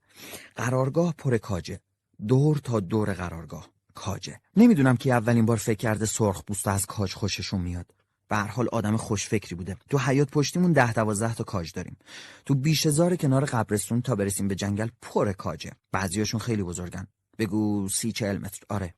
[0.56, 1.80] قرارگاه پر کاجه.
[2.28, 3.68] دور تا دور قرارگاه.
[3.94, 4.40] کاجه.
[4.56, 7.94] نمی‌دونم که اولین بار فکر کرده سرخ پوست از کاج خوششون میاد.
[8.28, 9.76] به هر حال آدم خوش فکری بوده.
[9.90, 11.96] تو حیات پشتیمون ده دوازده تا کاج داریم.
[12.46, 15.72] تو بیشهزار کنار قبرستون تا برسیم به جنگل پر کاجه.
[15.92, 17.06] بعضیاشون خیلی بزرگن.
[17.38, 18.60] بگو سی چهل متر.
[18.68, 18.94] آره.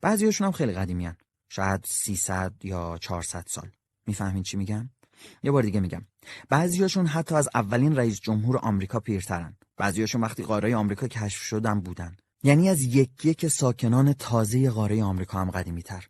[0.00, 1.16] بعضیاشون هم خیلی قدیمیان.
[1.48, 3.70] شاید 300 یا 400 سال.
[4.06, 4.90] می‌فهمین چی میگم؟
[5.42, 6.02] یه بار دیگه میگم.
[6.48, 9.56] بعضیاشون حتی از اولین رئیس جمهور آمریکا پیرترن.
[9.76, 12.16] بعضیاشون وقتی قاره آمریکا کشف شدن بودن.
[12.42, 16.06] یعنی از یک یک ساکنان تازه قاره آمریکا هم قدیمی تر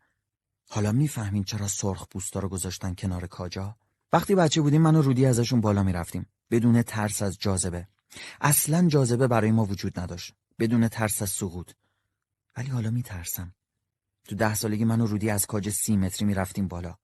[0.75, 3.77] حالا می‌فهمین چرا سرخ پوستا رو گذاشتن کنار کاجا؟
[4.13, 6.27] وقتی بچه بودیم من و رودی ازشون بالا می‌رفتیم.
[6.51, 7.89] بدون ترس از جاذبه.
[8.41, 10.35] اصلا جاذبه برای ما وجود نداشت.
[10.59, 11.71] بدون ترس از سقوط.
[12.57, 13.55] ولی حالا میترسم.
[14.25, 16.95] تو ده سالگی من و رودی از کاج سی متری می‌رفتیم بالا.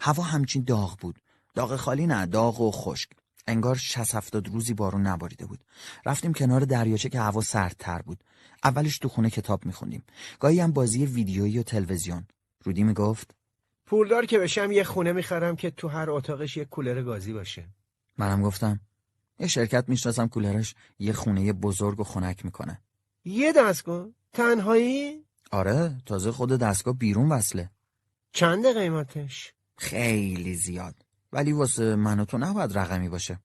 [0.00, 1.18] هوا همچین داغ بود.
[1.54, 3.10] داغ خالی نه داغ و خشک.
[3.46, 5.64] انگار 60 70 روزی بارون نباریده بود.
[6.04, 8.24] رفتیم کنار دریاچه که هوا سردتر بود.
[8.64, 10.04] اولش تو خونه کتاب میخوندیم.
[10.40, 12.26] گاهی هم بازی ویدیویی و تلویزیون.
[12.66, 13.34] رودی می‌گفت
[13.86, 17.68] پولدار که بشم یه خونه می‌خرم که تو هر اتاقش یه کولر گازی باشه.
[18.18, 18.80] منم گفتم
[19.38, 22.80] یه شرکت می‌شناسم کولرش یه خونه بزرگ و خنک می‌کنه.
[23.24, 27.70] یه دستگاه؟ تنهایی؟ آره تازه خود دستگاه بیرون وصله.
[28.32, 30.94] چند قیمتش خیلی زیاد.
[31.32, 33.38] ولی واسه من و تو نباید رقمی باشه.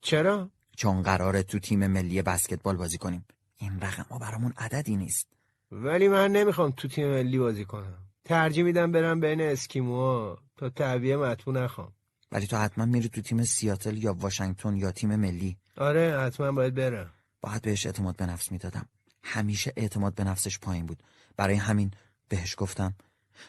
[0.00, 3.24] چرا؟ چون قراره تو تیم ملی بسکتبال بازی کنیم.
[3.56, 5.26] این رقم ها برامون عددی نیست.
[5.72, 7.98] ولی من نمی‌خوام تو تیم ملی بازی کنم.
[8.24, 11.92] ترجیح میدم برم بین اسکیموها تا تعبیه مطبوع نخوام.
[12.32, 15.56] ولی تو حتما میری تو تیم سیاتل یا واشنگتن یا تیم ملی.
[15.76, 17.10] آره حتما باید برم.
[17.40, 18.88] باید بهش اعتماد به نفس می‌دادم.
[19.22, 21.02] همیشه اعتماد به نفسش پایین بود.
[21.36, 21.90] برای همین
[22.28, 22.94] بهش گفتم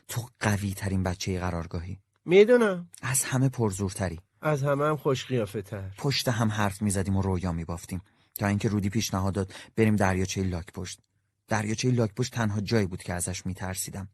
[0.08, 2.00] تو قوی ترین بچه قرارگاهی.
[2.26, 2.90] می‌دونم.
[3.02, 4.20] از همه پرزورتری.
[4.42, 8.02] از همه هم خوش قیافه تر پشت هم حرف می‌زدیم و رویا میبافتیم.
[8.40, 11.00] تا اینکه رودی پیشنهاد داد بریم دریاچه لاک پشت.
[11.48, 14.10] دریاچه لاک پشت تنها جایی بود که ازش میترسیدم.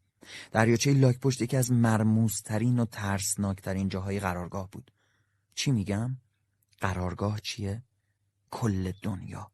[0.52, 4.90] دریاچه لاک پشت یکی از مرموزترین و ترسناکترین جاهای قرارگاه بود.
[5.54, 6.16] چی میگم؟
[6.80, 7.82] قرارگاه چیه؟
[8.50, 9.50] کل دنیا.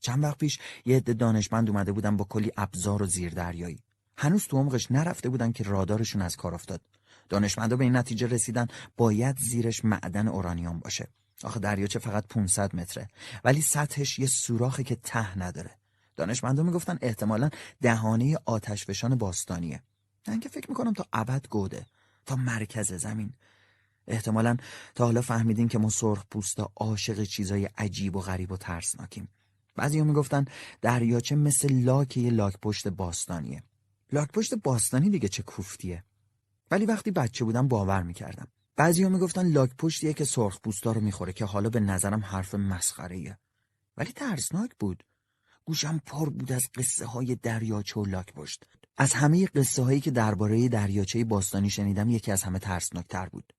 [0.00, 3.82] چند وقت پیش یه عده دانشمند اومده بودن با کلی ابزار و زیردریایی.
[4.16, 6.80] هنوز تو عمقش نرفته بودن که رادارشون از کار افتاد.
[7.28, 11.08] دانشمندا به این نتیجه رسیدن باید زیرش معدن اورانیوم باشه.
[11.44, 13.08] آخه دریاچه فقط 500 متره.
[13.44, 15.79] ولی سطحش یه سوراخی که ته نداره.
[16.20, 17.50] دانشمندا می‌گفتن احتمالا
[17.82, 19.82] دهانه آتشفشان باستانیه.
[20.28, 21.86] من که فکر می‌کنم تا ابد گوده
[22.26, 23.32] تا مرکز زمین.
[24.06, 24.56] احتمالا
[24.94, 29.28] تا حالا فهمیدین که ما سرخ پوستا عاشق چیزای عجیب و غریب و ترسناکیم.
[29.76, 30.44] بعضی می‌گفتن
[30.80, 33.62] دریاچه مثل لاک یه لاک پشت باستانیه.
[34.12, 36.04] لاک پشت باستانی دیگه چه کوفتیه؟
[36.70, 38.48] ولی وقتی بچه بودم باور می‌کردم.
[38.76, 43.38] بعضی می‌گفتن لاک پشتیه که سرخ پوستا رو می‌خوره که حالا به نظرم حرف مسخره
[43.96, 45.02] ولی ترسناک بود.
[45.70, 48.64] گوشم پر بود از قصه های دریاچه و لاک پشت.
[48.96, 53.52] از همه قصه هایی که درباره دریاچه باستانی شنیدم یکی از همه ترسناکتر بود.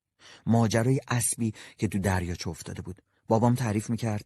[0.46, 3.02] ماجرای اسبی که تو دریاچه افتاده بود.
[3.28, 4.26] بابام تعریف می‌کرد.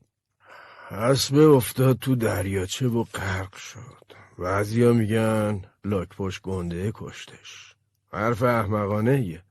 [0.92, 4.14] اسب افتاد تو دریاچه و غرق شد.
[4.40, 7.76] بعضیا میگن لاکپشت گنده کشتش.
[8.14, 9.44] حرف احمقانه یه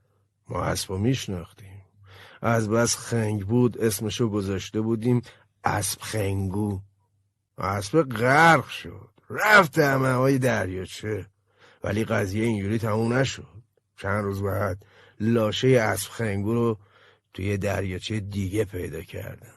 [0.48, 1.82] ما اسبا میشناختیم.
[2.42, 5.22] از بس خنگ بود اسمشو گذاشته بودیم
[5.64, 6.80] اسب خنگو.
[7.58, 9.08] اسب غرق شد.
[9.30, 11.26] رفت همه های دریاچه
[11.84, 13.62] ولی قضیه اینجوری تموم نشد.
[13.96, 14.86] چند روز بعد
[15.20, 16.78] لاشه اسب خنگو رو
[17.34, 19.52] توی دریاچه دیگه پیدا کردن.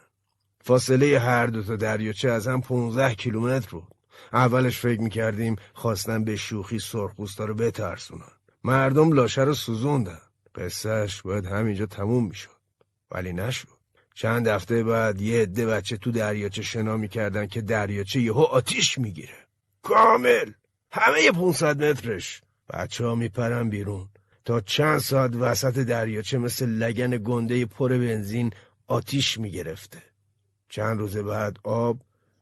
[0.61, 3.88] فاصله هر دو تا دریاچه از هم 15 کیلومتر بود.
[4.34, 8.32] اولش فکر می‌کردیم خواستن به شوخی سرخپوستا رو بترسونن.
[8.64, 10.22] مردم لاشه رو سوزوندن.
[10.56, 12.58] قصهش باید همینجا تموم می‌شد.
[13.11, 13.76] ولی نشد.
[14.20, 19.38] چند هفته بعد یه عده بچه تو دریاچه شنا می‌کردن که دریاچه یهو آتیش می‌گیره.
[19.82, 20.52] کامل!
[20.92, 22.42] همه یه 500 مترش.
[22.70, 24.10] بچه ها میپرن بیرون.
[24.46, 28.52] تا چند ساعت وسط دریاچه مثل لگن گنده پر بنزین
[28.88, 30.04] آتیش می‌گرفته.
[30.70, 32.02] چند روز بعد آب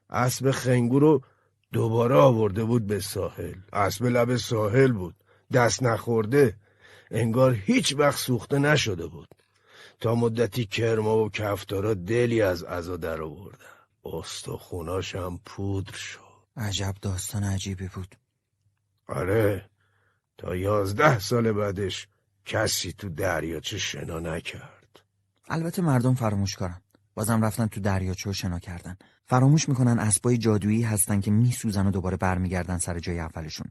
[0.09, 1.21] اسب خنگو رو
[1.73, 3.55] دوباره آورده بود به ساحل.
[3.73, 5.15] اسب لب ساحل بود.
[5.53, 6.55] دست نخورده.
[7.11, 9.27] انگار هیچ وقت سوخته نشده بود.
[9.99, 13.57] تا مدتی کرما و کفتارا دلی از عزا در آوردن.
[14.05, 16.19] استخوناش هم پودر شد.
[16.57, 18.15] عجب داستان عجیبی بود.
[19.07, 19.69] آره
[20.37, 22.07] تا یازده سال بعدش
[22.45, 24.99] کسی تو دریاچه شنا نکرد.
[25.47, 26.81] البته مردم فراموش کارن.
[27.13, 28.97] بازم رفتن تو دریاچه و شنا کردن.
[29.25, 33.67] فراموش می‌کنن اسبای جادویی هستن که میسوزن و دوباره برمیگردن سر جای اولشون.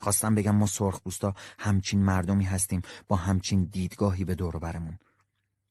[0.00, 4.98] خواستم بگم ما سرخپوستا همچین مردمی هستیم با همچین دیدگاهی به دور برمون.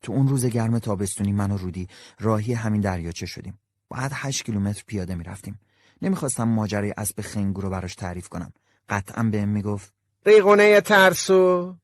[0.01, 1.87] تو اون روز گرم تابستونی من و رودی
[2.19, 3.59] راهی همین دریاچه شدیم.
[3.89, 5.59] بعد هشت کیلومتر پیاده می‌رفتیم.
[6.01, 8.53] نمی‌خواستم ماجرای اسب خنگو رو براش تعریف کنم.
[8.89, 9.93] قطعا بهم می‌گفت
[10.25, 11.75] ریغونه ترسو.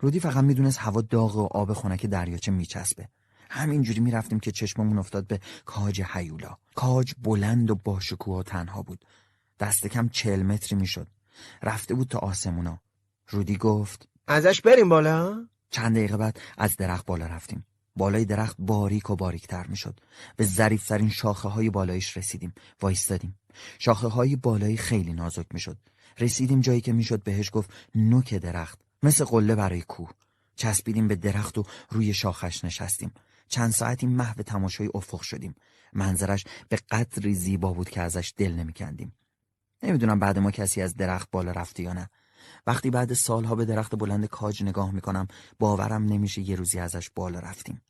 [0.00, 3.08] رودی فقط می‌دونست هوا داغ و آب خنک دریاچه میچسبه.
[3.50, 6.56] همینجوری می‌رفتیم که چشممون افتاد به کاج هیولا.
[6.74, 9.04] کاج بلند و باشکوه و تنها بود.
[9.60, 11.08] دست کم چل متری می‌شد.
[11.62, 12.80] رفته بود تا آسمونا.
[13.28, 17.66] رودی گفت ازش بریم بالا؟ چند دقیقه بعد از درخت بالا رفتیم.
[17.96, 20.00] بالای درخت باریک و باریکتر می‌شد.
[20.36, 22.54] به ظریفترین شاخه های بالایش رسیدیم.
[22.82, 23.38] وایستادیم.
[23.78, 25.78] شاخه های بالایی خیلی نازک می‌شد.
[26.18, 28.80] رسیدیم جایی که می‌شد بهش گفت نوک درخت.
[29.02, 30.10] مثل قله برای کوه.
[30.56, 33.12] چسبیدیم به درخت و روی شاخش نشستیم.
[33.48, 35.54] چند ساعتی محو تماشای افق شدیم.
[35.92, 39.12] منظرش به قدری زیبا بود که ازش دل نمیکندیم.
[39.82, 42.10] نمی‌دونم بعد ما کسی از درخت بالا رفته یا نه.
[42.66, 47.38] وقتی بعد سالها به درخت بلند کاج نگاه می‌کنم باورم نمیشه یه روزی ازش بالا
[47.38, 47.82] رفتیم.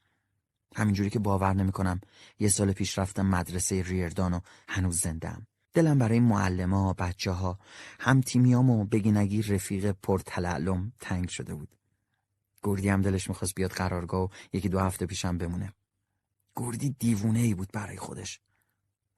[0.77, 2.01] همینجوری که باور نمی‌کنم
[2.39, 7.59] یه سال پیش رفتم مدرسه ریردان و هنوز زندم دلم برای معلمه بچه ها
[8.01, 11.77] هم تیمیام و بگی رفیق پرتلعلم تنگ شده بود.
[12.63, 15.73] گردی هم دلش می‌خواست بیاد قرارگاه و یکی دو هفته پیشم بمونه.
[16.57, 18.41] گردی دیوونه ای بود برای خودش.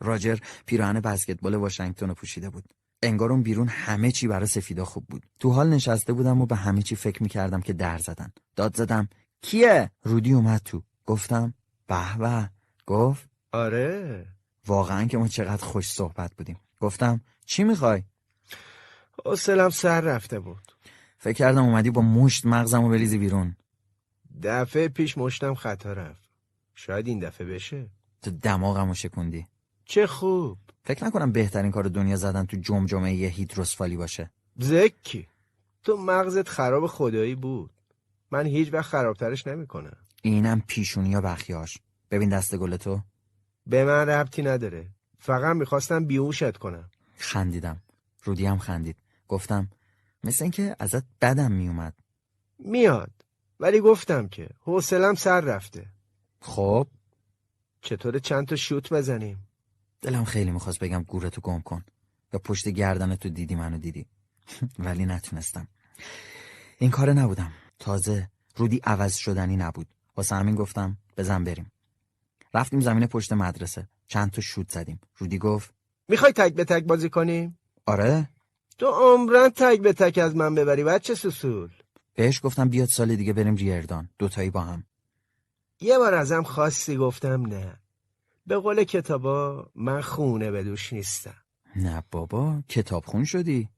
[0.01, 2.65] راجر پیراهن بسکتبال واشنگتن رو پوشیده بود.
[3.03, 5.27] انگار اون بیرون همه چی برای سفیدا خوب بود.
[5.39, 8.33] تو حال نشسته بودم و به همه چی فکر می‌کردم که در زدن.
[8.57, 9.09] داد زدم.
[9.43, 10.83] کیه؟ رودی اومد تو.
[11.07, 11.55] گفتم
[11.87, 12.51] به به.
[12.87, 14.27] گفت آره.
[14.67, 16.61] واقعا که ما چقدر خوش صحبت بودیم.
[16.81, 18.03] گفتم چی می‌خوای؟
[19.25, 20.73] حوصلم سر رفته بود.
[21.19, 23.57] فکر کردم اومدی با مشت مغزمو بریزی بیرون.
[24.43, 26.29] دفعه پیش مشتم خطا رفت.
[26.75, 27.91] شاید این دفعه بشه.
[28.23, 29.47] تو دماغمو شکوندی.
[29.85, 30.59] چه خوب.
[30.85, 34.31] فکر نکنم بهترین کار دنیا زدن تو جمجمه یه هیدروسفالی باشه.
[34.59, 35.29] زکی
[35.83, 37.71] تو مغزت خراب خدایی بود.
[38.31, 39.97] من هیچ وقت خرابترش نمی‌کنم.
[40.23, 41.79] اینم پیشونی یا بخیاش.
[42.11, 43.01] ببین دست گل تو.
[43.67, 44.89] به من ربطی نداره.
[45.19, 46.91] فقط می‌خواستم بیوشت کنم.
[47.17, 47.83] خندیدم.
[48.25, 48.97] رودی هم خندید.
[49.29, 49.69] گفتم
[50.25, 51.95] مثل اینکه ازت بدم میومد.
[52.59, 53.11] میاد.
[53.61, 55.87] ولی گفتم که حوصلم سر رفته.
[56.41, 56.87] خب.
[57.81, 59.49] چطور چند تا شوت بزنیم؟
[60.03, 61.85] دلم خیلی می‌خواست بگم گورتو گم کن
[62.33, 64.07] یا پشت گردن تو دیدی منو دیدی.
[64.79, 65.69] ولی نتونستم.
[66.79, 67.53] این کار نبودم.
[67.79, 69.87] تازه رودی عوض شدنی نبود.
[70.17, 71.73] واسه همین گفتم بزن بریم.
[72.55, 73.89] رفتیم زمین پشت مدرسه.
[74.07, 75.01] چند تا شوت زدیم.
[75.19, 75.75] رودی گفت
[76.09, 78.29] می‌خوای تک به تک بازی کنیم آره.
[78.79, 81.71] تو عمرن تک به تک از من ببری بچه سسول
[82.15, 84.09] بهش گفتم بیاد سال دیگه بریم ریردان.
[84.19, 84.85] دوتایی با هم.
[85.81, 87.82] یه بار ازم خواستی گفتم نه.
[88.47, 91.37] به قول کتابا من خونه به دوش نیستم.
[91.77, 93.69] نه بابا کتاب خون شدی.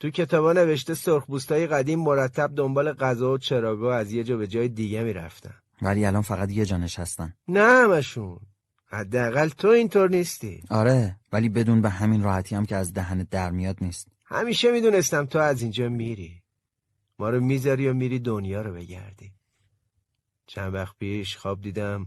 [0.00, 4.68] تو کتابا نوشته سرخبوستای قدیم مرتب دنبال غذا و چراگاه از یه جا به جای
[4.68, 5.54] دیگه می‌رفتن.
[5.82, 8.38] ولی الان فقط یه جا نشستن نه همشون.
[8.86, 10.62] حداقل تو اینطور نیستی.
[10.70, 14.08] آره ولی بدون به همین راحتی هم که از دهن در میاد نیست.
[14.24, 16.42] همیشه می‌دونستم تو از اینجا میری.
[17.18, 19.32] ما رو می‌ذاری و میری دنیا رو بگردی.
[20.46, 22.06] چند وقت پیش خواب دیدم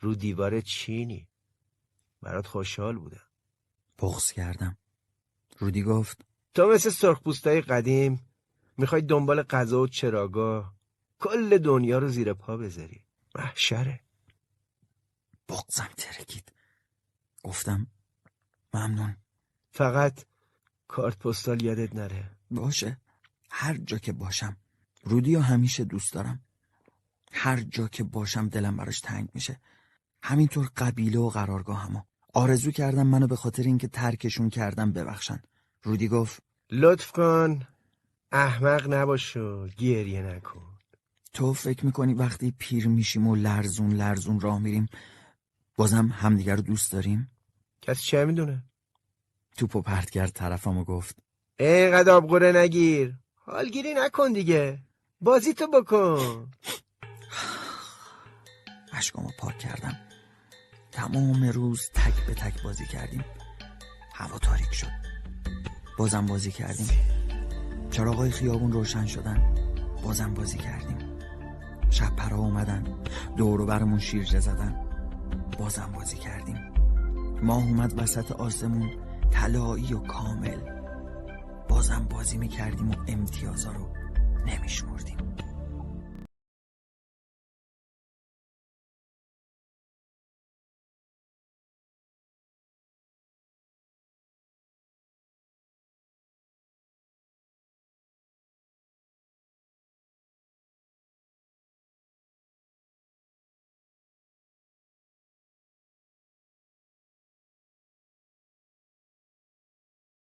[0.00, 1.26] رو دیوار چینی.
[2.22, 3.26] برات خوشحال بودم.
[3.98, 4.78] بغض کردم.
[5.58, 6.24] رودی گفت
[6.54, 8.26] تو مثل سرخپوستای قدیم
[8.76, 10.74] می‌خوای دنبال غذا و چراگاه
[11.18, 13.04] کل دنیا رو زیر پا بذاری.
[13.34, 14.00] محشره.
[15.48, 16.52] بغزم ترکید.
[17.44, 17.86] گفتم
[18.74, 19.16] ممنون.
[19.70, 20.24] فقط
[20.88, 22.30] کارت پستال یادت نره.
[22.50, 23.00] باشه.
[23.50, 24.56] هر جا که باشم.
[25.02, 26.44] رودی همیشه دوست دارم.
[27.32, 29.60] هر جا که باشم دلم براش تنگ میشه.
[30.22, 32.02] همینطور قبیله و قرارگاه همو
[32.34, 35.42] آرزو کردم منو به خاطر اینکه ترکشون کردم ببخشن.
[35.82, 37.66] رودی گفت لطف کن.
[38.32, 40.78] احمق نباش و گریه نکن.
[41.32, 44.88] تو فکر می‌کنی وقتی پیر میشیم و لرزون لرزون راه میریم
[45.76, 47.30] بازم همدیگر رو دوست داریم؟
[47.82, 48.64] کسی چه می‌دونه؟
[49.56, 51.16] توپو و پرت کرد طرفمو گفت
[51.58, 53.14] اینقدر آبگوره نگیر.
[53.34, 54.78] حالگیری نکن دیگه.
[55.20, 56.50] بازی تو بکن.
[58.92, 60.09] اشکامو پاک کردم.
[60.92, 63.24] تمام روز تک به تک بازی کردیم.
[64.14, 64.86] هوا تاریک شد.
[65.98, 66.88] بازم بازی کردیم.
[67.90, 69.54] چراغای خیابون روشن شدن.
[70.02, 70.98] بازم بازی کردیم.
[71.90, 72.84] شب پرا اومدن.
[73.36, 74.76] دور برمون شیرجه زدن.
[75.58, 76.56] بازم بازی کردیم.
[77.42, 78.90] ماه اومد وسط آسمون.
[79.30, 80.80] طلایی و کامل.
[81.68, 83.88] بازم بازی می‌کردیم و امتیازا رو
[84.46, 85.16] نمیشمردیم.